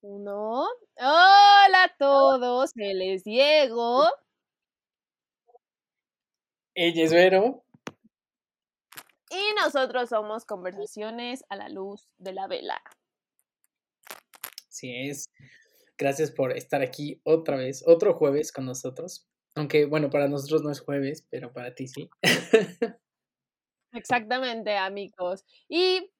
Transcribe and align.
Uno. 0.00 0.68
Hola 0.96 1.84
a 1.84 1.96
todos, 1.98 2.70
él 2.76 3.02
es 3.02 3.24
Diego. 3.24 4.04
Ella 6.74 7.04
es 7.04 7.12
Vero. 7.12 7.64
Y 9.30 9.54
nosotros 9.60 10.08
somos 10.10 10.44
Conversaciones 10.44 11.44
a 11.48 11.56
la 11.56 11.68
Luz 11.68 12.08
de 12.18 12.32
la 12.32 12.46
Vela. 12.46 12.80
Así 14.68 14.94
es. 14.94 15.28
Gracias 15.98 16.30
por 16.30 16.56
estar 16.56 16.80
aquí 16.80 17.20
otra 17.24 17.56
vez, 17.56 17.82
otro 17.84 18.14
jueves 18.14 18.52
con 18.52 18.66
nosotros. 18.66 19.26
Aunque, 19.56 19.86
bueno, 19.86 20.10
para 20.10 20.28
nosotros 20.28 20.62
no 20.62 20.70
es 20.70 20.80
jueves, 20.80 21.26
pero 21.28 21.52
para 21.52 21.74
ti 21.74 21.88
sí. 21.88 22.08
Exactamente, 23.92 24.76
amigos. 24.76 25.44
Y 25.68 26.12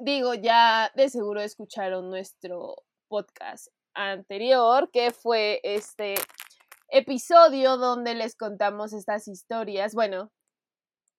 digo, 0.00 0.34
ya 0.34 0.90
de 0.94 1.08
seguro 1.08 1.40
escucharon 1.40 2.10
nuestro 2.10 2.76
podcast 3.08 3.68
anterior, 3.94 4.90
que 4.92 5.10
fue 5.10 5.60
este 5.62 6.14
episodio 6.88 7.76
donde 7.76 8.14
les 8.14 8.36
contamos 8.36 8.92
estas 8.92 9.28
historias. 9.28 9.94
Bueno, 9.94 10.30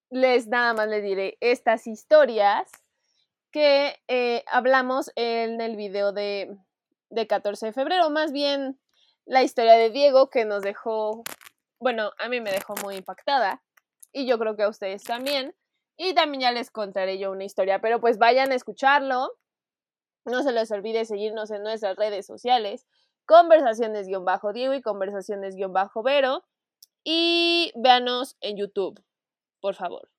les 0.10 0.48
nada 0.48 0.74
más 0.74 0.88
les 0.88 1.04
diré 1.04 1.38
estas 1.42 1.88
historias 1.88 2.70
que 3.52 3.98
eh, 4.08 4.44
hablamos 4.48 5.12
en 5.16 5.60
el 5.62 5.76
video 5.76 6.12
de, 6.12 6.56
de 7.10 7.28
14 7.28 7.68
de 7.68 7.74
febrero, 7.74 8.10
más 8.10 8.32
bien 8.32 8.80
la 9.26 9.44
historia 9.44 9.74
de 9.74 9.90
Diego 9.90 10.30
que 10.30 10.46
nos 10.46 10.62
dejó, 10.64 11.24
bueno, 11.80 12.12
a 12.18 12.30
mí 12.30 12.42
me 12.42 12.52
dejó 12.52 12.76
muy 12.84 12.96
impactada 12.96 13.62
y 14.12 14.26
yo 14.26 14.40
creo 14.40 14.56
que 14.56 14.64
a 14.64 14.70
ustedes 14.70 15.04
también. 15.04 15.56
Y 16.02 16.14
también 16.14 16.40
ya 16.42 16.52
les 16.54 16.72
contaré 16.72 17.20
yo 17.20 17.30
una 17.30 17.44
historia, 17.44 17.82
pero 17.82 18.00
pues 18.00 18.18
vayan 18.18 18.54
a 18.54 18.56
escucharlo. 18.56 19.38
No 20.26 20.44
se 20.44 20.54
les 20.54 20.72
olvide 20.72 21.04
seguirnos 21.04 21.52
en 21.52 21.62
nuestras 21.62 21.98
redes 21.98 22.26
sociales, 22.26 22.88
conversaciones-diego 23.26 24.74
y 24.76 24.82
conversaciones-vero. 24.82 26.46
Y 27.04 27.74
véanos 27.76 28.38
en 28.40 28.56
YouTube, 28.56 29.04
por 29.60 29.76
favor. 29.76 30.10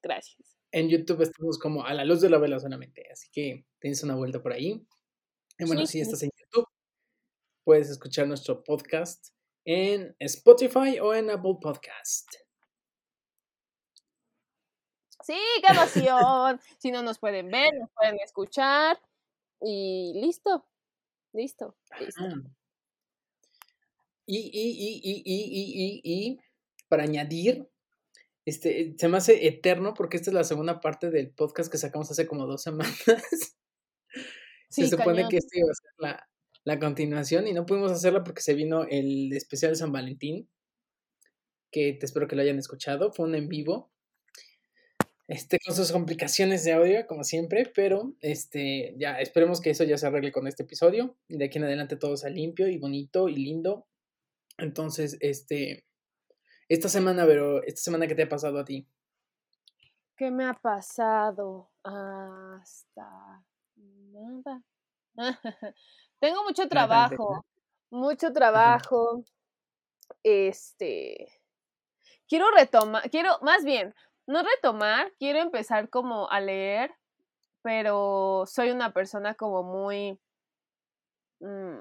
Gracias. 0.00 0.56
En 0.70 0.88
YouTube 0.88 1.22
estamos 1.22 1.58
como 1.58 1.84
a 1.84 1.92
la 1.92 2.04
luz 2.04 2.20
de 2.20 2.30
la 2.30 2.38
vela 2.38 2.60
solamente, 2.60 3.08
así 3.10 3.28
que 3.32 3.66
tienes 3.80 4.00
una 4.04 4.14
vuelta 4.14 4.40
por 4.40 4.52
ahí. 4.52 4.86
Y 5.58 5.64
bueno, 5.66 5.86
si 5.86 6.00
estás 6.00 6.22
en 6.22 6.30
YouTube, 6.38 6.68
puedes 7.64 7.90
escuchar 7.90 8.28
nuestro 8.28 8.62
podcast 8.62 9.34
en 9.64 10.14
Spotify 10.20 11.00
o 11.00 11.14
en 11.14 11.30
Apple 11.30 11.56
Podcast. 11.60 12.43
Sí, 15.24 15.38
qué 15.62 15.72
emoción. 15.72 16.60
si 16.78 16.90
no 16.90 17.02
nos 17.02 17.18
pueden 17.18 17.50
ver, 17.50 17.72
nos 17.78 17.90
pueden 17.92 18.18
escuchar. 18.20 19.00
Y 19.60 20.12
listo. 20.20 20.66
Listo. 21.32 21.76
listo. 21.98 22.22
Y, 24.26 24.38
y, 24.38 24.70
y, 24.70 25.00
y, 25.02 25.22
y, 25.24 25.42
y, 25.74 26.00
y, 26.04 26.40
para 26.88 27.04
añadir, 27.04 27.68
este, 28.44 28.94
se 28.98 29.08
me 29.08 29.16
hace 29.16 29.46
eterno 29.46 29.94
porque 29.94 30.16
esta 30.16 30.30
es 30.30 30.34
la 30.34 30.44
segunda 30.44 30.80
parte 30.80 31.10
del 31.10 31.30
podcast 31.30 31.70
que 31.70 31.78
sacamos 31.78 32.10
hace 32.10 32.26
como 32.26 32.46
dos 32.46 32.62
semanas. 32.62 32.94
se 34.68 34.88
supone 34.88 35.26
que 35.28 35.38
esta 35.38 35.58
iba 35.58 35.70
a 35.70 35.74
ser 35.74 35.90
la, 35.98 36.28
la 36.64 36.78
continuación 36.78 37.46
y 37.46 37.52
no 37.52 37.64
pudimos 37.64 37.92
hacerla 37.92 38.24
porque 38.24 38.42
se 38.42 38.54
vino 38.54 38.84
el 38.84 39.32
especial 39.32 39.72
de 39.72 39.76
San 39.76 39.92
Valentín, 39.92 40.50
que 41.70 41.94
te 41.94 42.06
espero 42.06 42.28
que 42.28 42.36
lo 42.36 42.42
hayan 42.42 42.58
escuchado, 42.58 43.12
fue 43.12 43.26
un 43.26 43.34
en 43.34 43.48
vivo 43.48 43.93
este, 45.26 45.58
con 45.64 45.74
sus 45.74 45.90
complicaciones 45.90 46.64
de 46.64 46.72
audio, 46.72 47.06
como 47.06 47.24
siempre, 47.24 47.70
pero 47.74 48.12
este, 48.20 48.94
ya 48.98 49.18
esperemos 49.20 49.60
que 49.60 49.70
eso 49.70 49.84
ya 49.84 49.96
se 49.96 50.06
arregle 50.06 50.32
con 50.32 50.46
este 50.46 50.64
episodio 50.64 51.16
y 51.28 51.38
de 51.38 51.46
aquí 51.46 51.58
en 51.58 51.64
adelante 51.64 51.96
todo 51.96 52.16
sea 52.16 52.30
limpio 52.30 52.68
y 52.68 52.78
bonito 52.78 53.28
y 53.28 53.36
lindo. 53.36 53.86
Entonces, 54.58 55.16
este, 55.20 55.86
esta 56.68 56.88
semana, 56.88 57.24
pero 57.26 57.62
esta 57.62 57.80
semana, 57.80 58.06
¿qué 58.06 58.14
te 58.14 58.24
ha 58.24 58.28
pasado 58.28 58.58
a 58.58 58.64
ti? 58.64 58.86
¿Qué 60.16 60.30
me 60.30 60.44
ha 60.44 60.54
pasado? 60.54 61.70
Hasta 61.82 63.44
nada. 63.76 64.62
Tengo 66.20 66.44
mucho 66.44 66.68
trabajo, 66.68 67.44
mucho 67.90 68.32
trabajo. 68.32 69.24
Este, 70.22 71.40
quiero 72.28 72.50
retomar, 72.50 73.10
quiero, 73.10 73.38
más 73.42 73.64
bien, 73.64 73.94
no 74.26 74.42
retomar, 74.42 75.12
quiero 75.18 75.40
empezar 75.40 75.88
como 75.90 76.30
a 76.30 76.40
leer, 76.40 76.94
pero 77.62 78.44
soy 78.46 78.70
una 78.70 78.92
persona 78.92 79.34
como 79.34 79.62
muy... 79.62 80.20
Mm, 81.40 81.78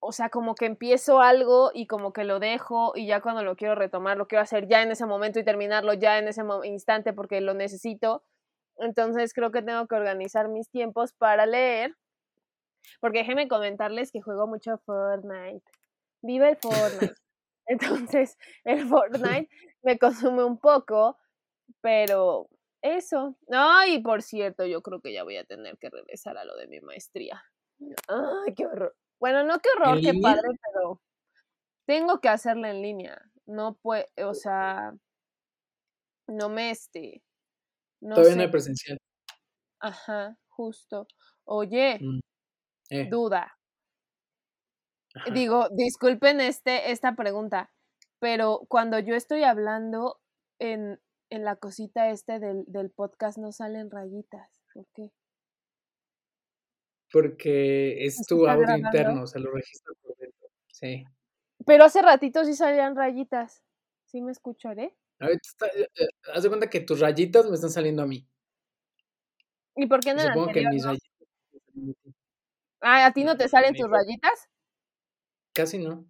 o 0.00 0.12
sea, 0.12 0.28
como 0.30 0.54
que 0.54 0.66
empiezo 0.66 1.20
algo 1.20 1.70
y 1.74 1.86
como 1.86 2.12
que 2.12 2.24
lo 2.24 2.38
dejo 2.38 2.92
y 2.94 3.06
ya 3.06 3.20
cuando 3.20 3.42
lo 3.42 3.56
quiero 3.56 3.74
retomar, 3.74 4.16
lo 4.16 4.28
quiero 4.28 4.42
hacer 4.42 4.68
ya 4.68 4.82
en 4.82 4.92
ese 4.92 5.06
momento 5.06 5.40
y 5.40 5.44
terminarlo 5.44 5.94
ya 5.94 6.18
en 6.18 6.28
ese 6.28 6.42
instante 6.64 7.12
porque 7.12 7.40
lo 7.40 7.54
necesito. 7.54 8.22
Entonces 8.78 9.32
creo 9.34 9.50
que 9.50 9.62
tengo 9.62 9.86
que 9.88 9.96
organizar 9.96 10.48
mis 10.48 10.70
tiempos 10.70 11.12
para 11.14 11.46
leer. 11.46 11.96
Porque 13.00 13.18
déjenme 13.18 13.48
comentarles 13.48 14.12
que 14.12 14.20
juego 14.20 14.46
mucho 14.46 14.78
Fortnite. 14.86 15.64
Vive 16.22 16.50
el 16.50 16.56
Fortnite. 16.62 17.14
Entonces, 17.66 18.38
el 18.64 18.86
Fortnite 18.88 19.48
me 19.86 19.98
consume 19.98 20.42
un 20.44 20.58
poco, 20.58 21.16
pero 21.80 22.50
eso. 22.82 23.38
Ay, 23.50 24.02
por 24.02 24.20
cierto, 24.20 24.66
yo 24.66 24.82
creo 24.82 25.00
que 25.00 25.12
ya 25.12 25.22
voy 25.22 25.36
a 25.36 25.44
tener 25.44 25.78
que 25.78 25.88
regresar 25.88 26.36
a 26.36 26.44
lo 26.44 26.56
de 26.56 26.66
mi 26.66 26.80
maestría. 26.80 27.42
Ay, 28.08 28.54
qué 28.54 28.66
horror. 28.66 28.96
Bueno, 29.20 29.44
no 29.44 29.60
qué 29.60 29.68
horror, 29.76 30.00
qué 30.00 30.12
padre, 30.20 30.48
pero 30.66 31.00
tengo 31.86 32.20
que 32.20 32.28
hacerla 32.28 32.70
en 32.70 32.82
línea. 32.82 33.22
No 33.46 33.76
puede, 33.76 34.06
o 34.24 34.34
sea, 34.34 34.92
no 36.26 36.48
me 36.48 36.70
este. 36.70 37.22
Todavía 38.00 38.34
no 38.34 38.42
hay 38.42 38.50
presencial. 38.50 38.98
Ajá, 39.78 40.36
justo. 40.48 41.06
Oye, 41.44 41.98
mm, 42.00 42.20
eh. 42.90 43.08
duda. 43.08 43.56
Digo, 45.32 45.68
disculpen 45.70 46.40
este, 46.40 46.90
esta 46.90 47.14
pregunta, 47.14 47.70
pero 48.18 48.66
cuando 48.68 48.98
yo 48.98 49.14
estoy 49.14 49.44
hablando 49.44 50.20
en, 50.58 51.00
en 51.30 51.44
la 51.44 51.56
cosita 51.56 52.10
este 52.10 52.38
del, 52.38 52.64
del, 52.66 52.90
podcast 52.90 53.38
no 53.38 53.52
salen 53.52 53.90
rayitas. 53.90 54.50
¿Por 54.72 54.86
qué? 54.94 55.12
Porque 57.12 58.04
es 58.04 58.16
tu 58.26 58.46
audio 58.46 58.76
interno, 58.76 59.26
se 59.26 59.38
lo 59.38 59.50
registra 59.50 59.92
por 60.02 60.16
dentro. 60.16 60.48
Sí. 60.68 61.04
Pero 61.64 61.84
hace 61.84 62.02
ratito 62.02 62.44
sí 62.44 62.54
salían 62.54 62.96
rayitas. 62.96 63.62
¿Sí 64.04 64.20
me 64.20 64.32
escucharé? 64.32 64.96
Ahorita 65.18 65.66
eh, 65.74 65.88
eh, 65.98 66.08
haz 66.32 66.42
de 66.42 66.48
cuenta 66.48 66.68
que 66.68 66.80
tus 66.80 67.00
rayitas 67.00 67.48
me 67.48 67.54
están 67.54 67.70
saliendo 67.70 68.02
a 68.02 68.06
mí. 68.06 68.28
¿Y 69.76 69.86
por 69.86 70.00
qué 70.00 70.14
no? 70.14 70.20
Supongo 70.20 70.52
que 70.52 70.68
mis 70.68 70.84
rayitas. 70.84 71.10
Ah, 72.80 73.06
¿a 73.06 73.12
ti 73.12 73.24
no 73.24 73.36
te 73.36 73.48
salen 73.48 73.74
tus 73.74 73.90
rayitas? 73.90 74.48
Casi 75.52 75.78
no. 75.78 76.06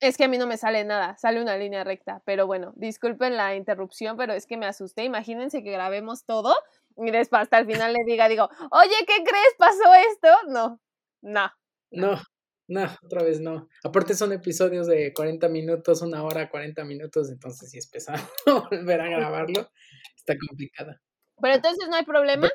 Es 0.00 0.16
que 0.16 0.24
a 0.24 0.28
mí 0.28 0.36
no 0.36 0.46
me 0.46 0.58
sale 0.58 0.84
nada, 0.84 1.16
sale 1.16 1.40
una 1.40 1.56
línea 1.56 1.84
recta. 1.84 2.22
Pero 2.24 2.46
bueno, 2.46 2.72
disculpen 2.76 3.36
la 3.36 3.54
interrupción, 3.56 4.16
pero 4.16 4.32
es 4.34 4.46
que 4.46 4.56
me 4.56 4.66
asusté. 4.66 5.04
Imagínense 5.04 5.62
que 5.62 5.70
grabemos 5.70 6.24
todo 6.24 6.54
y 6.96 7.10
después 7.10 7.42
hasta 7.42 7.58
el 7.58 7.66
final 7.66 7.92
le 7.92 8.04
diga, 8.04 8.28
digo, 8.28 8.48
oye, 8.70 8.94
¿qué 9.06 9.24
crees? 9.24 9.54
¿Pasó 9.58 9.94
esto? 10.10 10.28
No, 10.48 10.80
no. 11.22 11.50
No, 11.90 12.20
no, 12.68 12.84
otra 13.04 13.22
vez 13.22 13.40
no. 13.40 13.68
Aparte 13.84 14.14
son 14.14 14.32
episodios 14.32 14.86
de 14.86 15.12
40 15.14 15.48
minutos, 15.48 16.02
una 16.02 16.24
hora, 16.24 16.50
40 16.50 16.84
minutos, 16.84 17.30
entonces 17.30 17.70
si 17.70 17.78
es 17.78 17.86
pesado 17.86 18.22
volver 18.70 19.00
a 19.00 19.08
grabarlo. 19.08 19.70
Está 20.16 20.34
complicada. 20.36 21.00
Pero 21.40 21.54
entonces 21.54 21.88
no 21.88 21.96
hay 21.96 22.04
problema. 22.04 22.48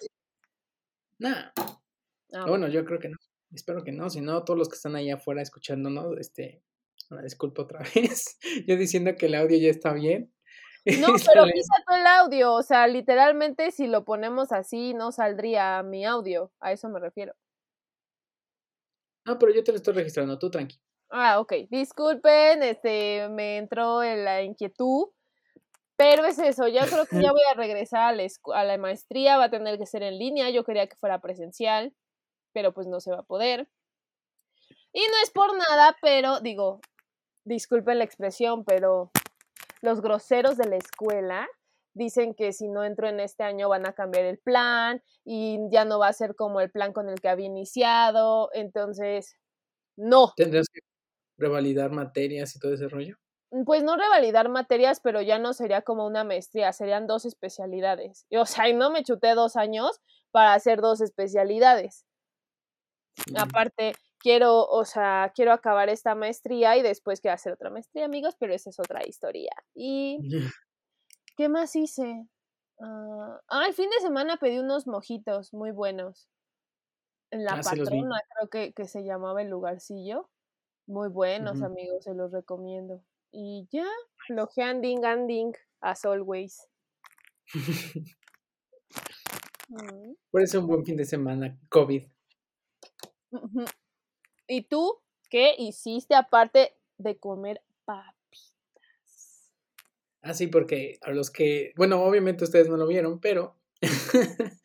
No. 1.19 1.35
Ah, 2.33 2.45
bueno, 2.47 2.67
yo 2.67 2.83
creo 2.85 2.99
que 2.99 3.09
no. 3.09 3.17
Espero 3.53 3.83
que 3.83 3.91
no, 3.91 4.09
si 4.09 4.21
no, 4.21 4.43
todos 4.43 4.57
los 4.57 4.69
que 4.69 4.75
están 4.75 4.95
ahí 4.95 5.11
afuera 5.11 5.41
escuchándonos, 5.41 6.17
este, 6.17 6.61
una 7.09 7.21
disculpa 7.21 7.63
otra 7.63 7.79
vez, 7.95 8.37
yo 8.67 8.75
diciendo 8.75 9.11
que 9.17 9.27
el 9.27 9.35
audio 9.35 9.57
ya 9.57 9.69
está 9.69 9.93
bien. 9.93 10.33
No, 10.99 11.09
pero 11.27 11.43
quita 11.45 11.83
todo 11.85 11.95
el 11.95 12.07
audio, 12.07 12.53
o 12.53 12.63
sea, 12.63 12.87
literalmente 12.87 13.69
si 13.69 13.85
lo 13.85 14.03
ponemos 14.03 14.51
así 14.51 14.95
no 14.95 15.11
saldría 15.11 15.83
mi 15.83 16.05
audio, 16.05 16.51
a 16.59 16.71
eso 16.71 16.89
me 16.89 16.99
refiero. 16.99 17.35
No, 19.27 19.37
pero 19.37 19.53
yo 19.53 19.63
te 19.63 19.71
lo 19.71 19.77
estoy 19.77 19.93
registrando, 19.93 20.39
tú 20.39 20.49
tranqui. 20.49 20.81
Ah, 21.11 21.39
ok, 21.39 21.53
disculpen, 21.69 22.63
este, 22.63 23.29
me 23.29 23.57
entró 23.57 24.01
en 24.01 24.25
la 24.25 24.41
inquietud, 24.41 25.09
pero 25.95 26.25
es 26.25 26.39
eso, 26.39 26.67
ya 26.67 26.87
creo 26.87 27.05
que 27.05 27.21
ya 27.21 27.31
voy 27.31 27.43
a 27.51 27.55
regresar 27.55 28.01
a 28.01 28.13
la, 28.13 28.27
a 28.55 28.63
la 28.63 28.77
maestría, 28.79 29.37
va 29.37 29.43
a 29.43 29.51
tener 29.51 29.77
que 29.77 29.85
ser 29.85 30.01
en 30.01 30.17
línea, 30.17 30.49
yo 30.49 30.63
quería 30.63 30.87
que 30.87 30.95
fuera 30.95 31.21
presencial 31.21 31.93
pero 32.53 32.73
pues 32.73 32.87
no 32.87 32.99
se 32.99 33.11
va 33.11 33.19
a 33.19 33.23
poder. 33.23 33.67
Y 34.93 35.01
no 35.01 35.13
es 35.23 35.31
por 35.31 35.55
nada, 35.55 35.95
pero 36.01 36.39
digo, 36.41 36.81
disculpen 37.45 37.99
la 37.99 38.03
expresión, 38.03 38.65
pero 38.65 39.11
los 39.81 40.01
groseros 40.01 40.57
de 40.57 40.67
la 40.67 40.77
escuela 40.77 41.47
dicen 41.93 42.33
que 42.33 42.53
si 42.53 42.67
no 42.67 42.83
entro 42.83 43.07
en 43.07 43.19
este 43.19 43.43
año 43.43 43.69
van 43.69 43.85
a 43.85 43.93
cambiar 43.93 44.25
el 44.25 44.37
plan 44.37 45.01
y 45.25 45.59
ya 45.71 45.85
no 45.85 45.99
va 45.99 46.07
a 46.07 46.13
ser 46.13 46.35
como 46.35 46.61
el 46.61 46.71
plan 46.71 46.93
con 46.93 47.09
el 47.09 47.19
que 47.19 47.29
había 47.29 47.47
iniciado, 47.47 48.49
entonces, 48.53 49.35
no. 49.97 50.33
¿Tendrás 50.35 50.67
que 50.69 50.79
revalidar 51.37 51.91
materias 51.91 52.55
y 52.55 52.59
todo 52.59 52.73
ese 52.73 52.87
rollo? 52.87 53.17
Mm, 53.51 53.63
pues 53.65 53.83
no 53.83 53.97
revalidar 53.97 54.49
materias, 54.49 55.01
pero 55.01 55.21
ya 55.21 55.39
no 55.39 55.53
sería 55.53 55.81
como 55.81 56.05
una 56.05 56.23
maestría, 56.23 56.71
serían 56.73 57.07
dos 57.07 57.25
especialidades. 57.25 58.25
o 58.31 58.45
sea, 58.45 58.69
y 58.69 58.73
no 58.73 58.91
me 58.91 59.03
chuté 59.03 59.33
dos 59.35 59.55
años 59.55 59.99
para 60.31 60.53
hacer 60.53 60.81
dos 60.81 61.01
especialidades. 61.01 62.05
Aparte, 63.35 63.93
quiero, 64.21 64.65
o 64.65 64.85
sea, 64.85 65.31
quiero 65.35 65.51
acabar 65.51 65.89
esta 65.89 66.15
maestría 66.15 66.77
y 66.77 66.81
después 66.81 67.19
quiero 67.21 67.35
hacer 67.35 67.53
otra 67.53 67.69
maestría, 67.69 68.05
amigos, 68.05 68.35
pero 68.39 68.53
esa 68.53 68.69
es 68.69 68.79
otra 68.79 69.05
historia. 69.05 69.51
Y, 69.73 70.19
¿qué 71.35 71.49
más 71.49 71.75
hice? 71.75 72.27
ah, 72.79 73.41
ah 73.47 73.65
el 73.67 73.73
fin 73.73 73.89
de 73.89 73.99
semana 73.99 74.37
pedí 74.37 74.59
unos 74.59 74.87
mojitos 74.87 75.53
muy 75.53 75.71
buenos. 75.71 76.29
En 77.31 77.45
la 77.45 77.53
ah, 77.53 77.61
patrona, 77.63 78.19
creo 78.35 78.49
que, 78.49 78.73
que, 78.73 78.87
se 78.87 79.03
llamaba 79.03 79.41
el 79.41 79.49
lugarcillo. 79.49 80.29
Muy 80.87 81.09
buenos, 81.09 81.61
amigos, 81.61 82.03
se 82.03 82.13
los 82.13 82.31
recomiendo. 82.31 83.01
Y 83.31 83.67
ya, 83.71 83.87
flojeanding 84.27 85.05
anding, 85.05 85.53
as 85.81 86.05
always. 86.05 86.67
Mm. 89.71 90.15
Por 90.29 90.41
eso 90.41 90.59
un 90.59 90.67
buen 90.67 90.83
fin 90.83 90.97
de 90.97 91.05
semana, 91.05 91.57
COVID. 91.69 92.03
¿Y 94.53 94.63
tú 94.63 94.99
qué 95.29 95.55
hiciste 95.57 96.13
aparte 96.13 96.75
de 96.97 97.17
comer 97.17 97.61
papitas? 97.85 99.53
Ah, 100.21 100.33
sí, 100.33 100.47
porque 100.47 100.97
a 101.03 101.11
los 101.11 101.31
que, 101.31 101.71
bueno, 101.77 102.03
obviamente 102.03 102.43
ustedes 102.43 102.67
no 102.67 102.75
lo 102.75 102.85
vieron, 102.85 103.21
pero 103.21 103.55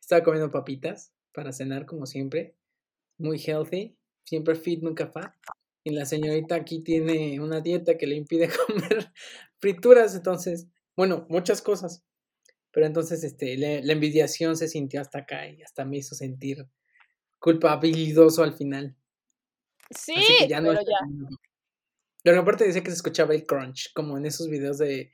estaba 0.00 0.22
comiendo 0.22 0.52
papitas 0.52 1.12
para 1.32 1.50
cenar 1.50 1.86
como 1.86 2.06
siempre, 2.06 2.54
muy 3.18 3.40
healthy, 3.44 3.98
siempre 4.22 4.54
fit, 4.54 4.80
nunca 4.80 5.08
fat. 5.08 5.34
Y 5.82 5.90
la 5.90 6.06
señorita 6.06 6.54
aquí 6.54 6.84
tiene 6.84 7.40
una 7.40 7.60
dieta 7.60 7.98
que 7.98 8.06
le 8.06 8.14
impide 8.14 8.48
comer 8.68 9.12
frituras, 9.58 10.14
entonces, 10.14 10.68
bueno, 10.94 11.26
muchas 11.28 11.60
cosas. 11.62 12.04
Pero 12.70 12.86
entonces 12.86 13.24
este, 13.24 13.56
la 13.56 13.92
envidiación 13.92 14.56
se 14.56 14.68
sintió 14.68 15.00
hasta 15.00 15.18
acá 15.18 15.48
y 15.48 15.62
hasta 15.62 15.84
me 15.84 15.96
hizo 15.96 16.14
sentir 16.14 16.68
culpabilidoso 17.40 18.44
al 18.44 18.52
final. 18.52 18.94
Sí, 19.90 20.14
pero 20.48 20.72
ya. 20.74 20.98
Pero 22.22 22.40
aparte 22.40 22.64
decía 22.64 22.82
que 22.82 22.90
se 22.90 22.96
escuchaba 22.96 23.34
el 23.34 23.46
crunch, 23.46 23.92
como 23.94 24.18
en 24.18 24.26
esos 24.26 24.48
videos 24.48 24.78
de, 24.78 25.12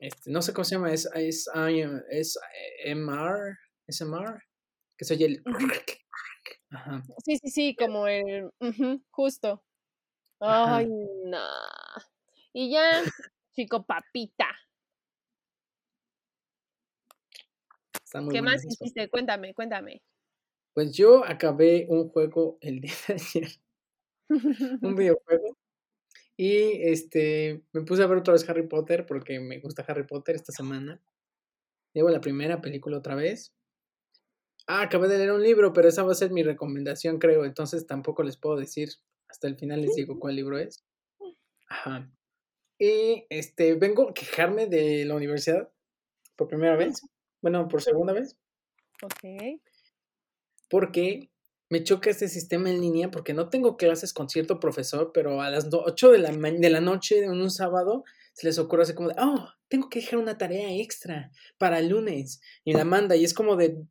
este, 0.00 0.30
no 0.30 0.40
sé 0.40 0.54
cómo 0.54 0.64
se 0.64 0.74
llama, 0.76 0.92
es, 0.92 1.08
es, 1.14 1.48
es 2.10 2.38
MR, 2.84 3.58
SMR, 3.86 4.42
que 4.96 5.04
se 5.04 5.14
oye 5.14 5.26
el... 5.26 5.42
Ajá. 6.70 7.02
Sí, 7.24 7.36
sí, 7.36 7.50
sí, 7.50 7.76
como 7.76 8.06
el... 8.06 8.50
justo. 9.10 9.62
Ay, 10.40 10.88
no. 11.24 11.46
Y 12.52 12.70
ya, 12.70 13.02
chico 13.52 13.84
papita. 13.84 14.48
¿Qué 18.30 18.42
más 18.42 18.64
hiciste? 18.64 19.08
Cuéntame, 19.08 19.54
cuéntame. 19.54 20.02
Pues 20.72 20.92
yo 20.92 21.24
acabé 21.24 21.86
un 21.88 22.08
juego 22.08 22.58
el 22.60 22.80
día 22.80 22.94
de 23.06 23.14
ayer. 23.14 23.50
un 24.82 24.94
videojuego. 24.96 25.56
Y 26.36 26.82
este 26.88 27.62
me 27.72 27.82
puse 27.82 28.02
a 28.02 28.06
ver 28.06 28.18
otra 28.18 28.32
vez 28.32 28.48
Harry 28.48 28.66
Potter 28.66 29.04
porque 29.04 29.40
me 29.40 29.60
gusta 29.60 29.84
Harry 29.86 30.06
Potter 30.06 30.36
esta 30.36 30.52
semana. 30.52 31.00
Llevo 31.92 32.08
la 32.08 32.20
primera 32.20 32.60
película 32.60 32.98
otra 32.98 33.14
vez. 33.14 33.52
Ah, 34.66 34.82
acabé 34.82 35.08
de 35.08 35.18
leer 35.18 35.32
un 35.32 35.42
libro, 35.42 35.72
pero 35.72 35.88
esa 35.88 36.04
va 36.04 36.12
a 36.12 36.14
ser 36.14 36.30
mi 36.30 36.42
recomendación, 36.42 37.18
creo. 37.18 37.44
Entonces 37.44 37.86
tampoco 37.86 38.22
les 38.22 38.36
puedo 38.36 38.56
decir. 38.56 38.90
Hasta 39.28 39.46
el 39.48 39.56
final 39.56 39.82
les 39.82 39.94
digo 39.94 40.18
cuál 40.18 40.36
libro 40.36 40.58
es. 40.58 40.84
Ajá. 41.68 42.10
Y 42.78 43.26
este, 43.28 43.74
vengo 43.74 44.08
a 44.08 44.14
quejarme 44.14 44.66
de 44.66 45.04
la 45.04 45.14
universidad 45.14 45.70
por 46.36 46.48
primera 46.48 46.76
vez. 46.76 47.02
Bueno, 47.42 47.68
por 47.68 47.82
segunda 47.82 48.12
vez. 48.12 48.36
Ok. 49.02 49.60
Porque 50.68 51.30
me 51.70 51.82
choca 51.82 52.10
este 52.10 52.28
sistema 52.28 52.68
en 52.68 52.80
línea 52.80 53.10
porque 53.10 53.32
no 53.32 53.48
tengo 53.48 53.76
clases 53.76 54.12
con 54.12 54.28
cierto 54.28 54.60
profesor, 54.60 55.12
pero 55.14 55.40
a 55.40 55.50
las 55.50 55.68
8 55.72 56.10
de 56.10 56.18
la, 56.18 56.30
de 56.32 56.70
la 56.70 56.80
noche 56.80 57.24
en 57.24 57.30
un 57.30 57.50
sábado 57.50 58.04
se 58.34 58.46
les 58.46 58.58
ocurre 58.58 58.82
así 58.82 58.94
como 58.94 59.08
de, 59.08 59.14
oh, 59.18 59.48
tengo 59.68 59.88
que 59.88 60.00
dejar 60.00 60.18
una 60.18 60.36
tarea 60.36 60.74
extra 60.76 61.30
para 61.58 61.78
el 61.78 61.88
lunes. 61.88 62.40
Y 62.64 62.72
la 62.72 62.84
manda 62.84 63.16
y 63.16 63.24
es 63.24 63.34
como 63.34 63.56
de, 63.56 63.82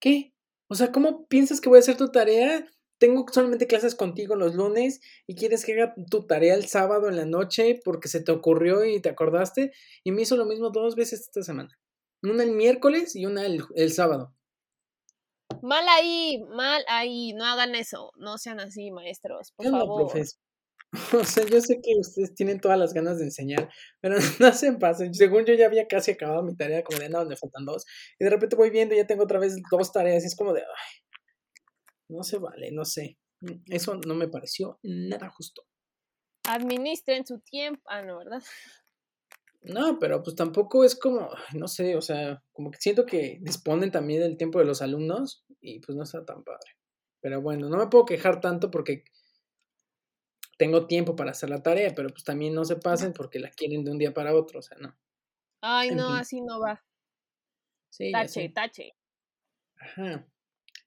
¿qué? 0.00 0.32
O 0.68 0.74
sea, 0.74 0.92
¿cómo 0.92 1.26
piensas 1.26 1.60
que 1.60 1.68
voy 1.68 1.78
a 1.78 1.80
hacer 1.80 1.96
tu 1.96 2.10
tarea? 2.10 2.64
Tengo 2.98 3.26
solamente 3.32 3.66
clases 3.66 3.94
contigo 3.94 4.36
los 4.36 4.54
lunes 4.54 5.00
y 5.26 5.34
quieres 5.34 5.64
que 5.64 5.72
haga 5.72 5.94
tu 6.10 6.26
tarea 6.26 6.54
el 6.54 6.66
sábado 6.66 7.08
en 7.08 7.16
la 7.16 7.24
noche 7.24 7.80
porque 7.84 8.08
se 8.08 8.20
te 8.20 8.32
ocurrió 8.32 8.84
y 8.84 9.00
te 9.00 9.08
acordaste. 9.08 9.72
Y 10.04 10.12
me 10.12 10.22
hizo 10.22 10.36
lo 10.36 10.46
mismo 10.46 10.70
dos 10.70 10.94
veces 10.94 11.20
esta 11.20 11.42
semana. 11.42 11.78
Una 12.22 12.42
el 12.42 12.52
miércoles 12.52 13.14
y 13.14 13.26
una 13.26 13.46
el, 13.46 13.92
sábado. 13.92 14.34
Mal 15.62 15.84
ahí, 15.88 16.44
mal 16.50 16.84
ahí, 16.88 17.32
no 17.34 17.44
hagan 17.44 17.74
eso, 17.74 18.12
no 18.16 18.38
sean 18.38 18.60
así, 18.60 18.90
maestros, 18.90 19.52
por 19.52 19.66
favor. 19.66 20.12
O 21.20 21.24
sea, 21.24 21.44
yo 21.44 21.60
sé 21.60 21.80
que 21.82 21.92
ustedes 22.00 22.34
tienen 22.34 22.60
todas 22.60 22.78
las 22.78 22.94
ganas 22.94 23.18
de 23.18 23.24
enseñar, 23.24 23.68
pero 24.00 24.16
no 24.40 24.52
se 24.52 24.72
pasen. 24.72 25.12
Según 25.12 25.44
yo 25.44 25.52
ya 25.54 25.66
había 25.66 25.86
casi 25.86 26.12
acabado 26.12 26.42
mi 26.42 26.56
tarea, 26.56 26.82
como 26.82 26.98
de, 26.98 27.10
no, 27.10 27.24
me 27.26 27.36
faltan 27.36 27.66
dos. 27.66 27.84
Y 28.18 28.24
de 28.24 28.30
repente 28.30 28.56
voy 28.56 28.70
viendo 28.70 28.94
y 28.94 28.98
ya 28.98 29.06
tengo 29.06 29.24
otra 29.24 29.38
vez 29.38 29.56
dos 29.70 29.92
tareas 29.92 30.24
y 30.24 30.28
es 30.28 30.36
como 30.36 30.54
de, 30.54 30.62
ay, 30.62 31.18
no 32.08 32.22
se 32.22 32.38
vale, 32.38 32.70
no 32.72 32.84
sé. 32.84 33.18
Mm, 33.40 33.62
eso 33.66 33.96
no 34.06 34.14
me 34.14 34.28
pareció 34.28 34.78
nada 34.82 35.28
justo. 35.28 35.62
Administren 36.44 37.26
su 37.26 37.40
tiempo. 37.40 37.82
Ah, 37.86 38.02
no, 38.02 38.18
¿verdad? 38.18 38.42
No, 39.68 39.98
pero 39.98 40.22
pues 40.22 40.34
tampoco 40.34 40.82
es 40.84 40.96
como, 40.96 41.28
no 41.54 41.68
sé, 41.68 41.94
o 41.94 42.00
sea, 42.00 42.42
como 42.52 42.70
que 42.70 42.78
siento 42.80 43.04
que 43.04 43.38
disponen 43.42 43.90
también 43.90 44.22
del 44.22 44.38
tiempo 44.38 44.58
de 44.58 44.64
los 44.64 44.80
alumnos 44.80 45.44
y 45.60 45.80
pues 45.80 45.94
no 45.94 46.04
está 46.04 46.24
tan 46.24 46.42
padre. 46.42 46.76
Pero 47.20 47.42
bueno, 47.42 47.68
no 47.68 47.76
me 47.76 47.88
puedo 47.88 48.06
quejar 48.06 48.40
tanto 48.40 48.70
porque 48.70 49.04
tengo 50.56 50.86
tiempo 50.86 51.14
para 51.14 51.32
hacer 51.32 51.50
la 51.50 51.62
tarea, 51.62 51.92
pero 51.94 52.08
pues 52.08 52.24
también 52.24 52.54
no 52.54 52.64
se 52.64 52.76
pasen 52.76 53.12
porque 53.12 53.38
la 53.38 53.50
quieren 53.50 53.84
de 53.84 53.90
un 53.90 53.98
día 53.98 54.14
para 54.14 54.34
otro, 54.34 54.60
o 54.60 54.62
sea, 54.62 54.78
no. 54.78 54.96
Ay, 55.60 55.90
no, 55.90 56.14
así 56.14 56.40
no 56.40 56.60
va. 56.60 56.82
Sí, 57.90 58.10
tache, 58.10 58.48
tache. 58.48 58.94
Ajá. 59.76 60.26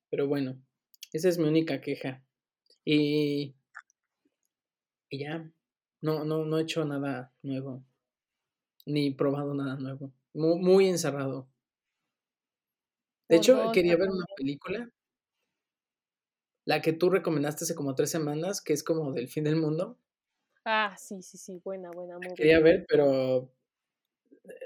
Pero 0.10 0.28
bueno, 0.28 0.60
esa 1.14 1.30
es 1.30 1.38
mi 1.38 1.48
única 1.48 1.82
queja. 1.82 2.24
Y, 2.84 3.56
y 5.10 5.20
ya, 5.20 5.52
no, 6.02 6.26
no, 6.26 6.46
no 6.46 6.58
he 6.58 6.64
hecho 6.64 6.84
nada 6.84 7.32
nuevo. 7.44 7.86
Ni 8.86 9.12
probado 9.12 9.54
nada 9.54 9.76
nuevo. 9.76 10.12
Muy, 10.34 10.60
muy 10.60 10.88
encerrado. 10.88 11.48
De 13.30 13.38
hecho, 13.38 13.72
quería 13.72 13.96
ver 13.96 14.10
una 14.10 14.26
película. 14.36 14.90
La 16.66 16.82
que 16.82 16.94
tú 16.94 17.10
recomendaste 17.10 17.64
hace 17.64 17.76
como 17.76 17.96
tres 17.96 18.12
semanas, 18.12 18.62
que 18.62 18.74
es 18.74 18.84
como 18.84 19.14
del 19.14 19.28
fin 19.28 19.46
del 19.46 19.56
mundo. 19.56 19.98
Ah, 20.66 20.96
sí, 20.98 21.22
sí, 21.22 21.38
sí, 21.38 21.62
buena, 21.64 21.92
buena. 21.92 22.18
Muy 22.18 22.36
quería 22.36 22.60
ver, 22.60 22.86
pero 22.88 23.52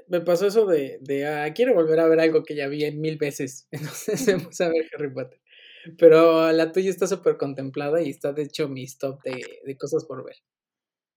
me 0.07 0.21
pasó 0.21 0.47
eso 0.47 0.65
de, 0.65 0.97
de 1.01 1.27
ah, 1.27 1.53
quiero 1.53 1.73
volver 1.73 1.99
a 1.99 2.07
ver 2.07 2.19
algo 2.19 2.43
que 2.43 2.55
ya 2.55 2.67
vi 2.67 2.89
mil 2.91 3.17
veces. 3.17 3.67
Entonces 3.71 4.25
puse 4.43 4.63
a 4.63 4.69
ver 4.69 4.85
Harry 4.93 5.13
Potter. 5.13 5.39
Pero 5.97 6.51
la 6.51 6.71
tuya 6.71 6.89
está 6.89 7.05
súper 7.07 7.37
contemplada 7.37 8.01
y 8.01 8.09
está 8.09 8.33
de 8.33 8.43
hecho 8.43 8.67
mi 8.67 8.83
stop 8.83 9.21
de, 9.23 9.77
cosas 9.77 10.05
por 10.05 10.25
ver. 10.25 10.35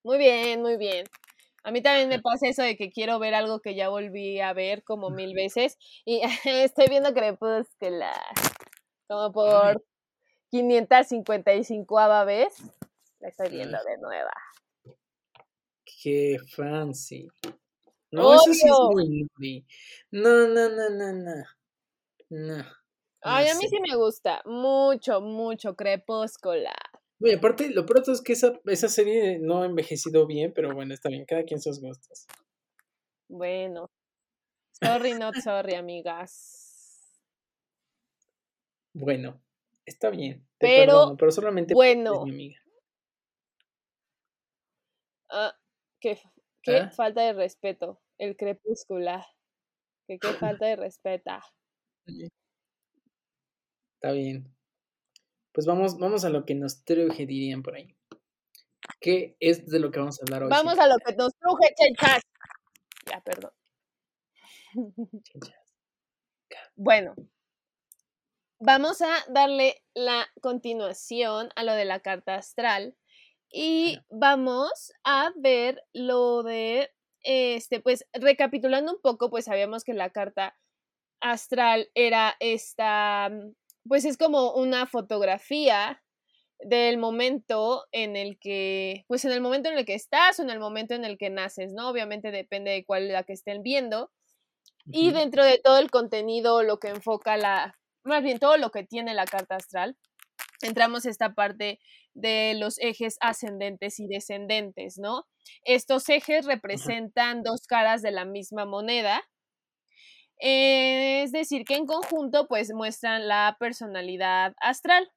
Muy 0.05 0.19
bien, 0.19 0.61
muy 0.61 0.77
bien. 0.77 1.07
A 1.65 1.71
mí 1.71 1.83
también 1.83 2.09
me 2.09 2.21
pasa 2.21 2.49
eso 2.49 2.63
de 2.63 2.77
que 2.77 2.91
quiero 2.91 3.19
ver 3.19 3.35
algo 3.35 3.61
que 3.61 3.75
ya 3.75 3.89
volví 3.89 4.41
a 4.41 4.53
ver 4.53 4.85
como 4.85 5.11
mil 5.11 5.35
veces. 5.35 5.77
Y 6.05 6.21
estoy 6.45 6.87
viendo 6.89 7.13
Crepúsculo. 7.13 8.07
Como 9.09 9.33
por 9.33 9.85
555 10.51 12.25
vez. 12.27 12.55
La 13.21 13.29
estoy 13.29 13.51
viendo 13.51 13.79
de 13.85 13.99
nueva. 13.99 14.33
Qué 15.85 16.39
fancy. 16.55 17.29
No, 18.11 18.35
eso 18.35 18.53
sí 18.55 18.67
es 18.67 18.79
muy 18.91 19.67
No, 20.11 20.47
no, 20.47 20.69
no, 20.69 20.91
no, 20.91 21.13
no. 21.13 21.45
No. 22.31 22.65
Ay, 23.23 23.49
a 23.49 23.55
mí 23.57 23.69
sí 23.69 23.79
me 23.81 23.97
gusta. 23.97 24.43
Mucho, 24.45 25.21
mucho 25.21 25.75
Crepúsculo. 25.75 26.71
Oye, 27.21 27.35
aparte, 27.35 27.71
lo 27.71 27.85
pronto 27.85 28.13
es 28.13 28.23
que 28.23 28.33
esa, 28.33 28.53
esa 28.67 28.89
serie 28.89 29.39
no 29.41 29.63
ha 29.63 29.67
envejecido 29.67 30.27
bien, 30.27 30.53
pero 30.55 30.73
bueno, 30.73 30.95
está 30.95 31.09
bien, 31.09 31.25
cada 31.25 31.43
quien 31.45 31.61
sus 31.61 31.81
gustos. 31.81 32.27
Bueno. 33.29 33.91
Sorry, 34.73 35.15
not 35.15 35.35
sorry, 35.37 35.75
amigas. 35.75 37.19
Bueno, 38.95 39.43
está 39.85 40.11
bien. 40.11 40.47
pero, 40.59 41.17
pero 41.19 41.33
solamente 41.33 41.75
bueno. 41.75 42.25
mi 42.25 42.31
amiga. 42.31 42.61
Ah, 45.31 45.55
qué, 46.01 46.19
qué 46.63 46.77
¿Ah? 46.79 46.91
falta 46.91 47.23
de 47.23 47.33
respeto. 47.33 48.01
El 48.17 48.37
crepúsculo. 48.37 49.25
Que 50.07 50.19
qué 50.19 50.29
falta 50.63 50.67
de 50.67 50.77
respeto. 50.77 51.33
Está 54.01 54.13
bien. 54.13 54.58
Pues 55.59 55.67
vamos, 55.67 55.99
vamos 55.99 56.25
a 56.25 56.29
lo 56.29 56.45
que 56.45 56.55
nos 56.55 56.85
truje, 56.85 57.27
dirían 57.27 57.65
por 57.65 57.75
ahí. 57.75 57.93
¿Qué 59.01 59.37
es 59.41 59.67
de 59.67 59.81
lo 59.81 59.91
que 59.91 59.99
vamos 59.99 60.21
a 60.21 60.23
hablar 60.23 60.45
hoy? 60.45 60.51
Vamos 60.51 60.79
a 60.79 60.87
lo 60.87 60.95
que 61.05 61.17
nos 61.17 61.35
truje, 61.35 61.75
chenchas. 61.77 62.23
Ya, 63.11 63.21
perdón. 63.23 63.51
Bueno, 66.77 67.17
vamos 68.61 69.03
a 69.03 69.09
darle 69.31 69.83
la 69.95 70.29
continuación 70.41 71.49
a 71.57 71.65
lo 71.65 71.73
de 71.73 71.87
la 71.87 71.99
carta 71.99 72.37
astral 72.37 72.97
y 73.51 73.99
vamos 74.11 74.93
a 75.03 75.33
ver 75.35 75.83
lo 75.93 76.45
de, 76.45 76.93
este, 77.25 77.81
pues 77.81 78.07
recapitulando 78.13 78.93
un 78.93 79.01
poco, 79.01 79.29
pues 79.29 79.47
sabíamos 79.47 79.83
que 79.83 79.95
la 79.95 80.11
carta 80.11 80.57
astral 81.19 81.91
era 81.97 82.37
esta, 82.39 83.29
pues 83.89 84.05
es 84.05 84.17
como 84.17 84.53
una 84.53 84.87
fotografía 84.87 86.03
del 86.61 86.99
momento 86.99 87.85
en 87.93 88.17
el 88.17 88.39
que, 88.39 89.05
pues 89.09 89.25
en 89.25 89.33
el 89.33 89.41
momento 89.41 89.69
en 89.69 89.79
el 89.79 89.85
que 89.85 89.95
estás 89.95 90.39
o 90.39 90.43
en 90.43 90.51
el 90.51 90.59
momento 90.59 90.95
en 90.95 91.05
el 91.05 91.19
que 91.19 91.31
naces, 91.31 91.73
¿no? 91.73 91.89
Obviamente 91.89 92.31
depende 92.31 92.73
de 92.73 92.85
cuál 92.85 93.09
la 93.09 93.23
que 93.23 93.33
estén 93.33 93.63
viendo. 93.63 94.11
Y 94.91 95.13
dentro 95.13 95.45
de 95.45 95.59
todo 95.59 95.79
el 95.79 95.91
contenido, 95.91 96.63
lo 96.63 96.79
que 96.79 96.89
enfoca 96.89 97.37
la, 97.37 97.79
más 98.05 98.23
bien 98.23 98.39
todo 98.39 98.57
lo 98.57 98.71
que 98.71 98.85
tiene 98.85 99.15
la 99.15 99.27
carta 99.27 99.57
astral, 99.57 99.97
entramos 100.63 101.05
a 101.05 101.11
esta 101.11 101.35
parte 101.35 101.79
de 102.15 102.55
los 102.59 102.79
ejes 102.79 103.17
ascendentes 103.21 104.01
y 104.01 104.09
descendentes, 104.09 104.99
¿no? 104.99 105.27
Estos 105.65 106.09
ejes 106.09 106.47
representan 106.47 107.43
dos 107.43 107.67
caras 107.67 108.03
de 108.03 108.11
la 108.11 108.25
misma 108.25 108.65
moneda. 108.65 109.23
Es 110.39 111.33
decir, 111.33 111.65
que 111.65 111.77
en 111.77 111.87
conjunto, 111.87 112.49
pues 112.49 112.73
muestran 112.73 113.29
la 113.29 113.57
personalidad 113.59 114.55
astral. 114.61 115.11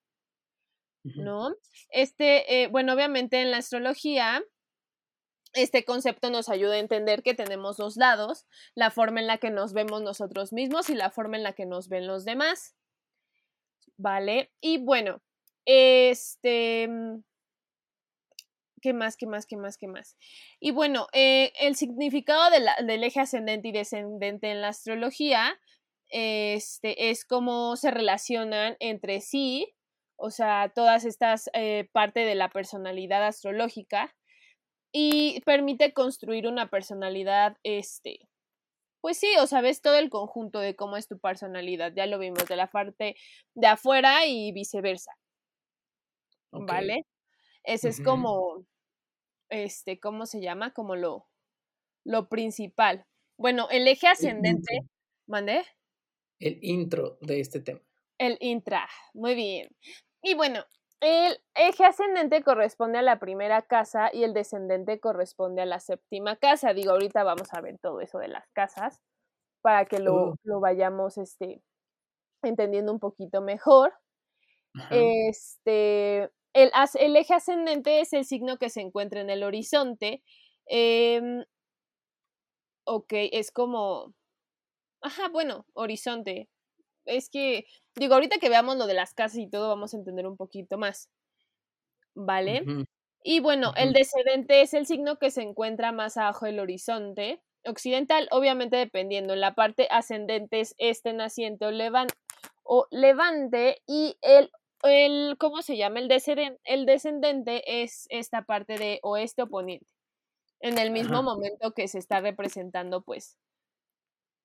¿no? 1.04 1.56
Este, 1.90 2.64
eh, 2.64 2.68
bueno, 2.68 2.94
obviamente 2.94 3.42
en 3.42 3.52
la 3.52 3.58
astrología, 3.58 4.44
este 5.54 5.84
concepto 5.84 6.30
nos 6.30 6.50
ayuda 6.50 6.76
a 6.76 6.80
entender 6.80 7.24
que 7.24 7.34
tenemos 7.34 7.78
dos 7.78 7.98
lados, 7.98 8.46
la 8.76 8.92
forma 8.92 9.20
en 9.20 9.28
la 9.28 9.38
que 9.38 9.50
nos 9.50 9.74
vemos 9.74 10.02
nosotros 10.02 10.54
mismos 10.54 10.90
y 10.90 10.96
la 10.96 11.12
forma 11.12 11.38
en 11.38 11.44
la 11.44 11.54
que 11.54 11.66
nos 11.66 11.90
ven 11.90 12.08
los 12.08 12.24
demás. 12.24 12.76
¿Vale? 13.98 14.52
Y 14.62 14.78
bueno, 14.78 15.22
este... 15.66 16.90
¿Qué 18.82 18.94
más, 18.94 19.16
qué 19.16 19.28
más, 19.28 19.46
qué 19.46 19.58
más, 19.58 19.78
qué 19.78 19.88
más? 19.88 20.18
Y 20.60 20.72
bueno, 20.72 21.08
eh, 21.14 21.54
el 21.60 21.76
significado 21.76 22.50
del 22.50 23.04
eje 23.04 23.20
ascendente 23.20 23.68
y 23.68 23.72
descendente 23.72 24.52
en 24.52 24.62
la 24.62 24.70
astrología 24.70 25.60
este, 26.10 27.10
es 27.10 27.24
cómo 27.26 27.76
se 27.78 27.92
relacionan 27.92 28.76
entre 28.80 29.22
sí 29.22 29.76
o 30.24 30.30
sea, 30.30 30.72
todas 30.74 31.04
estas 31.04 31.50
eh, 31.54 31.90
parte 31.92 32.22
de 32.22 32.36
la 32.36 32.50
personalidad 32.50 33.26
astrológica 33.26 34.16
y 34.94 35.42
permite 35.42 35.94
construir 35.94 36.48
una 36.48 36.70
personalidad, 36.70 37.58
este, 37.64 38.20
pues 39.02 39.18
sí, 39.18 39.34
o 39.40 39.48
sea, 39.48 39.62
ves 39.62 39.82
todo 39.82 39.98
el 39.98 40.12
conjunto 40.12 40.60
de 40.60 40.76
cómo 40.76 40.96
es 40.96 41.08
tu 41.08 41.18
personalidad, 41.18 41.92
ya 41.96 42.06
lo 42.06 42.20
vimos 42.20 42.46
de 42.46 42.56
la 42.56 42.68
parte 42.70 43.16
de 43.56 43.68
afuera 43.68 44.28
y 44.28 44.52
viceversa. 44.52 45.12
¿Vale? 46.52 47.08
Ese 47.64 47.90
es 47.90 48.02
como, 48.02 48.66
este, 49.52 50.00
¿cómo 50.00 50.26
se 50.26 50.42
llama? 50.42 50.74
Como 50.74 50.96
lo, 50.96 51.28
lo 52.04 52.28
principal. 52.28 53.06
Bueno, 53.38 53.68
el 53.70 53.88
eje 53.88 54.08
ascendente, 54.08 54.80
¿mandé? 55.28 55.64
El 56.40 56.58
intro 56.62 57.18
de 57.22 57.40
este 57.40 57.60
tema. 57.60 57.82
El 58.18 58.38
intra, 58.40 58.88
muy 59.14 59.36
bien. 59.36 59.70
Y 60.24 60.34
bueno, 60.34 60.66
el 61.02 61.40
eje 61.56 61.86
ascendente 61.86 62.44
corresponde 62.44 63.00
a 63.00 63.04
la 63.04 63.20
primera 63.20 63.62
casa 63.64 64.10
y 64.14 64.24
el 64.24 64.34
descendente 64.34 65.00
corresponde 65.00 65.62
a 65.62 65.66
la 65.66 65.80
séptima 65.80 66.36
casa. 66.36 66.74
Digo, 66.74 66.92
ahorita 66.92 67.24
vamos 67.24 67.54
a 67.54 67.62
ver 67.62 67.80
todo 67.80 68.02
eso 68.02 68.20
de 68.20 68.28
las 68.28 68.48
casas 68.50 69.02
para 69.62 69.86
que 69.86 70.00
lo, 70.00 70.16
oh. 70.16 70.36
lo 70.44 70.60
vayamos 70.60 71.18
este, 71.18 71.64
entendiendo 72.44 72.92
un 72.92 73.00
poquito 73.00 73.42
mejor. 73.42 73.94
Este, 74.90 76.32
el, 76.54 76.72
el, 77.00 77.16
eje 77.16 77.34
ascendente 77.34 78.02
es 78.02 78.14
el 78.14 78.26
signo 78.26 78.58
que 78.58 78.70
se 78.70 78.82
encuentra 78.82 79.22
en 79.22 79.30
el 79.30 79.44
horizonte. 79.44 80.24
Eh, 80.68 81.44
ok, 82.86 83.14
es 83.32 83.52
como... 83.52 84.14
Ajá, 85.02 85.30
bueno, 85.30 85.66
horizonte. 85.74 86.50
Es 87.06 87.30
que 87.30 87.66
Digo, 87.96 88.14
ahorita 88.14 88.38
que 88.40 88.50
veamos 88.50 88.78
lo 88.78 88.88
de 88.88 88.94
las 88.94 89.14
casas 89.14 89.38
y 89.40 89.50
todo, 89.50 89.68
vamos 89.68 89.94
a 89.94 89.98
entender 89.98 90.26
un 90.26 90.38
poquito 90.38 90.78
más. 90.78 91.10
¿Vale? 92.16 92.64
Y 93.24 93.40
bueno, 93.40 93.74
el 93.76 93.94
descendente 93.94 94.62
es 94.62 94.74
el 94.74 94.86
signo 94.86 95.18
que 95.18 95.32
se 95.32 95.42
encuentra 95.42 95.92
más 95.92 96.18
abajo 96.18 96.46
del 96.46 96.60
horizonte 96.60 97.42
occidental, 97.66 98.28
obviamente 98.32 98.78
dependiendo. 98.78 99.34
En 99.34 99.42
la 99.42 99.54
parte 99.54 99.88
ascendente 99.92 100.62
es 100.62 100.74
este 100.78 101.14
naciente 101.14 101.66
o, 101.66 101.72
o 102.64 102.88
levante 102.92 103.82
y 103.86 104.18
el, 104.22 104.50
el, 104.84 105.36
¿cómo 105.38 105.62
se 105.62 105.78
llama? 105.78 106.00
El, 106.00 106.08
descendente, 106.08 106.60
el 106.64 106.86
descendente 106.86 107.84
es 107.84 108.08
esta 108.10 108.44
parte 108.44 108.78
de 108.78 109.00
oeste 109.04 109.44
o 109.44 109.48
poniente. 109.48 109.94
En 110.60 110.78
el 110.78 110.92
mismo 110.92 111.24
momento 111.24 111.74
que 111.74 111.88
se 111.88 111.98
está 111.98 112.22
representando, 112.22 113.02
pues, 113.02 113.38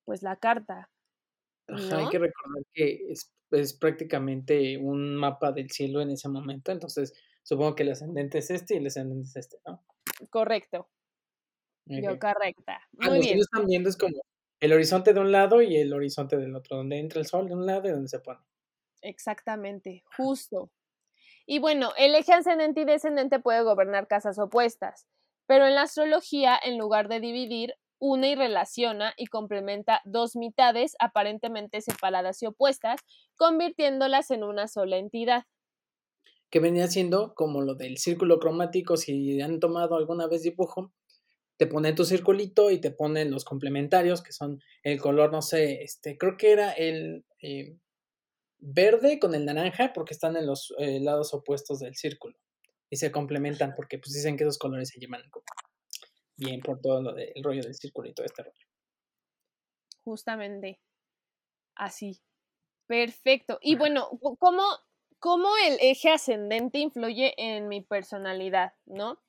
pues 0.05 0.23
la 0.23 0.37
carta. 0.37 0.91
hay 1.69 2.09
que 2.09 2.19
recordar 2.19 2.63
que 2.73 3.01
es 3.11 3.31
es 3.51 3.75
prácticamente 3.75 4.77
un 4.79 5.17
mapa 5.17 5.53
del 5.53 5.71
cielo 5.71 6.01
en 6.01 6.11
ese 6.11 6.29
momento, 6.29 6.73
entonces 6.73 7.15
supongo 7.43 7.75
que 7.75 7.85
el 7.85 7.93
ascendente 7.93 8.39
es 8.39 8.51
este 8.51 8.75
y 8.75 8.79
el 8.79 8.87
ascendente 8.87 9.29
es 9.29 9.37
este, 9.37 9.59
¿no? 9.67 9.85
Correcto. 10.31 10.89
Yo 11.87 12.19
correcta. 12.19 12.81
Ah, 13.01 13.11
Muy 13.11 13.21
bien. 13.21 13.39
están 13.39 13.67
viendo 13.67 13.89
es 13.89 13.97
como 13.97 14.17
el 14.59 14.73
horizonte 14.73 15.13
de 15.13 15.21
un 15.21 15.31
lado 15.31 15.63
y 15.63 15.77
el 15.77 15.93
horizonte 15.93 16.37
del 16.37 16.57
otro, 16.57 16.79
donde 16.79 16.99
entra 16.99 17.21
el 17.21 17.27
sol 17.27 17.47
de 17.47 17.55
un 17.55 17.67
lado 17.67 17.87
y 17.87 17.93
donde 17.93 18.09
se 18.09 18.19
pone. 18.19 18.41
Exactamente, 19.07 20.03
justo. 20.17 20.73
Y 21.47 21.61
bueno, 21.61 21.93
el 21.97 22.15
eje 22.17 22.33
ascendente 22.33 22.81
y 22.81 22.85
descendente 22.85 23.39
puede 23.39 23.63
gobernar 23.63 24.09
casas 24.09 24.37
opuestas, 24.39 25.07
pero 25.47 25.65
en 25.65 25.77
la 25.77 25.83
astrología, 25.83 26.59
en 26.61 26.77
lugar 26.77 27.09
de 27.09 27.21
dividir, 27.21 27.75
une 28.01 28.31
y 28.31 28.35
relaciona 28.35 29.15
y 29.17 29.27
complementa 29.27 30.03
dos 30.05 30.35
mitades 30.35 30.97
aparentemente 30.99 31.81
separadas 31.81 32.43
y 32.43 32.47
opuestas, 32.47 33.01
convirtiéndolas 33.37 34.33
en 34.33 34.43
una 34.43 34.67
sola 34.67 34.97
entidad. 34.97 35.45
Que 36.51 36.59
venía 36.59 36.89
siendo 36.89 37.33
como 37.35 37.63
lo 37.63 37.77
del 37.77 37.99
círculo 37.99 38.41
cromático, 38.41 38.97
si 38.97 39.41
han 39.41 39.61
tomado 39.61 39.95
alguna 39.95 40.27
vez 40.27 40.43
dibujo, 40.43 40.93
te 41.59 41.69
ponen 41.69 41.95
tu 41.95 42.05
circulito 42.05 42.73
y 42.73 42.81
te 42.81 42.91
ponen 42.91 43.31
los 43.31 43.45
complementarios, 43.45 44.21
que 44.21 44.33
son 44.33 44.61
el 44.83 45.01
color, 45.01 45.33
no 45.33 45.43
sé, 45.43 45.83
este, 45.85 46.19
creo 46.19 46.37
que 46.37 46.53
era 46.53 46.73
el 46.73 47.25
eh, 47.41 47.79
verde 48.67 49.19
con 49.21 49.35
el 49.35 49.45
naranja, 49.45 49.93
porque 49.93 50.13
están 50.13 50.37
en 50.37 50.47
los 50.47 50.75
eh, 50.79 50.99
lados 51.01 51.33
opuestos 51.33 51.79
del 51.79 51.95
círculo. 51.95 52.37
Y 52.91 52.97
se 52.97 53.13
complementan 53.13 53.75
porque 53.75 53.99
pues 53.99 54.13
dicen 54.13 54.37
que 54.37 54.45
esos 54.45 54.59
colores 54.59 54.89
se 54.89 54.99
llevan 54.99 55.23
bien 56.37 56.61
por 56.61 56.81
todo 56.81 57.03
lo 57.03 57.15
del 57.15 57.33
rollo 57.43 57.63
del 57.63 57.75
círculo 57.75 58.09
y 58.09 58.15
todo 58.15 58.27
este 58.27 58.43
rollo. 58.43 58.67
Justamente. 60.05 60.81
Así. 61.75 62.21
Perfecto. 62.87 63.59
Y 63.61 63.77
bueno, 63.77 64.09
¿cómo, 64.39 64.63
¿cómo 65.19 65.49
el 65.67 65.79
eje 65.81 66.11
ascendente 66.11 66.79
influye 66.79 67.35
en 67.37 67.69
mi 67.69 67.81
personalidad, 67.81 68.75
no? 68.85 69.21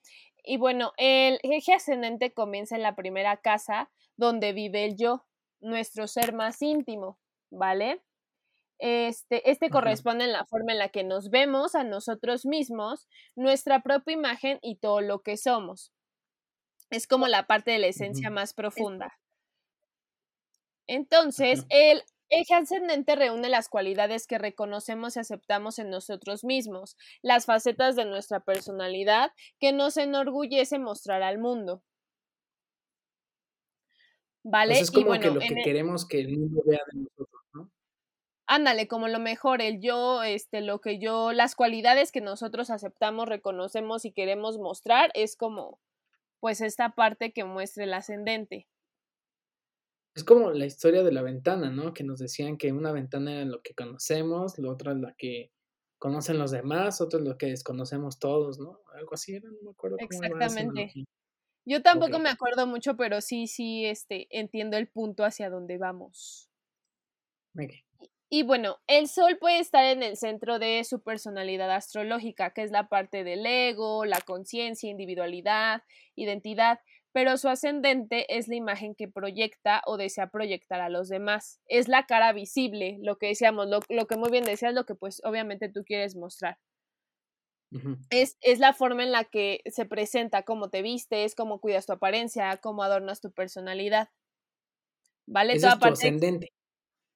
Y 0.44 0.58
bueno, 0.58 0.94
el 0.98 1.39
eje 1.44 1.74
ascendente 1.74 2.34
comienza 2.34 2.75
en 2.75 2.84
la 2.84 2.96
primera 2.96 3.38
casa 3.38 3.91
donde 4.15 4.53
vive 4.53 4.86
el 4.86 4.96
yo, 4.96 5.25
nuestro 5.60 6.08
ser 6.08 6.34
más 6.34 6.62
íntimo, 6.62 7.20
¿vale? 7.50 8.03
Este, 8.79 9.50
este 9.50 9.69
corresponde 9.69 10.25
en 10.25 10.31
la 10.31 10.46
forma 10.46 10.72
en 10.72 10.79
la 10.79 10.89
que 10.89 11.03
nos 11.03 11.29
vemos 11.29 11.74
a 11.75 11.84
nosotros 11.84 12.46
mismos, 12.46 13.07
nuestra 13.36 13.81
propia 13.81 14.13
imagen 14.13 14.60
y 14.62 14.77
todo 14.77 15.01
lo 15.01 15.22
que 15.22 15.38
somos. 15.38 15.91
Es 16.89 17.07
como 17.07 17.27
la 17.27 17.48
parte 17.48 17.72
de 17.72 17.79
la 17.79 17.88
esencia 17.88 18.29
más 18.29 18.53
profunda. 18.53 19.17
Entonces, 20.88 21.65
el 21.69 22.03
eje 22.29 22.53
ascendente 22.53 23.15
reúne 23.15 23.50
las 23.50 23.69
cualidades 23.69 24.27
que 24.27 24.38
reconocemos 24.38 25.15
y 25.15 25.19
aceptamos 25.19 25.79
en 25.79 25.89
nosotros 25.89 26.43
mismos, 26.43 26.98
las 27.22 27.46
facetas 27.46 27.96
de 27.96 28.05
nuestra 28.05 28.41
personalidad 28.41 29.31
que 29.60 29.74
nos 29.74 29.98
enorgullece 29.98 30.79
mostrar 30.79 31.24
al 31.24 31.39
mundo. 31.39 31.84
Pues 34.43 34.51
¿Vale? 34.51 34.79
es 34.79 34.91
como 34.91 35.12
que 35.19 35.31
lo 35.31 35.39
que 35.39 35.55
queremos 35.63 36.07
que 36.07 36.22
el 36.22 36.38
mundo 36.38 36.63
vea 36.65 36.79
de 36.91 37.00
nosotros, 37.00 37.41
¿no? 37.47 37.47
Ándale, 38.48 38.88
como 38.88 39.10
lo 39.10 39.20
mejor, 39.20 39.62
el 39.62 39.82
yo, 39.82 40.24
este, 40.24 40.62
lo 40.62 40.80
que 40.80 41.00
yo, 41.00 41.34
las 41.34 41.54
cualidades 41.54 42.13
que 42.13 42.22
nosotros 42.22 42.70
aceptamos, 42.70 43.27
reconocemos 43.27 44.06
y 44.06 44.13
queremos 44.13 44.58
mostrar, 44.58 45.12
es 45.13 45.36
como 45.36 45.80
pues 46.39 46.62
esta 46.62 46.96
parte 46.96 47.34
que 47.34 47.44
muestra 47.44 47.84
el 47.84 47.94
ascendente. 47.94 48.68
Es 50.16 50.24
como 50.24 50.51
la 50.51 50.66
historia 50.66 51.04
de 51.04 51.12
la 51.12 51.22
ventana, 51.22 51.70
¿no? 51.70 51.94
Que 51.94 52.04
nos 52.04 52.20
decían 52.20 52.58
que 52.58 52.72
una 52.72 52.92
ventana 52.92 53.34
era 53.34 53.46
lo 53.46 53.62
que 53.62 53.74
conocemos, 53.74 54.58
la 54.58 54.72
otra 54.72 54.94
es 54.94 55.00
la 55.00 55.13
que 55.16 55.51
conocen 56.00 56.38
los 56.39 56.51
demás, 56.51 57.01
otra 57.01 57.20
es 57.20 57.25
lo 57.25 57.38
que 57.38 57.48
desconocemos 57.48 58.18
todos, 58.18 58.60
¿no? 58.60 58.82
Algo 58.94 59.13
así 59.13 59.36
era, 59.36 59.50
no 59.50 59.58
me 59.62 59.72
acuerdo. 59.72 59.98
Cómo 59.98 60.08
Exactamente. 60.10 60.92
Yo 61.66 61.82
tampoco 61.82 62.18
me 62.20 62.30
acuerdo 62.30 62.66
mucho, 62.66 62.96
pero 62.96 63.20
sí, 63.20 63.48
sí, 63.48 63.86
este, 63.86 64.27
entiendo 64.30 64.77
el 64.77 64.88
punto 64.88 65.25
hacia 65.25 65.50
donde 65.50 65.77
vamos. 65.77 66.50
Y 68.29 68.43
bueno, 68.43 68.77
el 68.88 69.07
sol 69.07 69.38
puede 69.39 69.60
estar 69.60 69.86
en 69.86 70.03
el 70.03 70.17
centro 70.17 70.60
de 70.60 70.84
su 70.84 71.01
personalidad 71.01 71.72
astrológica, 71.72 72.51
que 72.51 72.63
es 72.63 72.72
la 72.72 72.89
parte 72.89 73.24
del 73.24 73.46
ego, 73.46 74.03
la 74.03 74.19
conciencia, 74.19 74.89
individualidad, 74.89 75.84
identidad, 76.15 76.79
pero 77.13 77.38
su 77.38 77.48
ascendente 77.48 78.38
es 78.38 78.50
la 78.50 78.55
imagen 78.55 78.96
que 78.96 79.07
proyecta 79.07 79.81
o 79.86 79.96
desea 79.96 80.27
proyectar 80.27 80.81
a 80.81 80.89
los 80.89 81.07
demás. 81.07 81.62
Es 81.67 81.88
la 81.88 82.05
cara 82.05 82.34
visible, 82.34 82.98
lo 83.01 83.17
que 83.17 83.27
decíamos, 83.27 83.67
lo, 83.67 84.07
que 84.07 84.17
muy 84.17 84.29
bien 84.29 84.43
decías, 84.43 84.74
lo 84.74 84.86
que 84.86 84.93
pues 84.93 85.22
obviamente 85.24 85.69
tú 85.69 85.86
quieres 85.86 86.17
mostrar. 86.17 86.60
es, 88.10 88.38
es, 88.41 88.60
la 88.60 88.74
forma 88.74 89.03
en 89.03 89.13
la 89.13 89.24
que 89.24 89.62
se 89.65 89.86
presenta, 89.86 90.43
cómo 90.43 90.69
te 90.69 90.81
vistes, 90.81 91.34
cómo 91.34 91.60
cuidas 91.62 91.86
tu 91.86 91.93
apariencia, 91.93 92.57
cómo 92.57 92.84
adornas 92.84 93.22
tu 93.22 93.31
personalidad. 93.31 94.10
¿Vale? 95.25 95.53
es 95.53 95.62
tu 95.62 95.67
ascendente. 95.67 96.53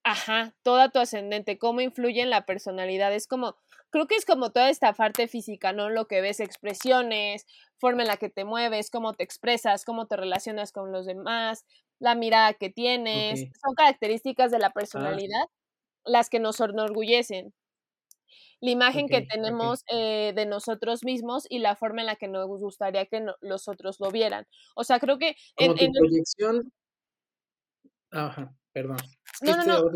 Ajá, 0.04 0.54
toda 0.62 0.88
tu 0.90 0.98
ascendente, 0.98 1.58
cómo 1.58 1.80
influye 1.80 2.22
en 2.22 2.30
la 2.30 2.44
personalidad. 2.44 3.14
Es 3.14 3.26
como, 3.26 3.56
creo 3.90 4.06
que 4.06 4.16
es 4.16 4.24
como 4.24 4.50
toda 4.50 4.68
esta 4.68 4.92
parte 4.92 5.28
física, 5.28 5.72
¿no? 5.72 5.90
Lo 5.90 6.06
que 6.06 6.20
ves, 6.20 6.40
expresiones, 6.40 7.46
forma 7.78 8.02
en 8.02 8.08
la 8.08 8.16
que 8.16 8.28
te 8.28 8.44
mueves, 8.44 8.90
cómo 8.90 9.14
te 9.14 9.22
expresas, 9.22 9.84
cómo 9.84 10.06
te 10.06 10.16
relacionas 10.16 10.72
con 10.72 10.90
los 10.90 11.06
demás, 11.06 11.64
la 12.00 12.14
mirada 12.14 12.54
que 12.54 12.70
tienes. 12.70 13.40
Son 13.62 13.74
características 13.76 14.50
de 14.50 14.58
la 14.58 14.68
ah, 14.68 14.72
personalidad 14.72 15.46
las 16.04 16.30
que 16.30 16.40
nos 16.40 16.60
enorgullecen. 16.60 17.52
La 18.60 18.70
imagen 18.70 19.08
que 19.08 19.22
tenemos 19.22 19.84
eh, 19.90 20.32
de 20.36 20.46
nosotros 20.46 21.02
mismos 21.02 21.46
y 21.48 21.58
la 21.58 21.74
forma 21.74 22.02
en 22.02 22.06
la 22.06 22.16
que 22.16 22.28
nos 22.28 22.46
gustaría 22.46 23.06
que 23.06 23.24
los 23.40 23.66
otros 23.66 23.98
lo 23.98 24.10
vieran. 24.12 24.46
O 24.76 24.84
sea, 24.84 25.00
creo 25.00 25.18
que... 25.18 25.34
en, 25.56 25.74
tu 25.74 25.92
proyección... 25.92 26.72
Ajá, 28.12 28.54
perdón. 28.72 28.98
No, 29.42 29.56
no, 29.56 29.82
no. 29.82 29.90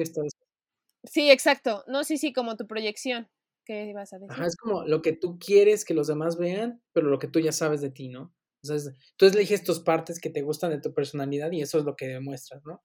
Sí, 1.05 1.31
exacto. 1.31 1.85
No, 1.87 2.05
sí, 2.05 2.19
sí, 2.19 2.33
como 2.33 2.57
tu 2.57 2.67
proyección. 2.67 3.29
¿Qué 3.65 3.87
ibas 3.87 4.12
a 4.12 4.19
decir? 4.19 4.33
Ajá, 4.33 4.47
es 4.47 4.57
como 4.57 4.85
lo 4.85 5.03
que 5.03 5.12
tú 5.12 5.38
quieres 5.38 5.85
que 5.85 5.95
los 5.95 6.07
demás 6.07 6.37
vean, 6.37 6.83
pero 6.93 7.09
lo 7.09 7.19
que 7.19 7.26
tú 7.26 7.41
ya 7.41 7.53
sabes 7.53 7.81
de 7.81 7.91
ti, 7.91 8.09
¿no? 8.09 8.35
Sea, 8.62 8.76
tú 9.17 9.26
eliges 9.26 9.65
tus 9.65 9.81
partes 9.81 10.21
que 10.21 10.31
te 10.31 10.43
gustan 10.43 10.71
de 10.71 10.81
tu 10.81 10.93
personalidad 10.93 11.50
y 11.53 11.62
eso 11.62 11.79
es 11.79 11.85
lo 11.85 11.97
que 11.97 12.07
demuestras, 12.07 12.65
¿no? 12.65 12.83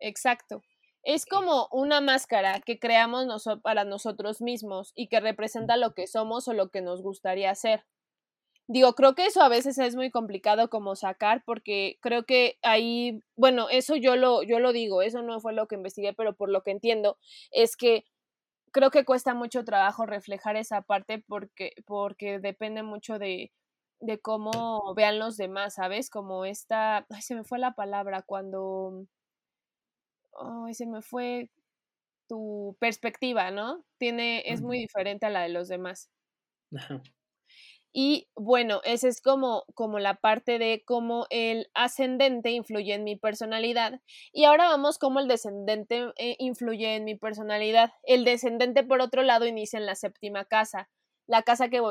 Exacto. 0.00 0.62
Es 1.02 1.26
como 1.26 1.68
una 1.72 2.00
máscara 2.00 2.60
que 2.60 2.78
creamos 2.78 3.26
para 3.62 3.84
nosotros 3.84 4.40
mismos 4.42 4.92
y 4.94 5.08
que 5.08 5.20
representa 5.20 5.76
lo 5.76 5.94
que 5.94 6.06
somos 6.06 6.48
o 6.48 6.52
lo 6.52 6.70
que 6.70 6.82
nos 6.82 7.02
gustaría 7.02 7.54
ser. 7.54 7.84
Digo, 8.68 8.94
creo 8.94 9.14
que 9.14 9.24
eso 9.26 9.40
a 9.42 9.48
veces 9.48 9.78
es 9.78 9.96
muy 9.96 10.10
complicado 10.10 10.68
como 10.68 10.94
sacar 10.94 11.42
porque 11.46 11.98
creo 12.02 12.24
que 12.26 12.58
ahí, 12.62 13.22
bueno, 13.36 13.68
eso 13.70 13.96
yo 13.96 14.14
lo, 14.16 14.42
yo 14.42 14.60
lo 14.60 14.72
digo, 14.72 15.00
eso 15.02 15.22
no 15.22 15.40
fue 15.40 15.54
lo 15.54 15.66
que 15.68 15.76
investigué, 15.76 16.12
pero 16.12 16.34
por 16.36 16.50
lo 16.50 16.62
que 16.62 16.72
entiendo 16.72 17.18
es 17.50 17.76
que 17.76 18.04
creo 18.72 18.90
que 18.90 19.04
cuesta 19.04 19.34
mucho 19.34 19.64
trabajo 19.64 20.06
reflejar 20.06 20.56
esa 20.56 20.82
parte 20.82 21.24
porque, 21.28 21.72
porque 21.86 22.38
depende 22.40 22.82
mucho 22.82 23.18
de, 23.18 23.52
de 24.00 24.18
cómo 24.20 24.94
vean 24.94 25.18
los 25.18 25.36
demás, 25.36 25.74
¿sabes? 25.74 26.10
Como 26.10 26.44
esta, 26.44 27.06
ay, 27.10 27.22
se 27.22 27.34
me 27.34 27.44
fue 27.44 27.58
la 27.58 27.72
palabra 27.74 28.22
cuando, 28.22 29.06
ay, 30.40 30.74
se 30.74 30.86
me 30.86 31.02
fue 31.02 31.50
tu 32.28 32.76
perspectiva, 32.80 33.50
¿no? 33.52 33.84
Tiene, 33.98 34.42
es 34.46 34.62
muy 34.62 34.78
diferente 34.80 35.26
a 35.26 35.30
la 35.30 35.42
de 35.42 35.50
los 35.50 35.68
demás. 35.68 36.10
Ajá. 36.76 37.02
Y 37.92 38.28
bueno, 38.36 38.80
esa 38.84 39.08
es 39.08 39.20
como, 39.20 39.64
como 39.74 39.98
la 39.98 40.14
parte 40.14 40.58
de 40.58 40.82
cómo 40.84 41.26
el 41.30 41.70
ascendente 41.74 42.50
influye 42.50 42.94
en 42.94 43.04
mi 43.04 43.16
personalidad. 43.16 44.00
Y 44.32 44.44
ahora 44.44 44.68
vamos 44.68 44.98
cómo 44.98 45.20
el 45.20 45.28
descendente 45.28 46.12
eh, 46.16 46.36
influye 46.38 46.96
en 46.96 47.04
mi 47.04 47.14
personalidad. 47.14 47.92
El 48.02 48.24
descendente, 48.24 48.84
por 48.84 49.00
otro 49.00 49.22
lado, 49.22 49.46
inicia 49.46 49.78
en 49.78 49.86
la 49.86 49.94
séptima 49.94 50.44
casa, 50.44 50.90
la 51.26 51.42
casa 51.42 51.68
que, 51.70 51.82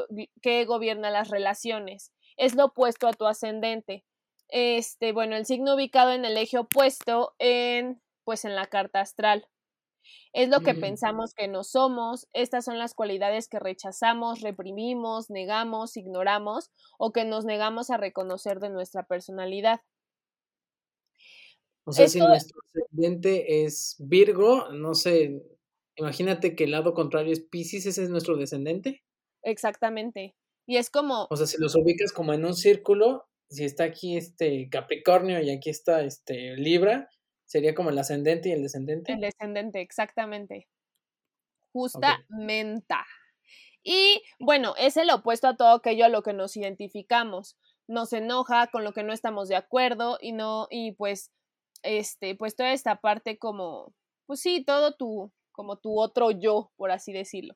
que 0.41 0.65
gobierna 0.65 1.09
las 1.09 1.29
relaciones. 1.29 2.11
Es 2.37 2.55
lo 2.55 2.65
opuesto 2.65 3.07
a 3.07 3.13
tu 3.13 3.25
ascendente. 3.25 4.05
Este, 4.49 5.11
bueno, 5.11 5.35
el 5.35 5.45
signo 5.45 5.75
ubicado 5.75 6.11
en 6.13 6.25
el 6.25 6.37
eje 6.37 6.57
opuesto 6.57 7.35
en, 7.39 8.01
pues 8.23 8.45
en 8.45 8.55
la 8.55 8.67
carta 8.67 9.01
astral. 9.01 9.47
Es 10.33 10.49
lo 10.49 10.61
que 10.61 10.73
mm. 10.73 10.79
pensamos 10.79 11.33
que 11.33 11.47
no 11.47 11.63
somos, 11.63 12.27
estas 12.33 12.65
son 12.65 12.77
las 12.77 12.93
cualidades 12.93 13.47
que 13.47 13.59
rechazamos, 13.59 14.41
reprimimos, 14.41 15.29
negamos, 15.29 15.97
ignoramos 15.97 16.71
o 16.97 17.11
que 17.11 17.25
nos 17.25 17.45
negamos 17.45 17.89
a 17.89 17.97
reconocer 17.97 18.59
de 18.59 18.69
nuestra 18.69 19.03
personalidad. 19.03 19.79
O 21.85 21.93
sea, 21.93 22.09
si 22.09 22.19
nuestro 22.19 22.59
ascendente 22.65 23.63
es 23.63 23.95
Virgo, 23.99 24.69
no 24.73 24.93
sé, 24.93 25.41
imagínate 25.95 26.53
que 26.53 26.65
el 26.65 26.71
lado 26.71 26.93
contrario 26.93 27.31
es 27.31 27.39
Pisces, 27.39 27.85
ese 27.85 28.03
es 28.03 28.09
nuestro 28.09 28.35
descendente. 28.35 29.03
Exactamente. 29.41 30.35
Y 30.67 30.75
es 30.75 30.89
como... 30.89 31.27
O 31.29 31.35
sea, 31.37 31.47
si 31.47 31.57
los 31.59 31.75
ubicas 31.75 32.11
como 32.11 32.33
en 32.33 32.43
un 32.43 32.55
círculo, 32.55 33.29
si 33.49 33.63
está 33.63 33.85
aquí 33.85 34.17
este 34.17 34.67
Capricornio 34.69 35.41
y 35.41 35.49
aquí 35.49 35.69
está 35.69 36.03
este 36.03 36.57
Libra, 36.57 37.09
Sería 37.47 37.73
como 37.73 37.89
el 37.89 37.97
ascendente 37.97 38.49
y 38.49 38.51
el 38.51 38.61
descendente. 38.61 39.13
El 39.13 39.21
descendente, 39.21 39.79
exactamente. 39.79 40.67
Justamente. 41.71 42.95
Y 43.83 44.21
bueno, 44.37 44.75
es 44.77 44.97
el 44.97 45.09
opuesto 45.09 45.47
a 45.47 45.55
todo 45.55 45.69
aquello 45.69 46.03
a 46.03 46.09
lo 46.09 46.23
que 46.23 46.33
nos 46.33 46.57
identificamos. 46.57 47.57
Nos 47.87 48.11
enoja 48.11 48.67
con 48.67 48.83
lo 48.83 48.91
que 48.91 49.03
no 49.03 49.13
estamos 49.13 49.47
de 49.47 49.55
acuerdo 49.55 50.17
y 50.21 50.33
no, 50.33 50.67
y 50.69 50.91
pues, 50.91 51.31
este, 51.83 52.35
pues 52.35 52.57
toda 52.57 52.73
esta 52.73 52.99
parte 52.99 53.37
como, 53.37 53.93
pues 54.25 54.41
sí, 54.41 54.65
todo 54.65 54.95
tu, 54.95 55.31
como 55.53 55.77
tu 55.77 56.01
otro 56.01 56.31
yo, 56.31 56.73
por 56.75 56.91
así 56.91 57.13
decirlo. 57.13 57.55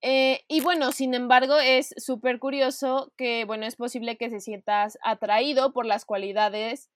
Eh, 0.00 0.44
y 0.46 0.60
bueno, 0.60 0.92
sin 0.92 1.14
embargo, 1.14 1.58
es 1.58 1.92
súper 1.96 2.38
curioso 2.38 3.12
que, 3.16 3.46
bueno, 3.46 3.66
es 3.66 3.74
posible 3.74 4.16
que 4.16 4.30
se 4.30 4.38
sientas 4.38 4.96
atraído 5.02 5.72
por 5.72 5.86
las 5.86 6.04
cualidades 6.04 6.88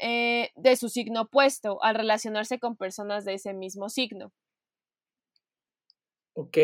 eh, 0.00 0.50
de 0.56 0.76
su 0.76 0.88
signo 0.88 1.22
opuesto 1.22 1.82
al 1.82 1.94
relacionarse 1.94 2.58
con 2.58 2.76
personas 2.76 3.24
de 3.24 3.34
ese 3.34 3.54
mismo 3.54 3.88
signo. 3.88 4.32
Ok, 6.34 6.56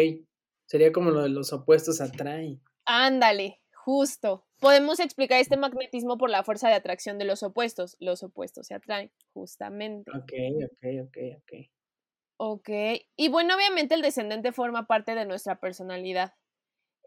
sería 0.66 0.92
como 0.92 1.10
lo 1.10 1.22
de 1.22 1.28
los 1.28 1.52
opuestos 1.52 2.00
atraen. 2.00 2.62
Ándale, 2.86 3.60
justo. 3.72 4.46
Podemos 4.58 5.00
explicar 5.00 5.40
este 5.40 5.56
magnetismo 5.56 6.16
por 6.16 6.30
la 6.30 6.44
fuerza 6.44 6.68
de 6.68 6.74
atracción 6.74 7.18
de 7.18 7.24
los 7.24 7.42
opuestos. 7.42 7.96
Los 8.00 8.22
opuestos 8.22 8.68
se 8.68 8.74
atraen, 8.74 9.12
justamente. 9.34 10.10
Ok, 10.10 10.32
ok, 10.64 10.86
ok, 11.04 11.16
ok. 11.38 11.70
Ok, 12.38 12.68
y 13.16 13.28
bueno, 13.28 13.56
obviamente 13.56 13.94
el 13.94 14.02
descendente 14.02 14.52
forma 14.52 14.86
parte 14.86 15.14
de 15.14 15.24
nuestra 15.24 15.58
personalidad. 15.58 16.34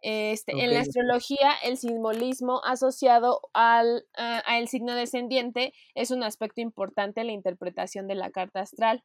Este, 0.01 0.51
En 0.51 0.73
la 0.73 0.81
astrología, 0.81 1.53
el 1.63 1.77
simbolismo 1.77 2.61
asociado 2.63 3.41
al 3.53 4.05
a 4.15 4.67
signo 4.67 4.95
descendiente 4.95 5.73
es 5.95 6.11
un 6.11 6.23
aspecto 6.23 6.61
importante 6.61 7.21
en 7.21 7.27
la 7.27 7.33
interpretación 7.33 8.07
de 8.07 8.15
la 8.15 8.31
carta 8.31 8.61
astral. 8.61 9.03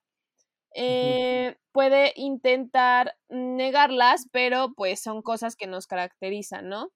Eh, 0.77 1.57
puede 1.73 2.13
intentar 2.17 3.17
negarlas, 3.29 4.29
pero 4.33 4.75
pues 4.77 5.01
son 5.01 5.23
cosas 5.23 5.55
que 5.55 5.69
nos 5.69 5.87
caracterizan, 5.87 6.69
¿no? 6.69 6.91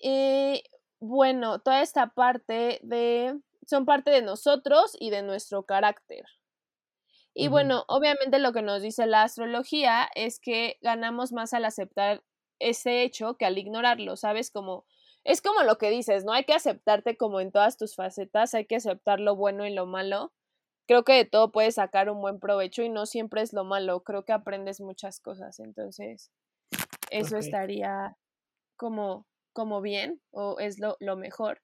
Eh, 0.00 0.62
bueno, 1.00 1.60
toda 1.60 1.82
esta 1.82 2.14
parte 2.14 2.78
de... 2.82 3.40
son 3.66 3.86
parte 3.86 4.10
de 4.10 4.22
nosotros 4.22 4.96
y 5.00 5.10
de 5.10 5.22
nuestro 5.22 5.64
carácter. 5.64 6.24
Y 7.40 7.46
bueno, 7.46 7.84
obviamente 7.86 8.40
lo 8.40 8.52
que 8.52 8.62
nos 8.62 8.82
dice 8.82 9.06
la 9.06 9.22
astrología 9.22 10.08
es 10.16 10.40
que 10.40 10.76
ganamos 10.82 11.30
más 11.32 11.54
al 11.54 11.64
aceptar 11.64 12.24
ese 12.58 13.04
hecho 13.04 13.36
que 13.36 13.44
al 13.46 13.58
ignorarlo, 13.58 14.16
¿sabes? 14.16 14.50
Como 14.50 14.84
es 15.22 15.40
como 15.40 15.62
lo 15.62 15.78
que 15.78 15.88
dices, 15.88 16.24
¿no? 16.24 16.32
Hay 16.32 16.42
que 16.42 16.52
aceptarte 16.52 17.16
como 17.16 17.40
en 17.40 17.52
todas 17.52 17.76
tus 17.76 17.94
facetas, 17.94 18.54
hay 18.54 18.66
que 18.66 18.74
aceptar 18.74 19.20
lo 19.20 19.36
bueno 19.36 19.64
y 19.66 19.72
lo 19.72 19.86
malo. 19.86 20.32
Creo 20.88 21.04
que 21.04 21.12
de 21.12 21.26
todo 21.26 21.52
puedes 21.52 21.76
sacar 21.76 22.10
un 22.10 22.20
buen 22.20 22.40
provecho 22.40 22.82
y 22.82 22.88
no 22.88 23.06
siempre 23.06 23.40
es 23.42 23.52
lo 23.52 23.62
malo, 23.62 24.02
creo 24.02 24.24
que 24.24 24.32
aprendes 24.32 24.80
muchas 24.80 25.20
cosas, 25.20 25.60
entonces 25.60 26.32
eso 27.12 27.36
estaría 27.36 28.16
como, 28.76 29.28
como 29.52 29.80
bien 29.80 30.20
o 30.32 30.58
es 30.58 30.80
lo, 30.80 30.96
lo 30.98 31.16
mejor. 31.16 31.62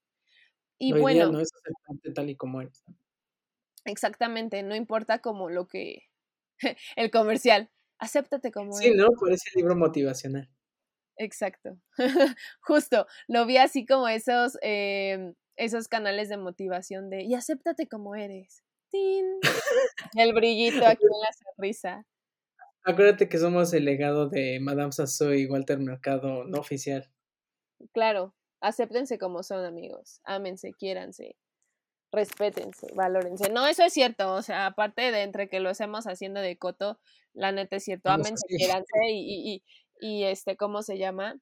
Y 0.79 0.93
bueno, 0.93 1.33
no 1.33 1.41
es 1.41 1.51
aceptarte 1.53 2.13
tal 2.13 2.31
y 2.31 2.37
como 2.37 2.61
eres. 2.61 2.85
Exactamente, 3.85 4.63
no 4.63 4.75
importa 4.75 5.19
como 5.21 5.51
lo 5.51 5.67
que 5.69 6.05
el 6.97 7.11
comercial, 7.11 7.71
acéptate 7.99 8.51
como 8.53 8.73
Sí, 8.73 8.93
¿no? 8.95 9.09
Por 9.19 9.33
ese 9.33 9.51
libro 9.55 9.77
motivacional. 9.77 10.49
Exacto. 11.17 11.79
Justo, 12.61 13.07
lo 13.29 13.47
vi 13.47 13.57
así 13.59 13.87
como 13.87 14.09
esos, 14.09 14.59
em, 14.63 15.35
esos 15.57 15.89
canales 15.89 16.29
de 16.29 16.37
motivación 16.37 17.11
de 17.11 17.23
y 17.23 17.35
acéptate 17.35 17.87
como 17.89 18.15
eres. 18.15 18.65
¡Tin! 18.91 19.39
El 20.17 20.33
brillito 20.35 20.85
aquí 20.87 21.03
en 21.05 21.21
la 21.21 21.33
sonrisa. 21.33 22.07
Acuérdate 22.83 23.29
que 23.29 23.39
somos 23.39 23.73
el 23.73 23.85
legado 23.85 24.29
de 24.29 24.61
Madame 24.61 24.93
Sassou 24.93 25.33
y 25.33 25.47
Walter 25.47 25.79
Mercado 25.79 26.45
no 26.45 26.59
oficial. 26.59 27.11
Claro, 27.93 28.35
acéptense 28.61 29.19
como 29.19 29.43
son, 29.43 29.65
amigos. 29.65 30.21
Ámense, 30.25 30.73
quiéranse, 30.75 31.37
respétense, 32.15 32.87
valórense. 32.95 33.51
No, 33.51 33.67
eso 33.67 33.83
es 33.85 33.93
cierto. 33.93 34.33
O 34.33 34.43
sea, 34.43 34.67
aparte 34.67 35.11
de 35.11 35.23
entre 35.23 35.49
que 35.49 35.61
lo 35.61 35.69
hacemos 35.69 36.07
haciendo 36.07 36.41
de 36.41 36.57
coto, 36.57 36.99
la 37.33 37.53
neta 37.53 37.77
es 37.77 37.85
cierto. 37.85 38.11
Quiéranse 38.49 39.11
y, 39.11 39.55
y, 39.55 39.63
y, 40.01 40.25
este, 40.25 40.57
¿cómo 40.57 40.83
se 40.83 40.99
llama? 40.99 41.41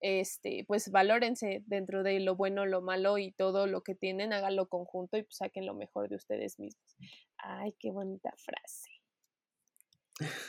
Este, 0.00 0.64
pues 0.66 0.90
valórense 0.90 1.62
dentro 1.66 2.02
de 2.02 2.18
lo 2.18 2.34
bueno, 2.34 2.66
lo 2.66 2.82
malo 2.82 3.18
y 3.18 3.30
todo 3.30 3.68
lo 3.68 3.82
que 3.82 3.94
tienen, 3.94 4.32
háganlo 4.32 4.68
conjunto 4.68 5.16
y 5.16 5.22
pues, 5.22 5.36
saquen 5.36 5.64
lo 5.64 5.74
mejor 5.74 6.08
de 6.08 6.16
ustedes 6.16 6.58
mismos. 6.58 6.96
Ay, 7.38 7.74
qué 7.78 7.92
bonita 7.92 8.32
frase. 8.36 8.90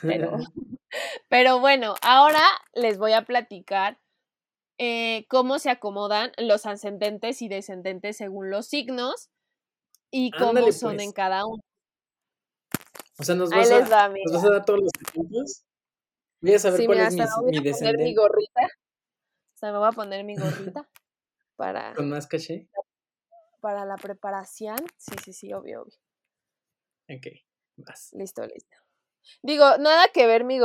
Pero, 0.01 0.37
pero 1.29 1.59
bueno, 1.59 1.95
ahora 2.01 2.43
les 2.73 2.97
voy 2.97 3.13
a 3.13 3.25
platicar 3.25 3.99
eh, 4.77 5.25
cómo 5.29 5.59
se 5.59 5.69
acomodan 5.69 6.31
los 6.37 6.65
ascendentes 6.65 7.41
y 7.41 7.47
descendentes 7.47 8.17
según 8.17 8.49
los 8.49 8.67
signos 8.67 9.29
y 10.11 10.31
cómo 10.31 10.71
son 10.71 10.99
en 10.99 11.07
pues. 11.07 11.13
cada 11.13 11.45
uno. 11.45 11.61
O 13.19 13.23
sea, 13.23 13.35
nos 13.35 13.49
vas, 13.51 13.69
a, 13.71 13.79
nos 13.79 14.33
vas 14.33 14.43
a 14.43 14.49
dar 14.49 14.65
todos 14.65 14.79
los 14.79 14.91
ejemplos. 15.07 15.63
Voy 16.41 16.53
a 16.53 16.59
saber 16.59 16.85
cuál 16.85 16.99
es 16.99 17.13
mi, 17.13 17.23
mi 17.51 17.63
descendente. 17.63 18.03
Mi 18.03 18.15
gorrita. 18.15 18.65
O 18.65 19.57
sea, 19.57 19.71
me 19.71 19.77
voy 19.77 19.87
a 19.87 19.91
poner 19.91 20.25
mi 20.25 20.35
gorrita 20.35 20.89
para. 21.55 21.93
¿Con 21.93 22.09
más 22.09 22.27
caché? 22.27 22.67
Para 23.61 23.85
la 23.85 23.95
preparación. 23.95 24.77
Sí, 24.97 25.15
sí, 25.23 25.33
sí, 25.33 25.53
obvio, 25.53 25.83
obvio. 25.83 25.97
Ok, 27.09 27.27
vas. 27.77 28.09
Listo, 28.13 28.45
listo. 28.45 28.82
Digo, 29.41 29.77
nada 29.77 30.07
que 30.13 30.27
ver 30.27 30.43
mi, 30.43 30.59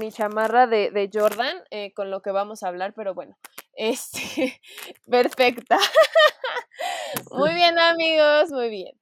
mi, 0.00 0.12
chamarra 0.12 0.66
de, 0.66 0.90
de 0.90 1.10
Jordan 1.12 1.56
eh, 1.70 1.92
con 1.92 2.10
lo 2.10 2.22
que 2.22 2.30
vamos 2.30 2.62
a 2.62 2.68
hablar, 2.68 2.92
pero 2.94 3.14
bueno, 3.14 3.36
este, 3.74 4.60
perfecta. 5.08 5.78
muy 7.30 7.54
bien, 7.54 7.78
amigos, 7.78 8.50
muy 8.50 8.68
bien. 8.68 8.92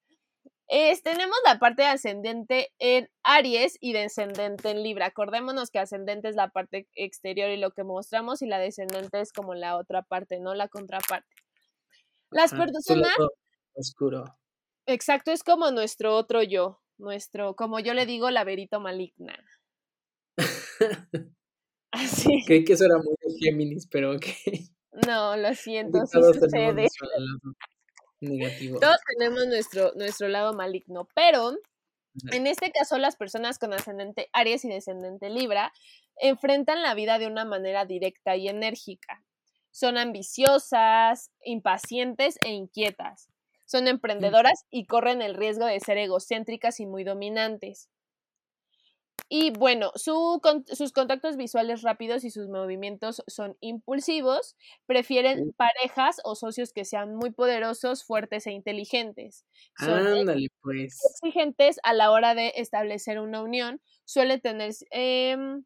tenemos 1.03 1.37
la 1.45 1.59
parte 1.59 1.83
de 1.83 1.89
ascendente 1.89 2.73
en 2.79 3.11
Aries 3.23 3.79
y 3.81 3.93
descendente 3.93 4.71
en 4.71 4.83
Libra. 4.83 5.07
Acordémonos 5.07 5.71
que 5.71 5.79
ascendente 5.79 6.29
es 6.29 6.37
la 6.37 6.49
parte 6.49 6.89
exterior 6.95 7.51
y 7.51 7.57
lo 7.57 7.71
que 7.71 7.85
mostramos 7.85 8.43
y 8.43 8.47
la 8.47 8.59
descendente 8.59 9.21
es 9.21 9.33
como 9.33 9.55
la 9.55 9.77
otra 9.77 10.03
parte, 10.03 10.41
no 10.41 10.55
la 10.55 10.69
contraparte. 10.69 11.35
Las 12.31 12.53
personas... 12.53 13.15
Oscuro. 13.75 14.25
Exacto, 14.87 15.31
es 15.31 15.43
como 15.43 15.71
nuestro 15.71 16.15
otro 16.15 16.43
yo 16.43 16.84
nuestro, 16.99 17.55
como 17.57 17.81
yo 17.81 17.95
le 17.95 18.07
digo, 18.07 18.31
laberito 18.31 18.81
maligna. 18.81 19.37
Así. 21.93 22.45
Creí 22.47 22.65
que 22.65 22.73
eso 22.73 22.85
era 22.87 22.97
muy 22.97 23.15
de 23.21 23.39
Géminis, 23.39 23.87
pero 23.87 24.17
ok. 24.17 24.27
No, 25.07 25.37
lo 25.37 25.55
siento, 25.55 26.07
sí 26.07 26.19
sucede. 26.23 26.89
Negativo. 28.21 28.81
Todos 28.81 28.97
tenemos 29.17 29.47
nuestro, 29.47 29.93
nuestro 29.97 30.29
lado 30.29 30.55
maligno, 30.55 31.09
pero 31.15 31.57
en 32.33 32.47
este 32.47 32.71
caso 32.71 32.97
las 32.99 33.17
personas 33.17 33.59
con 33.59 33.75
ascendente 33.75 34.29
Aries 34.33 34.65
y 34.65 34.69
descendente 34.69 35.29
Libra 35.31 35.73
enfrentan 36.17 36.83
la 36.83 36.95
vida 36.95 37.19
de 37.19 37.27
una 37.27 37.45
manera 37.45 37.85
directa 37.85 38.37
y 38.37 38.49
enérgica. 38.49 39.25
Son 39.73 39.99
ambiciosas, 39.99 41.33
impacientes 41.43 42.39
e 42.45 42.51
inquietas. 42.51 43.34
Son 43.67 43.89
emprendedoras 43.89 44.65
y 44.71 44.87
corren 44.87 45.23
el 45.23 45.35
riesgo 45.35 45.67
de 45.67 45.81
ser 45.81 45.99
egocéntricas 45.99 46.81
y 46.81 46.87
muy 46.87 47.05
dominantes. 47.05 47.89
Y 49.31 49.51
bueno, 49.51 49.91
sus 49.97 50.93
contactos 50.93 51.37
visuales 51.37 51.83
rápidos 51.83 52.25
y 52.25 52.31
sus 52.31 52.49
movimientos 52.49 53.23
son 53.27 53.57
impulsivos, 53.61 54.55
prefieren 54.87 55.53
parejas 55.57 56.21
o 56.25 56.35
socios 56.35 56.73
que 56.73 56.85
sean 56.85 57.17
muy 57.17 57.31
poderosos, 57.31 58.05
fuertes 58.05 58.47
e 58.47 58.53
inteligentes. 58.53 59.47
Son 59.79 60.07
Ándale, 60.07 60.49
pues. 60.61 61.01
exigentes 61.11 61.79
a 61.85 61.95
la 61.95 62.11
hora 62.11 62.35
de 62.35 62.53
establecer 62.57 63.19
una 63.19 63.43
unión, 63.43 63.81
suele 64.05 64.39
tener 64.39 64.73
em, 64.91 65.65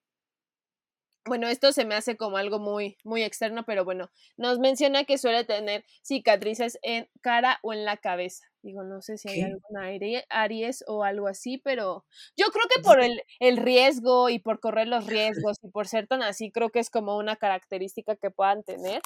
bueno, 1.29 1.49
esto 1.49 1.73
se 1.73 1.85
me 1.85 1.95
hace 1.95 2.17
como 2.17 2.37
algo 2.37 2.59
muy, 2.59 2.97
muy 3.05 3.23
externo, 3.23 3.65
pero 3.65 3.85
bueno, 3.85 4.11
nos 4.37 4.59
menciona 4.59 5.05
que 5.05 5.19
suele 5.19 5.45
tener 5.45 5.85
cicatrices 6.03 6.79
en 6.83 7.09
cara 7.21 7.59
o 7.63 7.73
en 7.73 7.85
la 7.85 7.97
cabeza. 7.97 8.47
Digo, 8.63 8.83
no 8.83 9.01
sé 9.01 9.19
si 9.19 9.29
hay 9.29 9.43
alguna 9.43 9.89
Aries 10.31 10.85
o 10.89 11.05
algo 11.05 11.29
así, 11.29 11.59
pero 11.59 12.05
yo 12.37 12.47
creo 12.47 12.65
que 12.75 12.83
por 12.83 13.01
el, 13.01 13.23
el, 13.39 13.57
riesgo 13.57 14.29
y 14.29 14.41
por 14.41 14.59
correr 14.59 14.89
los 14.89 15.07
riesgos 15.07 15.59
y 15.63 15.69
por 15.69 15.87
ser 15.87 16.09
tan 16.09 16.23
así, 16.23 16.51
creo 16.51 16.71
que 16.71 16.81
es 16.81 16.91
como 16.91 17.17
una 17.17 17.37
característica 17.37 18.17
que 18.17 18.31
puedan 18.31 18.65
tener. 18.65 19.01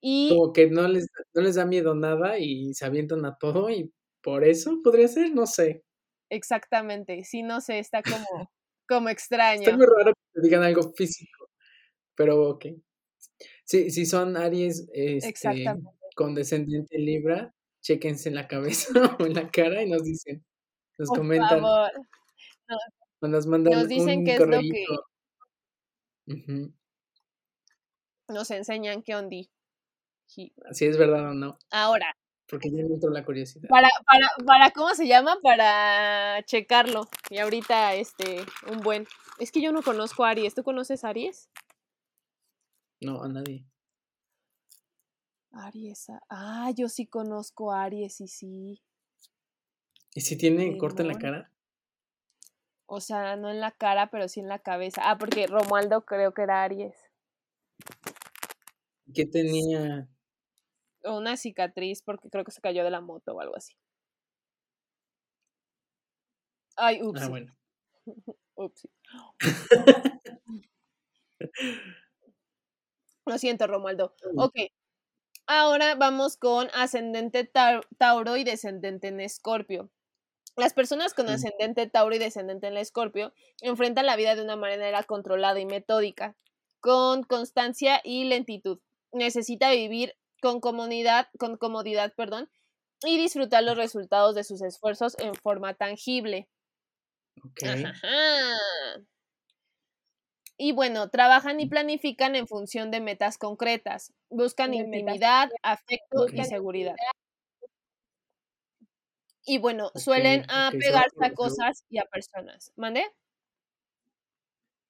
Y... 0.00 0.28
Como 0.28 0.52
que 0.52 0.70
no 0.70 0.86
les, 0.86 1.08
no 1.34 1.42
les 1.42 1.56
da 1.56 1.64
miedo 1.64 1.94
nada 1.94 2.38
y 2.38 2.72
se 2.74 2.86
avientan 2.86 3.24
a 3.24 3.36
todo 3.36 3.68
y 3.68 3.92
por 4.22 4.44
eso 4.44 4.80
podría 4.82 5.08
ser, 5.08 5.34
no 5.34 5.46
sé. 5.46 5.82
Exactamente, 6.30 7.24
sí, 7.24 7.42
no 7.42 7.60
sé, 7.60 7.78
está 7.78 8.02
como, 8.02 8.50
como 8.88 9.08
extraño. 9.08 9.62
Está 9.62 9.76
muy 9.76 9.86
raro 9.86 10.12
que 10.14 10.40
te 10.40 10.40
digan 10.40 10.62
algo 10.62 10.92
físico. 10.94 11.50
Pero 12.14 12.50
ok. 12.50 12.66
Sí, 13.64 13.90
si 13.90 14.06
son 14.06 14.36
Aries 14.36 14.88
este, 14.92 15.64
con 16.16 16.34
descendiente 16.34 16.98
Libra, 16.98 17.54
chequense 17.82 18.28
en 18.28 18.34
la 18.34 18.48
cabeza 18.48 18.88
o 19.20 19.26
en 19.26 19.34
la 19.34 19.50
cara 19.50 19.82
y 19.82 19.90
nos 19.90 20.02
dicen, 20.02 20.44
nos 20.98 21.08
Por 21.08 21.18
comentan. 21.18 21.60
Favor. 21.60 21.90
Nos, 23.20 23.46
mandan 23.46 23.72
nos 23.72 23.88
dicen 23.88 24.24
qué 24.24 24.34
es 24.34 24.40
lo 24.40 24.60
que 24.60 24.86
nos 28.28 28.50
enseñan 28.50 29.02
qué 29.02 29.16
onda. 29.16 29.36
Si 30.26 30.52
es 30.84 30.98
verdad 30.98 31.30
o 31.30 31.34
no. 31.34 31.58
Ahora. 31.70 32.14
Porque 32.48 32.70
ya 32.70 32.82
me 32.82 32.94
entró 32.94 33.10
la 33.10 33.24
curiosidad. 33.24 33.68
Para, 33.68 33.88
para, 34.06 34.26
para, 34.46 34.70
¿cómo 34.70 34.94
se 34.94 35.06
llama? 35.06 35.38
Para 35.42 36.42
checarlo. 36.44 37.02
Y 37.28 37.38
ahorita, 37.38 37.94
este, 37.94 38.44
un 38.70 38.80
buen. 38.80 39.06
Es 39.38 39.52
que 39.52 39.60
yo 39.60 39.70
no 39.70 39.82
conozco 39.82 40.24
a 40.24 40.30
Aries. 40.30 40.54
¿Tú 40.54 40.62
conoces 40.62 41.04
a 41.04 41.10
Aries? 41.10 41.50
No, 43.00 43.22
a 43.22 43.28
nadie. 43.28 43.66
Aries. 45.52 46.06
Ah, 46.30 46.70
yo 46.74 46.88
sí 46.88 47.06
conozco 47.06 47.72
a 47.72 47.82
Aries 47.84 48.20
y 48.20 48.28
sí. 48.28 48.82
¿Y 50.14 50.22
si 50.22 50.38
tiene 50.38 50.76
corte 50.78 51.02
en 51.02 51.08
la 51.08 51.18
cara? 51.18 51.52
O 52.86 53.00
sea, 53.00 53.36
no 53.36 53.50
en 53.50 53.60
la 53.60 53.72
cara, 53.72 54.10
pero 54.10 54.26
sí 54.28 54.40
en 54.40 54.48
la 54.48 54.58
cabeza. 54.58 55.02
Ah, 55.04 55.18
porque 55.18 55.46
Romualdo 55.46 56.06
creo 56.06 56.32
que 56.32 56.42
era 56.42 56.62
Aries. 56.62 56.96
¿Qué 59.14 59.26
tenía? 59.26 60.08
Una 61.08 61.36
cicatriz 61.36 62.02
porque 62.02 62.28
creo 62.30 62.44
que 62.44 62.52
se 62.52 62.60
cayó 62.60 62.84
de 62.84 62.90
la 62.90 63.00
moto 63.00 63.34
o 63.34 63.40
algo 63.40 63.56
así. 63.56 63.74
Ay, 66.76 67.02
ups. 67.02 67.22
Ah, 67.22 67.28
bueno. 67.28 67.56
ups. 68.54 68.88
Lo 73.26 73.38
siento, 73.38 73.66
Romualdo. 73.66 74.14
Ok. 74.36 74.54
Ahora 75.46 75.94
vamos 75.94 76.36
con 76.36 76.68
ascendente 76.74 77.50
Tauro 77.98 78.36
y 78.36 78.44
descendente 78.44 79.08
en 79.08 79.20
Escorpio. 79.20 79.90
Las 80.56 80.74
personas 80.74 81.14
con 81.14 81.28
ascendente 81.30 81.86
Tauro 81.86 82.14
y 82.14 82.18
descendente 82.18 82.66
en 82.66 82.76
Escorpio 82.76 83.32
enfrentan 83.62 84.04
la 84.06 84.16
vida 84.16 84.34
de 84.34 84.42
una 84.42 84.56
manera 84.56 85.02
controlada 85.04 85.58
y 85.58 85.64
metódica, 85.64 86.36
con 86.80 87.22
constancia 87.22 88.02
y 88.04 88.24
lentitud. 88.24 88.78
Necesita 89.12 89.70
vivir 89.70 90.17
con 90.40 90.60
comodidad, 90.60 91.28
con 91.38 91.56
comodidad, 91.56 92.12
perdón, 92.16 92.50
y 93.04 93.18
disfrutar 93.18 93.62
los 93.62 93.76
resultados 93.76 94.34
de 94.34 94.44
sus 94.44 94.62
esfuerzos 94.62 95.16
en 95.18 95.34
forma 95.34 95.74
tangible. 95.74 96.48
Okay. 97.50 97.84
Y 100.60 100.72
bueno, 100.72 101.08
trabajan 101.08 101.60
y 101.60 101.66
planifican 101.66 102.34
en 102.34 102.48
función 102.48 102.90
de 102.90 103.00
metas 103.00 103.38
concretas. 103.38 104.12
Buscan 104.28 104.74
intimidad, 104.74 105.50
afecto 105.62 106.26
y 106.32 106.44
seguridad. 106.44 106.96
Y 109.46 109.58
bueno, 109.58 109.92
suelen 109.94 110.44
apegarse 110.50 111.24
a 111.24 111.32
cosas 111.32 111.84
y 111.88 111.98
a 111.98 112.04
personas. 112.06 112.72
¿Mande? 112.76 113.04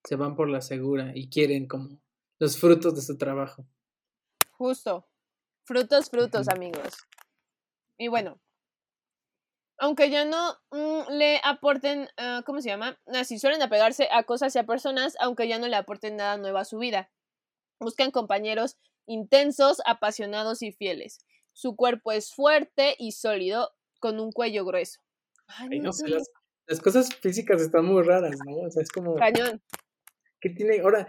Se 0.03 0.15
van 0.15 0.35
por 0.35 0.49
la 0.49 0.61
segura 0.61 1.11
y 1.13 1.29
quieren 1.29 1.67
como 1.67 2.01
los 2.39 2.57
frutos 2.57 2.95
de 2.95 3.01
su 3.03 3.17
trabajo. 3.17 3.67
Justo. 4.51 5.08
Frutos, 5.69 6.09
frutos, 6.09 6.47
amigos. 6.47 6.95
Y 7.99 8.07
bueno, 8.07 8.41
aunque 9.77 10.09
ya 10.09 10.25
no 10.25 10.55
mm, 10.71 11.11
le 11.11 11.39
aporten, 11.43 12.07
ah, 12.17 12.41
¿cómo 12.43 12.59
se 12.59 12.69
llama? 12.69 12.99
Así 13.05 13.37
suelen 13.37 13.61
apegarse 13.61 14.07
a 14.11 14.23
cosas 14.23 14.55
y 14.55 14.57
a 14.57 14.65
personas, 14.65 15.15
aunque 15.19 15.47
ya 15.47 15.59
no 15.59 15.67
le 15.67 15.75
aporten 15.75 16.15
nada 16.15 16.37
nuevo 16.37 16.57
a 16.57 16.65
su 16.65 16.79
vida. 16.79 17.11
Buscan 17.79 18.09
compañeros 18.09 18.79
intensos, 19.05 19.79
apasionados 19.85 20.63
y 20.63 20.71
fieles. 20.71 21.19
Su 21.53 21.75
cuerpo 21.75 22.13
es 22.13 22.33
fuerte 22.33 22.95
y 22.97 23.11
sólido, 23.11 23.69
con 23.99 24.19
un 24.19 24.31
cuello 24.31 24.65
grueso. 24.65 25.01
Ay, 25.45 25.79
no, 25.81 25.93
sé, 25.93 26.07
las, 26.07 26.79
cosas 26.81 27.13
físicas 27.13 27.61
están 27.61 27.85
muy 27.85 28.01
raras, 28.01 28.39
¿no? 28.43 28.55
O 28.55 28.71
sea, 28.71 28.81
es 28.81 28.89
como... 28.89 29.17
Cañón. 29.17 29.61
¿Qué 30.41 30.49
tiene? 30.49 30.79
Ahora, 30.79 31.07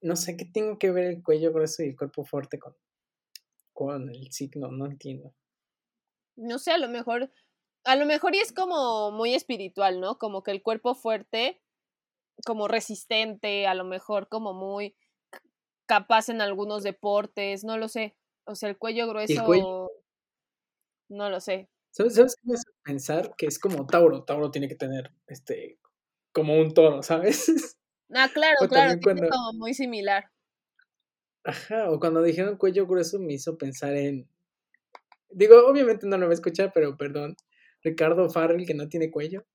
no 0.00 0.16
sé, 0.16 0.38
¿qué 0.38 0.46
tiene 0.46 0.78
que 0.78 0.92
ver 0.92 1.04
el 1.04 1.22
cuello 1.22 1.52
grueso 1.52 1.82
y 1.82 1.88
el 1.88 1.96
cuerpo 1.96 2.24
fuerte 2.24 2.58
con, 2.58 2.74
con 3.78 4.10
el 4.10 4.32
signo? 4.32 4.72
No 4.72 4.86
entiendo. 4.86 5.32
No 6.34 6.58
sé, 6.58 6.72
a 6.72 6.78
lo 6.78 6.88
mejor, 6.88 7.30
a 7.84 7.94
lo 7.94 8.06
mejor 8.06 8.34
y 8.34 8.40
es 8.40 8.52
como 8.52 9.12
muy 9.12 9.34
espiritual, 9.34 10.00
¿no? 10.00 10.18
Como 10.18 10.42
que 10.42 10.50
el 10.50 10.64
cuerpo 10.64 10.96
fuerte, 10.96 11.62
como 12.44 12.66
resistente, 12.66 13.68
a 13.68 13.74
lo 13.74 13.84
mejor 13.84 14.28
como 14.28 14.52
muy 14.52 14.96
capaz 15.86 16.28
en 16.28 16.40
algunos 16.40 16.82
deportes, 16.82 17.62
no 17.62 17.78
lo 17.78 17.86
sé. 17.86 18.16
O 18.46 18.56
sea, 18.56 18.68
el 18.68 18.78
cuello 18.78 19.06
grueso. 19.06 19.92
No 21.08 21.30
lo 21.30 21.40
sé. 21.40 21.70
¿Sabes, 21.92 22.16
¿Sabes 22.16 22.34
qué 22.34 22.48
me 22.48 22.54
hace 22.54 22.70
pensar? 22.82 23.34
Que 23.36 23.46
es 23.46 23.60
como 23.60 23.86
Tauro. 23.86 24.24
Tauro 24.24 24.50
tiene 24.50 24.66
que 24.66 24.74
tener 24.74 25.12
este 25.28 25.78
como 26.32 26.58
un 26.58 26.74
toro, 26.74 27.04
¿sabes? 27.04 27.76
Ah, 28.12 28.28
claro, 28.34 28.56
claro, 28.68 28.98
tiene 28.98 29.28
como 29.28 29.52
muy 29.52 29.72
similar. 29.72 30.32
Ajá, 31.48 31.90
o 31.90 31.98
cuando 31.98 32.22
dijeron 32.22 32.58
cuello 32.58 32.86
grueso 32.86 33.18
me 33.18 33.32
hizo 33.32 33.56
pensar 33.56 33.96
en. 33.96 34.28
Digo, 35.30 35.66
obviamente 35.66 36.06
no 36.06 36.18
lo 36.18 36.26
voy 36.26 36.32
a 36.32 36.34
escuchar, 36.34 36.72
pero 36.74 36.94
perdón. 36.98 37.36
Ricardo 37.82 38.28
Farrell 38.28 38.66
que 38.66 38.74
no 38.74 38.90
tiene 38.90 39.10
cuello. 39.10 39.46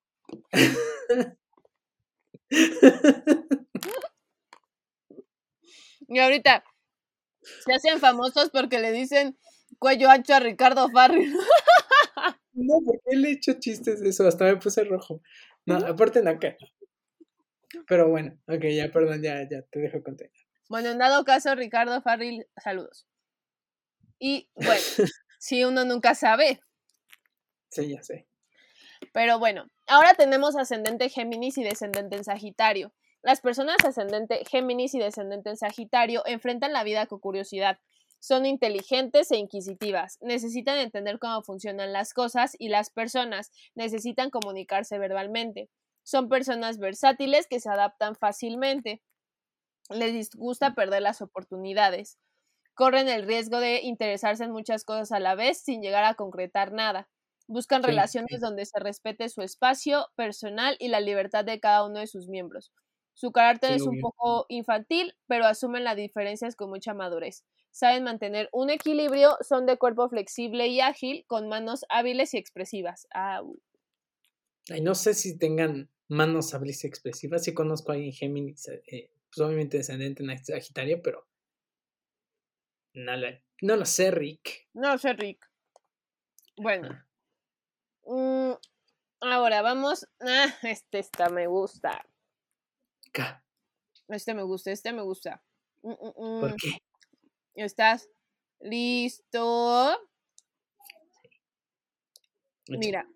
y 6.07 6.17
ahorita, 6.17 6.63
se 7.63 7.73
hacen 7.73 7.99
famosos 7.99 8.49
porque 8.49 8.79
le 8.79 8.91
dicen 8.91 9.37
cuello 9.77 10.09
ancho 10.09 10.33
a 10.33 10.39
Ricardo 10.39 10.89
Farri. 10.89 11.31
No, 12.55 12.75
porque 12.85 13.01
él 13.07 13.25
he 13.25 13.31
hecho 13.31 13.53
chistes 13.53 13.99
de 13.99 14.09
eso, 14.09 14.27
hasta 14.27 14.45
me 14.45 14.57
puse 14.57 14.83
rojo. 14.83 15.23
No, 15.65 15.75
aparte 15.77 16.19
en 16.19 16.27
acá. 16.27 16.55
Pero 17.87 18.09
bueno, 18.09 18.37
ok, 18.47 18.65
ya, 18.75 18.91
perdón, 18.91 19.23
ya, 19.23 19.41
ya, 19.49 19.63
te 19.63 19.79
dejo 19.79 20.03
contar. 20.03 20.29
Bueno, 20.73 20.89
en 20.89 20.97
dado 20.97 21.23
caso, 21.23 21.53
Ricardo 21.53 22.01
Farril, 22.01 22.47
saludos. 22.57 23.05
Y 24.17 24.49
bueno, 24.55 24.71
si 25.39 25.63
uno 25.65 25.85
nunca 25.85 26.15
sabe. 26.15 26.61
Sí, 27.69 27.89
ya 27.89 28.01
sé. 28.01 28.25
Pero 29.13 29.37
bueno, 29.37 29.67
ahora 29.85 30.15
tenemos 30.15 30.55
ascendente 30.55 31.09
Géminis 31.09 31.59
y 31.59 31.63
descendente 31.63 32.15
en 32.15 32.23
Sagitario. 32.23 32.91
Las 33.21 33.39
personas 33.39 33.77
ascendente 33.85 34.45
Géminis 34.49 34.95
y 34.95 34.97
descendente 34.97 35.51
en 35.51 35.57
Sagitario 35.57 36.23
enfrentan 36.25 36.73
la 36.73 36.83
vida 36.83 37.05
con 37.05 37.19
curiosidad. 37.19 37.77
Son 38.17 38.47
inteligentes 38.47 39.29
e 39.29 39.37
inquisitivas. 39.37 40.17
Necesitan 40.21 40.79
entender 40.79 41.19
cómo 41.19 41.43
funcionan 41.43 41.93
las 41.93 42.15
cosas 42.15 42.55
y 42.57 42.69
las 42.69 42.89
personas. 42.89 43.51
Necesitan 43.75 44.31
comunicarse 44.31 44.97
verbalmente. 44.97 45.69
Son 46.01 46.29
personas 46.29 46.79
versátiles 46.79 47.45
que 47.45 47.59
se 47.59 47.69
adaptan 47.69 48.15
fácilmente. 48.15 49.03
Les 49.89 50.29
gusta 50.35 50.75
perder 50.75 51.01
las 51.01 51.21
oportunidades. 51.21 52.17
Corren 52.73 53.07
el 53.07 53.25
riesgo 53.27 53.59
de 53.59 53.81
interesarse 53.81 54.45
en 54.45 54.51
muchas 54.51 54.83
cosas 54.83 55.11
a 55.11 55.19
la 55.19 55.35
vez 55.35 55.61
sin 55.63 55.81
llegar 55.81 56.03
a 56.05 56.15
concretar 56.15 56.71
nada. 56.71 57.09
Buscan 57.47 57.83
relaciones 57.83 58.39
donde 58.41 58.65
se 58.65 58.79
respete 58.79 59.29
su 59.29 59.41
espacio 59.41 60.07
personal 60.15 60.75
y 60.79 60.87
la 60.87 61.01
libertad 61.01 61.45
de 61.45 61.59
cada 61.59 61.85
uno 61.85 61.99
de 61.99 62.07
sus 62.07 62.27
miembros. 62.29 62.71
Su 63.13 63.31
carácter 63.31 63.73
es 63.73 63.85
un 63.85 63.99
poco 63.99 64.45
infantil, 64.49 65.13
pero 65.27 65.45
asumen 65.45 65.83
las 65.83 65.95
diferencias 65.95 66.55
con 66.55 66.69
mucha 66.69 66.93
madurez. 66.93 67.43
Saben 67.71 68.03
mantener 68.03 68.49
un 68.51 68.69
equilibrio, 68.69 69.37
son 69.41 69.65
de 69.65 69.77
cuerpo 69.77 70.09
flexible 70.09 70.67
y 70.67 70.79
ágil, 70.79 71.25
con 71.27 71.47
manos 71.47 71.85
hábiles 71.89 72.33
y 72.33 72.37
expresivas. 72.37 73.07
Ay, 74.69 74.81
no 74.81 74.95
sé 74.95 75.13
si 75.13 75.37
tengan 75.37 75.89
manos 76.07 76.53
hábiles 76.53 76.83
y 76.83 76.87
expresivas. 76.87 77.43
Sí 77.43 77.53
conozco 77.53 77.91
a 77.91 77.95
alguien 77.95 78.13
Géminis, 78.13 78.67
eh, 78.67 79.11
pues 79.33 79.45
obviamente 79.45 79.77
descendente 79.77 80.23
en 80.23 80.45
Sagitario, 80.45 81.01
pero 81.01 81.27
no 82.93 83.15
lo, 83.17 83.27
no 83.61 83.75
lo 83.75 83.85
sé, 83.85 84.11
Rick. 84.11 84.69
No 84.73 84.91
lo 84.91 84.97
sé, 84.97 85.13
Rick. 85.13 85.49
Bueno. 86.57 87.03
Mm, 88.05 88.51
ahora 89.21 89.61
vamos. 89.63 90.07
Ah, 90.19 90.53
este 90.61 90.99
está 90.99 91.29
me 91.29 91.47
gusta. 91.47 92.05
Este 94.07 94.33
me 94.33 94.43
gusta, 94.43 94.71
este 94.71 94.93
me 94.93 95.01
gusta. 95.01 95.43
Mm, 95.81 95.91
mm, 95.91 96.39
¿Por 96.41 96.53
mm. 96.53 96.57
qué? 96.57 96.77
¿Estás 97.55 98.07
listo? 98.59 99.97
Mira. 102.67 103.07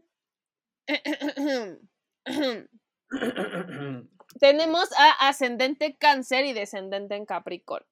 Tenemos 4.39 4.89
a 4.97 5.27
ascendente 5.27 5.95
cáncer 5.97 6.45
y 6.45 6.53
descendente 6.53 7.15
en 7.15 7.25
Capricornio. 7.25 7.87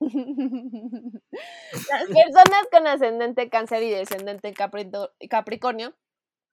Las 1.90 2.06
personas 2.06 2.66
con 2.70 2.86
ascendente 2.86 3.48
cáncer 3.48 3.82
y 3.82 3.90
descendente 3.90 4.48
en 4.48 5.28
Capricornio 5.28 5.94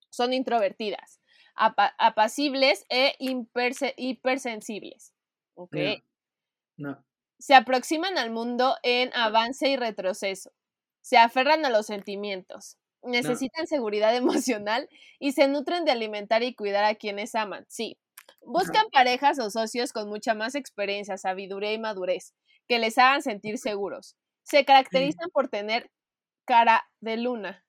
son 0.09 0.33
introvertidas 0.33 1.21
apacibles 1.55 2.85
e 2.89 3.15
hipersensibles. 3.19 5.13
¿Ok? 5.55 5.75
No. 6.77 7.03
Se 7.39 7.55
aproximan 7.55 8.17
al 8.17 8.31
mundo 8.31 8.75
en 8.83 9.13
avance 9.13 9.67
y 9.69 9.75
retroceso. 9.75 10.51
Se 11.01 11.17
aferran 11.17 11.65
a 11.65 11.69
los 11.69 11.87
sentimientos. 11.87 12.77
Necesitan 13.03 13.67
seguridad 13.67 14.15
emocional 14.55 14.89
y 15.19 15.31
se 15.33 15.47
nutren 15.47 15.85
de 15.85 15.91
alimentar 15.91 16.43
y 16.43 16.55
cuidar 16.55 16.85
a 16.85 16.95
quienes 16.95 17.35
aman. 17.35 17.65
Sí. 17.69 17.97
Buscan 18.41 18.89
parejas 18.91 19.39
o 19.39 19.49
socios 19.51 19.93
con 19.93 20.09
mucha 20.09 20.33
más 20.33 20.55
experiencia, 20.55 21.17
sabiduría 21.17 21.73
y 21.73 21.79
madurez, 21.79 22.33
que 22.67 22.79
les 22.79 22.97
hagan 22.97 23.21
sentir 23.21 23.57
seguros. 23.57 24.15
Se 24.43 24.65
caracterizan 24.65 25.29
por 25.31 25.47
tener 25.47 25.91
cara 26.45 26.89
de 27.01 27.17
luna, 27.17 27.63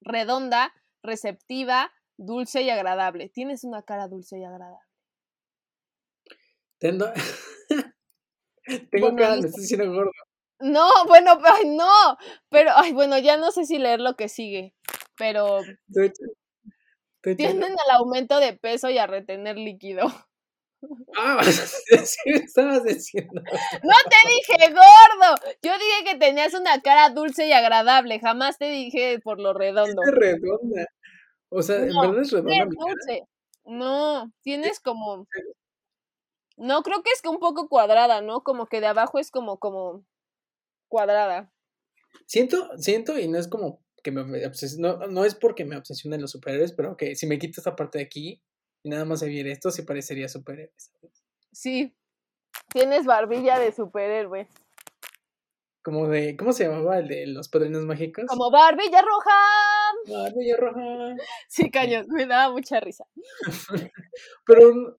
redonda, 0.00 0.72
receptiva, 1.02 1.92
dulce 2.18 2.62
y 2.62 2.70
agradable. 2.70 3.28
Tienes 3.28 3.64
una 3.64 3.82
cara 3.82 4.08
dulce 4.08 4.38
y 4.38 4.44
agradable. 4.44 4.86
Tengo, 6.78 7.06
Tengo 8.90 9.16
cara, 9.16 9.36
me 9.36 9.46
estoy 9.46 9.62
diciendo 9.62 9.92
gordo. 9.92 10.10
No, 10.58 10.88
bueno, 11.08 11.38
ay, 11.44 11.68
no, 11.68 12.16
pero, 12.48 12.72
ay, 12.74 12.92
bueno, 12.92 13.18
ya 13.18 13.36
no 13.36 13.50
sé 13.50 13.64
si 13.64 13.78
leer 13.78 14.00
lo 14.00 14.14
que 14.14 14.28
sigue, 14.28 14.74
pero 15.16 15.60
tienden 17.22 17.72
al 17.72 17.96
aumento 17.96 18.38
de 18.38 18.52
peso 18.52 18.88
y 18.88 18.98
a 18.98 19.06
retener 19.06 19.56
líquido. 19.56 20.06
Ah, 21.16 21.40
sí 22.04 22.30
estabas 22.30 22.84
diciendo. 22.84 23.32
No 23.82 23.94
te 24.08 24.28
dije 24.28 24.72
gordo, 24.72 25.34
yo 25.62 25.72
dije 25.72 26.04
que 26.04 26.18
tenías 26.18 26.54
una 26.54 26.80
cara 26.80 27.10
dulce 27.10 27.46
y 27.46 27.52
agradable, 27.52 28.20
jamás 28.20 28.58
te 28.58 28.66
dije 28.66 29.18
por 29.20 29.40
lo 29.40 29.52
redondo. 29.52 30.02
Es 30.02 30.14
redonda. 30.14 30.86
O 31.48 31.62
sea, 31.62 31.76
¿en 31.76 31.88
verdad 31.88 32.20
es 32.20 32.32
redonda 32.32 32.76
No, 33.64 34.30
tienes 34.42 34.80
como... 34.80 35.26
No, 36.58 36.82
creo 36.82 37.02
que 37.02 37.10
es 37.10 37.20
un 37.28 37.38
poco 37.38 37.68
cuadrada, 37.68 38.22
¿no? 38.22 38.42
Como 38.42 38.66
que 38.66 38.80
de 38.80 38.86
abajo 38.86 39.18
es 39.18 39.30
como, 39.30 39.58
como 39.58 40.04
cuadrada. 40.88 41.52
Siento, 42.26 42.70
siento, 42.78 43.18
y 43.18 43.28
no 43.28 43.38
es 43.38 43.48
como 43.48 43.84
que 44.02 44.12
me 44.12 44.22
no, 44.78 44.96
no 45.08 45.24
es 45.24 45.34
porque 45.34 45.64
me 45.64 45.76
obsesionen 45.76 46.20
los 46.20 46.30
superhéroes, 46.30 46.72
pero 46.72 46.96
que 46.96 47.16
si 47.16 47.26
me 47.26 47.38
quito 47.38 47.60
esta 47.60 47.74
parte 47.74 47.98
de 47.98 48.04
aquí 48.04 48.40
y 48.82 48.88
nada 48.88 49.04
más 49.04 49.20
se 49.20 49.26
viera 49.26 49.50
esto, 49.50 49.70
sí 49.70 49.82
parecería 49.82 50.28
superhéroe, 50.28 50.72
Sí, 51.52 51.96
tienes 52.72 53.04
barbilla 53.04 53.58
de 53.58 53.72
superhéroe. 53.72 54.48
Como 55.82 56.08
de, 56.08 56.36
¿cómo 56.36 56.52
se 56.52 56.64
llamaba 56.64 56.98
el 56.98 57.08
de 57.08 57.26
los 57.26 57.48
padrinos 57.48 57.84
mágicos? 57.84 58.26
Como 58.28 58.50
barbilla 58.50 59.02
roja. 59.02 59.34
Barbilla 60.08 60.56
roja. 60.56 61.16
Sí, 61.48 61.70
cañón, 61.70 62.06
me 62.10 62.26
daba 62.26 62.52
mucha 62.52 62.78
risa. 62.80 63.06
Pero 64.46 64.98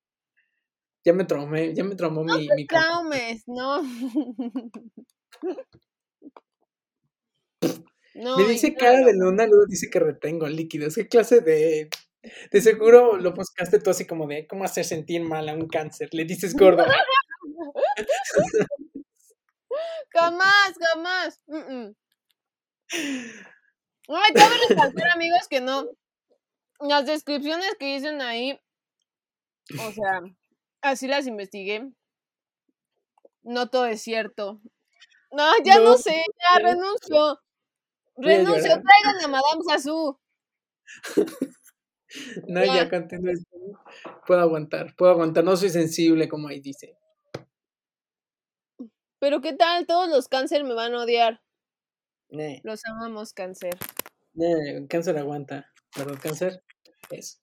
ya 1.06 1.14
me 1.14 1.24
traumé, 1.24 1.74
ya 1.74 1.86
me 1.86 1.96
traumó 1.96 2.24
no 2.24 2.38
mi, 2.38 2.48
te 2.48 2.66
traumes, 2.66 3.44
no. 3.48 3.82
me 8.14 8.48
dice 8.48 8.74
cara 8.74 9.06
de 9.06 9.14
luna, 9.14 9.46
luego 9.46 9.66
dice 9.68 9.90
que 9.90 10.00
retengo 10.00 10.48
líquidos. 10.48 10.96
¿Qué 10.96 11.08
clase 11.08 11.42
de 11.42 11.90
de 12.52 12.62
seguro 12.62 13.18
lo 13.18 13.34
buscaste 13.34 13.80
tú 13.80 13.90
así 13.90 14.06
como 14.06 14.28
de 14.28 14.48
cómo 14.48 14.64
hacer 14.64 14.86
sentir 14.86 15.22
mal 15.22 15.50
a 15.50 15.54
un 15.54 15.68
cáncer. 15.68 16.10
Le 16.12 16.26
dices 16.26 16.56
gordo. 16.56 16.86
jamás, 20.10 20.74
jamás. 20.80 21.40
Mm 21.48 21.92
Ay, 24.10 24.34
cabe 24.34 24.56
resaltar, 24.70 25.10
amigos, 25.14 25.48
que 25.50 25.60
no. 25.60 25.86
Las 26.80 27.06
descripciones 27.06 27.76
que 27.78 27.96
dicen 27.96 28.22
ahí, 28.22 28.58
o 29.86 29.92
sea, 29.92 30.22
así 30.82 31.08
las 31.08 31.28
investigué. 31.28 31.92
No 33.44 33.70
todo 33.70 33.86
es 33.88 34.02
cierto. 34.02 34.62
No, 35.32 35.52
ya 35.64 35.80
no, 35.80 35.98
sé, 35.98 36.24
ya 36.40 36.60
renuncio. 36.60 37.40
Renuncio, 38.16 38.62
traigan 38.62 39.24
a 39.24 39.28
Madame 39.28 39.64
Sassou. 39.68 40.20
no, 42.48 42.64
ya, 42.64 42.90
ya 42.90 43.06
Puedo 44.26 44.42
aguantar, 44.42 44.96
puedo 44.96 45.12
aguantar, 45.12 45.44
no 45.44 45.56
soy 45.56 45.70
sensible 45.70 46.28
como 46.28 46.48
ahí 46.48 46.60
dice. 46.60 46.98
Pero 49.20 49.42
qué 49.42 49.54
tal, 49.54 49.86
todos 49.86 50.10
los 50.10 50.28
cáncer 50.28 50.64
me 50.64 50.74
van 50.74 50.94
a 50.94 51.04
odiar. 51.04 51.42
Los 52.64 52.86
amamos 52.86 53.34
cáncer. 53.34 53.78
cáncer 54.90 55.18
aguanta, 55.18 55.72
pero 55.96 56.18
cáncer 56.20 56.64
es. 57.10 57.42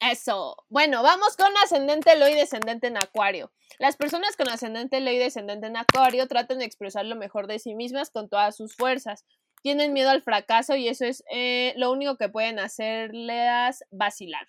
Eso. 0.00 0.56
Bueno, 0.68 1.02
vamos 1.02 1.36
con 1.36 1.52
ascendente 1.62 2.16
Leo 2.16 2.28
y 2.28 2.34
descendente 2.34 2.86
en 2.86 2.96
Acuario. 2.96 3.50
Las 3.78 3.96
personas 3.96 4.36
con 4.36 4.48
ascendente 4.48 5.00
Leo 5.00 5.14
y 5.14 5.18
descendente 5.18 5.66
en 5.66 5.76
Acuario 5.76 6.28
tratan 6.28 6.58
de 6.58 6.64
expresar 6.64 7.04
lo 7.04 7.16
mejor 7.16 7.48
de 7.48 7.58
sí 7.58 7.74
mismas 7.74 8.10
con 8.10 8.28
todas 8.28 8.56
sus 8.56 8.76
fuerzas. 8.76 9.24
Tienen 9.62 9.92
miedo 9.92 10.10
al 10.10 10.22
fracaso 10.22 10.76
y 10.76 10.88
eso 10.88 11.04
es 11.04 11.24
eh, 11.32 11.74
lo 11.76 11.90
único 11.90 12.16
que 12.16 12.28
pueden 12.28 12.60
hacerles 12.60 13.82
vacilar. 13.90 14.46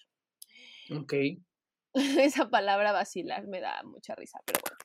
Ok. 0.91 1.13
Esa 1.93 2.49
palabra 2.49 2.91
vacilar 2.91 3.47
me 3.47 3.59
da 3.59 3.81
mucha 3.83 4.13
risa, 4.15 4.39
pero 4.45 4.59
bueno. 4.61 4.77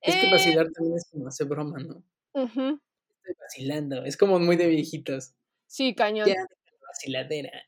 Es 0.00 0.16
que 0.16 0.30
vacilar 0.30 0.66
eh, 0.66 0.70
también 0.74 0.96
es 0.96 1.08
como 1.10 1.28
hacer 1.28 1.46
broma, 1.46 1.78
¿no? 1.78 2.02
Estoy 2.34 3.34
vacilando. 3.38 4.04
Es 4.04 4.16
como 4.16 4.38
muy 4.40 4.56
de 4.56 4.68
viejitas. 4.68 5.36
Sí, 5.66 5.94
cañón. 5.94 6.26
Ya, 6.26 6.34
vaciladera. 6.88 7.62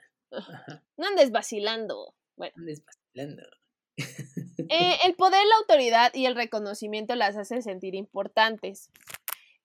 No 0.97 1.07
andes 1.07 1.31
vacilando. 1.31 2.15
Bueno. 2.37 2.55
andes 2.57 2.85
vacilando. 2.85 3.43
Eh, 4.71 4.97
el 5.05 5.15
poder, 5.15 5.45
la 5.47 5.57
autoridad 5.57 6.13
y 6.15 6.27
el 6.27 6.35
reconocimiento 6.35 7.15
las 7.15 7.37
hacen 7.37 7.63
sentir 7.63 7.95
importantes. 7.95 8.91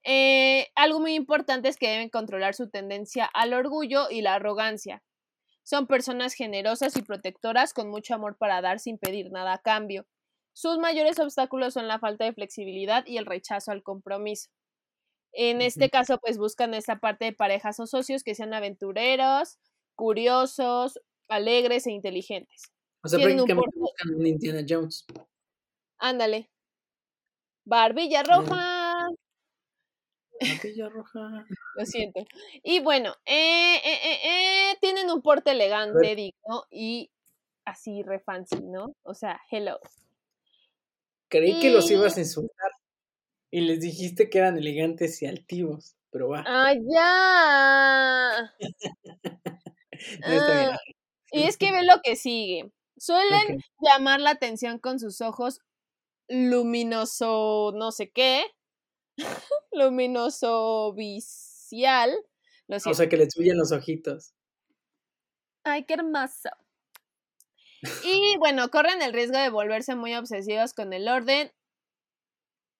Eh, 0.03 0.67
algo 0.75 0.99
muy 0.99 1.13
importante 1.13 1.69
es 1.69 1.77
que 1.77 1.89
deben 1.89 2.09
controlar 2.09 2.53
su 2.53 2.69
tendencia 2.69 3.25
al 3.25 3.53
orgullo 3.53 4.09
y 4.09 4.21
la 4.21 4.35
arrogancia. 4.35 5.03
Son 5.63 5.87
personas 5.87 6.33
generosas 6.33 6.95
y 6.97 7.01
protectoras 7.01 7.73
con 7.73 7.89
mucho 7.89 8.15
amor 8.15 8.37
para 8.37 8.61
dar 8.61 8.79
sin 8.79 8.97
pedir 8.97 9.31
nada 9.31 9.53
a 9.53 9.61
cambio. 9.61 10.07
Sus 10.53 10.79
mayores 10.79 11.19
obstáculos 11.19 11.73
son 11.73 11.87
la 11.87 11.99
falta 11.99 12.25
de 12.25 12.33
flexibilidad 12.33 13.05
y 13.05 13.17
el 13.17 13.25
rechazo 13.25 13.71
al 13.71 13.83
compromiso. 13.83 14.49
En 15.31 15.61
este 15.61 15.89
caso, 15.89 16.17
pues 16.17 16.37
buscan 16.37 16.73
esa 16.73 16.95
parte 16.95 17.25
de 17.25 17.33
parejas 17.33 17.79
o 17.79 17.85
socios 17.85 18.23
que 18.23 18.35
sean 18.35 18.53
aventureros, 18.53 19.59
curiosos, 19.99 20.97
alegres 21.27 21.85
e 21.85 21.91
inteligentes. 21.91 22.71
O 23.03 23.09
sea, 23.09 23.19
prácticamente 23.19 23.77
buscan 23.77 24.15
un 24.15 24.25
Indiana 24.25 24.65
Jones. 24.67 25.05
Ándale. 25.97 26.49
Barbilla 27.65 28.23
roja. 28.23 29.09
Barbilla 30.39 30.87
roja. 30.87 31.19
Lo 31.75 31.85
siento. 31.85 32.25
Y 32.63 32.79
bueno, 32.79 33.13
eh, 33.25 33.75
eh, 33.75 34.19
eh, 34.23 34.77
tienen 34.79 35.11
un 35.11 35.21
porte 35.21 35.51
elegante, 35.51 36.15
digno 36.15 36.63
y 36.71 37.11
así 37.65 38.01
re 38.01 38.21
fancy, 38.21 38.61
¿no? 38.61 38.95
O 39.03 39.13
sea, 39.13 39.41
hello. 39.51 39.81
Creí 41.27 41.59
que 41.59 41.71
los 41.71 41.91
ibas 41.91 42.15
a 42.15 42.21
insultar 42.21 42.71
y 43.51 43.61
les 43.61 43.81
dijiste 43.81 44.29
que 44.29 44.37
eran 44.37 44.57
elegantes 44.57 45.21
y 45.21 45.25
altivos, 45.25 45.97
pero 46.09 46.29
va. 46.29 46.45
¡Ah, 46.47 46.73
ya! 46.73 48.55
Ah, 50.23 50.77
y 51.31 51.43
es 51.43 51.57
que 51.57 51.71
ve 51.71 51.83
lo 51.83 52.01
que 52.03 52.15
sigue. 52.15 52.71
Suelen 52.97 53.63
llamar 53.79 54.19
la 54.19 54.31
atención 54.31 54.79
con 54.79 54.99
sus 54.99 55.21
ojos 55.21 55.61
luminoso, 56.27 57.71
no 57.75 57.91
sé 57.91 58.11
qué, 58.11 58.45
luminoso 59.71 60.93
vicial. 60.93 62.17
o 62.67 62.93
sea, 62.93 63.09
que 63.09 63.17
les 63.17 63.35
brillan 63.35 63.57
los 63.57 63.71
ojitos. 63.71 64.33
Ay, 65.63 65.85
qué 65.85 65.95
hermoso. 65.95 66.49
Y 68.03 68.37
bueno, 68.37 68.69
corren 68.69 69.01
el 69.01 69.13
riesgo 69.13 69.37
de 69.37 69.49
volverse 69.49 69.95
muy 69.95 70.13
obsesivos 70.15 70.73
con 70.73 70.93
el 70.93 71.07
orden. 71.07 71.51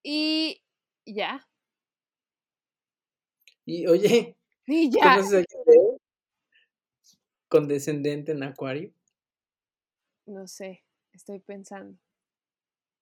Y 0.03 0.63
ya. 1.05 1.47
Y 3.65 3.88
oye, 3.88 4.38
y 4.65 4.89
ya. 4.89 5.21
Condescendente 7.49 8.31
en 8.31 8.43
Acuario? 8.43 8.93
No 10.25 10.47
sé, 10.47 10.83
estoy 11.12 11.39
pensando. 11.39 11.99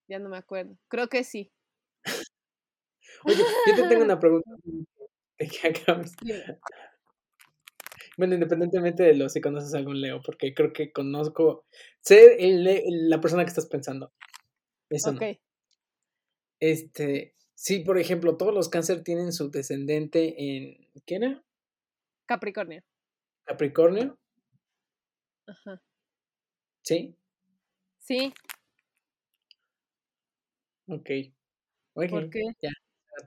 Ya 0.08 0.18
no 0.18 0.28
me 0.28 0.38
acuerdo. 0.38 0.76
Creo 0.88 1.08
que 1.08 1.22
sí. 1.22 1.52
Oye, 3.24 3.42
yo 3.66 3.74
te 3.76 3.88
tengo 3.88 4.02
una 4.04 4.18
pregunta 4.18 4.50
Bueno, 8.16 8.34
independientemente 8.34 9.04
de 9.04 9.14
lo 9.14 9.28
si 9.28 9.40
conoces 9.40 9.74
a 9.74 9.78
algún 9.78 10.00
Leo, 10.00 10.20
porque 10.20 10.52
creo 10.52 10.72
que 10.72 10.90
conozco, 10.90 11.66
sé 12.00 12.36
la 12.40 13.20
persona 13.20 13.44
que 13.44 13.50
estás 13.50 13.66
pensando. 13.66 14.12
Eso 14.90 15.12
no. 15.12 15.20
Este, 16.58 17.36
sí, 17.54 17.80
por 17.80 17.96
ejemplo, 17.98 18.36
todos 18.36 18.52
los 18.52 18.68
cáncer 18.68 19.04
tienen 19.04 19.32
su 19.32 19.52
descendente 19.52 20.34
en, 20.36 20.88
¿qué 21.06 21.14
era? 21.16 21.44
Capricornio. 22.26 22.82
Capricornio. 23.44 24.18
Ajá. 25.48 25.82
¿Sí? 26.82 27.16
Sí. 27.98 28.32
Ok. 30.86 31.10
¿Por 31.94 32.30
qué? 32.30 32.42
Ya, 32.62 32.70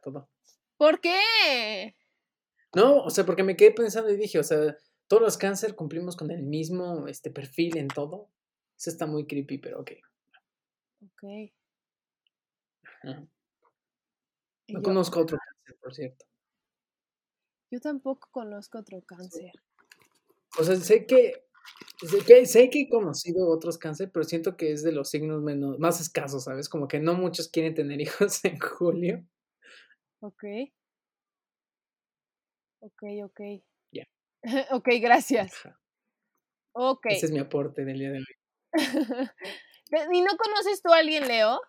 todo. 0.04 0.30
¿Por 0.78 1.02
qué? 1.02 1.96
No, 2.74 3.04
o 3.04 3.10
sea, 3.10 3.26
porque 3.26 3.44
me 3.44 3.58
quedé 3.58 3.72
pensando 3.72 4.10
y 4.10 4.18
dije, 4.18 4.40
o 4.40 4.44
sea, 4.44 4.78
todos 5.08 5.22
los 5.22 5.38
cáncer 5.38 5.76
cumplimos 5.76 6.16
con 6.16 6.32
el 6.32 6.44
mismo 6.44 7.08
este 7.08 7.32
perfil 7.32 7.78
en 7.78 7.88
todo. 7.88 8.30
Eso 8.78 8.90
está 8.90 9.06
muy 9.06 9.28
creepy, 9.28 9.58
pero 9.58 9.82
ok. 9.82 9.92
Ok. 11.04 11.24
No 14.70 14.82
conozco 14.82 15.20
otro 15.20 15.38
cáncer, 15.38 15.78
por 15.82 15.94
cierto. 15.94 16.26
Yo 17.72 17.80
tampoco 17.80 18.30
conozco 18.32 18.80
otro 18.80 19.02
cáncer. 19.02 19.52
O 20.60 20.64
sea, 20.64 20.76
sé 20.76 21.06
que, 21.06 21.46
que 22.26 22.46
sé 22.46 22.70
que 22.70 22.82
he 22.82 22.90
conocido 22.90 23.50
otros 23.50 23.78
cáncer, 23.78 24.12
pero 24.12 24.24
siento 24.24 24.58
que 24.58 24.72
es 24.72 24.84
de 24.84 24.92
los 24.92 25.10
signos 25.10 25.42
menos 25.42 25.78
más 25.80 26.02
escasos, 26.02 26.46
¿sabes? 26.46 26.70
Como 26.70 26.88
que 26.88 27.00
no 27.00 27.14
muchos 27.14 27.48
quieren 27.50 27.76
tener 27.76 28.02
hijos 28.02 28.44
en 28.46 28.60
julio. 28.60 29.26
Ok. 30.22 30.44
Ok, 32.80 33.04
ok. 33.24 33.42
Ya. 33.92 34.08
ok, 34.72 34.88
gracias. 35.02 35.54
Ok. 36.74 37.06
Ese 37.10 37.28
es 37.28 37.32
mi 37.32 37.40
aporte 37.40 37.86
del 37.86 38.00
día 38.00 38.12
de 38.12 38.20
hoy. 38.20 38.26
¿Y 40.14 40.22
no 40.22 40.38
conoces 40.38 40.82
tú 40.82 40.92
a 40.94 41.00
alguien, 41.00 41.28
Leo? 41.28 41.60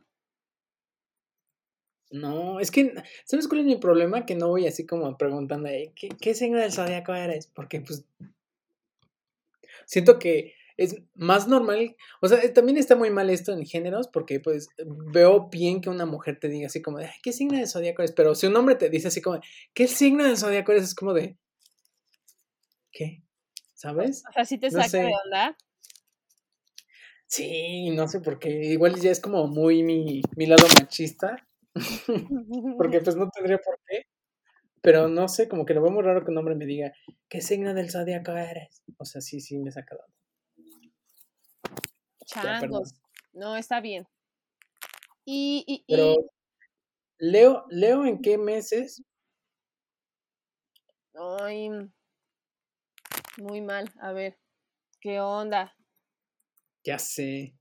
No, 2.13 2.61
es 2.61 2.71
que, 2.71 2.95
¿sabes 3.25 3.49
cuál 3.49 3.61
es 3.61 3.67
mi 3.67 3.77
problema? 3.77 4.27
Que 4.27 4.35
no 4.35 4.49
voy 4.49 4.67
así 4.67 4.87
como 4.87 5.17
preguntando, 5.17 5.71
¿qué, 5.97 6.11
qué 6.21 6.35
signo 6.35 6.59
del 6.59 6.73
zodiaco 6.73 7.15
eres? 7.15 7.47
Porque, 7.47 7.81
pues, 7.81 8.05
siento 9.87 10.19
que 10.19 10.55
es 10.77 10.97
más 11.15 11.49
normal, 11.49 11.97
o 12.21 12.29
sea, 12.29 12.53
también 12.53 12.79
está 12.79 12.97
muy 12.97 13.11
mal 13.11 13.31
esto 13.31 13.53
en 13.53 13.65
géneros, 13.67 14.09
porque, 14.09 14.41
pues, 14.41 14.69
veo 14.87 15.49
bien 15.49 15.81
que 15.81 15.91
una 15.91 16.07
mujer 16.07 16.39
te 16.41 16.49
diga 16.49 16.67
así 16.67 16.81
como 16.83 16.99
de, 16.99 17.11
¿qué 17.23 17.33
signo 17.33 17.59
del 17.59 17.69
zodiaco 17.69 18.03
eres? 18.03 18.13
Pero 18.13 18.35
si 18.35 18.47
un 18.47 18.57
hombre 18.57 18.75
te 18.75 18.89
dice 18.89 19.09
así 19.09 19.21
como, 19.21 19.41
¿qué 19.75 19.87
signo 19.87 20.25
del 20.25 20.39
zodiaco 20.39 20.73
eres? 20.73 20.85
Es 20.85 20.95
como 20.95 21.13
de, 21.13 21.37
¿qué? 22.91 23.23
¿Sabes? 23.75 24.23
O 24.29 24.33
sea, 24.33 24.45
¿sí 24.45 24.59
te 24.59 24.71
saca 24.71 24.99
de 24.99 25.13
onda? 25.25 25.57
Sí, 27.27 27.91
no 27.91 28.09
sé 28.09 28.21
por 28.21 28.39
qué. 28.39 28.51
Igual 28.51 29.01
ya 29.01 29.11
es 29.11 29.19
como 29.19 29.47
muy 29.47 29.83
mi, 29.83 30.21
mi 30.37 30.47
lado 30.47 30.67
machista. 30.79 31.37
Porque 32.79 33.01
pues 33.01 33.17
no 33.17 33.31
tendría 33.31 33.59
por 33.59 33.79
qué. 33.87 34.03
Pero 34.83 35.09
no 35.09 35.29
sé, 35.29 35.49
como 35.49 35.65
que 35.65 35.75
lo 35.75 35.83
veo 35.83 35.93
muy 35.93 36.03
raro 36.03 36.25
que 36.25 36.33
un 36.33 36.39
hombre 36.39 36.57
me 36.57 36.67
diga, 36.67 36.93
¿qué 37.29 37.41
signo 37.41 37.73
del 37.73 37.91
zodiaco 37.91 38.33
eres? 38.33 38.83
O 38.99 39.05
sea, 39.05 39.21
sí, 39.21 39.41
sí, 39.41 39.59
me 39.59 39.71
saca 39.71 39.95
de 39.95 40.03
Changos. 42.27 42.95
no, 43.33 43.57
está 43.57 43.81
bien. 43.81 44.07
Y, 45.25 45.65
y, 45.67 45.85
Pero, 45.87 46.17
Leo, 47.19 47.65
Leo, 47.71 48.05
¿en 48.05 48.21
qué 48.21 48.37
meses? 48.39 49.05
Ay, 51.15 51.71
muy 53.39 53.61
mal. 53.61 53.89
A 54.01 54.13
ver, 54.13 54.37
¿qué 55.01 55.21
onda? 55.21 55.73
Ya 56.83 56.99
sé. 56.99 57.55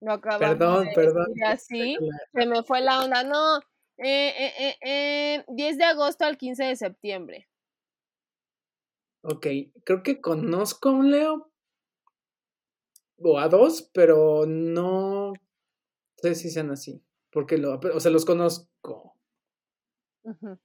No 0.00 0.14
acabamos 0.14 0.58
perdón, 0.58 0.88
perdón. 0.94 1.26
así, 1.46 1.96
se 2.32 2.46
me 2.46 2.62
fue 2.64 2.80
la 2.80 3.04
onda. 3.04 3.22
No, 3.22 3.60
eh, 3.98 4.52
eh, 4.58 4.76
eh, 4.80 5.44
10 5.48 5.74
eh, 5.74 5.78
de 5.78 5.84
agosto 5.84 6.24
al 6.24 6.36
15 6.36 6.64
de 6.64 6.76
septiembre. 6.76 7.48
Ok, 9.22 9.46
creo 9.84 10.02
que 10.02 10.20
conozco 10.20 10.90
a 10.90 10.92
un 10.92 11.10
Leo. 11.10 11.50
O 13.18 13.38
a 13.38 13.48
dos, 13.48 13.90
pero 13.94 14.44
no 14.46 15.32
sé 16.18 16.34
si 16.34 16.50
sean 16.50 16.70
así. 16.70 17.02
Porque 17.30 17.56
lo, 17.56 17.78
o 17.78 18.00
sea, 18.00 18.10
los 18.10 18.24
conozco. 18.24 19.16
Ajá. 20.24 20.58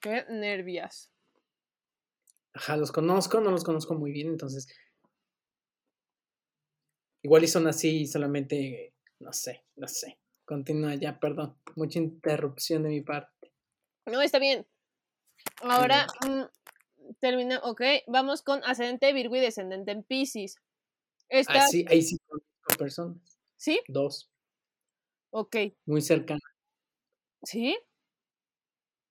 Qué 0.00 0.24
nervias. 0.28 1.10
Ajá, 2.52 2.76
los 2.76 2.92
conozco, 2.92 3.40
no 3.40 3.50
los 3.50 3.64
conozco 3.64 3.94
muy 3.94 4.12
bien, 4.12 4.28
entonces. 4.28 4.68
Igual 7.22 7.44
y 7.44 7.48
son 7.48 7.66
así 7.66 8.06
solamente, 8.06 8.94
no 9.18 9.32
sé, 9.32 9.64
no 9.76 9.88
sé. 9.88 10.18
Continúa 10.44 10.94
ya, 10.94 11.18
perdón. 11.18 11.56
Mucha 11.76 11.98
interrupción 11.98 12.82
de 12.82 12.88
mi 12.90 13.00
parte. 13.00 13.52
No, 14.06 14.20
está 14.20 14.38
bien. 14.38 14.66
Ahora, 15.62 16.06
mm, 16.26 16.42
termina, 17.20 17.60
ok. 17.62 17.82
Vamos 18.06 18.42
con 18.42 18.62
ascendente 18.64 19.12
Virgo 19.12 19.36
y 19.36 19.40
descendente 19.40 19.92
en 19.92 20.02
Pisces. 20.02 20.56
Ah, 21.48 21.66
sí, 21.68 21.84
ahí 21.88 22.02
sí 22.02 22.18
personas. 22.78 23.38
¿Sí? 23.56 23.80
Dos. 23.88 24.30
Ok. 25.30 25.56
Muy 25.86 26.02
cercanas. 26.02 26.42
¿Sí? 27.42 27.76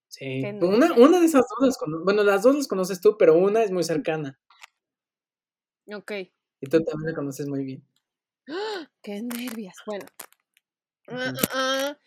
Sí. 0.07 0.43
Una, 0.61 0.93
una 0.93 1.19
de 1.19 1.25
esas 1.25 1.41
dos 1.41 1.67
las 1.67 1.77
conozco. 1.77 2.03
Bueno, 2.05 2.23
las 2.23 2.43
dos 2.43 2.55
las 2.55 2.67
conoces 2.67 3.01
tú, 3.01 3.17
pero 3.17 3.36
una 3.36 3.63
es 3.63 3.71
muy 3.71 3.84
cercana. 3.84 4.39
Ok. 5.91 6.11
Y 6.61 6.67
tú 6.67 6.84
también 6.84 7.11
la 7.11 7.15
conoces 7.15 7.47
muy 7.47 7.63
bien. 7.63 7.84
¡Ah! 8.47 8.89
¡Qué 9.01 9.21
nervias! 9.21 9.75
Bueno. 9.86 10.05
Ah, 11.08 11.34
ah, 11.54 11.97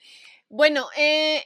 bueno, 0.49 0.89
eh, 0.97 1.45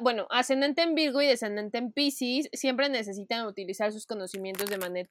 bueno, 0.00 0.26
ascendente 0.30 0.82
en 0.82 0.94
Virgo 0.94 1.20
y 1.22 1.26
descendente 1.26 1.78
en 1.78 1.92
Pisces 1.92 2.48
siempre 2.52 2.88
necesitan 2.88 3.46
utilizar 3.46 3.92
sus 3.92 4.06
conocimientos 4.06 4.70
de 4.70 4.78
manera 4.78 5.10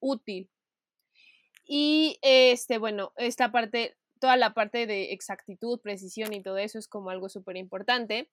útil. 0.00 0.50
Y 1.64 2.18
este, 2.22 2.78
bueno, 2.78 3.12
esta 3.16 3.50
parte, 3.52 3.96
toda 4.20 4.36
la 4.36 4.54
parte 4.54 4.86
de 4.86 5.12
exactitud, 5.12 5.80
precisión 5.80 6.32
y 6.32 6.42
todo 6.42 6.58
eso 6.58 6.78
es 6.78 6.88
como 6.88 7.10
algo 7.10 7.28
súper 7.28 7.56
importante. 7.56 8.30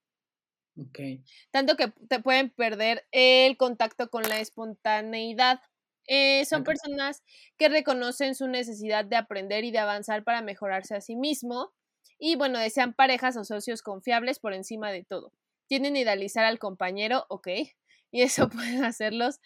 Tanto 1.51 1.75
que 1.75 1.89
te 2.09 2.19
pueden 2.19 2.49
perder 2.49 3.05
el 3.11 3.57
contacto 3.57 4.09
con 4.09 4.23
la 4.27 4.39
espontaneidad. 4.39 5.61
Eh, 6.07 6.45
son 6.45 6.63
personas 6.63 7.23
que 7.57 7.69
reconocen 7.69 8.35
su 8.35 8.47
necesidad 8.47 9.05
de 9.05 9.15
aprender 9.15 9.63
y 9.63 9.71
de 9.71 9.79
avanzar 9.79 10.23
para 10.23 10.41
mejorarse 10.41 10.95
a 10.95 11.01
sí 11.01 11.15
mismo. 11.15 11.73
Y 12.25 12.37
bueno, 12.37 12.57
desean 12.57 12.93
parejas 12.93 13.35
o 13.35 13.43
socios 13.43 13.81
confiables 13.81 14.39
por 14.39 14.53
encima 14.53 14.93
de 14.93 15.03
todo. 15.03 15.33
Tienen 15.67 15.97
idealizar 15.97 16.45
al 16.45 16.57
compañero, 16.57 17.25
ok, 17.27 17.47
y 18.11 18.21
eso 18.21 18.47
puede 18.47 18.77
hacerlos 18.85 19.41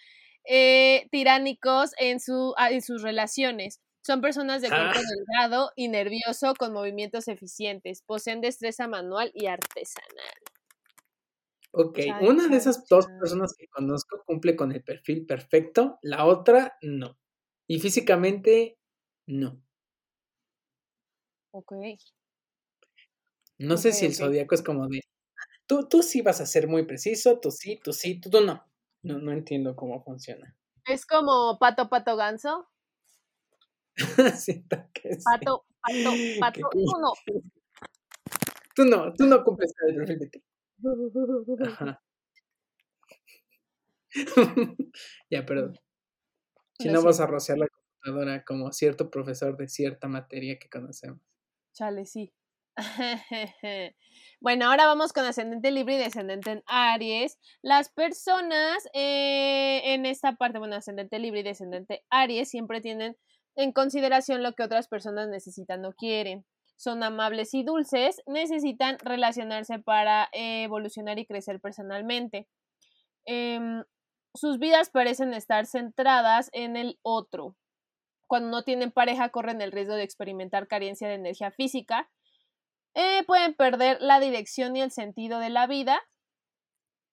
eh, 0.45 1.07
tiránicos 1.09 1.93
en, 1.97 2.19
su, 2.19 2.53
ah, 2.55 2.69
en 2.69 2.83
sus 2.83 3.01
relaciones. 3.01 3.81
Son 4.05 4.21
personas 4.21 4.61
de 4.61 4.69
cuerpo 4.69 4.99
ah. 4.99 5.01
delgado 5.01 5.71
y 5.75 5.87
nervioso 5.87 6.53
con 6.53 6.71
movimientos 6.71 7.27
eficientes. 7.27 8.03
Poseen 8.03 8.41
destreza 8.41 8.87
manual 8.87 9.31
y 9.33 9.47
artesanal. 9.47 10.37
Ok, 11.71 11.97
una 12.21 12.47
de 12.47 12.57
esas 12.57 12.87
dos 12.87 13.07
personas 13.19 13.55
que 13.57 13.67
conozco 13.69 14.21
cumple 14.23 14.55
con 14.55 14.71
el 14.71 14.83
perfil 14.83 15.25
perfecto, 15.25 15.97
la 16.03 16.25
otra 16.25 16.77
no. 16.83 17.17
Y 17.65 17.79
físicamente, 17.79 18.77
no. 19.25 19.63
Ok. 21.49 21.73
No 23.59 23.77
sé 23.77 23.91
si 23.91 24.05
el 24.05 24.15
zodiaco 24.15 24.53
es 24.55 24.61
como 24.61 24.87
de, 24.87 25.01
tú, 25.65 25.87
tú 25.87 26.03
sí 26.03 26.21
vas 26.21 26.41
a 26.41 26.45
ser 26.45 26.67
muy 26.67 26.83
preciso, 26.83 27.39
tú 27.39 27.51
sí, 27.51 27.79
tú 27.83 27.93
sí, 27.93 28.19
tú, 28.19 28.29
no. 28.41 28.63
No, 29.03 29.19
no 29.19 29.31
entiendo 29.31 29.75
cómo 29.75 30.03
funciona. 30.03 30.55
¿Es 30.85 31.05
como 31.05 31.57
pato, 31.59 31.89
pato, 31.89 32.15
ganso? 32.15 32.67
Siento 34.37 34.77
que 34.93 35.15
sí. 35.15 35.23
Pato, 35.23 35.65
pato, 35.81 36.11
pato, 36.39 36.69
tú 36.71 36.99
no. 36.99 37.13
Tú 38.75 38.85
no, 38.85 39.13
tú 39.13 39.25
no 39.25 39.43
cumples 39.43 39.73
el 39.87 39.95
perfil 39.95 40.19
de 40.19 40.27
ti. 40.27 40.43
ya, 45.29 45.45
perdón. 45.45 45.79
Si 46.79 46.89
no 46.89 47.01
vas 47.01 47.19
a 47.19 47.25
rociar 47.27 47.57
la 47.57 47.67
computadora 47.67 48.43
como 48.43 48.71
cierto 48.71 49.09
profesor 49.09 49.57
de 49.57 49.67
cierta 49.67 50.07
materia 50.07 50.59
que 50.59 50.69
conocemos. 50.69 51.19
Chale, 51.73 52.05
sí. 52.05 52.31
bueno, 54.39 54.69
ahora 54.69 54.85
vamos 54.85 55.13
con 55.13 55.25
ascendente 55.25 55.71
libre 55.71 55.95
y 55.95 55.97
descendente 55.97 56.51
en 56.51 56.63
Aries. 56.67 57.37
Las 57.61 57.89
personas 57.89 58.87
eh, 58.93 59.93
en 59.93 60.05
esta 60.05 60.33
parte, 60.33 60.59
bueno, 60.59 60.75
ascendente 60.75 61.19
libre 61.19 61.41
y 61.41 61.43
descendente 61.43 62.03
Aries 62.09 62.49
siempre 62.49 62.81
tienen 62.81 63.17
en 63.55 63.71
consideración 63.71 64.43
lo 64.43 64.53
que 64.53 64.63
otras 64.63 64.87
personas 64.87 65.27
necesitan 65.29 65.83
o 65.85 65.93
quieren 65.93 66.45
son 66.77 67.03
amables 67.03 67.53
y 67.53 67.63
dulces, 67.63 68.21
necesitan 68.27 68.97
relacionarse 68.99 69.79
para 69.79 70.29
evolucionar 70.31 71.19
y 71.19 71.25
crecer 71.25 71.59
personalmente. 71.59 72.47
Em, 73.25 73.83
sus 74.33 74.59
vidas 74.59 74.89
parecen 74.91 75.33
estar 75.33 75.65
centradas 75.65 76.49
en 76.53 76.77
el 76.77 76.99
otro. 77.01 77.55
Cuando 78.27 78.49
no 78.49 78.63
tienen 78.63 78.91
pareja 78.91 79.29
corren 79.29 79.61
el 79.61 79.71
riesgo 79.71 79.95
de 79.95 80.03
experimentar 80.03 80.67
carencia 80.67 81.07
de 81.07 81.15
energía 81.15 81.51
física. 81.51 82.09
Eh, 82.99 83.23
pueden 83.27 83.53
perder 83.53 84.01
la 84.01 84.19
dirección 84.19 84.75
y 84.75 84.81
el 84.81 84.89
sentido 84.89 85.37
de 85.37 85.51
la 85.51 85.67
vida. 85.67 86.01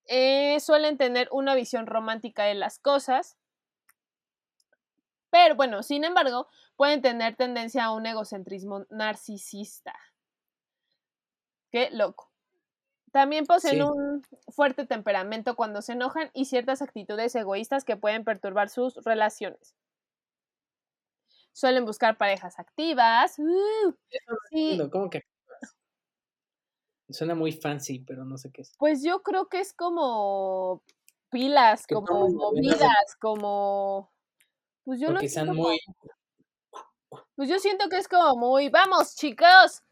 Eh, 0.06 0.58
suelen 0.60 0.96
tener 0.96 1.28
una 1.30 1.54
visión 1.54 1.86
romántica 1.86 2.44
de 2.44 2.54
las 2.54 2.78
cosas. 2.78 3.36
Pero 5.28 5.56
bueno, 5.56 5.82
sin 5.82 6.04
embargo, 6.04 6.48
pueden 6.76 7.02
tener 7.02 7.36
tendencia 7.36 7.84
a 7.84 7.92
un 7.92 8.06
egocentrismo 8.06 8.86
narcisista. 8.88 9.94
Qué 11.70 11.90
loco. 11.90 12.32
También 13.12 13.44
poseen 13.44 13.82
un 13.82 14.22
fuerte 14.48 14.86
temperamento 14.86 15.54
cuando 15.54 15.82
se 15.82 15.92
enojan 15.92 16.30
y 16.32 16.46
ciertas 16.46 16.80
actitudes 16.80 17.34
egoístas 17.34 17.84
que 17.84 17.98
pueden 17.98 18.24
perturbar 18.24 18.70
sus 18.70 18.96
relaciones. 19.04 19.74
Suelen 21.52 21.84
buscar 21.84 22.16
parejas 22.16 22.58
activas. 22.58 23.38
Uh, 23.38 24.88
¿Cómo 24.90 25.10
que 25.10 25.24
Suena 27.14 27.34
muy 27.34 27.52
fancy, 27.52 28.00
pero 28.00 28.24
no 28.24 28.36
sé 28.36 28.50
qué 28.50 28.62
es. 28.62 28.72
Pues 28.76 29.02
yo 29.02 29.22
creo 29.22 29.48
que 29.48 29.60
es 29.60 29.72
como 29.72 30.82
pilas, 31.30 31.86
como 31.86 32.28
movidas, 32.28 33.16
como 33.20 34.10
pues 34.84 35.00
yo 35.00 35.12
Porque 35.12 35.28
lo 35.44 35.54
muy... 35.54 35.78
Pues 37.36 37.48
yo 37.48 37.58
siento 37.58 37.88
que 37.88 37.96
es 37.96 38.08
como 38.08 38.36
muy, 38.36 38.68
vamos 38.68 39.16
chicos, 39.16 39.82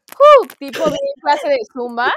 tipo 0.59 0.89
de 0.89 0.97
clase 1.21 1.49
de 1.49 1.57
zumba. 1.73 2.13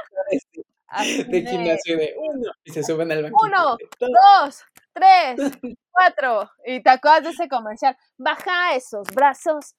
de 1.28 1.46
gimnasio 1.46 1.96
de 1.96 2.14
uno 2.18 2.52
y 2.64 2.72
se 2.72 2.82
suben 2.82 3.10
al 3.12 3.22
banquito. 3.22 3.46
Uno, 3.46 3.76
dos, 4.00 4.64
tres, 4.92 5.36
cuatro. 5.90 6.50
Y 6.64 6.82
te 6.82 6.90
acuerdas 6.90 7.24
de 7.24 7.30
ese 7.30 7.48
comercial. 7.48 7.96
Baja 8.18 8.74
esos 8.74 9.06
brazos. 9.14 9.74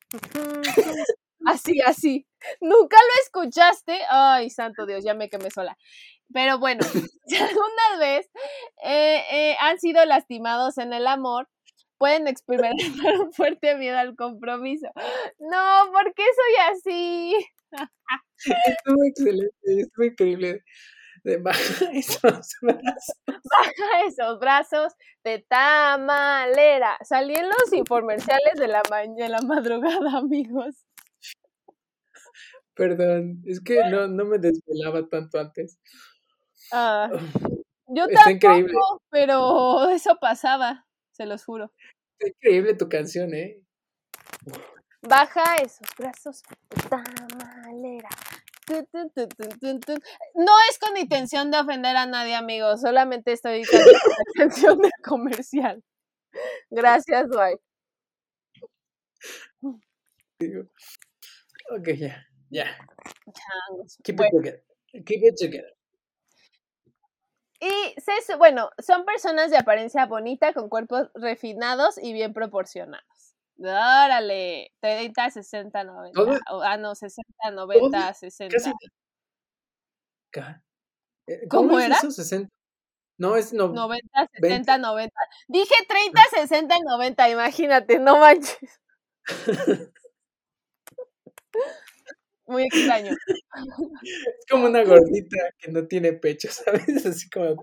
Así, 1.48 1.82
así. 1.82 2.28
¿Nunca 2.62 2.98
lo 2.98 3.24
escuchaste? 3.24 4.00
Ay, 4.10 4.50
santo 4.50 4.86
Dios, 4.86 5.04
ya 5.04 5.14
me 5.14 5.30
quemé 5.30 5.50
sola. 5.52 5.78
Pero 6.34 6.60
bueno, 6.60 6.82
si 7.26 7.36
alguna 7.38 7.98
vez 8.00 8.30
eh, 8.84 9.24
eh, 9.32 9.56
han 9.62 9.80
sido 9.80 10.04
lastimados 10.06 10.78
en 10.78 10.94
el 10.94 11.08
amor, 11.08 11.48
pueden 11.98 12.28
experimentar 12.28 12.78
un 13.22 13.34
fuerte 13.34 13.76
miedo 13.76 13.98
al 13.98 14.16
compromiso. 14.16 14.88
No, 15.40 15.92
¿por 15.92 16.14
qué 16.14 16.24
soy 16.24 16.56
así? 16.72 17.36
Estuvo 18.66 19.04
excelente, 19.06 19.82
estuvo 19.82 20.06
increíble. 20.06 20.64
Baja 21.44 21.92
esos 21.94 22.56
brazos. 22.62 23.18
Baja 23.28 24.06
esos 24.08 24.40
brazos 24.40 24.94
de 25.26 25.40
tamalera. 25.50 26.98
Salí 27.04 27.34
en 27.36 27.50
los 27.50 27.74
infomerciales 27.74 28.56
de 28.56 28.68
la, 28.70 28.82
de 29.18 29.30
la 29.30 29.42
madrugada, 29.42 30.18
amigos. 30.18 30.87
Perdón, 32.78 33.42
es 33.46 33.60
que 33.60 33.82
no, 33.90 34.08
no 34.08 34.26
me 34.26 34.38
desvelaba 34.38 35.08
tanto 35.10 35.40
antes. 35.40 35.80
Ah, 36.72 37.10
yo 37.88 38.06
tampoco, 38.08 39.02
pero 39.10 39.90
eso 39.90 40.18
pasaba 40.22 40.86
se 41.12 41.26
los 41.26 41.44
juro. 41.44 41.74
Es 42.20 42.30
increíble 42.30 42.76
tu 42.76 42.88
canción, 42.88 43.34
¿eh? 43.34 43.60
Baja 45.02 45.56
esos 45.58 45.88
brazos 45.98 46.44
tamalera. 46.90 48.10
No 50.36 50.52
es 50.70 50.80
con 50.80 50.98
intención 50.98 51.52
de 51.52 51.60
ofender 51.60 51.96
a 51.96 52.06
nadie, 52.06 52.36
amigos. 52.36 52.82
Solamente 52.82 53.32
estoy 53.32 53.64
con 53.64 53.80
intención 54.36 54.80
de 54.80 54.92
comercial. 55.04 55.84
Gracias, 56.70 57.30
Dwight. 57.30 57.60
Ok, 61.70 61.90
ya, 61.98 62.28
ya. 62.50 62.66
Keep 64.04 64.22
it 64.22 64.32
together. 64.32 64.64
Keep 65.06 65.24
it 65.24 65.36
together. 65.38 65.78
Y, 67.60 67.96
bueno, 68.38 68.70
son 68.78 69.04
personas 69.06 69.50
de 69.50 69.58
apariencia 69.58 70.06
bonita, 70.06 70.54
con 70.54 70.70
cuerpos 70.70 71.10
refinados 71.16 71.98
y 71.98 72.14
bien 72.14 72.34
proporcionados. 72.34 73.36
Órale, 73.60 74.72
30, 74.82 75.32
60, 75.32 75.84
90. 75.84 76.40
ah, 76.64 76.78
no, 76.78 76.94
60, 76.94 77.52
90, 77.52 78.14
60. 78.14 78.76
¿Cómo, 81.50 81.80
era? 81.80 81.96
Eso? 81.96 82.12
60. 82.12 82.50
No, 83.18 83.36
es 83.36 83.52
no, 83.52 83.70
90, 83.70 84.30
60, 84.34 84.78
90. 84.78 85.20
Dije 85.48 85.74
30, 85.88 86.22
60 86.30 86.78
y 86.78 86.82
90, 86.82 87.30
imagínate, 87.30 87.98
no 88.00 88.20
manches. 88.20 88.80
Muy 92.48 92.64
extraño. 92.64 93.12
Es 93.12 94.46
como 94.50 94.66
una 94.68 94.84
gordita 94.84 95.38
que 95.58 95.72
no 95.72 95.88
tiene 95.88 96.14
pecho, 96.14 96.50
¿sabes? 96.52 97.06
Así 97.06 97.30
como. 97.30 97.62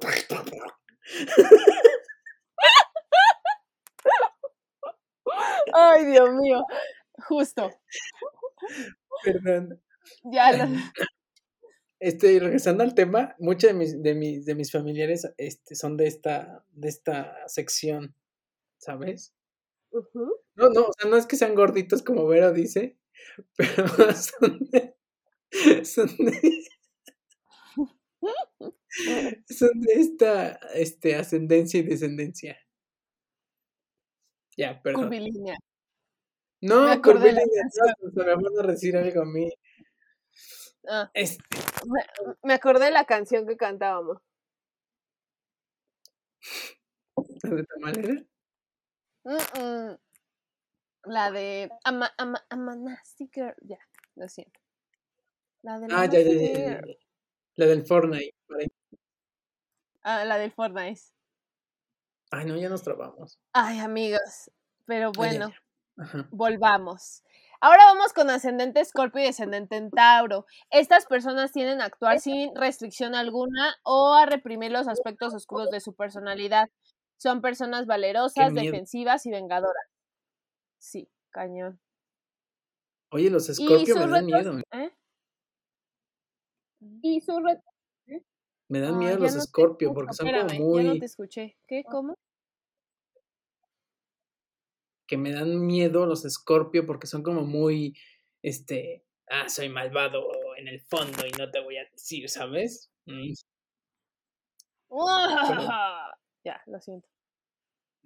Ay, 5.72 6.06
Dios 6.06 6.30
mío. 6.34 6.64
Justo. 7.28 7.70
Perdón. 9.24 9.82
Ya 10.24 10.52
lo... 10.52 10.66
Este, 12.00 12.38
regresando 12.38 12.82
al 12.84 12.94
tema, 12.94 13.34
muchos 13.38 13.68
de 13.68 13.74
mis, 13.74 14.02
de 14.02 14.14
mis, 14.14 14.44
de 14.44 14.54
mis 14.54 14.70
familiares 14.70 15.26
este, 15.38 15.74
son 15.74 15.96
de 15.96 16.06
esta, 16.06 16.62
de 16.70 16.88
esta 16.88 17.48
sección, 17.48 18.14
¿sabes? 18.76 19.34
No, 19.90 20.68
no, 20.68 20.82
o 20.82 20.92
sea, 20.98 21.08
no 21.08 21.16
es 21.16 21.24
que 21.24 21.36
sean 21.36 21.54
gorditos 21.54 22.02
como 22.02 22.26
Vero 22.26 22.52
dice, 22.52 22.98
pero 23.56 23.88
son 24.14 24.58
de, 24.70 24.96
son 25.84 26.08
de, 26.16 26.64
son 29.48 29.80
de 29.80 29.92
esta 29.94 30.52
este, 30.74 31.16
ascendencia 31.16 31.80
y 31.80 31.82
descendencia. 31.82 32.58
Ya, 34.56 34.80
perdón. 34.82 35.04
Curvilínea. 35.04 35.56
No, 36.60 37.02
curvilínea, 37.02 37.64
no, 38.00 38.24
me 38.24 38.34
van 38.34 38.64
a 38.64 38.66
decir 38.72 38.96
algo 38.96 39.22
a 39.22 39.26
mí. 39.26 39.50
Ah. 40.88 41.10
Me, 42.42 42.54
acordé 42.54 42.86
de 42.86 42.90
la 42.90 43.04
canción 43.04 43.46
que 43.46 43.56
cantábamos. 43.56 44.18
¿La 47.42 47.50
de 47.50 47.64
Tamalera? 47.64 48.24
La 51.06 51.30
de 51.30 51.70
ama, 51.84 52.12
ama, 52.18 52.98
Girl. 53.32 53.54
Ya, 53.62 53.78
lo 54.14 54.28
siento. 54.28 54.60
La 55.62 55.78
de 55.78 55.86
ah, 55.90 56.06
ya, 56.06 56.20
ya, 56.20 56.32
ya, 56.32 56.80
La 57.56 57.66
del 57.66 57.84
Fortnite. 57.86 58.34
Ah, 60.02 60.24
la 60.24 60.38
del 60.38 60.52
Fortnite. 60.52 61.00
Ay, 62.30 62.46
no, 62.46 62.56
ya 62.56 62.68
nos 62.68 62.82
trabamos. 62.82 63.38
Ay, 63.52 63.78
amigos. 63.78 64.50
Pero 64.86 65.12
bueno, 65.12 65.50
volvamos. 66.30 67.22
Ahora 67.60 67.84
vamos 67.86 68.12
con 68.12 68.28
ascendente 68.28 68.80
Escorpio 68.80 69.22
y 69.22 69.26
descendente 69.26 69.76
en 69.76 69.90
Tauro. 69.90 70.44
Estas 70.70 71.06
personas 71.06 71.52
tienden 71.52 71.80
a 71.80 71.86
actuar 71.86 72.20
sin 72.20 72.54
restricción 72.54 73.14
alguna 73.14 73.76
o 73.84 74.12
a 74.12 74.26
reprimir 74.26 74.70
los 74.70 74.86
aspectos 74.86 75.32
oscuros 75.32 75.70
de 75.70 75.80
su 75.80 75.94
personalidad. 75.94 76.68
Son 77.16 77.40
personas 77.40 77.86
valerosas, 77.86 78.52
defensivas 78.52 79.24
y 79.24 79.30
vengadoras. 79.30 79.93
Sí, 80.84 81.08
cañón. 81.30 81.80
Oye, 83.10 83.30
los 83.30 83.48
Escorpio 83.48 83.94
me 83.96 84.06
dan 84.06 84.26
miedo. 84.26 84.58
¿eh? 84.72 84.90
Y 87.00 87.22
su 87.22 87.40
reto. 87.40 87.62
¿eh? 88.06 88.22
Me 88.68 88.80
dan 88.80 88.98
miedo 88.98 89.16
los 89.16 89.34
Escorpio 89.34 89.94
porque 89.94 90.12
son 90.12 90.30
como 90.30 90.54
muy. 90.62 90.84
Ya 90.84 90.92
no 90.92 90.98
te 90.98 91.06
escuché. 91.06 91.56
¿Qué? 91.66 91.84
¿Cómo? 91.84 92.18
que 95.06 95.16
me 95.16 95.32
dan 95.32 95.66
miedo 95.66 96.06
los 96.06 96.22
Scorpio 96.22 96.86
porque 96.86 97.06
son 97.06 97.22
como 97.22 97.42
muy, 97.42 97.94
este, 98.42 99.04
ah, 99.28 99.48
soy 99.48 99.68
malvado 99.68 100.26
en 100.56 100.68
el 100.68 100.80
fondo 100.80 101.26
y 101.26 101.30
no 101.32 101.50
te 101.50 101.60
voy 101.60 101.76
a 101.76 101.84
decir, 101.90 102.28
¿sabes? 102.28 102.90
Mm. 103.06 103.32
Ya, 106.44 106.62
lo 106.66 106.80
siento. 106.80 107.13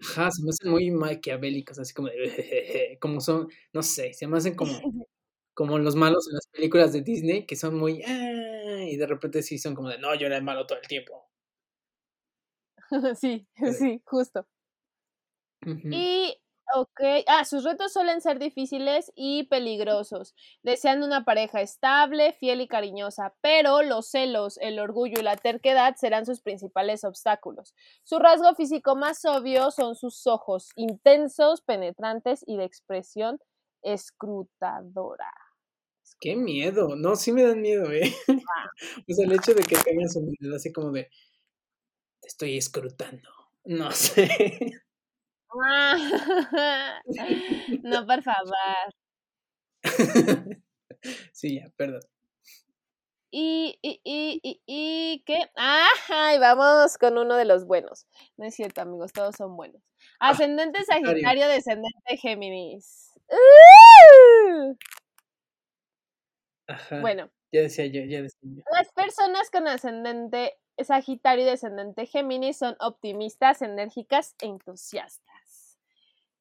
Ajá, 0.00 0.30
se 0.30 0.42
me 0.42 0.50
hacen 0.50 0.70
muy 0.70 0.90
maquiavélicos, 0.90 1.78
así 1.78 1.92
como 1.92 2.08
de, 2.08 2.98
como 3.00 3.20
son, 3.20 3.48
no 3.72 3.82
sé, 3.82 4.12
se 4.14 4.26
me 4.28 4.36
hacen 4.38 4.54
como, 4.54 4.80
como 5.54 5.78
los 5.78 5.96
malos 5.96 6.28
en 6.28 6.34
las 6.36 6.46
películas 6.48 6.92
de 6.92 7.02
Disney, 7.02 7.46
que 7.46 7.56
son 7.56 7.76
muy, 7.76 8.02
ah", 8.06 8.84
y 8.88 8.96
de 8.96 9.06
repente 9.06 9.42
sí 9.42 9.58
son 9.58 9.74
como 9.74 9.88
de, 9.90 9.98
no, 9.98 10.14
yo 10.14 10.26
era 10.26 10.36
el 10.36 10.44
malo 10.44 10.66
todo 10.66 10.78
el 10.80 10.88
tiempo. 10.88 11.28
sí, 13.20 13.46
sí, 13.72 14.02
justo. 14.04 14.46
Y 15.90 16.37
Ok, 16.74 17.00
ah, 17.28 17.46
sus 17.46 17.64
retos 17.64 17.94
suelen 17.94 18.20
ser 18.20 18.38
difíciles 18.38 19.10
y 19.14 19.44
peligrosos. 19.44 20.34
Desean 20.62 21.02
una 21.02 21.24
pareja 21.24 21.62
estable, 21.62 22.34
fiel 22.34 22.60
y 22.60 22.68
cariñosa, 22.68 23.34
pero 23.40 23.82
los 23.82 24.10
celos, 24.10 24.58
el 24.58 24.78
orgullo 24.78 25.18
y 25.18 25.22
la 25.22 25.36
terquedad 25.36 25.96
serán 25.96 26.26
sus 26.26 26.42
principales 26.42 27.04
obstáculos. 27.04 27.74
Su 28.04 28.18
rasgo 28.18 28.54
físico 28.54 28.96
más 28.96 29.24
obvio 29.24 29.70
son 29.70 29.94
sus 29.94 30.26
ojos, 30.26 30.68
intensos, 30.76 31.62
penetrantes 31.62 32.44
y 32.46 32.58
de 32.58 32.64
expresión 32.64 33.38
escrutadora. 33.82 35.32
Qué 36.20 36.36
miedo, 36.36 36.96
no, 36.96 37.16
sí 37.16 37.32
me 37.32 37.44
dan 37.44 37.62
miedo, 37.62 37.90
¿eh? 37.92 38.12
Ah. 38.28 38.70
o 39.08 39.14
sea, 39.14 39.24
el 39.24 39.32
hecho 39.32 39.54
de 39.54 39.62
que 39.62 39.76
tengan 39.76 40.10
su 40.10 40.20
mirada 40.20 40.56
así 40.56 40.70
como 40.72 40.90
de, 40.90 41.04
te 42.20 42.28
estoy 42.28 42.58
escrutando, 42.58 43.30
no 43.64 43.90
sé. 43.92 44.28
no, 47.82 48.06
por 48.06 48.22
favor. 48.22 48.54
sí, 51.32 51.56
ya, 51.56 51.70
perdón. 51.76 52.02
Y, 53.30 53.78
y, 53.82 54.00
y, 54.04 54.40
y, 54.42 54.62
y 54.66 55.22
¿qué? 55.26 55.50
¡Ay! 55.54 56.38
Vamos 56.38 56.96
con 56.96 57.18
uno 57.18 57.36
de 57.36 57.44
los 57.44 57.66
buenos. 57.66 58.06
No 58.38 58.46
es 58.46 58.54
cierto, 58.54 58.80
amigos, 58.80 59.12
todos 59.12 59.36
son 59.36 59.54
buenos. 59.54 59.82
Ah, 60.18 60.30
ascendente 60.30 60.82
Sagitario, 60.84 61.46
descendente 61.48 62.16
Géminis. 62.16 63.12
Ajá. 66.66 67.00
Bueno. 67.00 67.30
Ya 67.52 67.62
decía 67.62 67.86
yo, 67.86 68.02
ya 68.02 68.22
decía 68.22 68.40
yo. 68.42 68.62
Las 68.72 68.92
personas 68.92 69.50
con 69.50 69.68
ascendente 69.68 70.58
Sagitario 70.82 71.44
y 71.44 71.48
descendente 71.48 72.06
Géminis 72.06 72.58
son 72.58 72.76
optimistas, 72.80 73.60
enérgicas 73.60 74.36
e 74.40 74.46
entusiastas 74.46 75.27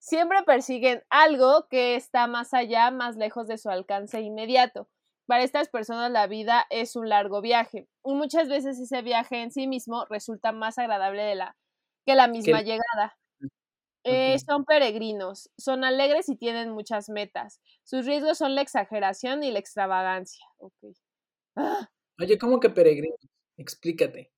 siempre 0.07 0.41
persiguen 0.43 1.03
algo 1.09 1.67
que 1.69 1.95
está 1.95 2.27
más 2.27 2.53
allá, 2.53 2.91
más 2.91 3.17
lejos 3.17 3.45
de 3.47 3.57
su 3.57 3.69
alcance 3.69 4.21
inmediato. 4.21 4.87
Para 5.25 5.43
estas 5.43 5.67
personas 5.67 6.09
la 6.11 6.27
vida 6.27 6.65
es 6.69 6.95
un 6.95 7.09
largo 7.09 7.41
viaje 7.41 7.89
y 8.05 8.13
muchas 8.13 8.47
veces 8.47 8.79
ese 8.79 9.01
viaje 9.01 9.41
en 9.41 9.51
sí 9.51 9.67
mismo 9.67 10.05
resulta 10.09 10.53
más 10.53 10.77
agradable 10.77 11.23
de 11.23 11.35
la, 11.35 11.57
que 12.05 12.15
la 12.15 12.29
misma 12.29 12.61
llegada. 12.61 13.17
Eh, 14.05 14.39
son 14.39 14.63
peregrinos, 14.63 15.49
son 15.57 15.83
alegres 15.83 16.29
y 16.29 16.37
tienen 16.37 16.71
muchas 16.71 17.09
metas. 17.09 17.59
Sus 17.83 18.05
riesgos 18.05 18.37
son 18.37 18.55
la 18.55 18.61
exageración 18.61 19.43
y 19.43 19.51
la 19.51 19.59
extravagancia. 19.59 20.45
¡Ah! 21.57 21.89
Oye, 22.17 22.37
¿cómo 22.37 22.61
que 22.61 22.69
peregrinos? 22.69 23.19
Explícate. 23.57 24.31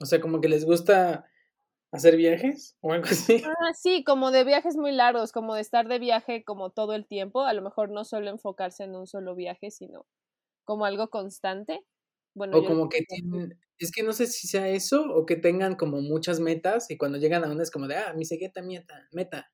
O 0.00 0.06
sea, 0.06 0.20
como 0.20 0.40
que 0.40 0.48
les 0.48 0.64
gusta 0.64 1.28
hacer 1.92 2.16
viajes 2.16 2.76
o 2.80 2.92
algo 2.92 3.06
así. 3.06 3.42
Ah, 3.60 3.72
sí, 3.74 4.04
como 4.04 4.30
de 4.30 4.44
viajes 4.44 4.76
muy 4.76 4.92
largos, 4.92 5.32
como 5.32 5.54
de 5.54 5.60
estar 5.60 5.88
de 5.88 5.98
viaje 5.98 6.44
como 6.44 6.70
todo 6.70 6.94
el 6.94 7.06
tiempo, 7.06 7.42
a 7.42 7.52
lo 7.52 7.62
mejor 7.62 7.90
no 7.90 8.04
solo 8.04 8.30
enfocarse 8.30 8.84
en 8.84 8.94
un 8.94 9.06
solo 9.06 9.34
viaje, 9.34 9.70
sino 9.70 10.06
como 10.64 10.84
algo 10.84 11.08
constante. 11.08 11.80
Bueno, 12.34 12.58
o 12.58 12.64
como 12.64 12.88
que 12.88 13.02
tienen, 13.02 13.58
es 13.78 13.90
que 13.90 14.02
no 14.02 14.12
sé 14.12 14.26
si 14.26 14.46
sea 14.48 14.68
eso 14.68 15.04
o 15.12 15.24
que 15.26 15.36
tengan 15.36 15.76
como 15.76 16.00
muchas 16.00 16.40
metas 16.40 16.90
y 16.90 16.98
cuando 16.98 17.18
llegan 17.18 17.44
a 17.44 17.50
una 17.50 17.62
es 17.62 17.70
como 17.70 17.88
de, 17.88 17.96
ah, 17.96 18.12
mi 18.14 18.24
siguiente 18.24 18.62
meta, 18.62 19.08
meta. 19.12 19.50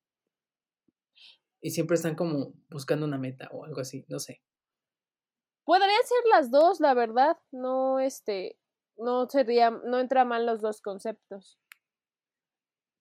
Y 1.60 1.70
siempre 1.70 1.94
están 1.94 2.14
como 2.14 2.52
buscando 2.68 3.06
una 3.06 3.16
meta 3.16 3.48
o 3.52 3.64
algo 3.64 3.80
así, 3.80 4.04
no 4.08 4.18
sé. 4.18 4.42
Podrían 5.64 6.04
ser 6.04 6.30
las 6.30 6.50
dos, 6.50 6.80
la 6.80 6.92
verdad. 6.92 7.38
No, 7.52 7.98
este, 8.00 8.58
no 8.98 9.28
sería, 9.28 9.70
no 9.70 9.98
entra 9.98 10.24
mal 10.24 10.44
los 10.44 10.60
dos 10.60 10.82
conceptos. 10.82 11.58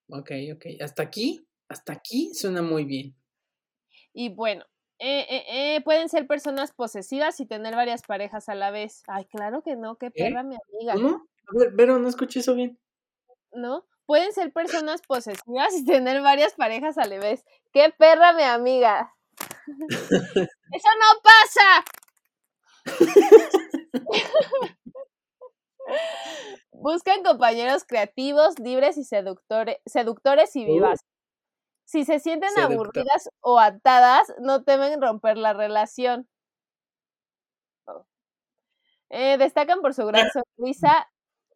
Ok, 0.09 0.31
ok. 0.53 0.65
Hasta 0.81 1.03
aquí, 1.03 1.47
hasta 1.67 1.93
aquí 1.93 2.33
suena 2.33 2.61
muy 2.61 2.85
bien. 2.85 3.15
Y 4.13 4.29
bueno, 4.29 4.65
eh, 4.99 5.25
eh, 5.29 5.75
eh, 5.75 5.81
pueden 5.81 6.07
ser 6.09 6.27
personas 6.27 6.71
posesivas 6.71 7.39
y 7.39 7.45
tener 7.45 7.75
varias 7.75 8.03
parejas 8.03 8.47
a 8.49 8.55
la 8.55 8.71
vez. 8.71 9.03
Ay, 9.07 9.25
claro 9.25 9.61
que 9.63 9.75
no, 9.75 9.97
qué 9.97 10.11
perra 10.11 10.43
mi 10.43 10.55
amiga. 10.55 10.93
¿Cómo? 10.93 11.27
A 11.47 11.59
ver, 11.59 11.73
pero 11.75 11.99
no 11.99 12.07
escuché 12.07 12.39
eso 12.39 12.55
bien. 12.55 12.79
¿No? 13.53 13.85
Pueden 14.05 14.33
ser 14.33 14.51
personas 14.51 15.01
posesivas 15.01 15.73
y 15.75 15.85
tener 15.85 16.21
varias 16.21 16.53
parejas 16.53 16.97
a 16.97 17.05
la 17.05 17.19
vez. 17.19 17.45
¡Qué 17.71 17.93
perra 17.97 18.33
mi 18.33 18.43
amiga! 18.43 19.13
¡Eso 19.89 20.89
no 20.99 21.21
pasa! 21.23 21.83
Buscan 26.71 27.23
compañeros 27.23 27.83
creativos, 27.85 28.59
libres 28.59 28.97
y 28.97 29.03
seductores, 29.03 29.77
seductores 29.85 30.55
y 30.55 30.65
vivas. 30.65 31.01
Si 31.85 32.05
se 32.05 32.19
sienten 32.19 32.57
aburridas 32.57 33.29
o 33.41 33.59
atadas, 33.59 34.33
no 34.39 34.63
temen 34.63 35.01
romper 35.01 35.37
la 35.37 35.53
relación. 35.53 36.27
Oh. 37.85 38.05
Eh, 39.09 39.37
destacan 39.37 39.81
por 39.81 39.93
su 39.93 40.05
gran 40.05 40.29
sonrisa 40.31 41.07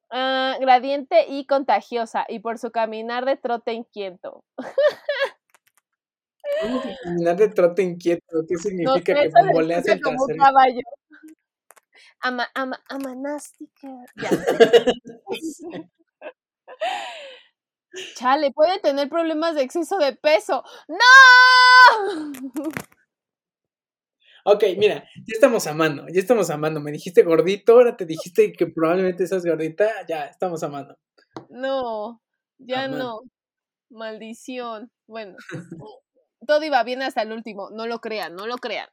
Ah, 0.09 0.57
gradiente 0.59 1.25
y 1.27 1.45
contagiosa, 1.45 2.25
y 2.29 2.39
por 2.39 2.57
su 2.59 2.71
caminar 2.71 3.25
de 3.25 3.35
trote 3.35 3.73
inquieto. 3.73 4.45
caminar 7.03 7.35
de 7.35 7.49
trote 7.49 7.83
inquieto? 7.83 8.45
¿Qué 8.47 8.57
significa 8.57 9.13
que 9.13 10.01
como 10.01 10.23
un 10.23 10.37
caballo. 10.37 10.79
Ama, 12.21 12.49
ama, 12.55 12.83
amanástica. 12.89 13.87
Ya. 14.15 14.29
Chale, 18.15 18.51
puede 18.51 18.79
tener 18.79 19.09
problemas 19.09 19.55
de 19.55 19.63
exceso 19.63 19.97
de 19.97 20.15
peso. 20.15 20.63
¡No! 20.87 20.97
Ok, 24.49 24.63
mira, 24.77 25.03
ya 25.15 25.33
estamos 25.33 25.67
amando, 25.67 26.05
ya 26.07 26.21
estamos 26.21 26.49
amando. 26.49 26.79
Me 26.79 26.91
dijiste 26.91 27.23
gordito, 27.23 27.73
ahora 27.73 27.97
te 27.97 28.05
dijiste 28.05 28.53
que 28.53 28.67
probablemente 28.67 29.25
estás 29.25 29.45
gordita, 29.45 29.89
ya 30.07 30.25
estamos 30.25 30.63
amando. 30.63 30.97
No, 31.49 32.21
ya 32.57 32.87
no. 32.87 33.19
Maldición. 33.89 34.89
Bueno, 35.05 35.35
todo 36.47 36.63
iba 36.63 36.81
bien 36.83 37.01
hasta 37.01 37.23
el 37.23 37.33
último. 37.33 37.69
No 37.71 37.87
lo 37.87 37.99
crean, 37.99 38.35
no 38.35 38.47
lo 38.47 38.55
crean. 38.57 38.87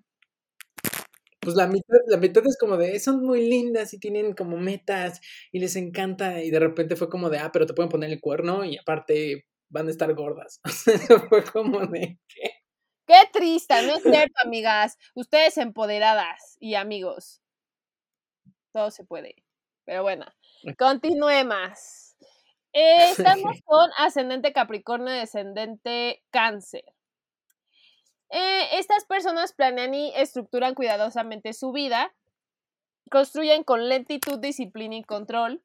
Pues 1.44 1.56
la 1.56 1.66
mitad, 1.66 1.98
la 2.08 2.16
mitad 2.16 2.46
es 2.46 2.58
como 2.58 2.76
de, 2.76 2.98
son 2.98 3.24
muy 3.24 3.48
lindas 3.48 3.92
y 3.94 3.98
tienen 3.98 4.34
como 4.34 4.56
metas 4.56 5.20
y 5.52 5.60
les 5.60 5.76
encanta 5.76 6.42
y 6.42 6.50
de 6.50 6.58
repente 6.58 6.96
fue 6.96 7.08
como 7.08 7.30
de, 7.30 7.38
ah, 7.38 7.50
pero 7.52 7.66
te 7.66 7.74
pueden 7.74 7.90
poner 7.90 8.10
el 8.10 8.20
cuerno 8.20 8.64
y 8.64 8.76
aparte 8.78 9.46
van 9.68 9.88
a 9.88 9.90
estar 9.90 10.12
gordas. 10.14 10.60
fue 11.28 11.44
como 11.44 11.86
de, 11.86 12.18
¿qué? 12.28 12.50
Qué 13.06 13.20
triste, 13.32 13.74
no 13.82 13.96
es 13.96 14.02
cierto, 14.02 14.34
amigas. 14.42 14.96
Ustedes 15.14 15.58
empoderadas 15.58 16.56
y 16.58 16.74
amigos. 16.74 17.42
Todo 18.72 18.90
se 18.90 19.04
puede. 19.04 19.36
Pero 19.84 20.02
bueno, 20.02 20.24
continuemos. 20.78 22.16
Eh, 22.72 23.10
estamos 23.10 23.60
con 23.64 23.90
ascendente 23.98 24.52
Capricornio, 24.52 25.12
descendente 25.12 26.22
Cáncer. 26.30 26.93
Eh, 28.30 28.78
estas 28.78 29.04
personas 29.04 29.52
planean 29.52 29.94
y 29.94 30.12
estructuran 30.16 30.74
cuidadosamente 30.74 31.52
su 31.52 31.72
vida, 31.72 32.14
construyen 33.10 33.64
con 33.64 33.88
lentitud, 33.88 34.38
disciplina 34.38 34.96
y 34.96 35.04
control, 35.04 35.62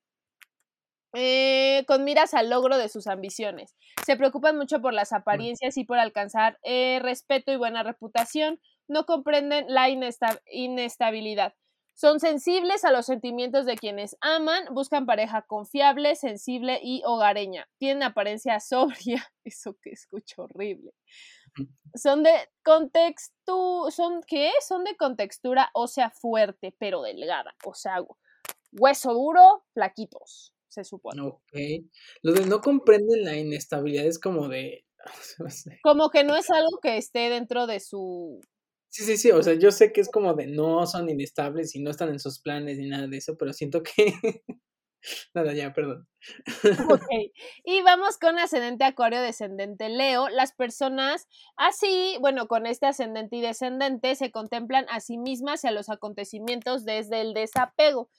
eh, 1.14 1.86
con 1.88 2.04
miras 2.04 2.34
al 2.36 2.50
logro 2.50 2.78
de 2.78 2.90
sus 2.90 3.08
ambiciones. 3.08 3.76
Se 4.06 4.16
preocupan 4.16 4.58
mucho 4.58 4.82
por 4.82 4.94
las 4.94 5.12
apariencias 5.12 5.78
y 5.78 5.84
por 5.84 5.98
alcanzar 5.98 6.60
eh, 6.64 7.00
respeto 7.02 7.52
y 7.52 7.58
buena 7.58 7.82
reputación. 7.84 8.60
No 8.88 9.06
comprenden 9.06 9.66
la 9.70 9.90
inestabilidad. 9.90 11.54
Son 11.96 12.20
sensibles 12.20 12.86
a 12.86 12.92
los 12.92 13.08
sentimientos 13.08 13.66
de 13.66 13.76
quienes 13.76 14.16
aman, 14.22 14.64
buscan 14.72 15.06
pareja 15.06 15.42
confiable, 15.42 16.16
sensible 16.16 16.80
y 16.82 17.02
hogareña. 17.06 17.68
Tienen 17.78 18.04
apariencia 18.04 18.60
sobria, 18.62 19.28
eso 19.44 19.76
que 19.82 19.90
escucho 19.92 20.44
horrible. 20.44 20.92
Son 21.96 22.24
de 22.24 22.32
contextu, 22.64 23.88
son 23.92 24.22
¿qué? 24.28 24.52
Son 24.68 24.84
de 24.84 24.96
contextura 24.96 25.70
ósea 25.74 26.10
fuerte, 26.10 26.76
pero 26.78 27.02
delgada, 27.02 27.56
o 27.66 27.74
sea, 27.74 27.98
hueso 28.72 29.14
duro, 29.14 29.66
flaquitos 29.74 30.54
se 30.70 30.84
supone. 30.84 31.22
Ok. 31.22 31.52
Lo 32.22 32.34
de 32.34 32.46
no 32.46 32.62
comprenden 32.62 33.24
la 33.24 33.36
inestabilidad 33.36 34.06
es 34.06 34.20
como 34.20 34.48
de... 34.48 34.86
Como 35.82 36.10
que 36.10 36.24
no 36.26 36.36
es 36.36 36.50
algo 36.50 36.80
que 36.82 36.98
esté 36.98 37.30
dentro 37.30 37.68
de 37.68 37.80
su... 37.80 38.42
Sí, 38.90 39.04
sí, 39.04 39.18
sí, 39.18 39.32
o 39.32 39.42
sea, 39.42 39.54
yo 39.54 39.72
sé 39.72 39.94
que 39.94 40.02
es 40.02 40.10
como 40.10 40.34
de 40.34 40.48
no 40.48 40.86
son 40.88 41.10
inestables 41.10 41.76
y 41.76 41.80
no 41.80 41.92
están 41.92 42.10
en 42.10 42.20
sus 42.20 42.40
planes 42.40 42.80
ni 42.80 42.90
nada 42.90 43.08
de 43.08 43.18
eso, 43.18 43.38
pero 43.38 43.54
siento 43.54 43.82
que... 43.82 43.92
Nada, 45.34 45.54
ya, 45.54 45.74
perdón. 45.74 46.08
Ok, 46.90 47.08
y 47.64 47.82
vamos 47.82 48.18
con 48.18 48.38
ascendente 48.40 48.84
acuario, 48.84 49.22
descendente 49.22 49.90
Leo. 49.90 50.30
Las 50.30 50.54
personas 50.54 51.28
así, 51.56 52.18
bueno, 52.20 52.48
con 52.48 52.66
este 52.66 52.88
ascendente 52.88 53.38
y 53.38 53.42
descendente 53.42 54.16
se 54.16 54.32
contemplan 54.32 54.86
a 54.90 55.00
sí 55.00 55.18
mismas 55.18 55.64
y 55.64 55.68
a 55.68 55.72
los 55.72 55.90
acontecimientos 55.90 56.84
desde 56.84 57.22
el 57.22 57.34
desapego 57.34 58.10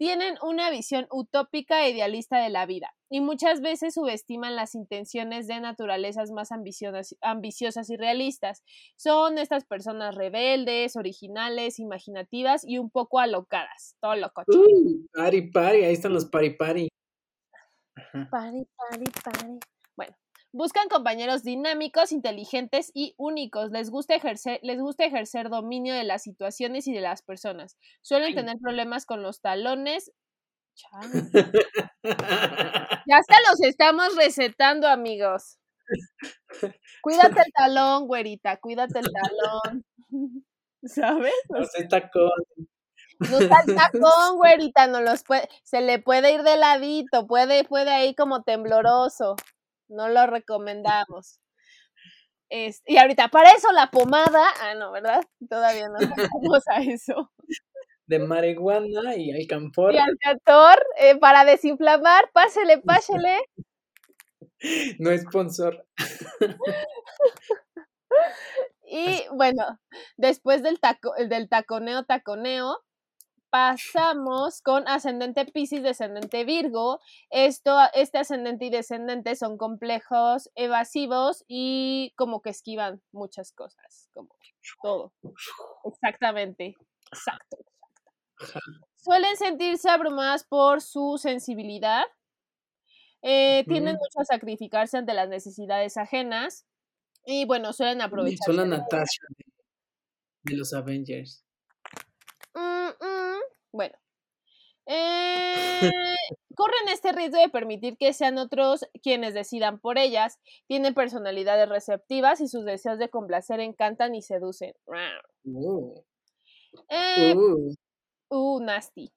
tienen 0.00 0.36
una 0.40 0.70
visión 0.70 1.06
utópica 1.10 1.84
e 1.84 1.90
idealista 1.90 2.38
de 2.38 2.48
la 2.48 2.64
vida 2.64 2.90
y 3.10 3.20
muchas 3.20 3.60
veces 3.60 3.92
subestiman 3.92 4.56
las 4.56 4.74
intenciones 4.74 5.46
de 5.46 5.60
naturalezas 5.60 6.30
más 6.30 6.52
ambiciosas, 6.52 7.90
y 7.90 7.96
realistas. 7.98 8.62
Son 8.96 9.36
estas 9.36 9.66
personas 9.66 10.14
rebeldes, 10.14 10.96
originales, 10.96 11.78
imaginativas 11.78 12.64
y 12.66 12.78
un 12.78 12.88
poco 12.88 13.18
alocadas. 13.18 13.94
Todo 14.00 14.16
loco. 14.16 14.42
Uh, 14.46 15.04
pari, 15.12 15.50
pari, 15.50 15.84
ahí 15.84 15.92
están 15.92 16.14
los 16.14 16.24
pari, 16.24 16.56
pari. 16.56 16.88
Pari, 18.30 18.66
pari, 18.78 19.04
pari. 19.22 19.58
Bueno, 19.96 20.16
Buscan 20.52 20.88
compañeros 20.88 21.44
dinámicos, 21.44 22.10
inteligentes 22.10 22.90
y 22.92 23.14
únicos. 23.16 23.70
Les 23.70 23.88
gusta 23.88 24.16
ejercer, 24.16 24.58
les 24.62 24.80
gusta 24.80 25.04
ejercer 25.04 25.48
dominio 25.48 25.94
de 25.94 26.02
las 26.02 26.24
situaciones 26.24 26.88
y 26.88 26.92
de 26.92 27.00
las 27.00 27.22
personas. 27.22 27.76
Suelen 28.02 28.34
tener 28.34 28.56
problemas 28.58 29.06
con 29.06 29.22
los 29.22 29.40
talones. 29.40 30.10
ya 32.02 33.16
hasta 33.16 33.36
los 33.48 33.60
estamos 33.62 34.16
recetando, 34.16 34.88
amigos. 34.88 35.58
Cuídate 37.02 37.40
el 37.46 37.52
talón, 37.52 38.08
güerita, 38.08 38.56
cuídate 38.56 38.98
el 38.98 39.06
talón. 39.12 39.84
¿Sabes? 40.82 41.34
No 41.48 41.64
sé 41.64 41.84
tacón. 41.84 42.30
No 43.20 43.38
está 43.38 43.62
el 43.66 43.76
tacón, 43.76 44.36
güerita, 44.36 44.86
no 44.88 45.00
los 45.00 45.22
puede, 45.22 45.48
se 45.62 45.80
le 45.80 46.00
puede 46.00 46.32
ir 46.32 46.42
de 46.42 46.56
ladito, 46.56 47.26
puede, 47.26 47.64
puede 47.64 48.06
ir 48.06 48.16
como 48.16 48.42
tembloroso 48.42 49.36
no 49.90 50.08
lo 50.08 50.26
recomendamos. 50.26 51.40
y 52.48 52.96
ahorita, 52.96 53.28
para 53.28 53.52
eso 53.52 53.70
la 53.72 53.90
pomada, 53.90 54.42
ah, 54.62 54.74
no, 54.74 54.92
¿verdad? 54.92 55.22
Todavía 55.48 55.88
no 55.88 55.98
vamos 55.98 56.64
a 56.68 56.80
eso. 56.82 57.30
De 58.06 58.18
marihuana 58.18 59.14
y 59.16 59.30
alcanfor. 59.30 59.94
Y 59.94 59.98
alcanfor, 59.98 60.84
eh, 60.98 61.16
para 61.16 61.44
desinflamar, 61.44 62.30
pásele, 62.32 62.78
pásele. 62.84 63.38
No 64.98 65.10
es 65.10 65.22
sponsor. 65.22 65.86
y 68.84 69.24
bueno, 69.32 69.80
después 70.16 70.62
del, 70.62 70.80
taco, 70.80 71.14
del 71.28 71.48
taconeo, 71.48 72.04
taconeo, 72.04 72.78
pasamos 73.50 74.62
con 74.62 74.86
ascendente 74.88 75.44
Pisces, 75.46 75.82
descendente 75.82 76.44
Virgo. 76.44 77.00
Esto, 77.30 77.76
este 77.94 78.18
ascendente 78.18 78.66
y 78.66 78.70
descendente 78.70 79.36
son 79.36 79.58
complejos, 79.58 80.50
evasivos 80.54 81.44
y 81.48 82.12
como 82.16 82.40
que 82.40 82.50
esquivan 82.50 83.02
muchas 83.12 83.52
cosas, 83.52 84.08
como 84.12 84.30
todo. 84.82 85.12
Exactamente. 85.84 86.76
Exacto. 87.12 87.58
Suelen 88.96 89.36
sentirse 89.36 89.88
abrumadas 89.88 90.44
por 90.44 90.80
su 90.80 91.18
sensibilidad. 91.18 92.04
Eh, 93.22 93.64
tienden 93.66 93.96
mucho 93.96 94.20
a 94.20 94.24
sacrificarse 94.24 94.96
ante 94.96 95.14
las 95.14 95.28
necesidades 95.28 95.96
ajenas. 95.96 96.66
Y 97.26 97.44
bueno, 97.44 97.72
suelen 97.72 98.00
aprovechar. 98.00 98.46
Son 98.46 98.56
la 98.56 98.64
Natasha 98.64 99.26
de 100.42 100.56
los 100.56 100.72
Avengers. 100.72 101.44
Bueno. 103.72 103.94
Eh, 104.92 105.90
corren 106.56 106.88
este 106.88 107.12
riesgo 107.12 107.38
de 107.40 107.48
permitir 107.48 107.96
que 107.96 108.12
sean 108.12 108.38
otros 108.38 108.84
quienes 109.02 109.34
decidan 109.34 109.78
por 109.78 109.98
ellas. 109.98 110.40
Tienen 110.66 110.94
personalidades 110.94 111.68
receptivas 111.68 112.40
y 112.40 112.48
sus 112.48 112.64
deseos 112.64 112.98
de 112.98 113.08
complacer 113.08 113.60
encantan 113.60 114.16
y 114.16 114.22
seducen. 114.22 114.72
Uh. 115.44 115.94
Eh, 116.88 117.34
uh. 117.36 117.74
uh. 118.30 118.60
nasty. 118.64 119.12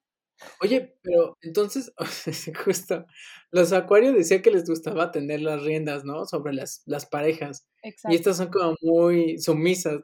Oye, 0.62 0.96
pero 1.02 1.38
entonces, 1.42 1.92
justo, 2.66 3.06
los 3.52 3.74
acuarios 3.74 4.14
decían 4.14 4.42
que 4.42 4.52
les 4.52 4.66
gustaba 4.66 5.12
tener 5.12 5.42
las 5.42 5.64
riendas, 5.64 6.04
¿no? 6.06 6.26
Sobre 6.26 6.54
las, 6.54 6.84
las 6.86 7.06
parejas. 7.06 7.68
Y 7.84 8.16
estas 8.16 8.38
son 8.38 8.50
como 8.50 8.76
muy 8.82 9.40
sumisas. 9.40 10.02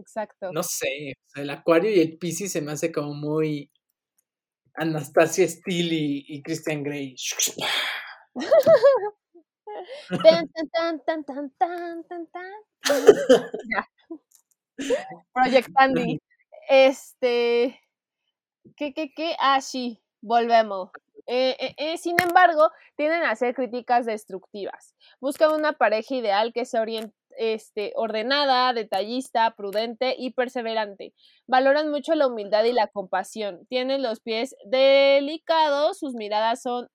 Exacto. 0.00 0.50
No 0.52 0.62
sé, 0.62 1.14
el 1.34 1.50
acuario 1.50 1.90
y 1.90 2.00
el 2.00 2.18
piscis 2.18 2.52
se 2.52 2.62
me 2.62 2.72
hace 2.72 2.90
como 2.90 3.12
muy 3.12 3.70
Anastasia 4.74 5.46
Steele 5.46 5.94
y, 6.26 6.42
Christian 6.42 6.82
Grey. 6.82 7.14
Proyectando. 15.32 16.00
Este. 16.72 17.80
¿Qué, 18.76 18.94
qué, 18.94 19.12
qué? 19.12 19.34
Ah, 19.40 19.60
sí, 19.60 20.00
volvemos. 20.20 20.90
Eh, 21.26 21.56
eh, 21.58 21.74
eh, 21.78 21.98
sin 21.98 22.14
embargo, 22.22 22.70
tienden 22.96 23.22
a 23.22 23.32
hacer 23.32 23.56
críticas 23.56 24.06
destructivas. 24.06 24.94
Buscan 25.20 25.52
una 25.52 25.72
pareja 25.72 26.14
ideal 26.14 26.52
que 26.52 26.64
se 26.64 26.78
oriente 26.78 27.19
este, 27.40 27.92
ordenada, 27.96 28.70
detallista, 28.74 29.54
prudente 29.56 30.14
y 30.16 30.32
perseverante. 30.32 31.14
Valoran 31.46 31.90
mucho 31.90 32.14
la 32.14 32.26
humildad 32.26 32.64
y 32.64 32.72
la 32.72 32.88
compasión. 32.88 33.66
Tienen 33.66 34.02
los 34.02 34.20
pies 34.20 34.54
delicados, 34.66 35.98
sus 35.98 36.12
miradas 36.14 36.60
son 36.60 36.88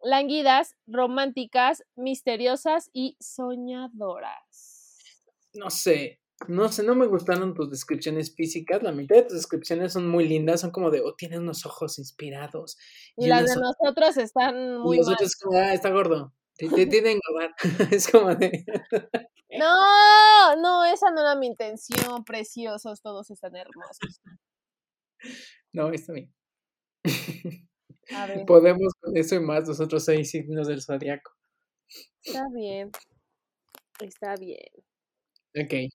languidas, 0.00 0.76
románticas, 0.86 1.82
misteriosas 1.96 2.88
y 2.92 3.16
soñadoras. 3.18 5.00
No 5.54 5.70
sé, 5.70 6.20
no 6.46 6.70
sé, 6.70 6.84
no 6.84 6.94
me 6.94 7.06
gustaron 7.06 7.54
tus 7.54 7.68
descripciones 7.68 8.32
físicas. 8.32 8.80
La 8.80 8.92
mitad 8.92 9.16
de 9.16 9.22
tus 9.22 9.38
descripciones 9.38 9.92
son 9.92 10.08
muy 10.08 10.28
lindas, 10.28 10.60
son 10.60 10.70
como 10.70 10.92
de, 10.92 11.00
oh, 11.00 11.16
tiene 11.16 11.38
unos 11.38 11.66
ojos 11.66 11.98
inspirados. 11.98 12.78
Y, 13.16 13.26
las 13.26 13.52
de 13.52 13.60
nosotros 13.60 14.16
están 14.18 14.78
muy. 14.78 14.98
Y 14.98 15.00
nosotros, 15.00 15.34
como, 15.34 15.58
ah, 15.58 15.74
está 15.74 15.90
gordo. 15.90 16.32
Te, 16.56 16.68
te 16.68 16.86
tienen 16.86 17.18
es 17.90 18.08
como 18.10 18.34
de. 18.34 18.64
no, 19.58 20.56
no, 20.56 20.84
esa 20.84 21.10
no 21.10 21.20
era 21.20 21.34
mi 21.34 21.46
intención. 21.46 22.24
Preciosos, 22.24 23.00
todos 23.02 23.30
están 23.30 23.56
hermosos. 23.56 24.20
No, 25.72 25.90
está 25.90 26.12
bien. 26.12 26.32
Podemos 28.46 28.92
con 29.00 29.16
eso 29.16 29.34
y 29.36 29.40
más, 29.40 29.66
nosotros 29.66 30.04
seis 30.04 30.30
signos 30.30 30.68
del 30.68 30.82
zodiaco. 30.82 31.32
Está 32.22 32.46
bien. 32.52 32.90
Está 34.00 34.36
bien. 34.36 34.70
Ok. 35.56 35.92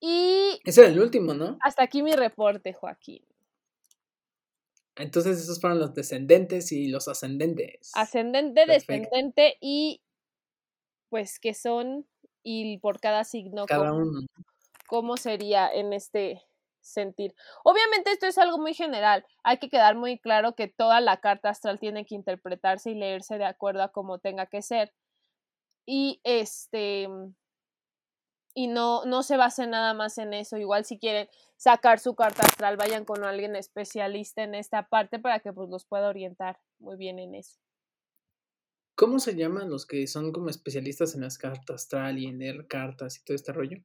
Y. 0.00 0.60
Ese 0.64 0.82
era 0.82 0.90
el 0.90 1.00
último, 1.00 1.34
¿no? 1.34 1.58
Hasta 1.60 1.82
aquí 1.82 2.02
mi 2.02 2.12
reporte, 2.12 2.72
Joaquín. 2.72 3.24
Entonces, 4.98 5.38
esos 5.38 5.60
fueron 5.60 5.78
los 5.78 5.94
descendentes 5.94 6.72
y 6.72 6.88
los 6.88 7.08
ascendentes. 7.08 7.92
Ascendente, 7.94 8.66
descendente 8.66 9.56
y. 9.60 10.02
Pues, 11.08 11.38
que 11.38 11.54
son. 11.54 12.06
Y 12.42 12.78
por 12.78 13.00
cada 13.00 13.24
signo. 13.24 13.66
Cada 13.66 13.92
uno. 13.92 14.20
¿Cómo 14.86 15.16
sería 15.16 15.70
en 15.72 15.92
este 15.92 16.42
sentir? 16.80 17.34
Obviamente, 17.62 18.10
esto 18.10 18.26
es 18.26 18.38
algo 18.38 18.58
muy 18.58 18.74
general. 18.74 19.24
Hay 19.44 19.58
que 19.58 19.68
quedar 19.68 19.96
muy 19.96 20.18
claro 20.18 20.54
que 20.54 20.66
toda 20.66 21.00
la 21.00 21.20
carta 21.20 21.50
astral 21.50 21.78
tiene 21.78 22.04
que 22.04 22.14
interpretarse 22.14 22.90
y 22.90 22.94
leerse 22.94 23.38
de 23.38 23.44
acuerdo 23.44 23.82
a 23.82 23.92
cómo 23.92 24.18
tenga 24.18 24.46
que 24.46 24.62
ser. 24.62 24.92
Y 25.86 26.20
este 26.24 27.08
y 28.58 28.66
no, 28.66 29.04
no 29.04 29.22
se 29.22 29.36
base 29.36 29.68
nada 29.68 29.94
más 29.94 30.18
en 30.18 30.34
eso. 30.34 30.56
Igual 30.56 30.84
si 30.84 30.98
quieren 30.98 31.28
sacar 31.56 32.00
su 32.00 32.16
carta 32.16 32.42
astral, 32.42 32.76
vayan 32.76 33.04
con 33.04 33.22
alguien 33.22 33.54
especialista 33.54 34.42
en 34.42 34.56
esta 34.56 34.88
parte 34.88 35.20
para 35.20 35.38
que 35.38 35.52
pues 35.52 35.70
los 35.70 35.86
pueda 35.86 36.08
orientar 36.08 36.58
muy 36.80 36.96
bien 36.96 37.20
en 37.20 37.36
eso. 37.36 37.60
¿Cómo 38.96 39.20
se 39.20 39.36
llaman 39.36 39.70
los 39.70 39.86
que 39.86 40.08
son 40.08 40.32
como 40.32 40.50
especialistas 40.50 41.14
en 41.14 41.20
las 41.20 41.38
cartas 41.38 41.82
astral 41.82 42.18
y 42.18 42.26
en 42.26 42.40
leer 42.40 42.66
cartas 42.66 43.18
y 43.18 43.24
todo 43.24 43.36
este 43.36 43.52
rollo? 43.52 43.78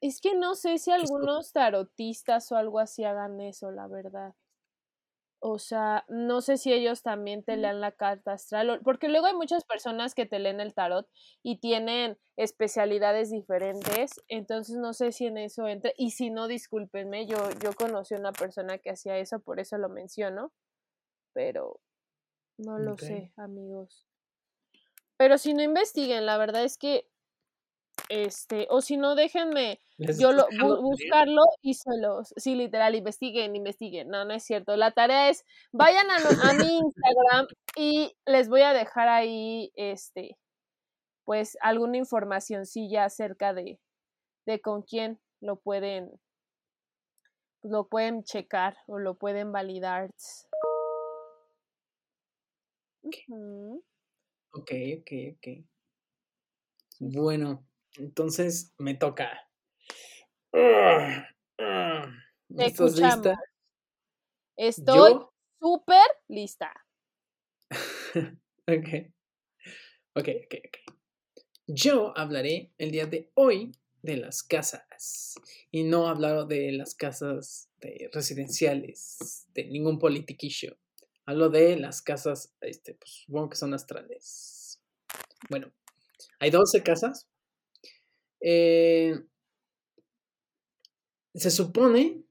Es 0.00 0.22
que 0.22 0.34
no 0.34 0.54
sé 0.54 0.78
si 0.78 0.90
algunos 0.90 1.52
tarotistas 1.52 2.50
o 2.52 2.56
algo 2.56 2.78
así 2.78 3.04
hagan 3.04 3.38
eso, 3.42 3.70
la 3.70 3.86
verdad. 3.86 4.34
O 5.38 5.58
sea, 5.58 6.04
no 6.08 6.40
sé 6.40 6.56
si 6.56 6.72
ellos 6.72 7.02
también 7.02 7.44
te 7.44 7.56
lean 7.56 7.80
la 7.80 7.92
carta 7.92 8.32
astral, 8.32 8.80
porque 8.82 9.08
luego 9.08 9.26
hay 9.26 9.34
muchas 9.34 9.64
personas 9.64 10.14
que 10.14 10.26
te 10.26 10.38
leen 10.38 10.60
el 10.60 10.74
tarot 10.74 11.08
y 11.42 11.58
tienen 11.60 12.18
especialidades 12.36 13.30
diferentes, 13.30 14.12
entonces 14.28 14.76
no 14.76 14.92
sé 14.92 15.12
si 15.12 15.26
en 15.26 15.38
eso 15.38 15.68
entre, 15.68 15.92
y 15.98 16.12
si 16.12 16.30
no, 16.30 16.48
discúlpenme, 16.48 17.26
yo, 17.26 17.50
yo 17.62 17.72
conocí 17.74 18.14
a 18.14 18.18
una 18.18 18.32
persona 18.32 18.78
que 18.78 18.90
hacía 18.90 19.18
eso, 19.18 19.40
por 19.40 19.60
eso 19.60 19.76
lo 19.78 19.88
menciono, 19.88 20.52
pero 21.32 21.80
no 22.58 22.78
lo 22.78 22.96
sé, 22.96 23.32
amigos. 23.36 24.06
Pero 25.18 25.38
si 25.38 25.54
no 25.54 25.62
investiguen, 25.62 26.26
la 26.26 26.38
verdad 26.38 26.64
es 26.64 26.78
que 26.78 27.08
este, 28.08 28.66
o 28.70 28.80
si 28.80 28.96
no, 28.96 29.14
déjenme 29.14 29.80
yo 29.98 30.32
lo, 30.32 30.46
buscarlo 30.82 31.42
y 31.62 31.74
solo, 31.74 32.22
sí, 32.36 32.54
literal, 32.54 32.94
investiguen, 32.94 33.56
investiguen. 33.56 34.08
No, 34.08 34.24
no 34.24 34.34
es 34.34 34.44
cierto. 34.44 34.76
La 34.76 34.92
tarea 34.92 35.30
es, 35.30 35.44
vayan 35.72 36.06
a, 36.10 36.16
a 36.50 36.52
mi 36.54 36.78
Instagram 36.78 37.46
y 37.76 38.12
les 38.26 38.48
voy 38.48 38.62
a 38.62 38.72
dejar 38.72 39.08
ahí, 39.08 39.72
este, 39.74 40.36
pues, 41.24 41.56
alguna 41.60 41.96
información 41.96 42.64
ya 42.90 43.04
acerca 43.04 43.54
de, 43.54 43.80
de 44.46 44.60
con 44.60 44.82
quién 44.82 45.18
lo 45.40 45.56
pueden, 45.56 46.10
lo 47.62 47.88
pueden 47.88 48.22
checar 48.22 48.76
o 48.86 48.98
lo 48.98 49.16
pueden 49.16 49.50
validar. 49.52 50.10
Ok, 54.52 54.72
ok, 54.98 55.12
ok. 55.36 55.64
Bueno, 56.98 57.64
entonces 57.98 58.74
me 58.78 58.94
toca. 58.94 59.48
¿Estás 62.58 62.96
lista? 62.96 63.38
Estoy 64.56 65.18
súper 65.60 66.06
lista. 66.28 66.72
ok. 68.66 69.12
Ok, 70.14 70.28
ok, 70.28 70.54
ok. 70.66 70.96
Yo 71.66 72.16
hablaré 72.16 72.72
el 72.78 72.90
día 72.90 73.06
de 73.06 73.30
hoy 73.34 73.72
de 74.02 74.16
las 74.16 74.42
casas 74.42 75.34
y 75.70 75.82
no 75.82 76.08
hablo 76.08 76.46
de 76.46 76.72
las 76.72 76.94
casas 76.94 77.68
de 77.80 78.08
residenciales 78.12 79.46
de 79.52 79.64
ningún 79.64 79.98
politiquillo. 79.98 80.78
Hablo 81.26 81.50
de 81.50 81.76
las 81.76 82.02
casas, 82.02 82.54
este, 82.60 82.94
pues 82.94 83.24
supongo 83.26 83.50
que 83.50 83.56
son 83.56 83.74
astrales. 83.74 84.80
Bueno, 85.50 85.72
hay 86.38 86.50
12 86.50 86.82
casas 86.82 87.28
eh, 88.48 89.24
se 91.34 91.50
supone 91.50 92.22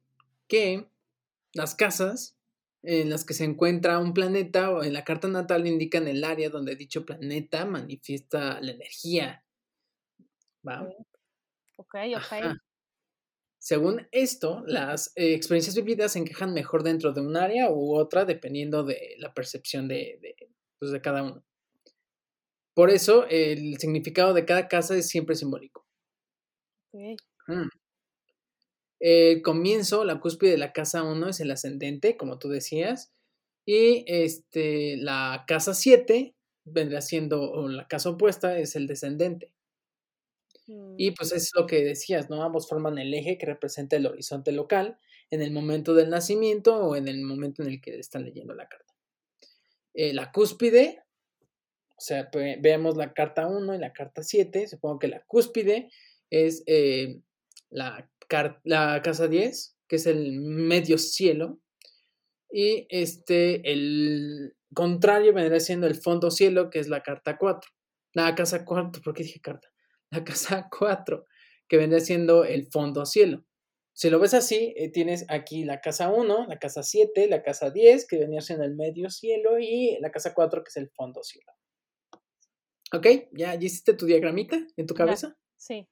que 0.48 0.88
las 1.54 1.76
casas 1.76 2.38
en 2.84 3.10
las 3.10 3.26
que 3.26 3.34
se 3.34 3.44
encuentra 3.44 4.00
un 4.00 4.14
planeta 4.14 4.72
o 4.72 4.82
en 4.82 4.94
la 4.94 5.04
carta 5.04 5.28
natal 5.28 5.68
indican 5.68 6.08
el 6.08 6.24
área 6.24 6.50
donde 6.50 6.78
dicho 6.78 7.06
planeta 7.06 7.66
manifiesta 7.66 8.62
la 8.62 8.72
energía. 8.72 9.44
¿Va? 10.66 10.88
Ok, 11.76 11.96
ok. 12.16 12.56
Según 13.60 14.08
esto, 14.12 14.64
las 14.68 15.12
eh, 15.18 15.34
experiencias 15.34 15.76
vividas 15.76 16.14
se 16.14 16.20
encajan 16.20 16.54
mejor 16.54 16.84
dentro 16.84 17.12
de 17.12 17.20
un 17.20 17.36
área 17.36 17.70
u 17.70 17.94
otra 17.94 18.24
dependiendo 18.24 18.84
de 18.86 19.16
la 19.18 19.34
percepción 19.34 19.90
de, 19.90 20.18
de, 20.22 20.36
pues, 20.80 20.92
de 20.92 21.02
cada 21.02 21.24
uno. 21.24 21.44
Por 22.74 22.90
eso, 22.90 23.26
el 23.28 23.78
significado 23.80 24.34
de 24.34 24.46
cada 24.46 24.70
casa 24.70 24.96
es 24.96 25.10
siempre 25.10 25.36
simbólico. 25.36 25.85
Mm. 27.48 27.68
El 29.00 29.42
comienzo, 29.42 30.04
la 30.06 30.20
cúspide 30.20 30.52
de 30.52 30.58
la 30.58 30.74
casa 30.74 31.04
1 31.04 31.30
es 31.30 31.40
el 31.40 31.52
ascendente, 31.52 32.18
como 32.18 32.40
tú 32.40 32.50
decías. 32.50 33.12
Y 33.66 34.06
este, 34.08 34.98
la 34.98 35.44
casa 35.48 35.74
7 35.74 36.36
vendrá 36.64 37.02
siendo, 37.02 37.52
o 37.52 37.68
la 37.68 37.88
casa 37.88 38.10
opuesta 38.10 38.58
es 38.58 38.76
el 38.76 38.88
descendente. 38.88 39.52
Y 40.98 41.12
pues 41.12 41.32
mm. 41.32 41.36
es 41.36 41.52
lo 41.56 41.68
que 41.68 41.84
decías, 41.84 42.30
¿no? 42.30 42.42
Ambos 42.42 42.68
forman 42.68 42.98
el 42.98 43.14
eje 43.14 43.38
que 43.38 43.46
representa 43.46 43.96
el 43.98 44.08
horizonte 44.08 44.52
local 44.52 44.98
en 45.30 45.42
el 45.42 45.52
momento 45.52 45.94
del 45.94 46.10
nacimiento 46.10 46.76
o 46.78 46.96
en 46.96 47.08
el 47.08 47.22
momento 47.22 47.62
en 47.62 47.70
el 47.70 47.82
que 47.82 48.00
están 48.00 48.24
leyendo 48.24 48.56
la 48.56 48.68
carta. 48.68 48.96
Eh, 49.94 50.14
la 50.14 50.32
cúspide, 50.32 51.04
o 51.96 52.02
sea, 52.02 52.30
veamos 52.60 52.98
la 52.98 53.14
carta 53.14 53.48
1 53.48 53.76
y 53.76 53.78
la 53.78 53.94
carta 53.94 54.24
7, 54.24 54.68
supongo 54.68 55.00
que 55.00 55.08
la 55.08 55.22
cúspide 55.22 55.90
es 56.30 56.64
eh, 56.68 57.22
la, 57.70 58.10
la, 58.64 59.02
casa 59.02 59.28
10, 59.28 59.78
que 59.88 59.96
es 59.98 60.06
el 60.06 60.40
medio 60.40 60.98
cielo, 60.98 61.60
y 62.52 62.88
este, 62.90 63.72
el 63.72 64.56
contrario 64.74 65.34
vendría 65.34 65.60
siendo 65.60 65.88
el 65.88 65.96
fondo 65.96 66.32
cielo, 66.32 66.70
que 66.70 66.80
es 66.80 66.88
la 66.88 67.04
carta 67.04 67.38
4. 67.38 67.70
La 68.14 68.34
casa 68.36 68.64
4, 68.64 69.02
¿por 69.02 69.14
qué 69.14 69.24
dije 69.24 69.42
carta? 69.42 69.68
La 70.10 70.24
casa 70.24 70.70
4, 70.80 71.26
que 71.68 71.78
vendría 71.78 72.00
siendo 72.00 72.46
el 72.46 72.68
fondo 72.68 73.06
cielo. 73.06 73.46
Si 73.94 74.10
lo 74.10 74.20
ves 74.20 74.34
así, 74.34 74.74
eh, 74.76 74.92
tienes 74.92 75.26
aquí 75.30 75.64
la 75.64 75.80
casa 75.80 76.10
1, 76.10 76.48
la 76.48 76.60
casa 76.60 76.84
7, 76.84 77.28
la 77.28 77.42
casa 77.44 77.72
10, 77.72 78.08
que 78.08 78.18
vendría 78.18 78.42
siendo 78.42 78.66
el 78.66 78.76
medio 78.76 79.10
cielo, 79.10 79.58
y 79.58 79.98
la 80.02 80.12
casa 80.12 80.34
4, 80.34 80.64
que 80.64 80.70
es 80.70 80.78
el 80.78 80.90
fondo 80.90 81.24
cielo. 81.24 81.52
¿Ok? 82.94 83.08
¿Ya, 83.32 83.56
hiciste 83.56 83.94
tu 83.94 84.06
diagramita 84.06 84.60
en 84.76 84.86
tu 84.86 84.94
cabeza? 84.94 85.38
Sí. 85.58 85.88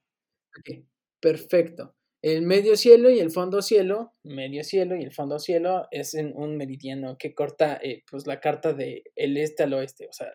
Perfecto. 1.20 1.96
El 2.22 2.42
medio 2.44 2.78
cielo 2.78 3.10
y 3.10 3.20
el 3.20 3.32
fondo 3.32 3.62
cielo, 3.62 4.14
medio 4.24 4.64
cielo 4.64 4.96
y 4.96 5.04
el 5.04 5.14
fondo 5.14 5.40
cielo 5.40 5.88
es 5.92 6.14
en 6.14 6.34
un 6.36 6.56
meridiano 6.56 7.18
que 7.18 7.34
corta 7.34 7.80
eh, 7.84 8.04
pues 8.10 8.28
la 8.28 8.40
carta 8.40 8.74
de 8.74 9.04
el 9.16 9.36
este 9.38 9.64
al 9.64 9.74
oeste, 9.74 10.08
o 10.08 10.14
sea, 10.14 10.28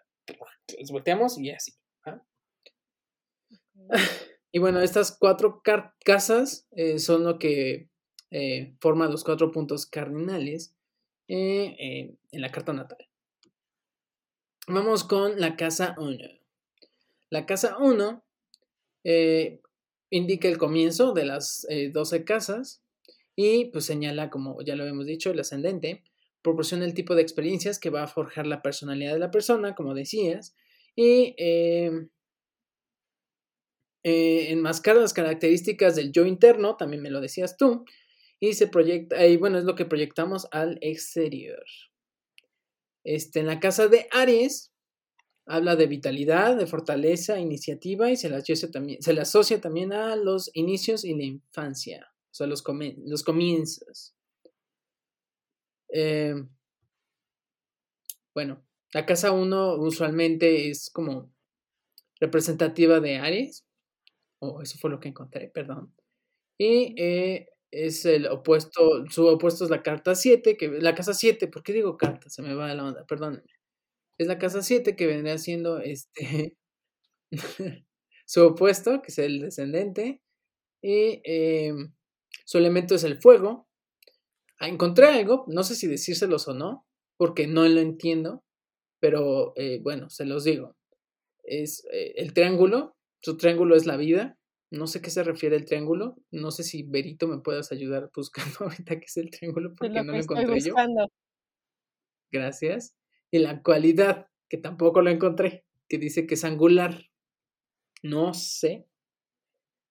los 0.78 0.90
volteamos 0.90 1.38
y 1.38 1.50
así. 1.50 1.72
¿ah? 2.04 2.22
Y 4.50 4.60
bueno, 4.60 4.80
estas 4.80 5.14
cuatro 5.18 5.60
casas 6.04 6.66
eh, 6.70 6.98
son 6.98 7.22
lo 7.22 7.38
que 7.38 7.90
eh, 8.30 8.74
forman 8.80 9.10
los 9.10 9.22
cuatro 9.22 9.52
puntos 9.52 9.84
cardinales 9.84 10.74
en 11.28 12.16
la 12.32 12.50
carta 12.50 12.72
natal. 12.72 13.08
Vamos 14.70 15.02
con 15.04 15.40
la 15.40 15.56
casa 15.56 15.94
1. 15.96 16.18
La 17.30 17.46
casa 17.46 17.78
1 17.78 18.22
eh, 19.04 19.62
indica 20.10 20.48
el 20.48 20.58
comienzo 20.58 21.12
de 21.12 21.24
las 21.24 21.66
12 21.92 22.16
eh, 22.16 22.24
casas 22.24 22.82
y 23.36 23.66
pues 23.66 23.84
señala, 23.84 24.30
como 24.30 24.60
ya 24.62 24.74
lo 24.74 24.84
hemos 24.86 25.06
dicho, 25.06 25.30
el 25.30 25.40
ascendente, 25.40 26.02
proporciona 26.42 26.84
el 26.84 26.94
tipo 26.94 27.14
de 27.14 27.22
experiencias 27.22 27.78
que 27.78 27.90
va 27.90 28.02
a 28.02 28.08
forjar 28.08 28.46
la 28.46 28.62
personalidad 28.62 29.12
de 29.12 29.20
la 29.20 29.30
persona, 29.30 29.74
como 29.74 29.94
decías, 29.94 30.56
y 30.96 31.34
em, 31.36 32.08
eh, 34.02 34.50
enmascara 34.50 35.00
las 35.00 35.12
características 35.12 35.94
del 35.94 36.10
yo 36.12 36.26
interno, 36.26 36.76
también 36.76 37.02
me 37.02 37.10
lo 37.10 37.20
decías 37.20 37.56
tú, 37.56 37.84
y 38.40 38.54
se 38.54 38.68
proyecta, 38.68 39.16
bueno, 39.38 39.58
es 39.58 39.64
lo 39.64 39.74
que 39.74 39.84
proyectamos 39.84 40.48
al 40.50 40.78
exterior. 40.80 41.64
Este, 43.04 43.40
en 43.40 43.46
la 43.46 43.60
casa 43.60 43.88
de 43.88 44.08
Aries, 44.12 44.72
habla 45.48 45.76
de 45.76 45.86
vitalidad, 45.86 46.56
de 46.56 46.66
fortaleza, 46.66 47.38
iniciativa 47.40 48.10
y 48.10 48.16
se 48.16 48.28
le 48.28 48.36
asocia 48.36 48.70
también, 48.70 49.02
se 49.02 49.12
asocia 49.20 49.60
también 49.60 49.92
a 49.92 50.16
los 50.16 50.50
inicios 50.54 51.04
y 51.04 51.14
la 51.14 51.24
infancia, 51.24 52.06
o 52.30 52.34
sea, 52.34 52.46
los, 52.46 52.62
los 53.06 53.22
comienzos. 53.24 54.14
Eh, 55.92 56.34
bueno, 58.34 58.64
la 58.92 59.06
casa 59.06 59.32
1 59.32 59.74
usualmente 59.76 60.70
es 60.70 60.90
como 60.90 61.32
representativa 62.20 63.00
de 63.00 63.18
Aries, 63.18 63.66
o 64.40 64.62
eso 64.62 64.78
fue 64.78 64.90
lo 64.90 65.00
que 65.00 65.08
encontré, 65.10 65.48
perdón. 65.48 65.94
Y 66.58 66.94
eh, 67.02 67.48
es 67.70 68.04
el 68.06 68.26
opuesto, 68.28 69.06
su 69.10 69.26
opuesto 69.28 69.64
es 69.64 69.70
la 69.70 69.82
carta 69.82 70.14
7, 70.14 70.56
que 70.56 70.68
la 70.68 70.94
casa 70.94 71.14
7, 71.14 71.48
¿por 71.48 71.62
qué 71.62 71.72
digo 71.74 71.96
carta? 71.98 72.30
Se 72.30 72.42
me 72.42 72.54
va 72.54 72.74
la 72.74 72.84
onda, 72.84 73.06
perdónenme. 73.06 73.57
Es 74.18 74.26
la 74.26 74.38
casa 74.38 74.62
7 74.62 74.96
que 74.96 75.06
vendría 75.06 75.38
siendo 75.38 75.78
este 75.78 76.56
su 78.26 78.46
opuesto, 78.46 79.00
que 79.02 79.08
es 79.08 79.18
el 79.18 79.40
descendente. 79.40 80.20
Y 80.82 81.20
em, 81.24 81.94
su 82.44 82.58
elemento 82.58 82.94
es 82.94 83.04
el 83.04 83.20
fuego. 83.20 83.68
Ah, 84.58 84.68
encontré 84.68 85.06
algo, 85.06 85.44
no 85.48 85.62
sé 85.62 85.74
si 85.74 85.86
decírselos 85.86 86.48
o 86.48 86.54
no, 86.54 86.86
porque 87.16 87.46
no 87.46 87.66
lo 87.68 87.80
entiendo, 87.80 88.42
pero 89.00 89.52
eh, 89.56 89.80
bueno, 89.82 90.10
se 90.10 90.24
los 90.24 90.44
digo. 90.44 90.76
Es 91.44 91.84
eh, 91.92 92.14
el 92.16 92.34
triángulo, 92.34 92.96
su 93.22 93.36
triángulo 93.36 93.76
es 93.76 93.86
la 93.86 93.96
vida, 93.96 94.38
no 94.70 94.86
sé 94.86 95.00
qué 95.00 95.10
se 95.10 95.22
refiere 95.22 95.56
el 95.56 95.64
triángulo. 95.64 96.16
No 96.30 96.50
sé 96.50 96.62
si 96.62 96.82
Berito 96.82 97.26
me 97.26 97.38
puedas 97.38 97.72
ayudar 97.72 98.10
buscando 98.14 98.58
ahorita 98.60 98.98
qué 98.98 99.06
es 99.06 99.16
el 99.16 99.30
triángulo 99.30 99.74
porque 99.74 100.02
no 100.02 100.12
lo 100.12 100.18
encontré 100.18 100.60
yo. 100.60 100.74
Gracias. 102.30 102.94
Y 103.30 103.38
la 103.38 103.62
cualidad, 103.62 104.28
que 104.48 104.58
tampoco 104.58 105.02
lo 105.02 105.10
encontré, 105.10 105.64
que 105.88 105.98
dice 105.98 106.26
que 106.26 106.34
es 106.34 106.44
angular. 106.44 107.10
No 108.02 108.34
sé 108.34 108.86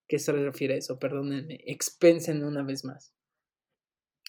qué 0.07 0.19
se 0.19 0.31
refiere 0.31 0.75
a 0.75 0.77
eso, 0.77 0.99
perdónenme. 0.99 1.59
Expensen 1.65 2.43
una 2.43 2.63
vez 2.63 2.85
más. 2.85 3.13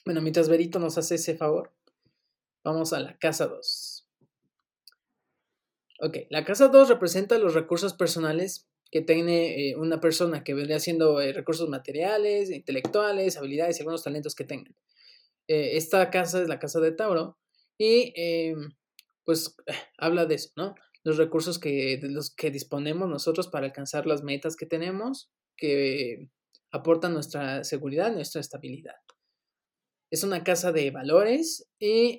Bueno, 0.04 0.20
mientras 0.20 0.48
Berito 0.48 0.78
nos 0.78 0.98
hace 0.98 1.16
ese 1.16 1.36
favor, 1.36 1.72
vamos 2.64 2.92
a 2.92 3.00
la 3.00 3.18
casa 3.18 3.46
2. 3.46 4.06
Ok, 6.00 6.16
la 6.30 6.44
casa 6.44 6.68
2 6.68 6.88
representa 6.88 7.38
los 7.38 7.54
recursos 7.54 7.92
personales 7.94 8.68
que 8.90 9.02
tiene 9.02 9.70
eh, 9.70 9.76
una 9.76 10.00
persona 10.00 10.44
que 10.44 10.54
vendría 10.54 10.76
haciendo 10.76 11.20
eh, 11.20 11.32
recursos 11.32 11.68
materiales, 11.68 12.50
intelectuales, 12.50 13.36
habilidades 13.36 13.78
y 13.78 13.82
algunos 13.82 14.04
talentos 14.04 14.34
que 14.34 14.44
tengan. 14.44 14.74
Eh, 15.46 15.76
esta 15.76 16.10
casa 16.10 16.40
es 16.40 16.48
la 16.48 16.58
casa 16.58 16.80
de 16.80 16.92
Tauro 16.92 17.36
y 17.76 18.12
pues 19.28 19.54
habla 19.98 20.24
de 20.24 20.36
eso, 20.36 20.52
¿no? 20.56 20.74
Los 21.04 21.18
recursos 21.18 21.58
que, 21.58 21.98
de 21.98 22.08
los 22.08 22.34
que 22.34 22.50
disponemos 22.50 23.06
nosotros 23.10 23.48
para 23.48 23.66
alcanzar 23.66 24.06
las 24.06 24.22
metas 24.22 24.56
que 24.56 24.64
tenemos, 24.64 25.30
que 25.54 26.30
aportan 26.70 27.12
nuestra 27.12 27.62
seguridad, 27.62 28.10
nuestra 28.10 28.40
estabilidad. 28.40 28.96
Es 30.10 30.22
una 30.22 30.44
casa 30.44 30.72
de 30.72 30.90
valores 30.90 31.68
y 31.78 32.18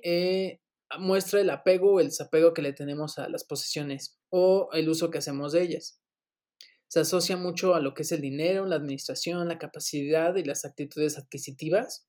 muestra 0.99 1.41
el 1.41 1.49
apego 1.49 1.93
o 1.93 1.99
el 1.99 2.09
desapego 2.09 2.53
que 2.53 2.61
le 2.61 2.73
tenemos 2.73 3.17
a 3.17 3.27
las 3.27 3.43
posesiones 3.43 4.19
o 4.29 4.69
el 4.73 4.87
uso 4.87 5.09
que 5.09 5.17
hacemos 5.17 5.53
de 5.53 5.63
ellas 5.63 5.99
se 6.89 6.99
asocia 6.99 7.37
mucho 7.37 7.75
a 7.75 7.79
lo 7.79 7.93
que 7.93 8.01
es 8.01 8.11
el 8.11 8.21
dinero, 8.21 8.65
la 8.65 8.75
administración, 8.75 9.47
la 9.47 9.59
capacidad 9.59 10.35
y 10.35 10.43
las 10.43 10.65
actitudes 10.65 11.19
adquisitivas, 11.19 12.07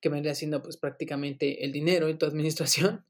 que 0.00 0.10
vendría 0.10 0.34
siendo 0.34 0.62
pues 0.62 0.76
prácticamente 0.76 1.64
el 1.64 1.72
dinero 1.72 2.08
y 2.08 2.18
tu 2.18 2.26
administración, 2.26 3.06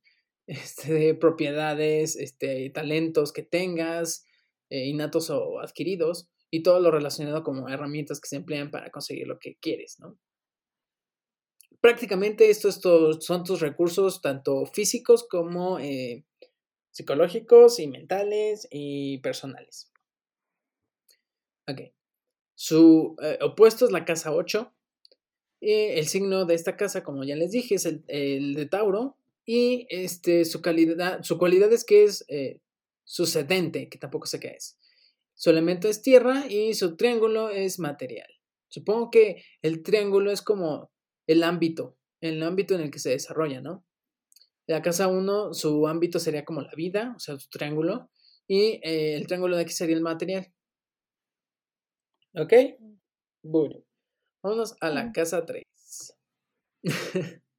este, 0.51 0.93
de 0.93 1.15
propiedades, 1.15 2.17
este, 2.17 2.71
talentos 2.71 3.33
que 3.33 3.43
tengas, 3.43 4.27
eh, 4.69 4.87
innatos 4.87 5.31
o 5.31 5.61
adquiridos, 5.61 6.29
y 6.51 6.63
todo 6.63 6.81
lo 6.81 6.91
relacionado 6.91 7.45
como 7.45 7.69
herramientas 7.69 8.21
que 8.21 8.29
se 8.29 8.37
emplean 8.37 8.71
para 8.71 8.91
conseguir 8.91 9.27
lo 9.29 9.39
que 9.39 9.57
quieres, 9.61 10.01
¿no? 10.01 10.19
Prácticamente 11.81 12.51
estos 12.51 12.81
son 13.21 13.45
tus 13.45 13.61
recursos 13.61 14.21
tanto 14.21 14.67
físicos 14.67 15.27
como 15.27 15.79
eh, 15.79 16.27
psicológicos 16.91 17.79
y 17.79 17.87
mentales 17.87 18.69
y 18.71 19.19
personales. 19.19 19.91
Ok. 21.69 21.93
Su 22.55 23.17
eh, 23.23 23.39
opuesto 23.41 23.87
es 23.87 23.93
la 23.93 24.05
casa 24.05 24.35
8. 24.35 24.75
Y 25.63 25.73
el 25.73 26.09
signo 26.09 26.45
de 26.45 26.55
esta 26.55 26.77
casa, 26.77 27.03
como 27.03 27.25
ya 27.25 27.37
les 27.37 27.53
dije, 27.53 27.77
es 27.77 27.87
el, 27.87 28.55
de 28.55 28.67
Tauro. 28.67 29.17
Y 29.53 29.89
este, 29.91 30.45
su, 30.45 30.63
calidad, 30.63 31.25
su 31.25 31.37
cualidad 31.37 31.73
es 31.73 31.85
que 31.85 32.05
es 32.05 32.25
eh, 32.29 32.61
sucedente, 33.03 33.89
que 33.89 33.99
tampoco 33.99 34.29
sé 34.29 34.39
qué 34.39 34.51
es. 34.51 34.79
Su 35.35 35.51
elemento 35.51 35.89
es 35.89 36.03
tierra 36.03 36.47
y 36.49 36.75
su 36.75 36.95
triángulo 36.95 37.51
es 37.51 37.81
material. 37.81 38.29
Supongo 38.69 39.11
que 39.11 39.43
el 39.61 39.83
triángulo 39.83 40.31
es 40.31 40.41
como 40.41 40.93
el 41.27 41.43
ámbito, 41.43 41.99
el 42.21 42.41
ámbito 42.45 42.77
en 42.77 42.83
el 42.83 42.93
que 42.93 43.01
se 43.01 43.11
desarrolla, 43.11 43.61
¿no? 43.61 43.85
La 44.69 44.83
casa 44.83 45.09
1, 45.09 45.53
su 45.53 45.89
ámbito 45.89 46.21
sería 46.21 46.45
como 46.45 46.61
la 46.61 46.73
vida, 46.77 47.13
o 47.17 47.19
sea, 47.19 47.37
su 47.37 47.49
triángulo, 47.49 48.09
y 48.47 48.79
eh, 48.85 49.17
el 49.17 49.27
triángulo 49.27 49.57
de 49.57 49.63
aquí 49.63 49.73
sería 49.73 49.97
el 49.97 50.03
material. 50.03 50.47
¿Ok? 52.37 52.53
Bueno, 53.43 53.83
vámonos 54.45 54.77
a 54.81 54.91
la 54.91 55.11
casa 55.11 55.45
3. 55.45 55.65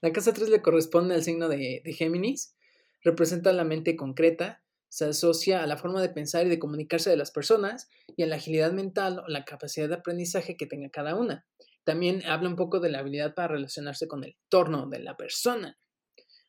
la 0.00 0.12
casa 0.12 0.32
3 0.32 0.48
le 0.48 0.62
corresponde 0.62 1.14
al 1.14 1.22
signo 1.22 1.48
de, 1.48 1.82
Géminis, 1.96 2.54
representa 3.02 3.52
la 3.52 3.64
mente 3.64 3.96
concreta, 3.96 4.62
se 4.88 5.06
asocia 5.06 5.62
a 5.62 5.66
la 5.66 5.76
forma 5.76 6.00
de 6.00 6.08
pensar 6.08 6.46
y 6.46 6.50
de 6.50 6.58
comunicarse 6.58 7.10
de 7.10 7.16
las 7.16 7.30
personas 7.30 7.88
y 8.16 8.22
a 8.22 8.26
la 8.26 8.36
agilidad 8.36 8.72
mental 8.72 9.18
o 9.18 9.28
la 9.28 9.44
capacidad 9.44 9.88
de 9.88 9.96
aprendizaje 9.96 10.56
que 10.56 10.66
tenga 10.66 10.88
cada 10.90 11.16
una. 11.16 11.46
También 11.84 12.24
habla 12.26 12.48
un 12.48 12.56
poco 12.56 12.80
de 12.80 12.90
la 12.90 13.00
habilidad 13.00 13.34
para 13.34 13.48
relacionarse 13.48 14.08
con 14.08 14.24
el 14.24 14.36
entorno 14.42 14.88
de 14.88 15.00
la 15.00 15.16
persona 15.16 15.78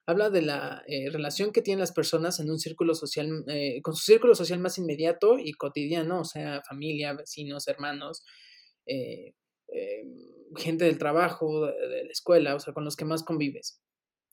habla 0.07 0.29
de 0.29 0.41
la 0.41 0.83
eh, 0.87 1.09
relación 1.11 1.51
que 1.51 1.61
tienen 1.61 1.81
las 1.81 1.91
personas 1.91 2.39
en 2.39 2.49
un 2.49 2.59
círculo 2.59 2.95
social, 2.95 3.43
eh, 3.47 3.81
con 3.81 3.93
su 3.93 4.05
círculo 4.05 4.35
social 4.35 4.59
más 4.59 4.77
inmediato 4.77 5.37
y 5.37 5.51
cotidiano, 5.51 6.21
o 6.21 6.25
sea, 6.25 6.61
familia, 6.67 7.13
vecinos, 7.13 7.67
hermanos, 7.67 8.23
eh, 8.85 9.33
gente 10.55 10.85
del 10.85 10.97
trabajo, 10.97 11.65
de, 11.65 12.03
la 12.05 12.11
escuela, 12.11 12.55
o 12.55 12.59
sea, 12.59 12.73
con 12.73 12.85
los 12.85 12.95
que 12.95 13.05
más 13.05 13.23
convives. 13.23 13.81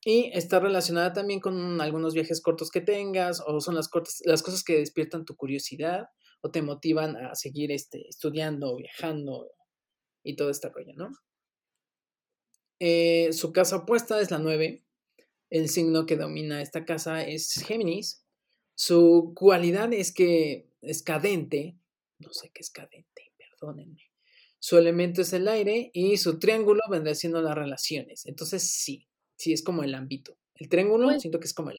Y 0.04 0.30
está 0.34 0.60
relacionada 0.60 1.12
también 1.12 1.40
con 1.40 1.80
algunos 1.80 2.14
viajes 2.14 2.42
cortos 2.42 2.70
que 2.70 2.80
tengas, 2.80 3.42
o 3.46 3.60
son 3.60 3.74
las, 3.74 3.88
cortas, 3.88 4.20
las 4.24 4.42
cosas 4.42 4.62
que 4.62 4.78
despiertan 4.78 5.24
tu 5.24 5.34
curiosidad 5.34 6.08
o 6.42 6.50
te 6.50 6.60
motivan 6.60 7.16
a 7.16 7.34
seguir 7.34 7.72
este, 7.72 8.06
estudiando, 8.06 8.76
viajando 8.76 9.50
y 10.22 10.36
todo 10.36 10.50
este 10.50 10.68
rollo, 10.68 10.92
¿no? 10.94 11.10
su 13.32 13.50
casa 13.54 13.76
opuesta 13.76 14.20
es 14.20 14.30
la 14.30 14.38
9, 14.38 14.84
el 15.54 15.68
signo 15.68 16.04
que 16.04 16.16
domina 16.16 16.60
esta 16.60 16.84
casa 16.84 17.24
es 17.24 17.62
Géminis. 17.64 18.26
Su 18.74 19.32
cualidad 19.36 19.92
es 19.92 20.12
que 20.12 20.68
es 20.82 21.02
cadente. 21.02 21.78
No 22.18 22.32
sé 22.32 22.50
qué 22.52 22.60
es 22.60 22.70
cadente, 22.70 23.32
perdónenme. 23.38 24.02
Su 24.64 24.78
elemento 24.78 25.20
es 25.20 25.34
el 25.34 25.46
aire 25.46 25.90
y 25.92 26.16
su 26.16 26.38
triángulo 26.38 26.80
vendrá 26.88 27.14
siendo 27.14 27.42
las 27.42 27.54
relaciones. 27.54 28.24
Entonces, 28.24 28.62
sí, 28.62 29.06
sí 29.36 29.52
es 29.52 29.62
como 29.62 29.82
el 29.82 29.94
ámbito. 29.94 30.38
El 30.54 30.70
triángulo 30.70 31.08
pues 31.08 31.20
siento 31.20 31.38
que 31.38 31.44
es 31.44 31.52
como 31.52 31.68
el 31.68 31.76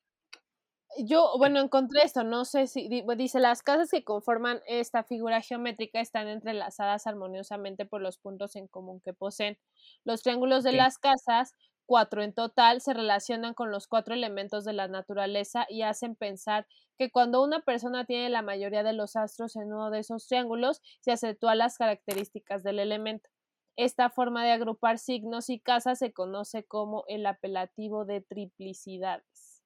yo, 0.98 1.34
bueno, 1.38 1.60
encontré 1.60 2.04
esto, 2.04 2.24
no 2.24 2.46
sé 2.46 2.68
si, 2.68 2.88
dice, 3.18 3.40
las 3.40 3.64
casas 3.64 3.90
que 3.92 4.06
conforman 4.06 4.62
esta 4.66 5.04
figura 5.04 5.42
geométrica 5.42 6.00
están 6.00 6.30
entrelazadas 6.30 7.06
armoniosamente 7.06 7.86
por 7.86 8.02
los 8.02 8.18
puntos 8.18 8.56
en 8.56 8.68
común 8.68 9.02
que 9.02 9.14
poseen. 9.14 9.58
Los 10.06 10.22
triángulos 10.22 10.64
de 10.64 10.72
las 10.72 10.98
casas 10.98 11.54
cuatro 11.86 12.24
en 12.24 12.34
total, 12.34 12.82
se 12.82 12.94
relacionan 12.94 13.54
con 13.54 13.72
los 13.72 13.88
cuatro 13.88 14.14
elementos 14.14 14.66
de 14.66 14.74
la 14.74 14.88
naturaleza 14.88 15.66
y 15.70 15.82
hacen 15.84 16.16
pensar 16.16 16.68
que 16.98 17.12
cuando 17.12 17.44
una 17.44 17.62
persona 17.62 18.06
tiene 18.06 18.30
la 18.30 18.42
mayoría 18.42 18.84
de 18.84 18.94
los 18.94 19.16
astros 19.16 19.56
en 19.56 19.66
uno 19.74 19.90
de 19.92 20.00
esos 20.00 20.28
triángulos, 20.28 20.82
se 21.02 21.12
acentúan 21.12 21.58
las 21.60 21.78
características 21.78 22.64
del 22.64 22.80
elemento. 22.80 23.30
Esta 23.78 24.10
forma 24.10 24.44
de 24.46 24.52
agrupar 24.52 24.98
signos 25.00 25.50
y 25.50 25.60
casas 25.60 26.00
se 26.00 26.12
conoce 26.14 26.66
como 26.66 27.04
el 27.08 27.26
apelativo 27.26 28.06
de 28.06 28.22
triplicidades. 28.22 29.62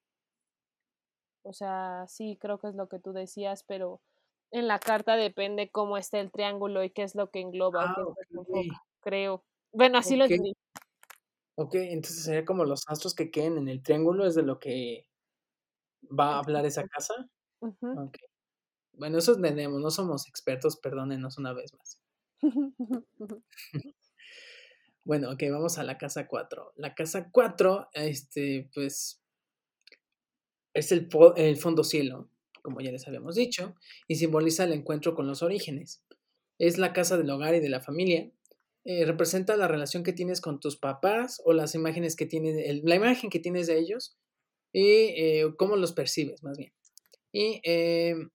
O 1.44 1.54
sea, 1.54 2.06
sí, 2.08 2.38
creo 2.40 2.60
que 2.60 2.68
es 2.68 2.76
lo 2.76 2.90
que 2.90 3.00
tú 3.00 3.14
decías, 3.14 3.64
pero 3.64 4.02
En 4.54 4.68
la 4.68 4.80
carta 4.82 5.16
depende 5.18 5.72
cómo 5.72 5.98
esté 5.98 6.20
el 6.22 6.34
triángulo 6.34 6.84
y 6.84 6.92
qué 6.92 7.04
es 7.06 7.16
lo 7.16 7.32
que 7.32 7.40
engloba 7.42 7.88
Ah, 7.88 7.96
qué 7.96 8.02
es 8.02 8.08
lo 8.16 8.26
que 8.26 8.36
okey. 8.36 8.70
enfoca, 8.76 8.76
creo. 9.02 9.46
Bueno, 9.74 9.98
así 10.00 10.18
lo 10.18 10.26
entendí. 10.26 10.58
Okey, 11.62 11.92
entonces 11.92 12.24
sería 12.24 12.46
como 12.46 12.64
los 12.64 12.84
astros 12.88 13.14
que 13.14 13.32
queden 13.32 13.58
en 13.58 13.68
el 13.68 13.84
triángulo, 13.84 14.26
¿es 14.26 14.34
de 14.34 14.44
lo 14.44 14.60
que 14.60 15.06
va 16.18 16.36
a 16.36 16.40
hablar 16.40 16.66
esa 16.66 16.88
casa? 16.88 17.14
Ujú. 17.62 17.88
Okey. 18.02 18.28
Bueno, 18.94 19.20
eso 19.20 19.36
entendemos, 19.36 19.82
no 19.82 19.92
somos 19.92 20.28
expertos, 20.30 20.78
perdónenos 20.78 21.38
una 21.40 21.54
vez 21.54 21.74
más. 21.76 22.00
Bueno, 25.06 25.32
okey, 25.32 25.50
vamos 25.50 25.78
a 25.78 25.84
la 25.84 25.98
casa 25.98 26.28
4. 26.28 26.74
La 26.76 26.94
casa 26.94 27.30
4, 27.32 27.90
este, 27.94 28.70
pues 28.74 29.20
es 30.76 30.92
el 30.92 31.10
el 31.38 31.58
fondo 31.58 31.84
cielo, 31.84 32.30
como 32.62 32.82
ya 32.82 32.92
les 32.92 33.08
habíamos 33.08 33.36
dicho, 33.36 33.76
y 34.08 34.16
simboliza 34.16 34.64
el 34.66 34.74
encuentro 34.74 35.16
con 35.16 35.28
los 35.28 35.42
orígenes. 35.44 36.04
Es 36.60 36.78
la 36.78 36.94
casa 36.94 37.18
del 37.18 37.30
hogar 37.30 37.56
y 37.56 37.60
de 37.60 37.70
la 37.70 37.82
familia, 37.82 38.30
eh, 38.86 39.06
representa 39.06 39.58
la 39.58 39.68
relación 39.68 40.04
que 40.04 40.14
tienes 40.14 40.42
con 40.42 40.60
tus 40.60 40.78
papás 40.78 41.42
o 41.46 41.54
las 41.54 41.76
imágenes 41.76 42.16
que 42.16 42.26
tienes 42.26 42.84
la 42.84 42.96
imagen 42.96 43.30
que 43.30 43.40
tienes 43.40 43.68
de 43.68 43.78
ellos 43.80 44.18
y, 44.74 44.82
eh, 44.82 45.46
cómo 45.58 45.76
los 45.76 45.94
percibes, 45.94 46.44
más 46.44 46.58
bien. 46.58 46.74
Y, 47.34 47.62
em, 47.64 48.30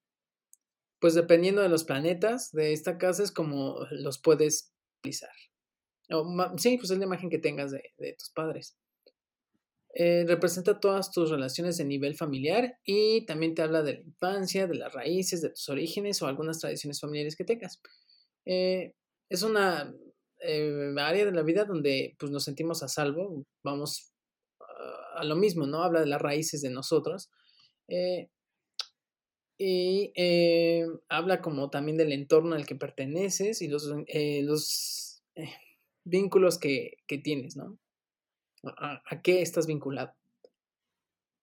pues, 1.00 1.14
dependiendo 1.14 1.62
de 1.62 1.68
los 1.68 1.84
planetas 1.84 2.52
de 2.52 2.72
esta 2.72 2.98
casa 2.98 3.22
es 3.22 3.32
como 3.32 3.78
los 3.90 4.18
puedes 4.20 4.72
visualizar. 5.02 5.30
O 6.10 6.24
sí, 6.58 6.76
pues, 6.78 6.90
es 6.90 6.98
la 6.98 7.04
imagen 7.06 7.30
que 7.30 7.38
tengas 7.38 7.70
de 7.70 7.82
de 7.98 8.14
tus 8.14 8.30
padres. 8.30 8.76
Eh, 9.96 10.24
representa 10.26 10.80
todas 10.80 11.12
tus 11.12 11.30
relaciones 11.30 11.76
de 11.76 11.84
nivel 11.84 12.16
familiar 12.16 12.78
y 12.84 13.24
también 13.26 13.54
te 13.54 13.62
habla 13.62 13.82
de 13.82 13.94
la 13.94 14.00
infancia, 14.00 14.66
de 14.66 14.74
las 14.74 14.92
raíces, 14.92 15.40
de 15.40 15.50
tus 15.50 15.68
orígenes 15.68 16.20
o 16.20 16.26
algunas 16.26 16.58
tradiciones 16.58 17.00
familiares 17.00 17.36
que 17.36 17.44
tengas. 17.44 17.80
Eh, 18.44 18.92
es 19.28 19.42
una, 19.44 19.94
área 20.98 21.24
de 21.24 21.32
la 21.32 21.42
vida 21.42 21.64
donde, 21.64 22.16
pues, 22.18 22.30
nos 22.32 22.44
sentimos 22.44 22.82
a 22.82 22.88
salvo, 22.88 23.44
vamos 23.62 24.12
a 25.16 25.24
lo 25.24 25.36
mismo, 25.36 25.66
¿no? 25.66 25.82
Habla 25.82 26.00
de 26.00 26.06
las 26.06 26.20
raíces 26.20 26.60
de 26.62 26.70
nosotros, 26.70 27.30
eh 27.88 28.28
y, 29.58 30.12
eh, 30.16 30.86
habla 31.08 31.40
como 31.40 31.70
también 31.70 31.96
del 31.96 32.12
entorno 32.12 32.56
al 32.56 32.66
que 32.66 32.74
perteneces 32.74 33.62
y 33.62 33.68
los, 33.68 33.88
eh, 34.08 34.42
los, 34.42 35.22
vínculos 36.04 36.58
que 36.58 36.98
que 37.06 37.18
tienes, 37.18 37.56
¿no? 37.56 37.78
A 38.64 39.22
qué 39.22 39.42
estás 39.42 39.66
vinculado. 39.66 40.14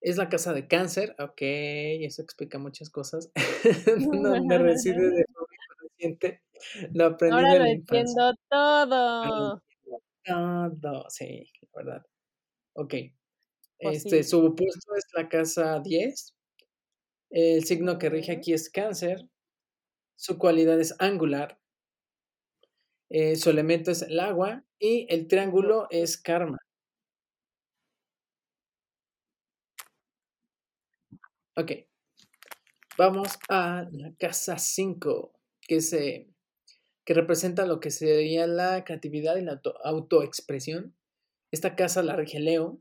Es 0.01 0.17
la 0.17 0.29
casa 0.29 0.53
de 0.53 0.67
Cáncer, 0.67 1.15
okey, 1.19 2.03
eso 2.05 2.21
explica 2.23 2.57
muchas 2.57 2.89
cosas. 2.89 3.31
Donde 3.97 4.57
reside 4.57 5.11
de 5.11 5.25
forma 5.31 5.47
lo 6.93 7.05
aprendido 7.05 7.55
Ahora 7.55 7.55
lo 7.55 7.65
entiendo 7.65 8.33
todo. 8.49 9.61
todo, 10.25 11.05
sí, 11.09 11.45
la 11.61 11.83
verdad. 11.83 12.03
Okey, 12.75 13.15
Pues 13.81 13.97
este, 13.99 14.23
sí. 14.23 14.23
su 14.23 14.45
opuesto 14.45 14.95
es 14.97 15.05
la 15.15 15.29
casa 15.29 15.79
10. 15.81 16.35
El 17.31 17.65
signo 17.65 17.97
que 17.99 18.09
rige 18.09 18.33
aquí 18.33 18.53
es 18.53 18.69
Cáncer. 18.69 19.29
Su 20.17 20.37
cualidad 20.39 20.79
es 20.79 20.95
angular. 20.99 21.59
Eh, 23.09 23.35
su 23.35 23.49
elemento 23.49 23.91
es 23.91 24.01
el 24.03 24.19
agua 24.19 24.63
y 24.79 25.05
el 25.09 25.27
triángulo 25.27 25.87
es 25.89 26.17
karma. 26.17 26.57
Okey. 31.57 31.87
Vamos 32.97 33.39
a 33.49 33.85
la 33.91 34.13
casa 34.19 34.57
5, 34.57 35.33
que 35.61 35.81
se 35.81 36.30
que 37.05 37.13
representa 37.13 37.65
lo 37.65 37.79
que 37.79 37.91
sería 37.91 38.47
la 38.47 38.83
creatividad 38.83 39.37
y 39.37 39.41
la 39.41 39.53
auto 39.53 39.75
autoexpresión. 39.83 40.95
Esta 41.51 41.75
casa 41.75 42.03
la 42.03 42.15
rige 42.15 42.39
Leo 42.39 42.79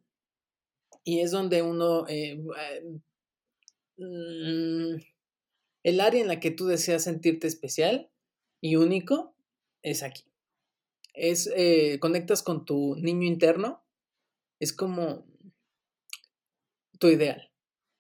y 1.05 1.21
es 1.21 1.31
donde 1.31 1.63
uno, 1.63 2.07
eh, 2.09 2.33
em, 2.33 3.01
mm, 3.97 5.01
el 5.83 6.01
área 6.01 6.21
en 6.21 6.29
la 6.29 6.41
que 6.41 6.51
tú 6.51 6.67
deseas 6.67 7.05
sentirte 7.05 7.47
especial 7.47 8.11
y 8.61 8.77
único 8.77 9.35
es 9.83 10.03
aquí. 10.03 10.25
Es, 11.15 11.51
eh, 11.57 11.99
conectas 12.01 12.43
con 12.43 12.65
tu 12.65 12.97
niño 12.97 13.27
interno, 13.27 13.83
es 14.61 14.73
como 14.73 15.27
tu 16.99 17.09
ideal, 17.09 17.51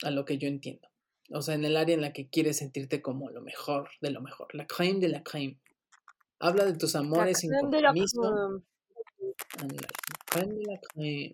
a 0.03 0.11
lo 0.11 0.25
que 0.25 0.39
yo 0.39 0.47
entiendo. 0.47 0.89
O 1.33 1.43
sea, 1.43 1.55
en 1.55 1.64
el 1.64 1.77
área 1.77 1.95
en 1.95 2.03
la 2.03 2.12
que 2.12 2.29
quieres 2.29 2.59
sentirte 2.59 3.01
como 3.01 3.31
lo 3.31 3.41
mejor 3.41 3.91
de 4.01 4.11
lo 4.11 4.21
mejor, 4.21 4.55
la 4.55 4.66
crème 4.66 4.99
de 4.99 5.09
la 5.09 5.25
crème. 5.25 5.59
Habla 6.41 6.64
de 6.64 6.74
tus 6.74 6.97
amores 6.97 7.38
sin 7.38 7.53
compromiso. 7.53 8.62
crème. 10.26 11.32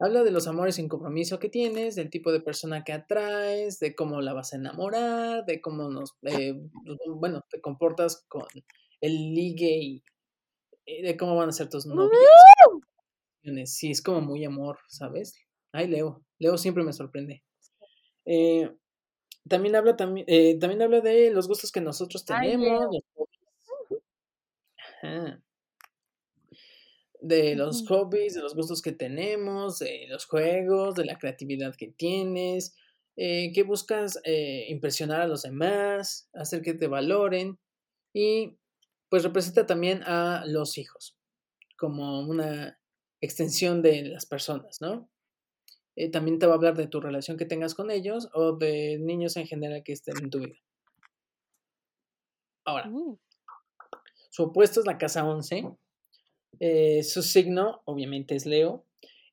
Habla 0.00 0.24
de 0.24 0.30
los 0.30 0.48
amores 0.48 0.74
sin 0.74 0.88
compromiso 0.88 1.38
que 1.38 1.48
tienes, 1.48 1.94
del 1.94 2.10
tipo 2.10 2.32
de 2.32 2.40
persona 2.40 2.82
que 2.82 2.92
atraes, 2.92 3.78
de 3.78 3.94
cómo 3.94 4.20
la 4.20 4.32
vas 4.32 4.52
a 4.52 4.56
enamorar, 4.56 5.44
de 5.46 5.60
cómo 5.60 5.88
nos, 5.88 6.14
eh, 6.22 6.54
bueno, 7.06 7.44
te 7.48 7.60
comportas 7.60 8.24
con 8.28 8.44
el 9.00 9.34
ligue 9.34 9.78
y 9.80 10.04
y 10.86 11.02
de 11.02 11.16
cómo 11.16 11.36
van 11.36 11.48
a 11.48 11.52
ser 11.52 11.68
tus 11.68 11.86
novios. 11.86 12.12
Sí, 13.66 13.90
es 13.90 14.02
como 14.02 14.20
muy 14.20 14.44
amor, 14.44 14.78
¿sabes? 14.88 15.36
Ay, 15.72 15.88
Leo. 15.88 16.24
Leo 16.38 16.56
siempre 16.56 16.84
me 16.84 16.92
sorprende. 16.92 17.42
Eh, 18.24 18.70
también 19.48 19.76
habla 19.76 19.96
también, 19.96 20.26
eh, 20.28 20.58
también 20.58 20.82
habla 20.82 21.00
de 21.00 21.30
los 21.30 21.48
gustos 21.48 21.70
que 21.70 21.80
nosotros 21.80 22.24
tenemos, 22.24 22.86
los. 23.16 23.28
Ajá. 25.04 25.42
De 27.20 27.54
los 27.56 27.86
hobbies, 27.88 28.34
de 28.34 28.42
los 28.42 28.54
gustos 28.54 28.82
que 28.82 28.92
tenemos, 28.92 29.78
de 29.78 30.06
los 30.08 30.26
juegos, 30.26 30.94
de 30.94 31.04
la 31.06 31.16
creatividad 31.18 31.74
que 31.74 31.88
tienes, 31.88 32.74
eh, 33.16 33.52
que 33.54 33.62
buscas, 33.62 34.18
eh, 34.24 34.66
impresionar 34.68 35.20
a 35.22 35.26
los 35.26 35.42
demás, 35.42 36.28
hacer 36.34 36.60
que 36.62 36.74
te 36.74 36.88
valoren 36.88 37.58
y, 38.14 38.58
pues, 39.10 39.24
representa 39.24 39.66
también 39.66 40.02
a 40.04 40.44
los 40.46 40.78
hijos, 40.78 41.16
como 41.78 42.20
una 42.22 42.80
extensión 43.22 43.82
de 43.82 44.04
las 44.04 44.26
personas, 44.26 44.80
¿no? 44.80 45.10
Eh, 45.96 46.10
también 46.10 46.38
te 46.40 46.46
va 46.46 46.54
a 46.54 46.56
hablar 46.56 46.76
de 46.76 46.88
tu 46.88 47.00
relación 47.00 47.36
que 47.38 47.46
tengas 47.46 47.74
con 47.74 47.90
ellos 47.90 48.28
o 48.34 48.52
de 48.56 48.98
niños 49.00 49.36
en 49.36 49.46
general 49.46 49.82
que 49.84 49.92
estén 49.94 50.16
en 50.22 50.30
tu 50.30 50.40
vida. 50.40 50.58
Ahora 52.66 52.88
Mm. 52.88 53.16
Su 54.34 54.42
opuesto 54.42 54.80
es 54.80 54.86
la 54.86 54.98
casa 54.98 55.24
11. 55.24 55.76
Eh, 56.58 57.04
su 57.04 57.22
signo, 57.22 57.82
obviamente, 57.84 58.34
es 58.34 58.46
Leo, 58.46 58.84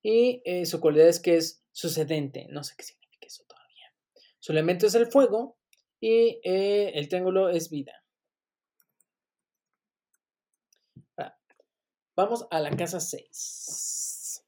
y, 0.04 0.44
eh, 0.46 0.68
su 0.68 0.80
cualidad 0.80 1.08
es 1.08 1.20
que 1.20 1.38
es 1.38 1.64
sucedente, 1.72 2.46
no 2.52 2.64
sé 2.64 2.76
qué 2.78 2.84
significa 2.84 3.26
eso 3.26 3.44
todavía. 3.48 3.96
Su 4.38 4.52
elemento 4.52 4.86
es 4.86 4.94
el 4.94 5.08
fuego 5.08 5.58
y, 6.00 6.40
eh, 6.44 6.92
el 6.94 7.10
triángulo 7.10 7.50
es 7.50 7.72
vida. 7.72 7.94
Vamos 12.16 12.46
a 12.52 12.60
la 12.60 12.70
casa 12.70 13.00
6. 13.00 14.44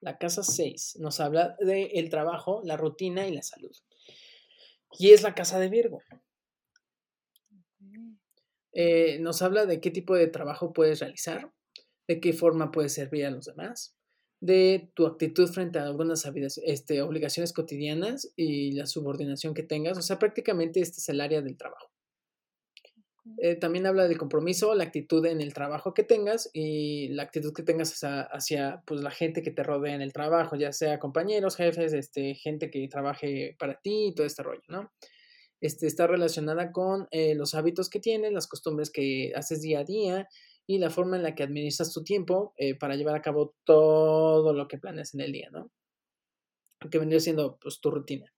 La 0.00 0.18
casa 0.18 0.42
6 0.42 0.98
nos 1.00 1.18
habla 1.18 1.56
del 1.60 2.10
trabajo, 2.10 2.60
la 2.62 2.76
rutina 2.76 3.26
y 3.26 3.32
la 3.32 3.42
salud. 3.42 3.74
Y 4.98 5.12
es 5.12 5.22
la 5.22 5.34
casa 5.34 5.58
de 5.58 5.70
Virgo. 5.70 6.02
Eh, 8.72 9.18
nos 9.20 9.42
habla 9.42 9.66
de 9.66 9.80
qué 9.80 9.90
tipo 9.90 10.14
de 10.14 10.26
trabajo 10.26 10.72
puedes 10.72 11.00
realizar, 11.00 11.52
de 12.06 12.20
qué 12.20 12.32
forma 12.32 12.70
puedes 12.70 12.92
servir 12.92 13.26
a 13.26 13.30
los 13.30 13.46
demás, 13.46 13.96
de 14.40 14.90
tu 14.94 15.06
actitud 15.06 15.48
frente 15.48 15.78
a 15.78 15.84
algunas 15.84 16.24
este, 16.64 17.02
obligaciones 17.02 17.52
cotidianas 17.52 18.32
y 18.36 18.72
la 18.72 18.86
subordinación 18.86 19.54
que 19.54 19.62
tengas. 19.62 19.98
O 19.98 20.02
sea, 20.02 20.18
prácticamente 20.18 20.80
este 20.80 21.00
es 21.00 21.08
el 21.08 21.20
área 21.20 21.42
del 21.42 21.56
trabajo. 21.56 21.90
Eh, 23.36 23.56
también 23.56 23.86
habla 23.86 24.08
del 24.08 24.16
compromiso, 24.16 24.74
la 24.74 24.84
actitud 24.84 25.24
en 25.26 25.40
el 25.40 25.52
trabajo 25.52 25.92
que 25.92 26.02
tengas 26.02 26.48
y 26.52 27.08
la 27.08 27.24
actitud 27.24 27.52
que 27.52 27.62
tengas 27.62 27.92
hacia 27.92 28.22
hacia, 28.22 28.82
pues, 28.86 29.02
la 29.02 29.10
gente 29.10 29.42
que 29.42 29.50
te 29.50 29.62
rodea 29.62 29.94
en 29.94 30.02
el 30.02 30.12
trabajo, 30.12 30.56
ya 30.56 30.72
sea 30.72 30.98
compañeros, 30.98 31.56
jefes, 31.56 31.92
este, 31.92 32.34
gente 32.34 32.70
que 32.70 32.88
trabaje 32.88 33.54
para 33.58 33.80
ti 33.80 34.08
y 34.08 34.14
todo 34.14 34.26
este 34.26 34.42
rollo, 34.42 34.62
¿no? 34.68 34.90
Este, 35.62 35.86
está 35.88 36.06
relacionada 36.06 36.70
con, 36.72 37.08
eh, 37.10 37.34
los 37.34 37.54
hábitos 37.54 37.88
que 37.90 37.98
tienes, 38.00 38.32
las 38.32 38.46
costumbres 38.46 38.90
que 38.90 39.32
haces 39.34 39.60
día 39.60 39.80
a 39.80 39.84
día 39.84 40.28
y 40.68 40.78
la 40.78 40.90
forma 40.90 41.16
en 41.16 41.22
la 41.24 41.34
que 41.34 41.42
administras 41.42 41.92
tu 41.92 42.04
tiempo, 42.04 42.54
eh, 42.58 42.76
para 42.76 42.94
llevar 42.94 43.16
a 43.16 43.22
cabo 43.22 43.54
todo 43.64 44.52
lo 44.52 44.68
que 44.68 44.78
planeas 44.78 45.14
en 45.14 45.20
el 45.20 45.32
día, 45.32 45.48
¿no? 45.50 45.70
Que 46.90 46.98
vendría 46.98 47.20
siendo, 47.20 47.58
pues, 47.60 47.80
tu 47.80 47.90
rutina. 47.90 48.32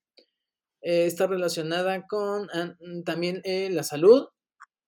Eh, 0.83 1.07
está 1.07 1.27
relacionada 1.27 2.07
con, 2.07 2.49
mm, 2.81 3.05
también, 3.05 3.43
la 3.45 3.83
salud 3.85 4.29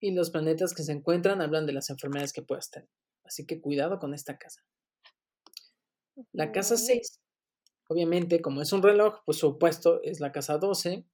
y 0.01 0.11
los 0.11 0.31
planetas 0.31 0.73
que 0.73 0.83
se 0.83 0.93
encuentran 0.93 1.41
hablan 1.41 1.65
de 1.67 1.73
las 1.73 1.89
enfermedades 1.89 2.33
que 2.33 2.43
puedas 2.43 2.71
tener. 2.71 2.89
Así 3.25 3.45
que 3.45 3.61
cuidado 3.61 3.99
con 3.99 4.13
esta 4.13 4.37
casa. 4.37 4.63
La 6.33 6.51
casa 6.51 6.75
Okey. 6.75 6.85
6, 6.87 7.19
obviamente, 7.89 8.41
como 8.41 8.61
es 8.61 8.73
un 8.73 8.83
reloj, 8.83 9.19
pues, 9.25 9.39
su 9.39 9.47
opuesto 9.49 10.01
es 10.03 10.19
la 10.21 10.31
casa 10.31 10.57
12. 10.59 11.05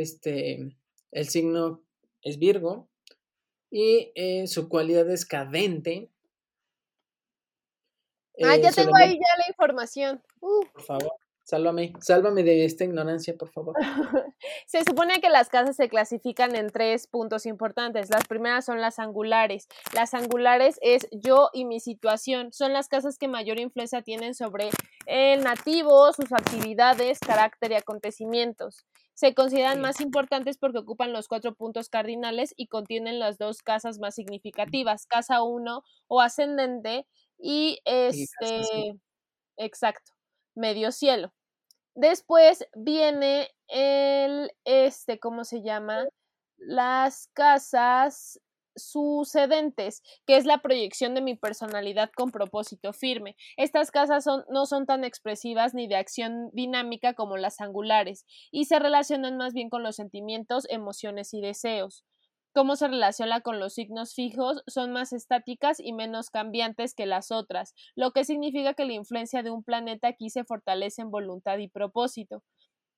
Este, 0.00 0.76
el 1.10 1.28
signo 1.28 1.82
es 2.22 2.38
Virgo 2.38 2.88
y 3.70 4.12
eh, 4.14 4.46
su 4.46 4.68
cualidad 4.68 5.08
es 5.10 5.24
cadente. 5.24 6.10
ah, 8.44 8.56
ya 8.56 8.72
tengo 8.72 8.94
ahí 8.96 9.14
ya 9.14 9.38
la 9.38 9.48
información. 9.48 10.22
Uh. 10.40 10.64
Por 10.72 10.82
favor. 10.82 11.12
Sálvame, 11.46 11.92
sálvame 12.00 12.42
de 12.42 12.64
esta 12.64 12.82
ignorancia, 12.82 13.36
por 13.36 13.48
favor. 13.50 13.76
Se 14.66 14.82
supone 14.82 15.20
que 15.20 15.30
las 15.30 15.48
casas 15.48 15.76
se 15.76 15.88
clasifican 15.88 16.56
en 16.56 16.70
tres 16.70 17.06
puntos 17.06 17.46
importantes. 17.46 18.10
Las 18.10 18.26
primeras 18.26 18.64
son 18.64 18.80
las 18.80 18.98
angulares. 18.98 19.68
Las 19.94 20.12
angulares 20.12 20.76
es 20.82 21.06
yo 21.12 21.50
y 21.52 21.64
mi 21.64 21.78
situación. 21.78 22.52
Son 22.52 22.72
las 22.72 22.88
casas 22.88 23.16
que 23.16 23.28
mayor 23.28 23.60
influencia 23.60 24.02
tienen 24.02 24.34
sobre 24.34 24.70
el 25.06 25.44
nativo, 25.44 26.12
sus 26.12 26.32
actividades, 26.32 27.20
carácter 27.20 27.70
y 27.70 27.74
acontecimientos. 27.76 28.84
Se 29.16 29.34
consideran 29.34 29.80
más 29.80 30.00
importantes 30.00 30.58
porque 30.58 30.78
ocupan 30.78 31.12
los 31.12 31.26
cuatro 31.26 31.56
puntos 31.56 31.88
cardinales 31.88 32.54
y 32.56 32.68
contienen 32.68 33.18
las 33.18 33.38
dos 33.38 33.62
casas 33.62 33.98
más 33.98 34.14
significativas, 34.14 35.06
casa 35.06 35.42
1 35.42 35.82
o 36.06 36.20
ascendente 36.20 37.08
y 37.38 37.80
este... 37.84 39.00
Exacto 39.58 40.16
medio 40.56 40.90
cielo. 40.90 41.32
Después 41.94 42.66
viene 42.74 43.50
el, 43.68 44.50
este, 44.64 45.20
¿cómo 45.20 45.44
se 45.44 45.62
llama? 45.62 46.04
Las 46.58 47.28
casas 47.34 48.40
sucedentes, 48.76 50.02
que 50.26 50.36
es 50.36 50.44
la 50.44 50.58
proyección 50.58 51.14
de 51.14 51.22
mi 51.22 51.34
personalidad 51.34 52.10
con 52.14 52.30
propósito 52.30 52.92
firme. 52.92 53.36
Estas 53.56 53.90
casas 53.90 54.24
son, 54.24 54.44
no 54.50 54.66
son 54.66 54.86
tan 54.86 55.04
expresivas 55.04 55.74
ni 55.74 55.88
de 55.88 55.96
acción 55.96 56.50
dinámica 56.52 57.14
como 57.14 57.36
las 57.36 57.60
angulares 57.60 58.24
y 58.50 58.66
se 58.66 58.78
relacionan 58.78 59.36
más 59.36 59.54
bien 59.54 59.70
con 59.70 59.82
los 59.82 59.96
sentimientos, 59.96 60.66
emociones 60.70 61.34
y 61.34 61.40
deseos 61.40 62.04
cómo 62.56 62.74
se 62.76 62.88
relaciona 62.88 63.42
con 63.42 63.60
los 63.60 63.74
signos 63.74 64.14
fijos 64.14 64.62
son 64.66 64.90
más 64.90 65.12
estáticas 65.12 65.78
y 65.78 65.92
menos 65.92 66.30
cambiantes 66.30 66.94
que 66.94 67.04
las 67.04 67.30
otras, 67.30 67.74
lo 67.94 68.12
que 68.12 68.24
significa 68.24 68.72
que 68.72 68.86
la 68.86 68.94
influencia 68.94 69.42
de 69.42 69.50
un 69.50 69.62
planeta 69.62 70.08
aquí 70.08 70.30
se 70.30 70.42
fortalece 70.42 71.02
en 71.02 71.10
voluntad 71.10 71.58
y 71.58 71.68
propósito. 71.68 72.42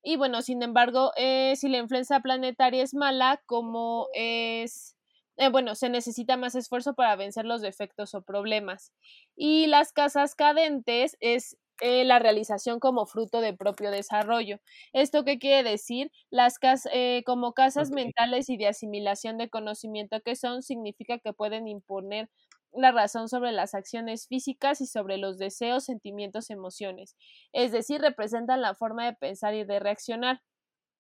Y 0.01 0.17
bueno, 0.17 0.43
sin 0.43 0.63
embargo, 0.63 1.11
eh, 1.17 1.55
si 1.57 1.69
la 1.69 1.79
influencia 1.79 2.21
planetaria 2.21 2.85
es 2.85 2.95
mala, 2.95 3.43
como 3.47 4.07
es... 4.15 4.95
Eh, 5.39 5.49
bueno, 5.51 5.75
se 5.77 5.89
necesita 5.89 6.37
más 6.37 6.55
esfuerzo 6.57 6.95
para 6.95 7.17
vencer 7.17 7.45
los 7.47 7.63
defectos 7.63 8.15
o 8.15 8.23
problemas. 8.23 8.93
Y 9.37 9.67
las 9.69 9.93
casas 9.93 10.35
cadentes 10.35 11.17
es 11.21 11.57
eh, 11.81 12.05
la 12.05 12.19
realización 12.19 12.81
como 12.81 13.07
fruto 13.07 13.41
de 13.41 13.55
propio 13.55 13.91
desarrollo. 13.93 14.59
¿Esto 14.93 15.25
qué 15.25 15.39
quiere 15.39 15.69
decir? 15.71 16.11
Las 16.31 16.59
eh, 16.93 17.23
como 17.25 17.53
casas 17.55 17.91
mentales 17.93 18.51
y 18.51 18.57
de 18.57 18.67
asimilación 18.67 19.39
de 19.39 19.49
conocimiento 19.49 20.21
que 20.23 20.35
son, 20.37 20.63
significa 20.63 21.19
que 21.21 21.33
pueden 21.33 21.69
imponer 21.69 22.29
la 22.73 22.91
razón 22.93 23.29
sobre 23.29 23.53
las 23.53 23.75
acciones 23.75 24.27
físicas 24.29 24.81
y 24.81 24.87
sobre 24.87 25.19
los 25.19 25.39
deseos, 25.39 25.85
sentimientos, 25.85 26.51
emociones. 26.51 27.17
Es 27.53 27.73
decir, 27.73 28.01
representan 28.01 28.61
la 28.61 28.75
forma 28.75 29.07
de 29.07 29.15
pensar 29.15 29.55
y 29.55 29.65
de 29.65 29.79
reaccionar. 29.81 30.43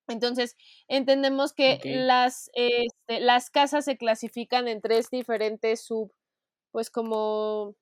Entonces, 0.09 0.57
entendemos 0.89 1.53
que 1.53 1.81
las, 1.85 2.51
este, 2.55 3.21
las 3.21 3.51
casas 3.51 3.85
se 3.85 3.97
clasifican 3.97 4.69
en 4.69 4.81
tres 4.81 5.11
diferentes 5.11 5.83
sub, 5.85 6.13
pues 6.73 6.91
como 6.91 7.75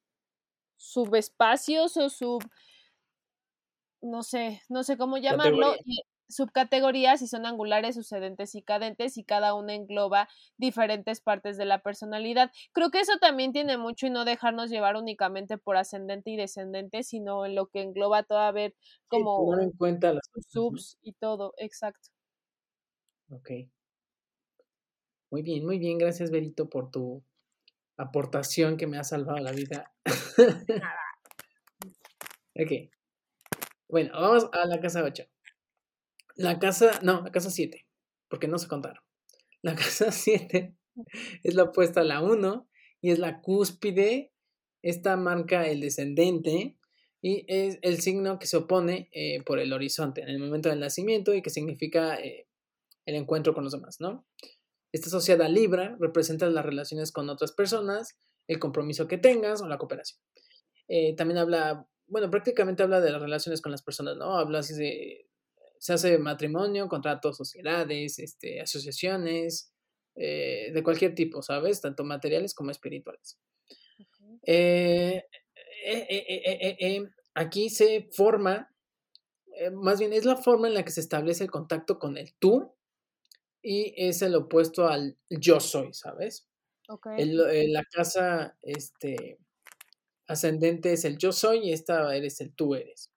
subespacios 0.76 1.96
o 1.96 2.10
sub 2.10 2.44
no 4.02 4.22
sé, 4.22 4.62
no 4.68 4.82
sé 4.82 4.96
cómo 4.96 5.18
llamarlo, 5.18 5.74
subcategorías 6.28 7.22
y 7.22 7.28
son 7.28 7.46
angulares, 7.46 7.94
sucedentes 7.94 8.54
y 8.54 8.62
cadentes 8.62 9.16
y 9.16 9.24
cada 9.24 9.54
una 9.54 9.74
engloba 9.74 10.28
diferentes 10.56 11.20
partes 11.20 11.56
de 11.56 11.66
la 11.66 11.82
personalidad. 11.82 12.50
Creo 12.72 12.90
que 12.90 13.00
eso 13.00 13.18
también 13.20 13.52
tiene 13.52 13.78
mucho 13.78 14.06
y 14.06 14.10
no 14.10 14.24
dejarnos 14.24 14.70
llevar 14.70 14.96
únicamente 14.96 15.56
por 15.58 15.76
ascendente 15.76 16.30
y 16.30 16.36
descendente, 16.36 17.02
sino 17.04 17.46
en 17.46 17.54
lo 17.54 17.68
que 17.68 17.82
engloba 17.82 18.24
toda 18.24 18.50
ver 18.50 18.74
como 19.08 19.58
en 19.58 19.70
cuenta 19.72 20.12
las 20.14 20.28
subs 20.48 20.98
y 21.02 21.12
todo, 21.12 21.54
exacto. 21.58 22.08
Ok. 23.30 23.50
Muy 25.30 25.42
bien, 25.42 25.64
muy 25.64 25.78
bien, 25.78 25.98
gracias 25.98 26.30
Berito 26.30 26.68
por 26.68 26.90
tu 26.90 27.24
aportación 27.96 28.76
que 28.76 28.86
me 28.86 28.98
ha 28.98 29.04
salvado 29.04 29.38
la 29.38 29.52
vida. 29.52 29.92
ok. 32.54 32.90
Bueno, 33.88 34.12
vamos 34.12 34.48
a 34.52 34.66
la 34.66 34.80
casa 34.80 35.02
8. 35.02 35.24
La 36.36 36.58
casa, 36.58 37.00
no, 37.02 37.22
la 37.22 37.32
casa 37.32 37.50
7, 37.50 37.86
porque 38.28 38.48
no 38.48 38.58
se 38.58 38.68
contaron. 38.68 39.02
La 39.62 39.74
casa 39.76 40.12
7 40.12 40.76
es 41.42 41.54
la 41.54 41.64
opuesta 41.64 42.02
a 42.02 42.04
la 42.04 42.22
1 42.22 42.68
y 43.00 43.10
es 43.10 43.18
la 43.18 43.40
cúspide. 43.40 44.32
Esta 44.82 45.16
marca 45.16 45.66
el 45.66 45.80
descendente 45.80 46.76
y 47.20 47.44
es 47.48 47.78
el 47.82 48.00
signo 48.00 48.38
que 48.38 48.46
se 48.46 48.58
opone 48.58 49.08
eh, 49.12 49.42
por 49.42 49.58
el 49.58 49.72
horizonte 49.72 50.20
en 50.20 50.28
el 50.28 50.38
momento 50.38 50.68
del 50.68 50.78
nacimiento 50.78 51.34
y 51.34 51.42
que 51.42 51.50
significa 51.50 52.14
eh, 52.20 52.45
el 53.06 53.14
encuentro 53.14 53.54
con 53.54 53.64
los 53.64 53.72
demás, 53.72 53.96
¿no? 54.00 54.26
Esta 54.92 55.10
sociedad 55.10 55.48
Libra 55.48 55.96
representa 55.98 56.48
las 56.50 56.64
relaciones 56.64 57.12
con 57.12 57.28
otras 57.28 57.52
personas, 57.52 58.18
el 58.46 58.58
compromiso 58.58 59.08
que 59.08 59.18
tengas 59.18 59.62
o 59.62 59.68
la 59.68 59.78
cooperación. 59.78 60.20
Eh, 60.88 61.16
también 61.16 61.38
habla 61.38 61.88
bueno, 62.08 62.30
prácticamente 62.30 62.82
habla 62.82 63.00
de 63.00 63.10
las 63.10 63.20
relaciones 63.20 63.60
con 63.60 63.72
las 63.72 63.82
personas, 63.82 64.16
¿no? 64.16 64.38
Habla 64.38 64.60
así 64.60 64.74
de, 64.74 65.28
se 65.78 65.92
hace 65.92 66.18
matrimonio, 66.18 66.88
contratos, 66.88 67.36
sociedades, 67.36 68.18
este, 68.18 68.60
asociaciones, 68.60 69.72
eh, 70.14 70.70
de 70.72 70.82
cualquier 70.82 71.14
tipo, 71.14 71.42
¿sabes? 71.42 71.80
Tanto 71.80 72.04
materiales 72.04 72.54
como 72.54 72.70
espirituales. 72.70 73.38
Eh, 74.44 75.24
eh, 75.84 77.02
aquí 77.34 77.70
se 77.70 78.08
forma, 78.12 78.72
más 79.72 79.98
bien 79.98 80.12
es 80.12 80.24
la 80.24 80.36
forma 80.36 80.68
en 80.68 80.74
la 80.74 80.84
que 80.84 80.92
se 80.92 81.00
establece 81.00 81.44
el 81.44 81.50
contacto 81.50 81.98
con 81.98 82.16
el 82.16 82.34
tú 82.38 82.75
y 83.68 83.92
es 83.96 84.22
el 84.22 84.36
opuesto 84.36 84.86
al 84.86 85.18
yo 85.28 85.58
soy, 85.58 85.92
¿sabes? 85.92 86.46
Okay. 86.88 87.32
la 87.66 87.82
casa, 87.82 88.56
este, 88.62 89.40
ascendente 90.28 90.92
es 90.92 91.04
el 91.04 91.18
yo 91.18 91.32
soy 91.32 91.68
y 91.68 91.72
esta 91.72 92.14
eres 92.14 92.40
el 92.40 92.54
tú 92.54 92.76
eres. 92.76 93.10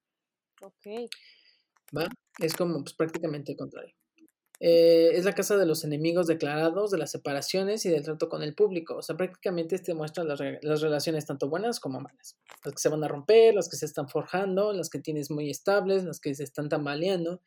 Ok. 0.63 1.07
¿Va? 1.95 2.07
Es 2.39 2.55
como 2.55 2.83
pues, 2.83 2.95
prácticamente 2.95 3.51
el 3.51 3.59
contrario. 3.59 3.93
Eh, 4.59 5.11
es 5.13 5.23
la 5.23 5.35
casa 5.35 5.55
de 5.55 5.67
los 5.67 5.83
enemigos 5.83 6.25
declarados, 6.25 6.89
de 6.89 6.97
las 6.97 7.11
separaciones 7.11 7.85
y 7.85 7.89
del 7.89 8.03
trato 8.03 8.27
con 8.27 8.41
el 8.41 8.55
público. 8.55 8.95
O 8.95 9.03
sea, 9.03 9.15
prácticamente 9.15 9.75
este 9.75 9.93
muestra 9.93 10.23
las, 10.23 10.39
las, 10.63 10.81
relaciones 10.81 11.27
tanto 11.27 11.47
buenas 11.47 11.79
como 11.79 12.01
malas. 12.01 12.37
Las 12.65 12.73
que 12.73 12.81
se 12.81 12.89
van 12.89 13.03
a 13.03 13.07
romper, 13.07 13.53
las 13.53 13.69
que 13.69 13.77
se 13.77 13.85
están 13.85 14.09
forjando, 14.09 14.73
las 14.73 14.89
que 14.89 14.97
tienes 14.97 15.29
muy 15.29 15.51
estables, 15.51 16.05
las 16.05 16.19
que 16.19 16.33
se 16.33 16.43
están 16.43 16.69
tambaleando, 16.69 17.43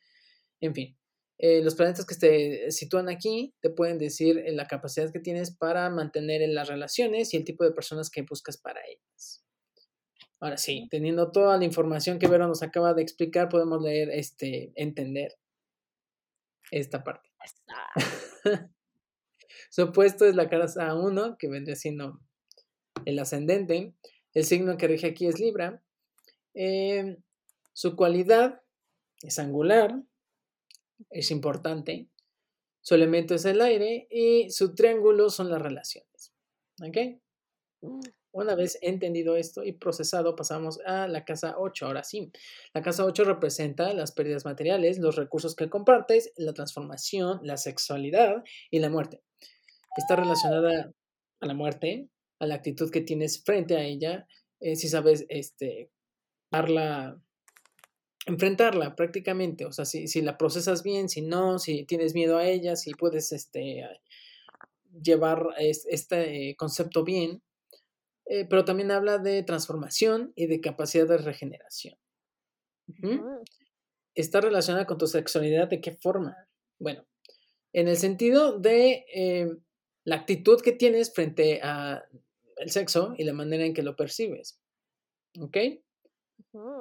en 0.60 0.72
fin. 0.72 0.96
Eh, 1.44 1.60
los 1.60 1.74
planetas 1.74 2.06
que 2.06 2.14
se 2.14 2.70
sitúan 2.70 3.08
aquí 3.08 3.52
te 3.60 3.68
pueden 3.68 3.98
decir 3.98 4.38
eh, 4.38 4.52
la 4.52 4.68
capacidad 4.68 5.12
que 5.12 5.18
tienes 5.18 5.50
para 5.50 5.90
mantener 5.90 6.48
las 6.48 6.68
relaciones 6.68 7.34
y 7.34 7.36
el 7.36 7.44
tipo 7.44 7.64
de 7.64 7.72
personas 7.72 8.10
que 8.10 8.22
buscas 8.22 8.58
para 8.58 8.80
ellas. 8.86 9.44
Ahora 10.38 10.56
sí, 10.56 10.86
teniendo 10.88 11.32
toda 11.32 11.58
la 11.58 11.64
información 11.64 12.20
que 12.20 12.28
Vero 12.28 12.46
nos 12.46 12.62
acaba 12.62 12.94
de 12.94 13.02
explicar, 13.02 13.48
podemos 13.48 13.82
leer, 13.82 14.08
este, 14.10 14.72
entender 14.76 15.34
esta 16.70 17.02
parte. 17.02 17.28
Su 19.70 19.82
opuesto 19.82 20.24
es 20.24 20.36
la 20.36 20.48
casa 20.48 20.94
1, 20.94 21.38
que 21.38 21.48
vendría 21.48 21.74
siendo 21.74 22.20
el 23.04 23.18
ascendente. 23.18 23.94
El 24.32 24.44
signo 24.44 24.76
que 24.76 24.86
rige 24.86 25.08
aquí 25.08 25.26
es 25.26 25.40
Libra. 25.40 25.82
Em, 26.54 27.16
su 27.72 27.96
cualidad 27.96 28.62
es 29.22 29.40
angular, 29.40 30.02
es 31.10 31.30
importante. 31.30 32.08
Su 32.80 32.94
elemento 32.94 33.34
es 33.34 33.44
el 33.44 33.60
aire 33.60 34.06
y 34.10 34.50
su 34.50 34.74
triángulo 34.74 35.30
son 35.30 35.50
las 35.50 35.62
relaciones. 35.62 36.32
¿Ok? 36.80 37.20
Mm. 37.82 38.00
Una 38.34 38.54
vez 38.54 38.78
entendido 38.80 39.36
esto 39.36 39.62
y 39.62 39.72
procesado, 39.72 40.34
pasamos 40.34 40.80
a 40.86 41.06
la 41.06 41.24
casa 41.26 41.56
8. 41.58 41.84
Ahora 41.84 42.02
sí, 42.02 42.32
la 42.72 42.80
casa 42.80 43.04
8 43.04 43.24
representa 43.24 43.92
las 43.92 44.12
pérdidas 44.12 44.46
materiales, 44.46 44.98
los 44.98 45.16
recursos 45.16 45.54
que 45.54 45.68
compartes, 45.68 46.32
la 46.36 46.54
transformación, 46.54 47.40
la 47.42 47.58
sexualidad 47.58 48.42
y 48.70 48.78
la 48.78 48.88
muerte. 48.88 49.20
Está 49.98 50.16
relacionada 50.16 50.94
a 51.40 51.46
la 51.46 51.52
muerte, 51.52 52.08
a 52.38 52.46
la 52.46 52.54
actitud 52.54 52.90
que 52.90 53.02
tienes 53.02 53.44
frente 53.44 53.76
a 53.76 53.84
ella, 53.84 54.26
eh, 54.60 54.76
si 54.76 54.88
sabes 54.88 55.26
este, 55.28 55.90
darla, 56.50 57.20
enfrentarla 58.26 58.94
prácticamente, 58.94 59.66
o 59.66 59.72
sea, 59.72 59.84
si, 59.84 60.06
si, 60.06 60.22
la 60.22 60.38
procesas 60.38 60.82
bien, 60.82 61.08
si 61.08 61.22
no, 61.22 61.58
si 61.58 61.84
tienes 61.84 62.14
miedo 62.14 62.36
a 62.36 62.46
ella, 62.46 62.76
si 62.76 62.92
puedes 62.92 63.32
este, 63.32 63.84
llevar 65.02 65.48
este 65.58 66.54
concepto 66.56 67.04
bien, 67.04 67.42
eh, 68.26 68.46
pero 68.48 68.64
también 68.64 68.90
habla 68.90 69.18
de 69.18 69.42
transformación 69.42 70.32
y 70.36 70.46
de 70.46 70.60
capacidad 70.60 71.08
de 71.08 71.18
regeneración. 71.18 71.96
Está 74.14 74.40
relacionada 74.40 74.86
con 74.86 74.98
tu 74.98 75.06
sexualidad, 75.06 75.68
¿de 75.68 75.80
qué 75.80 75.92
forma? 75.92 76.36
Bueno, 76.78 77.04
en 77.72 77.88
el 77.88 77.96
sentido 77.96 78.58
de 78.58 79.04
eh, 79.14 79.50
la 80.04 80.16
actitud 80.16 80.60
que 80.60 80.72
tienes 80.72 81.12
frente 81.12 81.60
a 81.62 82.04
el 82.56 82.70
sexo 82.70 83.14
y 83.16 83.24
la 83.24 83.32
manera 83.32 83.64
en 83.64 83.74
que 83.74 83.82
lo 83.82 83.96
percibes. 83.96 84.60
¿Ok? 85.40 85.56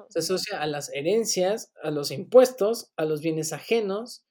Se 0.09 0.19
asocia 0.19 0.61
a 0.61 0.67
las 0.67 0.93
herencias, 0.93 1.71
a 1.81 1.91
los 1.91 2.11
impuestos, 2.11 2.91
a 2.97 3.05
los 3.05 3.21
bienes 3.21 3.53
ajenos 3.53 4.25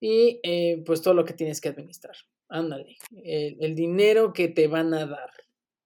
y 0.00 0.40
eh, 0.42 0.82
pues 0.86 1.02
todo 1.02 1.14
lo 1.14 1.24
que 1.24 1.34
tienes 1.34 1.60
que 1.60 1.68
administrar. 1.68 2.14
Ándale, 2.48 2.96
el, 3.24 3.74
dinero 3.74 4.32
que 4.32 4.48
te 4.48 4.68
van 4.68 4.94
a 4.94 5.06
dar 5.06 5.30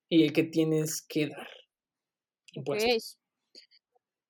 y 0.08 0.24
el 0.24 0.32
que 0.32 0.44
tienes 0.44 1.02
que 1.02 1.28
dar. 1.28 1.48
Impuestos. 2.52 3.18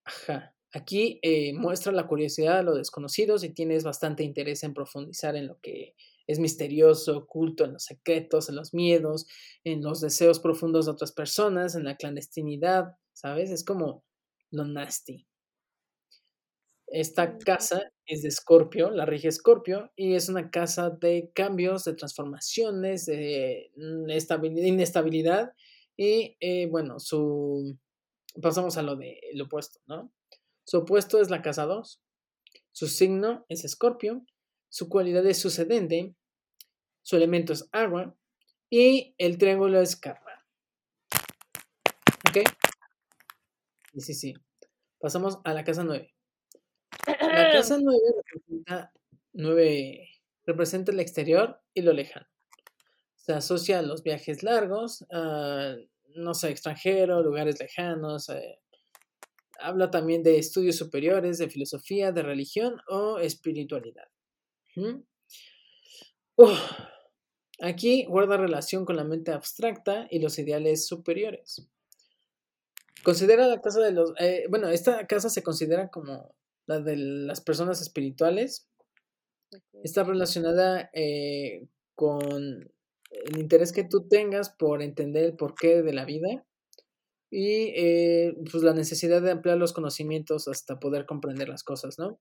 Ajá. 0.05 0.55
Aquí 0.75 1.19
eh, 1.23 1.53
muestra 1.53 1.93
la 1.93 2.07
curiosidad 2.07 2.61
a 2.61 2.63
lo 2.63 2.75
desconocido 2.75 3.39
si 3.39 3.51
tienes 3.51 3.85
bastante 3.85 4.23
interés 4.23 4.63
en 4.63 4.73
profundizar 4.73 5.37
en 5.37 5.49
lo 5.49 5.59
que 5.61 5.95
es 6.27 6.39
misterioso, 6.39 7.19
oculto, 7.19 7.65
en 7.65 7.75
los 7.75 7.85
secretos, 7.85 8.49
en 8.49 8.57
los 8.57 8.73
miedos, 8.73 9.27
en 9.65 9.83
los 9.83 10.01
deseos 10.01 10.41
profundos 10.41 10.87
de 10.87 10.93
otras 10.93 11.13
personas, 11.13 11.75
en 11.75 11.85
la 11.85 11.97
clandestinidad, 11.97 12.97
¿sabes? 13.13 13.51
Es 13.51 13.65
como 13.65 14.05
lo 14.53 14.65
nasty. 14.65 15.27
Esta 16.87 17.39
casa 17.39 17.91
es 18.05 18.23
de 18.23 18.29
Escorpio, 18.29 18.91
la 18.91 19.07
rige 19.07 19.29
Escorpio, 19.29 19.91
y 19.97 20.15
es 20.15 20.29
una 20.29 20.51
casa 20.51 20.91
de 20.91 21.33
cambios, 21.35 21.85
de 21.85 21.95
transformaciones, 21.95 23.07
de 23.07 23.71
inestabilidad. 23.77 25.53
Y 25.97 26.37
eh, 26.41 26.67
bueno, 26.67 27.01
su. 27.01 27.79
Pasamos 28.41 28.77
a 28.77 28.83
lo 28.83 28.97
de 28.97 29.21
lo 29.35 29.45
opuesto, 29.45 29.81
¿no? 29.87 30.13
Su 30.65 30.79
opuesto 30.79 31.21
es 31.21 31.31
la 31.31 31.43
casa 31.43 31.65
2. 31.65 32.01
Su 32.73 32.89
signo 32.89 33.45
es 33.49 33.65
Escorpio. 33.65 34.25
Su 34.69 34.89
cualidad 34.89 35.27
es 35.27 35.39
sucedente. 35.39 36.15
Su 37.03 37.17
elemento 37.17 37.53
es 37.53 37.69
agua. 37.73 38.15
Y 38.71 39.15
el 39.19 39.39
triángulo 39.39 39.81
es 39.81 39.97
karma. 39.97 40.45
¿Ok? 42.29 42.39
Sí, 43.93 44.01
sí, 44.01 44.15
sí. 44.15 44.35
Pasamos 45.01 45.41
a 45.45 45.53
la 45.53 45.65
casa 45.65 45.85
9. 45.85 46.15
La 47.07 47.51
casa 47.53 47.79
9 47.83 47.99
representa, 48.25 48.93
9 49.33 50.09
representa 50.45 50.93
el 50.93 51.01
exterior 51.01 51.61
y 51.75 51.83
lo 51.83 51.93
lejano. 51.93 52.27
Se 53.17 53.33
asocia 53.33 53.79
a 53.79 53.83
los 53.83 54.03
viajes 54.03 54.43
largos, 54.43 55.05
a, 55.13 55.77
no 56.15 56.35
sé, 56.35 56.51
extranjero, 56.51 57.23
lugares 57.23 57.61
lejanos. 57.61 58.29
Eh, 58.31 58.59
habla 59.59 59.91
también 59.91 60.23
de 60.23 60.39
estudios 60.39 60.77
superiores, 60.77 61.39
de 61.39 61.51
filosofía, 61.51 62.13
de 62.13 62.23
religión 62.23 62.81
o 62.89 63.19
espiritualidad. 63.19 64.09
Aquí 67.61 68.05
guarda 68.07 68.37
relación 68.37 68.85
con 68.85 68.97
la 68.97 69.05
mente 69.05 69.31
abstracta 69.31 70.09
y 70.11 70.19
los 70.19 70.39
ideales 70.39 70.87
superiores. 70.87 71.69
Considera 73.05 73.47
la 73.47 73.61
casa 73.61 73.81
de 73.81 73.93
los... 73.93 74.13
Eh, 74.19 74.47
bueno, 74.49 74.69
esta 74.69 75.07
casa 75.07 75.29
se 75.29 75.43
considera 75.43 75.89
como 75.89 76.35
la 76.67 76.81
de 76.81 76.97
las 76.97 77.41
personas 77.41 77.81
espirituales. 77.81 78.69
Está 79.83 80.05
relacionada 80.05 80.91
eh, 80.95 81.67
con 81.95 82.23
el 82.23 83.39
interés 83.39 83.73
que 83.73 83.85
tú 83.85 84.09
tengas 84.09 84.51
por 84.51 84.83
entender 84.83 85.25
el 85.25 85.37
porqué 85.37 85.83
de 85.83 85.93
la 85.93 86.05
vida 86.05 86.47
y 87.31 87.73
eh, 87.77 88.35
pues 88.51 88.63
la 88.63 88.73
necesidad 88.73 89.21
de 89.21 89.33
ampliar 89.33 89.59
los 89.59 89.73
conocimientos 89.73 90.49
hasta 90.49 90.79
poder 90.79 91.05
comprender 91.07 91.49
las 91.49 91.65
cosas, 91.65 91.99
¿no? 91.99 92.21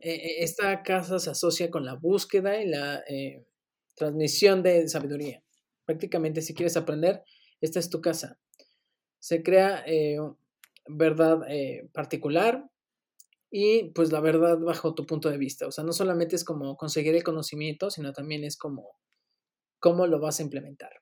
esta 0.00 0.82
casa 0.82 1.20
se 1.20 1.30
asocia 1.30 1.70
con 1.70 1.84
la 1.84 1.94
búsqueda 1.94 2.60
y 2.60 2.66
la 2.66 3.04
transmisión 3.94 4.64
de 4.64 4.88
sabiduría. 4.88 5.44
Prácticamente 5.84 6.42
si 6.42 6.54
quieres 6.54 6.76
aprender, 6.76 7.22
esta 7.60 7.78
es 7.78 7.88
tu 7.88 8.00
casa 8.00 8.40
se 9.24 9.42
crea 9.42 9.82
eh, 9.86 10.18
verdad 10.86 11.46
eh, 11.48 11.88
particular 11.94 12.70
y 13.50 13.84
pues 13.92 14.12
la 14.12 14.20
verdad 14.20 14.58
bajo 14.58 14.94
tu 14.94 15.06
punto 15.06 15.30
de 15.30 15.38
vista. 15.38 15.66
O 15.66 15.70
sea, 15.70 15.82
no 15.82 15.94
solamente 15.94 16.36
es 16.36 16.44
como 16.44 16.76
conseguir 16.76 17.14
el 17.14 17.24
conocimiento, 17.24 17.90
sino 17.90 18.12
también 18.12 18.44
es 18.44 18.58
como 18.58 18.98
cómo 19.78 20.06
lo 20.06 20.20
vas 20.20 20.40
a 20.40 20.42
implementar 20.42 20.92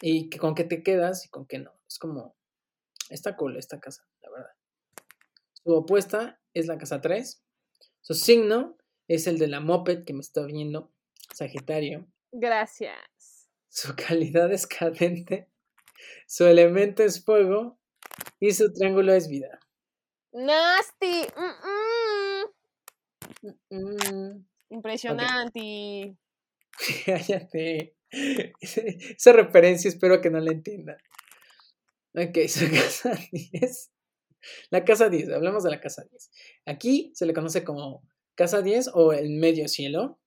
y 0.00 0.30
con 0.30 0.54
qué 0.54 0.62
te 0.62 0.84
quedas 0.84 1.26
y 1.26 1.30
con 1.30 1.44
qué 1.44 1.58
no. 1.58 1.72
Es 1.88 1.98
como, 1.98 2.36
está 3.10 3.34
cool 3.36 3.56
esta 3.56 3.80
casa, 3.80 4.06
la 4.20 4.30
verdad. 4.30 4.52
Su 5.54 5.72
opuesta 5.72 6.40
es 6.54 6.68
la 6.68 6.78
casa 6.78 7.00
3. 7.00 7.42
Su 8.00 8.14
signo 8.14 8.76
es 9.08 9.26
el 9.26 9.40
de 9.40 9.48
la 9.48 9.58
moped 9.58 10.04
que 10.04 10.12
me 10.12 10.20
está 10.20 10.46
viendo, 10.46 10.92
Sagitario. 11.34 12.06
Gracias. 12.30 13.48
Su 13.68 13.96
calidad 13.96 14.52
es 14.52 14.68
cadente 14.68 15.51
su 16.26 16.46
elemento 16.46 17.02
es 17.02 17.24
fuego 17.24 17.78
y 18.40 18.52
su 18.52 18.72
triángulo 18.72 19.12
es 19.12 19.28
vida. 19.28 19.60
Nasty. 20.32 21.26
Impresionante. 24.70 26.16
Cállate. 27.06 27.96
Esa 28.60 29.32
referencia 29.32 29.88
espero 29.88 30.20
que 30.20 30.30
no 30.30 30.40
la 30.40 30.52
entiendan. 30.52 30.96
Ok, 32.14 32.38
su 32.48 32.70
casa 32.70 33.18
10. 33.30 33.90
La 34.70 34.84
casa 34.84 35.08
10, 35.08 35.30
hablamos 35.30 35.62
de 35.64 35.70
la 35.70 35.80
casa 35.80 36.04
10. 36.10 36.30
Aquí 36.66 37.12
se 37.14 37.26
le 37.26 37.32
conoce 37.32 37.64
como 37.64 38.02
casa 38.34 38.60
10 38.60 38.90
o 38.94 39.12
el 39.12 39.30
medio 39.30 39.68
cielo. 39.68 40.18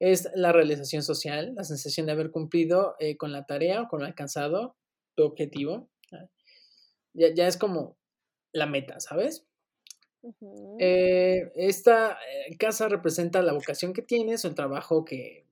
Es 0.00 0.28
la 0.34 0.52
realización 0.52 1.02
social, 1.02 1.54
la 1.54 1.64
sensación 1.64 2.06
de 2.06 2.12
haber 2.12 2.30
cumplido 2.30 2.96
eh, 2.98 3.16
con 3.16 3.32
la 3.32 3.46
tarea 3.46 3.82
o 3.82 3.88
con 3.88 4.00
lo 4.00 4.06
alcanzado, 4.06 4.76
tu 5.14 5.24
objetivo. 5.24 5.90
Ya, 7.12 7.32
ya 7.32 7.46
es 7.46 7.56
como 7.56 7.96
la 8.52 8.66
meta, 8.66 9.00
¿sabes? 9.00 9.46
Eh, 10.78 11.52
esta 11.54 12.12
eh, 12.12 12.56
casa 12.56 12.88
representa 12.88 13.42
la 13.42 13.52
vocación 13.52 13.92
que 13.92 14.00
tienes 14.00 14.44
o 14.44 14.48
el 14.48 14.54
trabajo 14.54 15.04
que 15.04 15.46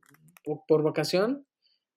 por, 0.66 0.82
vocación 0.82 1.46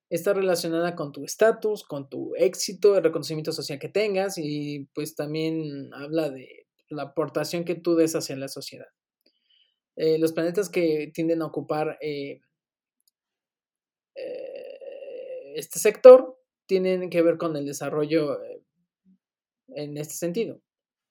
está 0.09 0.33
relacionada 0.33 0.95
con 0.95 1.11
tu 1.11 1.23
estatus, 1.23 1.83
con 1.83 2.09
tu 2.09 2.35
éxito, 2.35 2.97
el 2.97 3.03
reconocimiento 3.03 3.53
social 3.53 3.79
que 3.79 3.89
tengas 3.89 4.37
y 4.37 4.89
pues 4.93 5.15
también 5.15 5.93
habla 5.93 6.29
de 6.29 6.67
la 6.89 7.03
aportación 7.03 7.63
que 7.63 7.75
tú 7.75 7.95
des 7.95 8.15
hacia 8.15 8.35
la 8.35 8.49
sociedad. 8.49 8.87
Eh, 9.95 10.19
los 10.19 10.33
planetas 10.33 10.69
que 10.69 11.11
tienden 11.13 11.41
a 11.41 11.45
ocupar 11.45 11.97
este 15.55 15.79
sector 15.79 16.37
tienen 16.65 17.09
que 17.09 17.21
ver 17.21 17.37
con 17.37 17.55
el 17.55 17.65
desarrollo 17.65 18.43
eh, 18.43 18.61
en 19.69 19.97
este 19.97 20.15
sentido. 20.15 20.61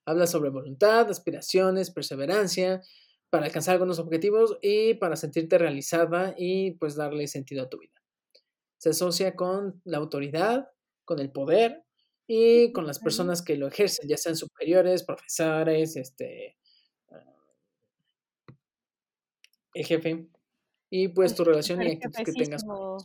Habla 0.06 0.26
sobre 0.26 0.50
voluntad, 0.50 1.08
aspiraciones, 1.08 1.90
perseverancia, 1.90 2.82
para 3.30 3.46
alcanzar 3.46 3.74
algunos 3.74 3.98
objetivos 3.98 4.58
y 4.62 4.94
para 4.94 5.16
sentirte 5.16 5.58
realizada 5.58 6.34
y 6.36 6.72
pues 6.72 6.94
darle 6.94 7.26
sentido 7.26 7.64
a 7.64 7.68
tu 7.68 7.78
vida. 7.78 8.00
Se 8.78 8.90
asocia 8.90 9.34
con 9.34 9.80
la 9.84 9.98
autoridad, 9.98 10.68
con 11.04 11.18
el 11.18 11.32
poder 11.32 11.84
y 12.26 12.72
con 12.72 12.86
las 12.86 12.98
personas 12.98 13.42
que 13.42 13.56
lo 13.56 13.66
ejercen, 13.66 14.08
ya 14.08 14.16
sean 14.16 14.36
superiores, 14.36 15.04
profesores, 15.04 15.96
este, 15.96 16.56
el 19.74 19.84
jefe 19.84 20.28
y 20.90 21.08
pues 21.08 21.34
tu 21.34 21.44
relación 21.44 21.82
y 21.82 21.92
actitudes 21.92 22.24
que 22.24 22.32
tengas 22.32 22.64
con 22.64 22.98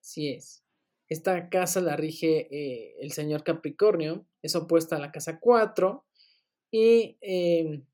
Así 0.00 0.28
es. 0.28 0.62
Esta 1.08 1.48
casa 1.48 1.80
la 1.80 1.96
rige 1.96 2.48
eh, 2.50 2.96
el 3.00 3.12
señor 3.12 3.42
Capricornio, 3.42 4.26
es 4.42 4.54
opuesta 4.54 4.96
a 4.96 5.00
la 5.00 5.10
casa 5.10 5.38
4 5.40 6.04
y 6.70 7.16
em, 7.20 7.84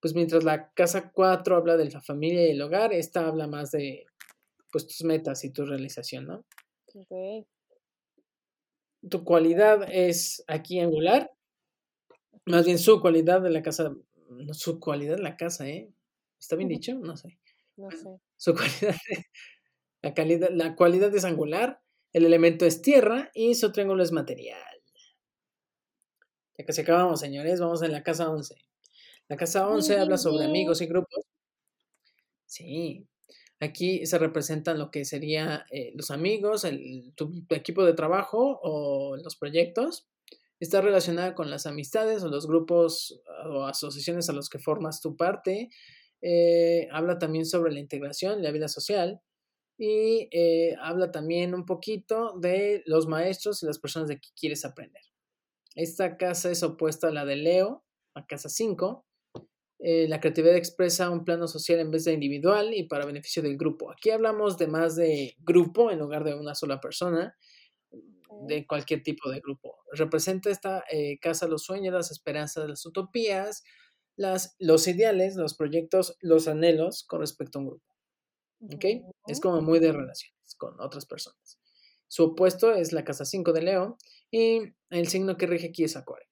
pues 0.00 0.14
mientras 0.14 0.44
la 0.44 0.72
casa 0.72 1.10
4 1.12 1.56
habla 1.56 1.76
de 1.76 1.90
la 1.90 2.00
familia 2.00 2.46
y 2.46 2.50
el 2.50 2.62
hogar, 2.62 2.92
esta 2.92 3.26
habla 3.26 3.46
más 3.46 3.70
de 3.72 4.06
pues 4.70 4.86
tus 4.86 5.04
metas 5.04 5.44
y 5.44 5.50
tu 5.50 5.64
realización, 5.64 6.26
¿no? 6.26 6.44
Tu 9.08 9.24
cualidad 9.24 9.88
es 9.90 10.44
aquí 10.46 10.80
angular, 10.80 11.30
más 12.46 12.66
bien 12.66 12.78
su 12.78 13.00
cualidad 13.00 13.40
de 13.40 13.50
la 13.50 13.62
casa, 13.62 13.94
no, 14.28 14.54
su 14.54 14.80
cualidad 14.80 15.16
de 15.16 15.22
la 15.22 15.36
casa, 15.36 15.68
¿eh? 15.68 15.90
¿Está 16.40 16.56
bien 16.56 16.68
dicho? 16.80 16.94
No 16.94 17.16
sé. 17.16 17.38
No 17.76 17.90
sé. 17.90 18.20
Su 18.36 18.54
cualidad, 18.54 18.96
la, 20.02 20.14
calidad, 20.14 20.50
la 20.50 20.74
cualidad 20.76 21.14
es 21.14 21.24
angular, 21.24 21.80
el 22.14 22.24
elemento 22.24 22.64
es 22.64 22.80
tierra 22.80 23.30
y 23.34 23.56
su 23.56 23.72
triángulo 23.72 24.02
es 24.02 24.12
material. 24.12 24.62
Ya 26.56 26.64
que 26.64 26.72
se 26.72 26.82
acabamos, 26.82 27.18
señores, 27.18 27.60
vamos 27.60 27.82
en 27.82 27.90
la 27.90 28.04
casa 28.04 28.30
11. 28.30 28.54
La 29.28 29.36
casa 29.36 29.68
11 29.68 29.98
habla 29.98 30.16
sobre 30.16 30.44
amigos 30.44 30.80
y 30.80 30.86
grupos. 30.86 31.24
Sí, 32.46 33.08
aquí 33.58 34.06
se 34.06 34.16
representan 34.18 34.78
lo 34.78 34.92
que 34.92 35.04
serían 35.04 35.62
eh, 35.72 35.90
los 35.96 36.12
amigos, 36.12 36.64
el, 36.64 37.12
tu, 37.16 37.32
equipo 37.50 37.84
de 37.84 37.94
trabajo 37.94 38.60
o 38.62 39.16
los 39.16 39.34
proyectos. 39.34 40.06
Está 40.60 40.80
relacionada 40.80 41.34
con 41.34 41.50
las 41.50 41.66
amistades 41.66 42.22
o 42.22 42.28
los 42.28 42.46
grupos 42.46 43.20
o 43.44 43.66
asociaciones 43.66 44.28
a 44.28 44.32
los 44.32 44.48
que 44.48 44.60
formas 44.60 45.00
tu 45.00 45.16
parte. 45.16 45.68
eh, 46.22 46.88
habla 46.92 47.18
también 47.18 47.44
sobre 47.44 47.72
la 47.72 47.80
integración, 47.80 48.42
la 48.42 48.52
vida 48.52 48.68
social 48.68 49.20
y 49.76 50.28
eh, 50.30 50.76
habla 50.80 51.10
también 51.10 51.54
un 51.54 51.64
poquito 51.64 52.38
de 52.38 52.82
los 52.86 53.06
maestros 53.06 53.62
y 53.62 53.66
las 53.66 53.78
personas 53.78 54.08
de 54.08 54.20
que 54.20 54.28
quieres 54.38 54.64
aprender. 54.64 55.02
Esta 55.74 56.16
casa 56.16 56.50
es 56.50 56.62
opuesta 56.62 57.08
a 57.08 57.12
la 57.12 57.24
de 57.24 57.36
Leo, 57.36 57.84
a 58.14 58.26
casa 58.26 58.48
5. 58.48 59.04
Eh, 59.80 60.06
la 60.08 60.20
creatividad 60.20 60.56
expresa 60.56 61.10
un 61.10 61.24
plano 61.24 61.48
social 61.48 61.80
en 61.80 61.90
vez 61.90 62.04
de 62.04 62.12
individual 62.12 62.72
y 62.72 62.84
para 62.84 63.04
beneficio 63.04 63.42
del 63.42 63.56
grupo. 63.56 63.90
Aquí 63.90 64.10
hablamos 64.10 64.56
de 64.56 64.68
más 64.68 64.94
de 64.94 65.34
grupo 65.38 65.90
en 65.90 65.98
lugar 65.98 66.22
de 66.22 66.34
una 66.34 66.54
sola 66.54 66.80
persona, 66.80 67.36
de 68.46 68.66
cualquier 68.66 69.02
tipo 69.02 69.30
de 69.30 69.40
grupo. 69.40 69.78
Representa 69.92 70.50
esta 70.50 70.84
casa 71.20 71.48
los 71.48 71.64
sueños, 71.64 71.92
las 71.92 72.10
esperanzas, 72.12 72.68
las 72.68 72.86
utopías, 72.86 73.64
las, 74.16 74.54
los 74.58 74.86
ideales, 74.86 75.34
los 75.36 75.54
proyectos, 75.54 76.16
los 76.20 76.46
anhelos 76.46 77.04
con 77.04 77.20
respecto 77.20 77.58
a 77.58 77.62
un 77.62 77.68
grupo. 77.68 77.94
¿Ok? 78.72 79.13
Es 79.26 79.40
como 79.40 79.60
muy 79.60 79.78
de 79.78 79.92
relaciones 79.92 80.54
con 80.56 80.80
otras 80.80 81.06
personas. 81.06 81.58
Su 82.08 82.24
opuesto 82.24 82.72
es 82.72 82.92
la 82.92 83.04
casa 83.04 83.24
5 83.24 83.52
de 83.52 83.62
Leo 83.62 83.96
y 84.30 84.60
el 84.90 85.08
signo 85.08 85.36
que 85.36 85.46
rige 85.46 85.68
aquí 85.68 85.84
es 85.84 85.96
Acuario. 85.96 86.28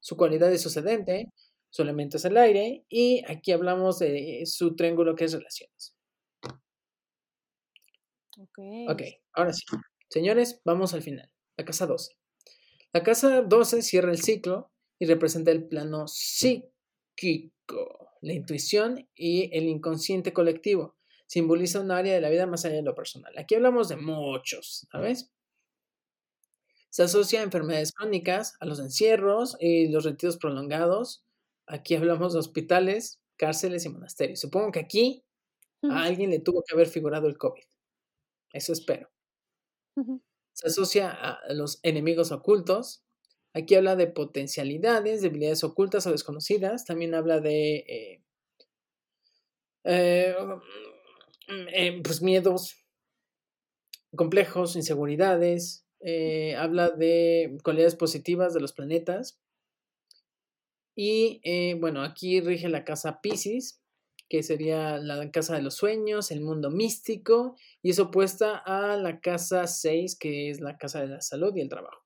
Su 0.00 0.16
cualidad 0.16 0.52
es 0.52 0.62
sucedente, 0.62 1.32
su 1.70 1.82
elemento 1.82 2.18
es 2.18 2.24
el 2.24 2.36
aire 2.36 2.84
y 2.88 3.24
aquí 3.26 3.52
hablamos 3.52 3.98
de 3.98 4.42
su 4.46 4.76
triángulo 4.76 5.16
que 5.16 5.24
es 5.24 5.32
relaciones. 5.32 5.96
Ok. 8.38 8.58
Ok, 8.90 9.02
ahora 9.32 9.52
sí. 9.52 9.64
Señores, 10.08 10.60
vamos 10.64 10.94
al 10.94 11.02
final. 11.02 11.30
La 11.56 11.64
casa 11.64 11.86
12. 11.86 12.14
La 12.92 13.02
casa 13.02 13.42
12 13.42 13.82
cierra 13.82 14.10
el 14.10 14.22
ciclo 14.22 14.70
y 14.98 15.06
representa 15.06 15.50
el 15.50 15.66
plano 15.66 16.06
psíquico 16.06 16.72
la 18.20 18.32
intuición 18.32 19.08
y 19.14 19.56
el 19.56 19.64
inconsciente 19.64 20.32
colectivo. 20.32 20.96
Simboliza 21.28 21.80
un 21.80 21.92
área 21.92 22.12
de 22.12 22.20
la 22.20 22.28
vida 22.28 22.46
más 22.46 22.64
allá 22.64 22.74
de 22.74 22.82
lo 22.82 22.96
personal. 22.96 23.32
Aquí 23.38 23.54
hablamos 23.54 23.88
de 23.88 23.96
muchos, 23.96 24.88
¿sabes? 24.90 25.30
Se 26.90 27.04
asocia 27.04 27.38
a 27.38 27.44
enfermedades 27.44 27.92
crónicas, 27.92 28.56
a 28.58 28.66
los 28.66 28.80
encierros 28.80 29.56
y 29.60 29.86
los 29.88 30.04
retiros 30.04 30.38
prolongados. 30.38 31.24
Aquí 31.66 31.94
hablamos 31.94 32.32
de 32.32 32.40
hospitales, 32.40 33.20
cárceles 33.36 33.84
y 33.84 33.90
monasterios. 33.90 34.40
Supongo 34.40 34.72
que 34.72 34.80
aquí 34.80 35.24
a 35.88 36.02
alguien 36.02 36.30
le 36.30 36.40
tuvo 36.40 36.64
que 36.66 36.74
haber 36.74 36.88
figurado 36.88 37.28
el 37.28 37.38
COVID. 37.38 37.62
Eso 38.52 38.72
espero. 38.72 39.08
Se 40.54 40.66
asocia 40.66 41.10
a 41.10 41.52
los 41.52 41.78
enemigos 41.84 42.32
ocultos, 42.32 43.04
Aquí 43.54 43.74
habla 43.74 43.96
de 43.96 44.06
potencialidades, 44.06 45.22
debilidades 45.22 45.64
ocultas 45.64 46.06
o 46.06 46.12
desconocidas. 46.12 46.84
También 46.84 47.14
habla 47.14 47.40
de 47.40 47.76
eh, 47.76 48.22
eh, 49.84 50.36
eh, 51.48 52.00
pues 52.02 52.22
miedos 52.22 52.76
complejos, 54.14 54.76
inseguridades. 54.76 55.84
habla 56.56 56.90
de 56.90 57.58
cualidades 57.64 57.96
positivas 57.96 58.54
de 58.54 58.60
los 58.60 58.72
planetas. 58.72 59.40
Y 60.94 61.74
bueno, 61.74 62.02
aquí 62.02 62.40
rige 62.40 62.68
la 62.68 62.84
casa 62.84 63.20
Pisces, 63.20 63.80
que 64.28 64.42
sería 64.42 64.98
la 64.98 65.30
casa 65.30 65.56
de 65.56 65.62
los 65.62 65.74
sueños, 65.74 66.30
el 66.30 66.42
mundo 66.42 66.70
místico, 66.70 67.56
y 67.82 67.90
es 67.90 67.98
opuesta 67.98 68.58
a 68.58 68.96
la 68.96 69.20
casa 69.20 69.66
6, 69.66 70.18
que 70.18 70.50
es 70.50 70.60
la 70.60 70.76
casa 70.76 71.00
de 71.00 71.08
la 71.08 71.20
salud 71.20 71.54
y 71.56 71.60
el 71.60 71.68
trabajo. 71.68 72.04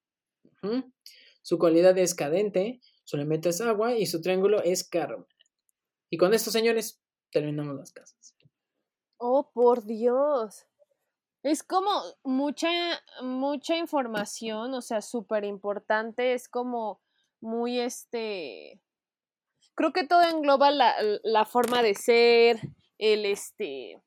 Su 1.42 1.58
cualidad 1.58 1.98
es 1.98 2.14
cadente, 2.14 2.80
su 3.04 3.16
elemento 3.16 3.48
es 3.48 3.60
agua 3.60 3.96
y 3.96 4.06
su 4.06 4.20
triángulo 4.20 4.62
es 4.62 4.88
karma. 4.88 5.26
Y 6.08 6.16
con 6.16 6.34
esto, 6.34 6.50
señores, 6.50 7.02
terminamos 7.30 7.76
las 7.76 7.92
casas. 7.92 8.31
Oh, 9.24 9.50
por 9.52 9.84
Dios. 9.84 10.66
Es 11.42 11.62
como 11.62 11.90
mucha, 12.24 12.68
mucha 13.22 13.76
información, 13.76 14.74
o 14.74 14.80
sea, 14.80 15.00
súper 15.00 15.44
importante, 15.44 16.34
es 16.34 16.48
como 16.48 17.00
muy 17.40 17.78
este... 17.78 18.80
Creo 19.74 19.92
que 19.92 20.06
todo 20.06 20.22
engloba 20.22 20.70
la, 20.70 20.94
la 21.22 21.44
forma 21.44 21.82
de 21.82 21.94
ser, 21.94 22.60
el 22.98 23.24
este... 23.24 24.02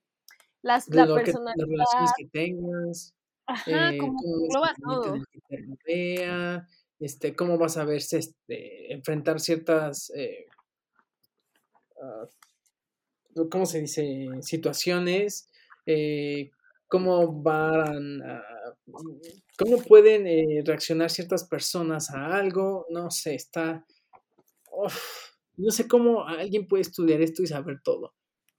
Las, 0.61 0.89
la 0.89 1.05
personalidad. 1.05 1.55
las 1.57 1.69
relaciones 1.69 2.11
que 2.17 2.25
tengas. 2.27 3.13
Ajá, 3.47 3.93
eh, 3.93 3.97
como 3.97 4.19
engloba 4.19 4.73
todo 4.81 5.15
este, 6.99 7.35
cómo 7.35 7.57
vas 7.57 7.77
a 7.77 7.85
verse, 7.85 8.17
este, 8.17 8.93
enfrentar 8.93 9.39
ciertas, 9.39 10.11
eh, 10.15 10.45
ah, 12.01 12.27
¿cómo 13.49 13.65
se 13.65 13.81
dice? 13.81 14.27
Situaciones, 14.41 15.49
eh, 15.85 16.51
cómo 16.87 17.41
van 17.41 18.21
cómo 19.57 19.77
pueden 19.77 20.27
eh, 20.27 20.63
reaccionar 20.65 21.09
ciertas 21.09 21.45
personas 21.45 22.11
a 22.11 22.35
algo, 22.35 22.85
no 22.89 23.09
sé, 23.09 23.35
está, 23.35 23.85
no 25.57 25.71
sé 25.71 25.87
cómo 25.87 26.27
alguien 26.27 26.67
puede 26.67 26.81
estudiar 26.81 27.21
esto 27.21 27.43
y 27.43 27.47
saber 27.47 27.81
todo. 27.83 28.13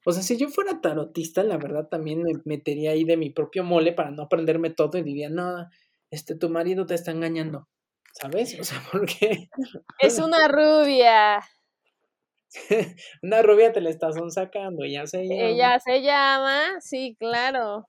O 0.05 0.12
sea, 0.12 0.23
si 0.23 0.36
yo 0.36 0.48
fuera 0.48 0.81
tarotista, 0.81 1.43
la 1.43 1.57
verdad 1.57 1.89
también 1.89 2.23
me 2.23 2.32
metería 2.44 2.93
ahí 2.93 3.05
de 3.05 3.16
mi 3.16 3.31
propio 3.31 3.65
mole 3.65 3.93
para 3.93 4.11
no 4.12 4.23
aprenderme 4.23 4.70
todo 4.70 4.98
y 4.98 5.03
diría, 5.03 5.28
no, 5.28 5.69
este, 6.11 6.36
tu 6.36 6.48
marido 6.48 6.86
te 6.86 6.94
está 6.94 7.11
engañando. 7.11 7.69
¿Sabes? 8.12 8.59
O 8.59 8.65
sea, 8.65 8.81
¿por 8.93 9.05
qué? 9.05 9.51
Es 9.98 10.19
una 10.19 10.48
rubia. 10.48 11.40
una 13.23 13.43
rubia 13.43 13.73
te 13.73 13.81
la 13.81 13.90
estás 13.90 14.16
sacando, 14.31 14.85
ella 14.85 15.06
se 15.06 15.24
llama. 15.24 15.43
Ella 15.43 15.81
se 15.81 16.02
llama, 16.02 16.81
sí, 16.81 17.16
claro. 17.18 17.89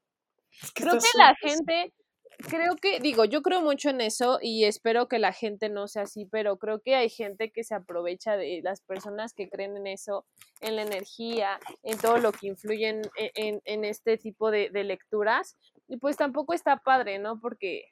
creo 0.73 0.93
que 0.93 1.17
la 1.17 1.35
gente, 1.35 1.93
creo 2.37 2.75
que, 2.75 2.99
digo, 2.99 3.25
yo 3.25 3.41
creo 3.41 3.61
mucho 3.61 3.89
en 3.89 4.01
eso 4.01 4.39
y 4.41 4.65
espero 4.65 5.07
que 5.07 5.19
la 5.19 5.33
gente 5.33 5.69
no 5.69 5.87
sea 5.87 6.03
así, 6.03 6.25
pero 6.25 6.57
creo 6.57 6.81
que 6.81 6.95
hay 6.95 7.09
gente 7.09 7.51
que 7.51 7.63
se 7.63 7.75
aprovecha 7.75 8.37
de 8.37 8.61
las 8.63 8.81
personas 8.81 9.33
que 9.33 9.49
creen 9.49 9.77
en 9.77 9.87
eso, 9.87 10.25
en 10.61 10.75
la 10.75 10.83
energía, 10.83 11.59
en 11.83 11.97
todo 11.97 12.17
lo 12.17 12.31
que 12.31 12.47
influye 12.47 12.89
en, 12.89 13.61
en, 13.65 13.85
este 13.85 14.17
tipo 14.17 14.51
de, 14.51 14.69
de 14.69 14.83
lecturas. 14.83 15.57
Y 15.87 15.97
pues 15.97 16.17
tampoco 16.17 16.53
está 16.53 16.77
padre, 16.77 17.19
¿no? 17.19 17.39
Porque, 17.39 17.85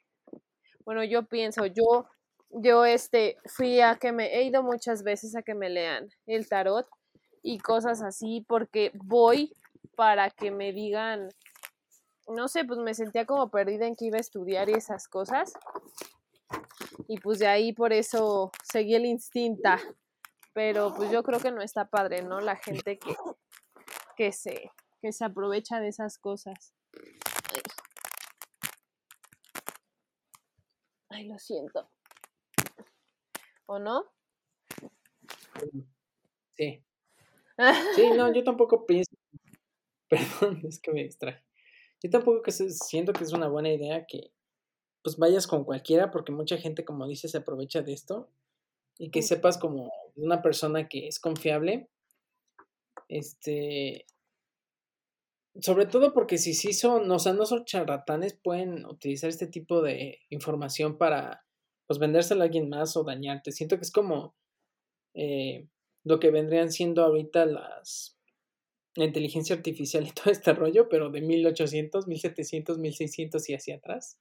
bueno, 0.84 1.02
yo 1.02 1.26
pienso, 1.26 1.66
yo 1.66 2.06
yo 2.50 2.84
este 2.84 3.36
fui 3.46 3.80
a 3.80 3.96
que 3.96 4.12
me 4.12 4.36
he 4.36 4.42
ido 4.44 4.62
muchas 4.62 5.02
veces 5.02 5.36
a 5.36 5.42
que 5.42 5.54
me 5.54 5.68
lean 5.68 6.08
el 6.26 6.48
tarot 6.48 6.86
y 7.42 7.58
cosas 7.58 8.02
así 8.02 8.44
porque 8.48 8.92
voy 8.94 9.52
para 9.96 10.30
que 10.30 10.50
me 10.50 10.72
digan 10.72 11.28
no 12.28 12.48
sé, 12.48 12.64
pues 12.64 12.78
me 12.78 12.94
sentía 12.94 13.24
como 13.24 13.50
perdida 13.50 13.86
en 13.86 13.94
que 13.94 14.06
iba 14.06 14.18
a 14.18 14.20
estudiar 14.20 14.68
y 14.68 14.74
esas 14.74 15.08
cosas. 15.08 15.52
Y 17.08 17.18
pues 17.20 17.38
de 17.38 17.46
ahí 17.46 17.72
por 17.72 17.92
eso 17.92 18.50
seguí 18.64 18.94
el 18.94 19.06
instinto. 19.06 19.70
Pero 20.52 20.92
pues 20.94 21.10
yo 21.10 21.22
creo 21.22 21.38
que 21.38 21.52
no 21.52 21.62
está 21.62 21.88
padre, 21.88 22.22
¿no? 22.22 22.40
La 22.40 22.56
gente 22.56 22.98
que, 22.98 23.14
que, 24.16 24.32
se, 24.32 24.72
que 25.00 25.12
se 25.12 25.24
aprovecha 25.24 25.78
de 25.80 25.88
esas 25.88 26.18
cosas. 26.18 26.74
Ay, 31.10 31.28
lo 31.28 31.38
siento. 31.38 31.88
¿O 33.66 33.78
no? 33.78 34.04
Sí. 36.56 36.82
Sí, 37.96 38.10
no, 38.14 38.30
yo 38.34 38.44
tampoco 38.44 38.84
pienso. 38.84 39.10
Perdón, 40.10 40.60
es 40.68 40.78
que 40.78 40.92
me 40.92 41.04
distraje. 41.04 41.42
Yo 42.02 42.10
tampoco 42.10 42.42
que 42.42 42.52
siento 42.52 43.14
que 43.14 43.24
es 43.24 43.32
una 43.32 43.48
buena 43.48 43.72
idea 43.72 44.04
que 44.06 44.30
pues 45.02 45.16
vayas 45.16 45.46
con 45.46 45.64
cualquiera, 45.64 46.10
porque 46.10 46.32
mucha 46.32 46.58
gente, 46.58 46.84
como 46.84 47.06
dice, 47.06 47.28
se 47.28 47.38
aprovecha 47.38 47.80
de 47.80 47.94
esto. 47.94 48.28
Y 48.98 49.10
que 49.10 49.22
sepas 49.22 49.56
como 49.56 49.90
una 50.16 50.42
persona 50.42 50.88
que 50.88 51.08
es 51.08 51.18
confiable. 51.18 51.88
Este. 53.08 54.04
Sobre 55.60 55.86
todo 55.86 56.12
porque 56.12 56.36
si 56.36 56.52
sí 56.52 56.74
son, 56.74 57.10
o 57.10 57.18
sea, 57.18 57.32
no 57.32 57.46
son 57.46 57.64
charlatanes, 57.64 58.34
pueden 58.34 58.84
utilizar 58.84 59.30
este 59.30 59.46
tipo 59.46 59.80
de 59.80 60.18
información 60.28 60.98
para 60.98 61.45
pues 61.86 61.98
vendérsela 61.98 62.44
a 62.44 62.46
alguien 62.46 62.68
más 62.68 62.96
o 62.96 63.04
dañarte. 63.04 63.52
Siento 63.52 63.76
que 63.76 63.82
es 63.82 63.92
como 63.92 64.36
eh, 65.14 65.68
lo 66.04 66.20
que 66.20 66.30
vendrían 66.30 66.70
siendo 66.70 67.04
ahorita 67.04 67.46
las 67.46 68.16
la 68.96 69.04
inteligencia 69.04 69.54
artificial 69.54 70.06
y 70.06 70.10
todo 70.12 70.30
este 70.30 70.52
rollo, 70.52 70.88
pero 70.88 71.10
de 71.10 71.20
1800, 71.20 72.06
1700, 72.06 72.78
1600 72.78 73.48
y 73.48 73.54
hacia 73.54 73.76
atrás, 73.76 74.18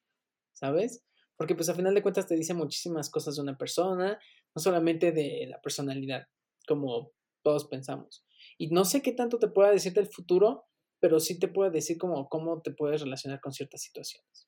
¿sabes? 0.53 1.03
Porque 1.37 1.55
pues 1.55 1.69
a 1.69 1.75
final 1.75 1.95
de 1.95 2.01
cuentas 2.01 2.27
te 2.27 2.35
dice 2.35 2.53
muchísimas 2.53 3.09
cosas 3.09 3.35
de 3.35 3.41
una 3.41 3.57
persona, 3.57 4.19
no 4.55 4.61
solamente 4.61 5.11
de 5.11 5.47
la 5.49 5.61
personalidad, 5.61 6.27
como 6.67 7.11
todos 7.43 7.65
pensamos. 7.65 8.25
Y 8.57 8.67
no 8.67 8.85
sé 8.85 9.01
qué 9.01 9.11
tanto 9.11 9.39
te 9.39 9.47
pueda 9.47 9.71
decir 9.71 9.93
del 9.93 10.07
futuro, 10.07 10.65
pero 10.99 11.19
sí 11.19 11.39
te 11.39 11.47
puede 11.47 11.71
decir 11.71 11.97
como 11.97 12.29
cómo 12.29 12.61
te 12.61 12.71
puedes 12.71 13.01
relacionar 13.01 13.41
con 13.41 13.53
ciertas 13.53 13.81
situaciones. 13.81 14.47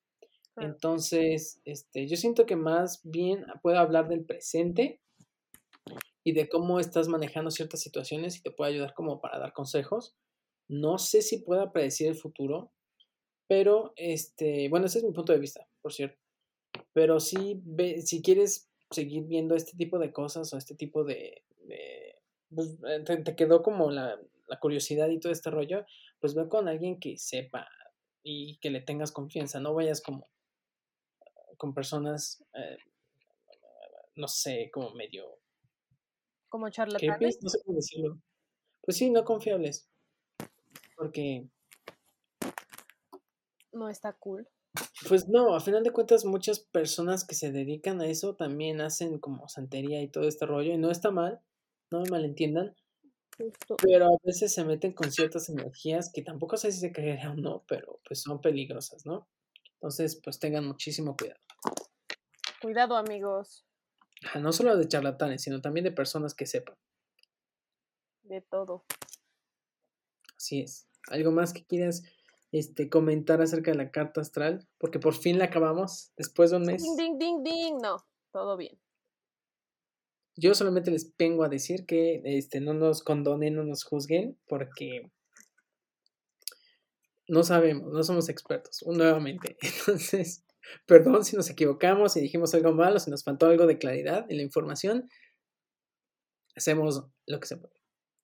Entonces, 0.60 1.60
este, 1.64 2.06
yo 2.06 2.16
siento 2.16 2.46
que 2.46 2.56
más 2.56 3.00
bien 3.04 3.46
puedo 3.62 3.78
hablar 3.78 4.08
del 4.08 4.24
presente 4.24 5.00
y 6.24 6.32
de 6.32 6.48
cómo 6.48 6.80
estás 6.80 7.08
manejando 7.08 7.50
ciertas 7.50 7.80
situaciones 7.80 8.36
y 8.36 8.42
te 8.42 8.50
puede 8.50 8.72
ayudar 8.72 8.94
como 8.94 9.20
para 9.20 9.38
dar 9.38 9.52
consejos. 9.52 10.16
No 10.68 10.98
sé 10.98 11.22
si 11.22 11.38
pueda 11.38 11.72
predecir 11.72 12.08
el 12.08 12.16
futuro, 12.16 12.72
pero 13.46 13.92
este, 13.96 14.68
bueno, 14.68 14.86
ese 14.86 14.98
es 14.98 15.04
mi 15.04 15.12
punto 15.12 15.32
de 15.32 15.38
vista, 15.38 15.66
por 15.80 15.92
cierto. 15.92 16.18
Pero 16.92 17.20
sí, 17.20 17.60
ve, 17.64 18.02
si 18.02 18.20
quieres 18.20 18.68
seguir 18.90 19.24
viendo 19.24 19.54
este 19.54 19.76
tipo 19.76 19.98
de 19.98 20.12
cosas 20.12 20.52
o 20.52 20.58
este 20.58 20.74
tipo 20.74 21.04
de... 21.04 21.42
pues, 22.50 22.76
eh, 22.86 23.22
te, 23.24 23.36
quedó 23.36 23.62
como 23.62 23.90
la, 23.90 24.20
la, 24.48 24.58
curiosidad 24.60 25.08
y 25.08 25.20
todo 25.20 25.32
este 25.32 25.50
rollo, 25.50 25.86
pues 26.20 26.34
ve 26.34 26.48
con 26.48 26.68
alguien 26.68 27.00
que 27.00 27.16
sepa 27.16 27.68
y 28.22 28.58
que 28.58 28.70
le 28.70 28.80
tengas 28.80 29.12
confianza, 29.12 29.60
no 29.60 29.72
vayas 29.74 30.02
como 30.02 30.28
con 31.58 31.74
personas, 31.74 32.42
eh, 32.54 32.78
no 34.16 34.26
sé, 34.26 34.70
como 34.72 34.94
medio... 34.94 35.38
Como 36.48 36.70
charlatanes. 36.70 37.42
No 37.42 37.50
sé 37.50 37.58
cómo 37.62 37.76
decirlo. 37.76 38.22
Pues 38.80 38.96
sí, 38.96 39.10
no 39.10 39.24
confiables. 39.24 39.90
Porque 40.96 41.46
no 43.78 43.88
está 43.88 44.12
cool. 44.14 44.48
Pues 45.08 45.28
no, 45.28 45.54
a 45.54 45.60
final 45.60 45.82
de 45.82 45.92
cuentas 45.92 46.24
muchas 46.24 46.60
personas 46.60 47.24
que 47.24 47.34
se 47.34 47.52
dedican 47.52 48.00
a 48.00 48.06
eso 48.06 48.36
también 48.36 48.80
hacen 48.80 49.18
como 49.18 49.48
santería 49.48 50.02
y 50.02 50.08
todo 50.08 50.28
este 50.28 50.46
rollo 50.46 50.72
y 50.72 50.78
no 50.78 50.90
está 50.90 51.10
mal, 51.10 51.40
no 51.90 52.02
me 52.02 52.10
malentiendan, 52.10 52.76
pero 53.82 54.06
a 54.06 54.18
veces 54.24 54.52
se 54.52 54.64
meten 54.64 54.92
con 54.92 55.10
ciertas 55.10 55.48
energías 55.48 56.10
que 56.12 56.22
tampoco 56.22 56.56
sé 56.56 56.72
si 56.72 56.80
se 56.80 56.92
creerá 56.92 57.30
o 57.30 57.34
no, 57.34 57.64
pero 57.66 58.00
pues 58.06 58.22
son 58.22 58.40
peligrosas, 58.40 59.06
¿no? 59.06 59.28
Entonces, 59.74 60.20
pues 60.22 60.38
tengan 60.38 60.66
muchísimo 60.66 61.16
cuidado. 61.16 61.40
Cuidado, 62.60 62.96
amigos. 62.96 63.64
No 64.40 64.52
solo 64.52 64.76
de 64.76 64.88
charlatanes, 64.88 65.42
sino 65.42 65.60
también 65.60 65.84
de 65.84 65.92
personas 65.92 66.34
que 66.34 66.46
sepan. 66.46 66.76
De 68.22 68.40
todo. 68.40 68.84
Así 70.36 70.60
es. 70.60 70.88
¿Algo 71.08 71.30
más 71.30 71.52
que 71.52 71.64
quieras 71.64 72.02
este, 72.52 72.88
comentar 72.88 73.42
acerca 73.42 73.70
de 73.70 73.76
la 73.76 73.90
carta 73.90 74.20
astral, 74.20 74.66
porque 74.78 74.98
por 74.98 75.14
fin 75.14 75.38
la 75.38 75.46
acabamos 75.46 76.12
después 76.16 76.50
de 76.50 76.56
un 76.56 76.62
mes. 76.64 76.82
Ding, 76.82 76.96
ding, 76.96 77.18
ding, 77.18 77.42
ding. 77.42 77.78
No, 77.82 77.98
todo 78.32 78.56
bien. 78.56 78.78
Yo 80.36 80.54
solamente 80.54 80.90
les 80.90 81.14
vengo 81.16 81.42
a 81.42 81.48
decir 81.48 81.84
que 81.84 82.22
este, 82.24 82.60
no 82.60 82.72
nos 82.72 83.02
condonen, 83.02 83.56
no 83.56 83.64
nos 83.64 83.84
juzguen, 83.84 84.38
porque 84.46 85.10
no 87.26 87.42
sabemos, 87.42 87.92
no 87.92 88.02
somos 88.02 88.28
expertos, 88.28 88.82
nuevamente. 88.86 89.56
Entonces, 89.60 90.44
perdón 90.86 91.24
si 91.24 91.36
nos 91.36 91.50
equivocamos, 91.50 92.12
si 92.12 92.20
dijimos 92.20 92.54
algo 92.54 92.72
malo, 92.72 92.98
si 92.98 93.10
nos 93.10 93.24
faltó 93.24 93.46
algo 93.46 93.66
de 93.66 93.78
claridad 93.78 94.26
en 94.28 94.36
la 94.38 94.42
información. 94.42 95.08
Hacemos 96.56 97.04
lo 97.26 97.40
que 97.40 97.46
se 97.46 97.56
puede. 97.56 97.74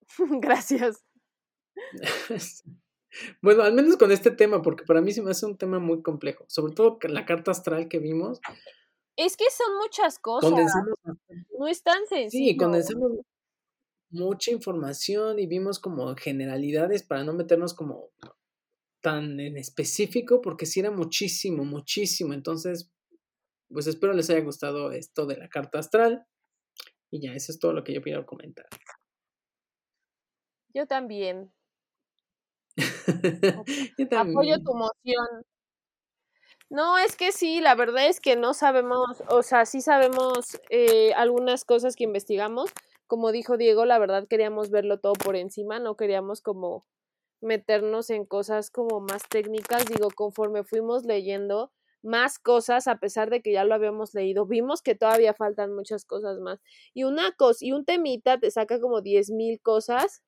Gracias. 0.41 1.05
Bueno, 3.41 3.63
al 3.63 3.75
menos 3.75 3.97
con 3.97 4.11
este 4.11 4.33
tema, 4.33 4.61
porque 4.61 4.83
para 4.85 5.01
mí 5.01 5.13
se 5.13 5.23
me 5.23 5.31
hace 5.31 5.47
un 5.47 5.57
tema 5.57 5.79
muy 5.79 6.03
complejo. 6.03 6.45
Sobre 6.49 6.75
todo 6.75 6.99
la 7.03 7.25
carta 7.25 7.53
astral 7.53 7.87
que 7.87 8.01
vimos. 8.01 8.41
Es 9.17 9.37
que 9.37 9.45
son 9.51 9.77
muchas 9.77 10.19
cosas. 10.19 10.51
no 11.57 11.69
es 11.69 11.83
tan 11.85 12.05
sencillo. 12.09 12.51
Sí, 12.51 12.57
condensamos 12.57 13.13
mucha 14.11 14.51
información 14.51 15.39
y 15.39 15.47
vimos 15.47 15.79
como 15.79 16.15
generalidades 16.17 17.03
para 17.03 17.25
no 17.25 17.35
meternos 17.35 17.75
como 17.75 18.11
tan 19.05 19.39
en 19.39 19.59
específico, 19.59 20.41
porque 20.41 20.65
sí 20.65 20.81
era 20.81 20.91
muchísimo, 20.91 21.63
muchísimo. 21.63 22.33
Entonces, 22.33 22.91
pues 23.69 23.87
espero 23.87 24.15
les 24.15 24.31
haya 24.31 24.41
gustado 24.41 24.93
esto 24.93 25.27
de 25.27 25.37
la 25.37 25.51
carta 25.51 25.79
astral. 25.79 26.27
Y 27.11 27.21
ya, 27.21 27.35
eso 27.35 27.53
es 27.53 27.59
todo 27.59 27.75
lo 27.75 27.85
que 27.85 27.93
yo 27.93 28.01
quiero 28.01 28.25
comentar. 28.25 28.65
Yo 30.73 30.87
también. 30.87 31.53
Apoyo 34.17 34.57
tu 34.65 34.73
moción. 34.75 35.45
No, 36.71 36.97
es 36.97 37.15
que 37.15 37.31
sí, 37.31 37.61
la 37.61 37.75
verdad 37.75 38.09
es 38.09 38.21
que 38.21 38.37
no 38.37 38.55
sabemos, 38.55 39.23
o 39.29 39.43
sea, 39.43 39.67
sí 39.67 39.83
sabemos 39.83 40.59
eh, 40.71 41.13
algunas 41.13 41.67
cosas 41.67 41.95
que 41.95 42.05
investigamos. 42.05 42.71
Como 43.07 43.33
dijo 43.33 43.59
Diego, 43.59 43.85
la 43.85 43.99
verdad 43.99 44.27
queríamos 44.27 44.71
verlo 44.71 44.99
todo 44.99 45.13
por 45.13 45.37
encima, 45.37 45.79
no 45.79 45.95
queríamos 45.95 46.41
como 46.41 46.87
meternos 47.41 48.11
en 48.11 48.25
cosas 48.25 48.71
como 48.71 49.01
más 49.01 49.23
técnicas. 49.29 49.87
Digo, 49.87 50.09
conforme 50.15 50.65
fuimos 50.65 51.05
leyendo 51.05 51.73
más 52.03 52.39
cosas, 52.39 52.87
a 52.87 52.99
pesar 52.99 53.31
de 53.31 53.41
que 53.41 53.53
ya 53.53 53.65
lo 53.65 53.75
habíamos 53.75 54.15
leído, 54.15 54.47
vimos 54.47 54.83
que 54.83 54.95
todavía 54.95 55.33
faltan 55.35 55.75
muchas 55.75 56.05
cosas 56.05 56.39
más. 56.39 56.61
Y 56.93 57.05
una 57.05 57.33
cosa, 57.33 57.65
y 57.65 57.73
un 57.73 57.85
temita 57.85 58.39
te 58.39 58.51
saca 58.51 58.79
como 58.79 59.01
diez 59.01 59.31
mil 59.31 59.61
cosas 59.61 60.23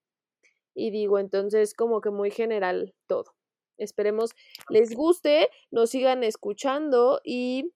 y 0.75 0.91
digo, 0.91 1.19
entonces 1.19 1.75
como 1.75 2.01
que 2.01 2.11
muy 2.11 2.31
general 2.31 2.95
todo. 3.07 3.35
Esperemos 3.79 4.31
les 4.71 4.95
guste, 4.95 5.51
nos 5.71 5.91
sigan 5.91 6.25
escuchando 6.25 7.21
y, 7.23 7.73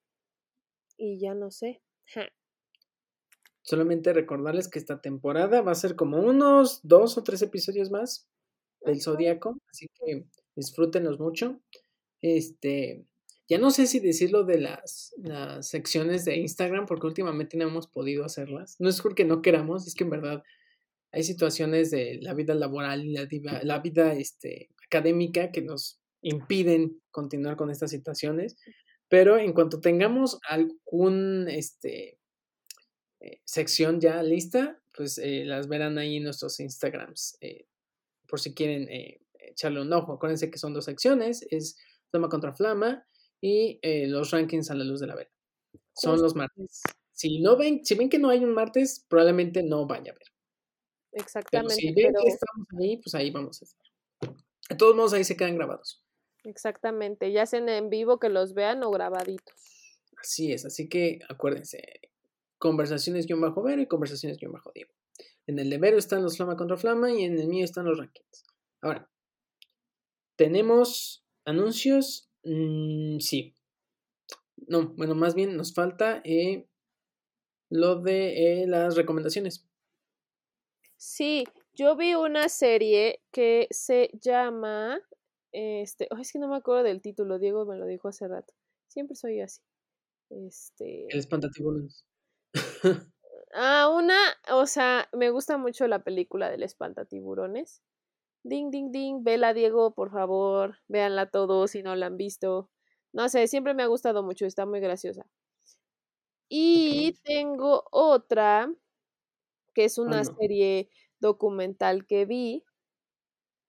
y 0.97 1.19
ya 1.19 1.35
no 1.35 1.51
sé. 1.51 1.81
Solamente 3.61 4.13
recordarles 4.13 4.67
que 4.67 4.79
esta 4.79 5.01
temporada 5.01 5.61
va 5.61 5.71
a 5.71 5.75
ser 5.75 5.95
como 5.95 6.19
unos 6.19 6.79
dos 6.81 7.19
o 7.19 7.23
tres 7.23 7.43
episodios 7.43 7.91
más 7.91 8.27
del 8.85 9.01
Zodíaco, 9.01 9.59
así 9.69 9.87
que 9.93 10.25
disfrútenos 10.55 11.19
mucho. 11.19 11.61
Este, 12.21 13.05
ya 13.47 13.57
no 13.57 13.71
sé 13.71 13.87
si 13.87 13.99
decirlo 13.99 14.43
de 14.43 14.59
las, 14.59 15.13
las 15.17 15.67
secciones 15.67 16.25
de 16.25 16.37
Instagram, 16.37 16.85
porque 16.85 17.07
últimamente 17.07 17.57
no 17.57 17.67
hemos 17.67 17.87
podido 17.87 18.23
hacerlas. 18.23 18.75
No 18.79 18.89
es 18.89 19.01
porque 19.01 19.25
no 19.25 19.41
queramos, 19.41 19.87
es 19.87 19.95
que 19.95 20.03
en 20.03 20.09
verdad 20.09 20.43
hay 21.11 21.23
situaciones 21.23 21.91
de 21.91 22.19
la 22.21 22.33
vida 22.33 22.55
laboral 22.55 23.05
y 23.05 23.11
la 23.11 23.25
vida, 23.25 23.61
la 23.63 23.79
vida 23.79 24.13
este, 24.13 24.69
académica 24.85 25.51
que 25.51 25.61
nos 25.61 25.99
impiden 26.21 27.01
continuar 27.11 27.57
con 27.57 27.69
estas 27.69 27.91
situaciones, 27.91 28.55
pero 29.09 29.37
en 29.37 29.53
cuanto 29.53 29.81
tengamos 29.81 30.39
algún 30.47 31.47
este, 31.49 32.17
eh, 33.19 33.41
sección 33.43 33.99
ya 33.99 34.23
lista, 34.23 34.79
pues 34.93 35.17
eh, 35.17 35.43
las 35.45 35.67
verán 35.67 35.97
ahí 35.97 36.17
en 36.17 36.23
nuestros 36.23 36.59
Instagrams, 36.59 37.37
eh, 37.41 37.65
por 38.31 38.39
si 38.39 38.55
quieren 38.55 38.87
echarle 39.33 39.81
un 39.81 39.93
ojo. 39.93 40.13
Acuérdense 40.13 40.49
que 40.49 40.57
son 40.57 40.73
dos 40.73 40.85
secciones, 40.85 41.45
es 41.51 41.77
Flama 42.09 42.29
contra 42.29 42.53
Flama 42.53 43.05
y 43.41 43.79
los 44.07 44.31
rankings 44.31 44.71
a 44.71 44.75
la 44.75 44.85
luz 44.85 45.01
de 45.01 45.07
la 45.07 45.15
vela. 45.15 45.29
Son 45.93 46.19
los 46.19 46.35
martes. 46.35 46.81
Si 47.11 47.41
no 47.41 47.57
ven, 47.57 47.85
si 47.85 47.93
ven 47.95 48.09
que 48.09 48.17
no 48.17 48.29
hay 48.29 48.43
un 48.43 48.53
martes, 48.53 49.05
probablemente 49.07 49.61
no 49.61 49.85
vaya 49.85 50.11
a 50.11 50.15
ver. 50.15 50.27
Exactamente. 51.11 51.75
si 51.75 51.91
ven 51.93 52.13
que 52.13 52.27
estamos 52.29 52.67
ahí, 52.79 52.97
pues 52.97 53.13
ahí 53.13 53.29
vamos 53.29 53.61
a 53.61 53.65
estar. 53.65 53.85
De 54.69 54.75
todos 54.75 54.95
modos, 54.95 55.13
ahí 55.13 55.25
se 55.25 55.35
quedan 55.35 55.57
grabados. 55.57 56.03
Exactamente, 56.43 57.31
ya 57.31 57.45
sean 57.45 57.69
en 57.69 57.89
vivo 57.89 58.17
que 58.17 58.29
los 58.29 58.53
vean 58.55 58.81
o 58.83 58.89
grabaditos. 58.89 59.53
Así 60.17 60.51
es, 60.53 60.65
así 60.65 60.87
que 60.89 61.19
acuérdense, 61.29 61.99
conversaciones-vero 62.57 63.81
y 63.81 63.87
conversaciones-diego. 63.87 64.59
En 65.51 65.59
el 65.59 65.69
de 65.69 65.79
Vero 65.79 65.97
están 65.97 66.23
los 66.23 66.37
Flama 66.37 66.55
contra 66.55 66.77
Flama 66.77 67.11
y 67.11 67.25
en 67.25 67.37
el 67.37 67.49
mío 67.49 67.65
están 67.65 67.83
los 67.83 67.97
rankings. 67.97 68.45
Ahora, 68.81 69.11
¿tenemos 70.37 71.25
anuncios? 71.43 72.31
Mm, 72.45 73.19
sí. 73.19 73.53
No, 74.55 74.93
bueno, 74.95 75.13
más 75.13 75.35
bien 75.35 75.57
nos 75.57 75.73
falta 75.73 76.21
eh, 76.23 76.69
lo 77.69 77.99
de 77.99 78.61
eh, 78.61 78.67
las 78.67 78.95
recomendaciones. 78.95 79.67
Sí, 80.95 81.43
yo 81.73 81.97
vi 81.97 82.15
una 82.15 82.47
serie 82.47 83.21
que 83.29 83.67
se 83.71 84.09
llama, 84.21 85.01
este, 85.51 86.07
es 86.17 86.31
que 86.31 86.39
no 86.39 86.47
me 86.47 86.55
acuerdo 86.55 86.83
del 86.83 87.01
título, 87.01 87.39
Diego 87.39 87.65
me 87.65 87.75
lo 87.75 87.85
dijo 87.87 88.07
hace 88.07 88.25
rato. 88.25 88.53
Siempre 88.87 89.17
soy 89.17 89.41
así. 89.41 89.61
Este. 90.29 91.07
El 91.09 91.19
espantatiburones. 91.19 92.05
ah, 93.53 93.89
una, 93.93 94.17
o 94.51 94.65
sea, 94.65 95.09
me 95.13 95.29
gusta 95.29 95.57
mucho 95.57 95.87
la 95.87 96.03
película 96.03 96.49
del 96.49 96.63
espantatiburones. 96.63 97.83
Ding, 98.43 98.71
ding, 98.71 98.91
ding, 98.91 99.23
vela 99.23 99.53
Diego, 99.53 99.93
por 99.93 100.11
favor, 100.11 100.79
véanla 100.87 101.29
todos 101.29 101.71
si 101.71 101.83
no 101.83 101.95
la 101.95 102.07
han 102.07 102.17
visto. 102.17 102.69
No 103.13 103.29
sé, 103.29 103.47
siempre 103.47 103.73
me 103.73 103.83
ha 103.83 103.87
gustado 103.87 104.23
mucho, 104.23 104.45
está 104.45 104.65
muy 104.65 104.79
graciosa. 104.79 105.27
Y 106.49 107.13
tengo 107.23 107.85
otra 107.91 108.73
que 109.73 109.85
es 109.85 109.97
una 109.97 110.23
serie 110.23 110.89
documental 111.19 112.05
que 112.05 112.25
vi. 112.25 112.65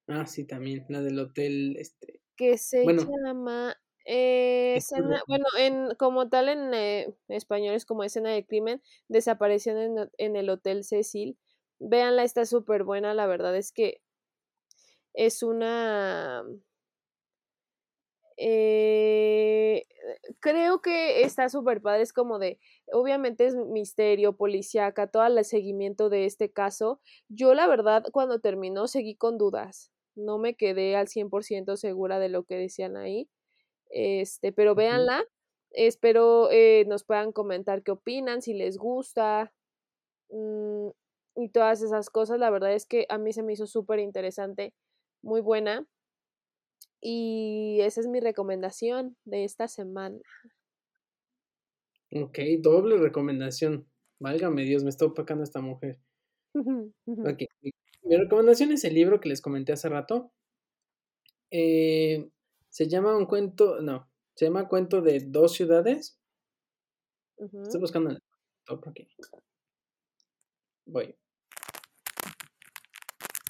Ah, 0.09 0.26
sí, 0.26 0.44
también, 0.44 0.84
la 0.88 1.00
del 1.00 1.18
hotel, 1.18 1.76
este. 1.78 2.20
Que 2.36 2.59
se 2.59 2.84
llama, 2.84 3.76
eh, 4.04 4.78
bueno, 5.28 5.44
en, 5.58 5.94
como 5.96 6.28
tal 6.28 6.48
en 6.48 6.74
eh, 6.74 7.14
español 7.28 7.74
es 7.74 7.86
como 7.86 8.04
escena 8.04 8.30
de 8.30 8.44
crimen, 8.46 8.82
desaparición 9.08 9.78
en, 9.78 10.10
en 10.18 10.36
el 10.36 10.50
Hotel 10.50 10.84
Cecil. 10.84 11.38
Véanla, 11.78 12.24
está 12.24 12.46
súper 12.46 12.84
buena, 12.84 13.14
la 13.14 13.26
verdad 13.26 13.56
es 13.56 13.72
que 13.72 14.00
es 15.14 15.42
una 15.42 16.44
Eh, 18.38 19.84
creo 20.40 20.80
que 20.80 21.22
está 21.22 21.48
súper 21.48 21.80
padre, 21.82 22.02
es 22.02 22.12
como 22.12 22.38
de, 22.38 22.58
obviamente 22.92 23.46
es 23.46 23.54
misterio, 23.54 24.36
policíaca, 24.36 25.06
todo 25.06 25.26
el 25.26 25.44
seguimiento 25.44 26.08
de 26.08 26.24
este 26.26 26.50
caso. 26.50 27.00
Yo 27.28 27.54
la 27.54 27.66
verdad 27.66 28.04
cuando 28.12 28.40
terminó 28.40 28.88
seguí 28.88 29.14
con 29.16 29.38
dudas, 29.38 29.92
no 30.14 30.38
me 30.38 30.54
quedé 30.56 30.96
al 30.96 31.08
100% 31.08 31.76
segura 31.76 32.18
de 32.18 32.28
lo 32.30 32.44
que 32.44 32.56
decían 32.56 32.96
ahí, 32.96 33.28
este, 33.93 34.52
pero 34.52 34.74
véanla, 34.74 35.24
espero 35.70 36.51
eh, 36.51 36.85
nos 36.89 37.05
puedan 37.05 37.32
comentar 37.32 37.82
qué 37.82 37.93
opinan, 37.93 38.43
si 38.43 38.55
les 38.55 38.78
gusta 38.78 39.52
mm, 40.31 40.89
y 41.36 41.48
todas 41.51 41.82
esas 41.82 42.10
cosas, 42.10 42.39
la 42.39 42.51
verdad 42.51 42.73
es 42.74 42.86
que 42.86 43.06
a 43.09 43.19
mí 43.19 43.32
se 43.32 43.43
me 43.43 43.52
hizo 43.52 43.66
súper 43.66 43.98
interesante, 43.98 44.74
muy 45.23 45.40
buena. 45.40 45.86
Y 47.01 47.78
esa 47.81 48.01
es 48.01 48.06
mi 48.06 48.20
recomendación 48.20 49.16
de 49.24 49.44
esta 49.44 49.66
semana. 49.66 50.20
Ok, 52.14 52.39
doble 52.60 52.97
recomendación. 52.98 53.89
Válgame 54.20 54.62
Dios, 54.62 54.85
me 54.85 54.90
está 54.90 55.06
opacando 55.06 55.43
esta 55.43 55.60
mujer. 55.60 55.98
ok, 56.55 57.43
mi 58.02 58.16
recomendación 58.16 58.73
es 58.73 58.85
el 58.85 58.94
libro 58.94 59.20
que 59.20 59.28
les 59.28 59.40
comenté 59.40 59.73
hace 59.73 59.89
rato. 59.89 60.32
Eh, 61.51 62.31
se 62.72 62.88
llama 62.88 63.14
un 63.14 63.26
cuento, 63.26 63.82
no, 63.82 64.10
se 64.34 64.46
llama 64.46 64.66
Cuento 64.66 65.02
de 65.02 65.20
dos 65.26 65.52
ciudades. 65.52 66.18
Estoy 67.36 67.80
buscando 67.80 68.08
el 68.08 68.22
top 68.64 68.88
aquí. 68.88 69.06
Voy. 70.86 71.14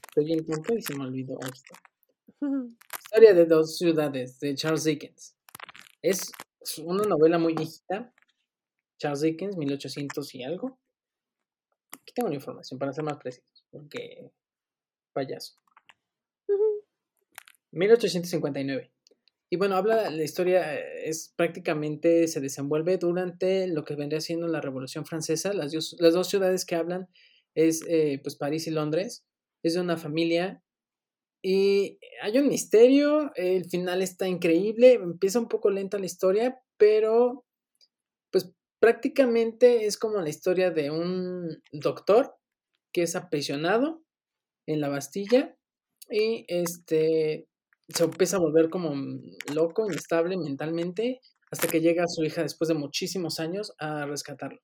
Estoy 0.08 0.32
en 0.32 0.44
cuento 0.44 0.74
y 0.74 0.82
se 0.82 0.96
me 0.96 1.04
olvidó 1.04 1.38
esto. 1.40 1.74
Historia 2.98 3.32
de 3.32 3.46
dos 3.46 3.78
ciudades 3.78 4.40
de 4.40 4.56
Charles 4.56 4.82
Dickens. 4.82 5.36
Es 6.02 6.32
una 6.84 7.04
novela 7.04 7.38
muy 7.38 7.54
viejita. 7.54 8.12
Charles 8.98 9.20
Dickens, 9.20 9.56
1800 9.56 10.34
y 10.34 10.42
algo. 10.42 10.80
Aquí 12.00 12.12
tengo 12.12 12.28
la 12.28 12.34
información 12.34 12.76
para 12.76 12.92
ser 12.92 13.04
más 13.04 13.18
precisos, 13.18 13.64
porque 13.70 14.32
payaso. 15.12 15.62
1859. 17.70 18.92
Y 19.52 19.56
bueno, 19.56 19.76
habla 19.76 20.08
la 20.08 20.22
historia, 20.22 20.76
eh, 20.78 21.10
es 21.10 21.34
prácticamente 21.36 22.26
se 22.26 22.40
desenvuelve 22.40 22.96
durante 22.96 23.66
lo 23.66 23.84
que 23.84 23.96
vendría 23.96 24.22
siendo 24.22 24.48
la 24.48 24.62
Revolución 24.62 25.04
Francesa. 25.04 25.52
Las, 25.52 25.74
las 25.98 26.14
dos 26.14 26.28
ciudades 26.28 26.64
que 26.64 26.74
hablan 26.74 27.06
es 27.54 27.82
eh, 27.86 28.18
pues 28.22 28.36
París 28.36 28.66
y 28.66 28.70
Londres. 28.70 29.26
Es 29.62 29.74
de 29.74 29.82
una 29.82 29.98
familia 29.98 30.62
y 31.44 31.98
hay 32.22 32.38
un 32.38 32.48
misterio, 32.48 33.30
el 33.34 33.66
final 33.66 34.00
está 34.00 34.26
increíble, 34.26 34.94
empieza 34.94 35.38
un 35.38 35.48
poco 35.48 35.68
lenta 35.68 35.98
la 35.98 36.06
historia, 36.06 36.58
pero 36.78 37.44
pues 38.30 38.50
prácticamente 38.80 39.84
es 39.84 39.98
como 39.98 40.22
la 40.22 40.30
historia 40.30 40.70
de 40.70 40.90
un 40.90 41.62
doctor 41.72 42.36
que 42.90 43.02
es 43.02 43.14
aprisionado 43.16 44.02
en 44.66 44.80
la 44.80 44.88
Bastilla 44.88 45.54
y 46.08 46.46
este 46.48 47.50
se 47.94 48.04
empieza 48.04 48.36
a 48.36 48.40
volver 48.40 48.70
como 48.70 48.94
loco, 49.54 49.86
inestable 49.86 50.36
mentalmente, 50.36 51.20
hasta 51.50 51.68
que 51.68 51.80
llega 51.80 52.06
su 52.06 52.24
hija 52.24 52.42
después 52.42 52.68
de 52.68 52.74
muchísimos 52.74 53.40
años 53.40 53.72
a 53.78 54.06
rescatarlo. 54.06 54.60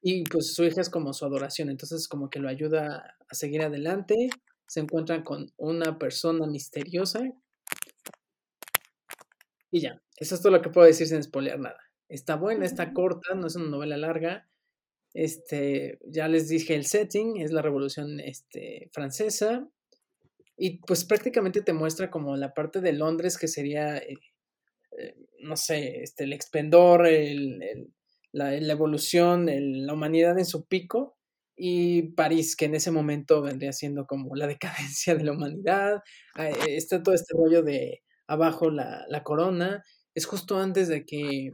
Y 0.00 0.24
pues 0.24 0.54
su 0.54 0.64
hija 0.64 0.80
es 0.80 0.90
como 0.90 1.12
su 1.12 1.24
adoración, 1.24 1.70
entonces 1.70 2.08
como 2.08 2.30
que 2.30 2.38
lo 2.38 2.48
ayuda 2.48 3.16
a 3.28 3.34
seguir 3.34 3.62
adelante 3.62 4.30
se 4.68 4.80
encuentran 4.80 5.22
con 5.24 5.50
una 5.56 5.98
persona 5.98 6.46
misteriosa. 6.46 7.20
Y 9.70 9.80
ya, 9.80 10.00
eso 10.16 10.34
es 10.34 10.42
todo 10.42 10.52
lo 10.52 10.62
que 10.62 10.70
puedo 10.70 10.86
decir 10.86 11.08
sin 11.08 11.22
spoilear 11.22 11.58
nada. 11.58 11.78
Está 12.08 12.36
buena, 12.36 12.64
está 12.64 12.92
corta, 12.92 13.34
no 13.34 13.46
es 13.46 13.56
una 13.56 13.68
novela 13.68 13.96
larga. 13.96 14.48
Este, 15.14 15.98
ya 16.06 16.28
les 16.28 16.48
dije 16.48 16.74
el 16.74 16.84
setting, 16.84 17.38
es 17.40 17.50
la 17.50 17.62
Revolución 17.62 18.20
este, 18.20 18.90
Francesa. 18.92 19.68
Y 20.58 20.78
pues 20.78 21.04
prácticamente 21.04 21.62
te 21.62 21.72
muestra 21.72 22.10
como 22.10 22.36
la 22.36 22.52
parte 22.52 22.80
de 22.80 22.92
Londres 22.92 23.38
que 23.38 23.46
sería, 23.46 23.96
eh, 23.96 24.18
eh, 24.98 25.14
no 25.40 25.56
sé, 25.56 26.02
este, 26.02 26.24
el 26.24 26.32
expendor, 26.32 27.08
la, 28.32 28.50
la, 28.50 28.72
evolución, 28.72 29.46
la 29.86 29.92
humanidad 29.92 30.36
en 30.38 30.44
su 30.44 30.66
pico 30.66 31.16
y 31.56 32.12
París, 32.12 32.56
que 32.56 32.66
en 32.66 32.76
ese 32.76 32.90
momento 32.90 33.42
vendría 33.42 33.72
siendo 33.72 34.06
como 34.06 34.34
la 34.36 34.46
decadencia 34.48 35.14
de 35.14 35.24
la 35.24 35.32
humanidad. 35.32 36.02
Ah, 36.34 36.48
e, 36.48 36.76
está 36.76 37.02
todo 37.02 37.14
este 37.14 37.34
rollo 37.36 37.62
de 37.62 38.02
abajo 38.26 38.70
la, 38.70 39.22
corona. 39.24 39.84
Es 40.14 40.26
justo 40.26 40.58
antes 40.58 40.88
de 40.88 41.04
que 41.04 41.52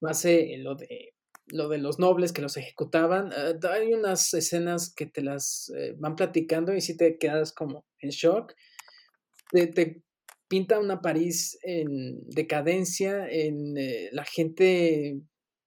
pase 0.00 0.56
lo 0.58 0.74
de 0.74 1.14
lo 1.52 1.68
de 1.68 1.78
los 1.78 1.98
nobles 1.98 2.32
que 2.32 2.42
los 2.42 2.56
ejecutaban. 2.56 3.32
Ah, 3.32 3.54
hay 3.72 3.92
unas 3.92 4.32
escenas 4.34 4.94
que 4.94 5.06
te 5.06 5.22
las 5.22 5.72
eh, 5.76 5.94
van 5.98 6.16
platicando 6.16 6.74
y 6.74 6.80
si 6.80 6.96
te 6.96 7.18
quedas 7.18 7.52
como 7.52 7.84
en 8.00 8.10
shock. 8.10 8.54
Te, 9.50 10.02
pinta 10.48 10.80
una 10.80 11.00
París 11.00 11.58
en 11.62 12.28
decadencia, 12.28 13.28
en 13.28 13.76
eh, 13.78 14.08
la 14.10 14.24
gente 14.24 15.20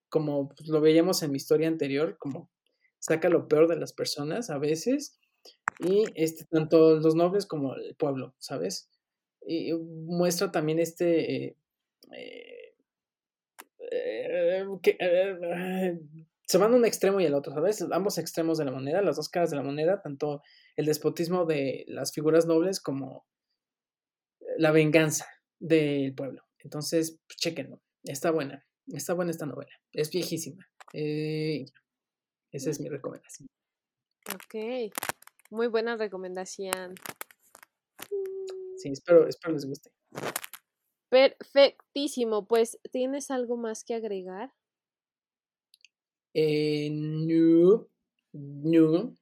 como 0.09 0.49
pues, 0.49 0.67
lo 0.67 0.81
veíamos 0.81 1.23
en 1.23 1.31
mi 1.31 1.37
historia 1.37 1.69
anterior, 1.69 2.17
como 2.19 2.51
saca 2.99 3.29
lo 3.29 3.47
peor 3.47 3.67
de 3.69 3.77
las 3.77 3.93
personas 3.93 4.49
a 4.49 4.57
veces, 4.57 5.17
y 5.79 6.03
este, 6.15 6.45
tanto 6.45 6.99
los 6.99 7.15
nobles 7.15 7.45
como 7.45 7.75
el 7.75 7.95
pueblo, 7.95 8.35
¿sabes? 8.39 8.89
Y 9.45 9.73
muestra 9.73 10.51
también 10.51 10.79
este... 10.79 11.55
Eh, 12.11 12.75
eh, 13.91 14.65
que, 14.81 14.97
se 16.45 16.57
van 16.57 16.73
a 16.73 16.75
un 16.75 16.85
extremo 16.85 17.19
y 17.19 17.25
al 17.25 17.33
otro, 17.33 17.53
¿sabes? 17.53 17.81
Ambos 17.91 18.17
extremos 18.17 18.57
de 18.57 18.65
la 18.65 18.71
moneda, 18.71 19.01
las 19.01 19.15
dos 19.15 19.29
caras 19.29 19.49
de 19.49 19.57
la 19.57 19.63
moneda, 19.63 20.01
tanto 20.01 20.41
el 20.75 20.85
despotismo 20.85 21.45
de 21.45 21.85
las 21.87 22.11
figuras 22.11 22.45
nobles 22.45 22.81
como 22.81 23.25
la 24.57 24.71
venganza 24.71 25.25
del 25.59 26.13
pueblo. 26.13 26.43
Entonces, 26.59 27.19
pues, 27.27 27.37
chequenlo. 27.37 27.81
Está 28.03 28.31
buena. 28.31 28.65
Está 28.87 29.13
buena 29.13 29.31
esta 29.31 29.45
novela. 29.45 29.71
Es 29.93 30.11
viejísima. 30.11 30.65
Eh, 30.93 31.65
esa 32.51 32.69
es 32.69 32.79
mi 32.79 32.89
recomendación. 32.89 33.47
Ok, 34.33 34.93
muy 35.49 35.67
buena 35.67 35.97
recomendación. 35.97 36.95
Sí, 38.77 38.89
espero, 38.91 39.27
espero 39.27 39.53
les 39.53 39.65
guste. 39.65 39.91
Perfectísimo, 41.09 42.47
pues, 42.47 42.79
¿tienes 42.91 43.31
algo 43.31 43.55
más 43.55 43.83
que 43.83 43.95
agregar? 43.95 44.51
Eh, 46.33 46.89
no, 46.91 47.87
no. 48.33 49.15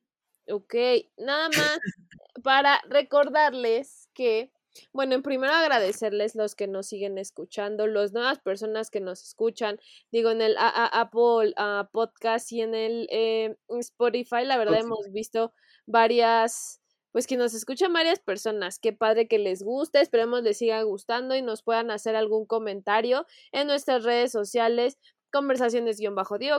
Ok, 0.47 0.75
nada 1.17 1.49
más 1.49 1.79
para 2.43 2.81
recordarles 2.89 4.09
que 4.13 4.51
bueno, 4.93 5.15
en 5.15 5.21
primero 5.21 5.53
agradecerles 5.53 6.35
los 6.35 6.55
que 6.55 6.67
nos 6.67 6.87
siguen 6.87 7.17
escuchando, 7.17 7.87
las 7.87 8.13
nuevas 8.13 8.39
personas 8.39 8.89
que 8.89 8.99
nos 8.99 9.21
escuchan, 9.23 9.79
digo, 10.11 10.31
en 10.31 10.41
el 10.41 10.55
Apple 10.57 11.53
Podcast 11.91 12.51
y 12.51 12.61
en 12.61 12.75
el 12.75 13.07
eh, 13.11 13.55
Spotify, 13.79 14.45
la 14.45 14.57
verdad 14.57 14.79
hemos 14.79 15.11
visto 15.11 15.53
varias, 15.85 16.81
pues 17.11 17.27
que 17.27 17.37
nos 17.37 17.53
escuchan 17.53 17.91
varias 17.91 18.19
personas, 18.19 18.79
qué 18.79 18.93
padre 18.93 19.27
que 19.27 19.39
les 19.39 19.63
guste, 19.63 19.99
esperemos 19.99 20.43
les 20.43 20.57
siga 20.57 20.81
gustando 20.83 21.35
y 21.35 21.41
nos 21.41 21.63
puedan 21.63 21.91
hacer 21.91 22.15
algún 22.15 22.45
comentario 22.45 23.25
en 23.51 23.67
nuestras 23.67 24.03
redes 24.03 24.31
sociales, 24.31 24.97
conversaciones-dio, 25.31 26.13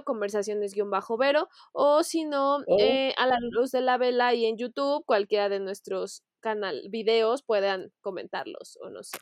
conversaciones-vero, 0.04 1.48
o 1.72 2.02
si 2.02 2.24
no, 2.24 2.56
oh. 2.66 2.78
eh, 2.78 3.14
a 3.16 3.26
la 3.26 3.38
luz 3.40 3.70
de 3.70 3.80
la 3.80 3.98
vela 3.98 4.34
y 4.34 4.46
en 4.46 4.56
YouTube, 4.56 5.04
cualquiera 5.04 5.48
de 5.48 5.60
nuestros 5.60 6.24
canal, 6.40 6.82
videos, 6.90 7.42
puedan 7.42 7.92
comentarlos 8.00 8.78
o 8.82 8.90
no 8.90 9.02
sé. 9.02 9.16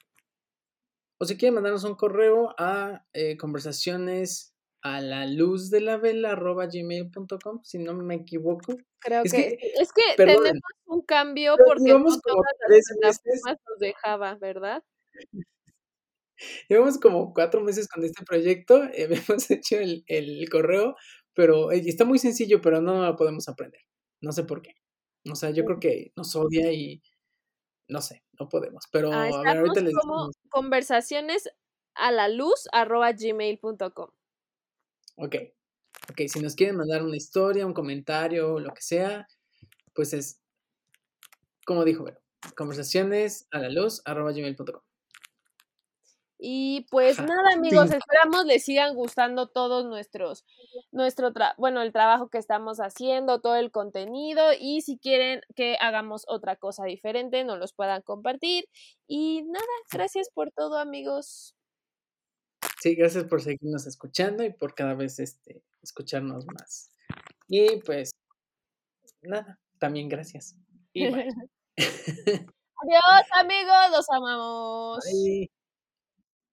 O 1.19 1.27
si 1.27 1.37
quieren 1.37 1.55
mandarnos 1.55 1.85
un 1.85 1.95
correo 1.95 2.55
a 2.59 3.05
eh, 3.13 3.37
conversaciones 3.37 4.55
a 4.83 5.03
la 5.03 5.27
luz 5.27 5.71
de 5.71 5.83
la 5.83 5.99
vela 5.99 6.33
arroba 6.33 6.67
gmail.com, 6.67 7.61
si 7.63 7.79
no 7.79 7.93
me 7.95 8.15
equivoco. 8.15 8.77
Creo 9.01 9.23
que, 9.25 9.59
es 9.79 9.93
que 9.93 10.03
tenemos 10.17 10.53
un 10.87 11.03
cambio 11.03 11.57
porque 11.67 11.93
no 11.93 12.05
todas 12.05 12.83
las 13.03 13.21
nos 13.45 13.79
dejaba, 13.79 14.35
¿verdad? 14.37 14.83
Llevamos 16.69 16.99
como 16.99 17.33
cuatro 17.33 17.61
meses 17.63 17.89
con 17.89 18.05
este 18.05 18.25
proyecto, 18.25 18.85
eh, 18.85 19.09
hemos 19.29 19.51
hecho 19.51 19.77
el, 19.79 20.05
el 20.07 20.49
correo, 20.49 20.97
pero 21.35 21.73
eh, 21.73 21.83
está 21.87 22.05
muy 22.05 22.19
sencillo, 22.19 22.61
pero 22.61 22.81
no 22.81 23.05
lo 23.05 23.17
podemos 23.17 23.49
aprender. 23.49 23.83
No 24.21 24.33
sé 24.33 24.45
por 24.45 24.63
qué. 24.63 24.75
O 25.31 25.35
sea, 25.35 25.51
yo 25.51 25.65
creo 25.65 25.81
que 25.81 26.13
nos 26.17 26.35
odia 26.35 26.73
y 26.73 27.03
no 27.89 28.01
sé, 28.01 28.23
no 28.39 28.49
podemos. 28.49 28.85
Pero 28.91 29.13
ah, 29.13 29.25
a 29.25 29.43
ver, 29.43 29.59
ahorita 29.59 29.81
les 29.81 29.95
como 29.95 30.31
conversaciones 30.49 31.51
a 31.95 32.11
la 32.13 32.29
luz 32.29 32.69
arroba 32.73 33.13
gmail.com. 33.13 34.11
Ok. 35.17 35.37
Ok, 36.11 36.23
si 36.29 36.41
nos 36.41 36.55
quieren 36.55 36.77
mandar 36.77 37.03
una 37.03 37.17
historia, 37.17 37.67
un 37.67 37.75
comentario, 37.75 38.59
lo 38.59 38.73
que 38.73 38.83
sea, 38.83 39.29
pues 39.93 40.13
es, 40.15 40.41
como 41.67 41.85
dijo, 41.85 42.07
conversaciones 42.57 43.47
a 43.51 43.59
la 43.59 43.69
luz 43.69 44.03
arroba 44.05 44.33
gmail.com. 44.33 44.81
Y 46.43 46.87
pues 46.91 47.19
nada, 47.19 47.53
amigos, 47.55 47.91
esperamos 47.91 48.47
les 48.47 48.65
sigan 48.65 48.95
gustando 48.95 49.49
todos 49.49 49.85
nuestros, 49.85 50.47
nuestro, 50.91 51.33
bueno, 51.59 51.83
el 51.83 51.93
trabajo 51.93 52.31
que 52.31 52.39
estamos 52.39 52.79
haciendo, 52.79 53.43
todo 53.43 53.57
el 53.57 53.71
contenido 53.71 54.43
y 54.59 54.81
si 54.81 54.99
quieren 54.99 55.43
que 55.55 55.77
hagamos 55.79 56.25
otra 56.29 56.57
cosa 56.57 56.85
diferente, 56.85 57.45
nos 57.45 57.59
los 57.59 57.75
puedan 57.75 58.01
compartir. 58.01 58.65
Y 59.07 59.43
nada, 59.43 59.67
gracias 59.93 60.31
por 60.33 60.51
todo, 60.51 60.79
amigos. 60.79 61.55
Sí, 62.81 62.95
gracias 62.95 63.25
por 63.25 63.43
seguirnos 63.43 63.87
escuchando 63.87 64.43
y 64.43 64.51
por 64.51 64.75
cada 64.75 64.95
vez 64.95 65.19
este, 65.19 65.63
escucharnos 65.83 66.47
más. 66.47 66.91
Y 67.49 67.77
pues, 67.83 68.13
nada, 69.21 69.59
también 69.79 70.09
gracias. 70.09 70.57
Adiós, 72.83 73.27
amigos, 73.35 73.91
los 73.93 74.09
amamos. 74.09 75.05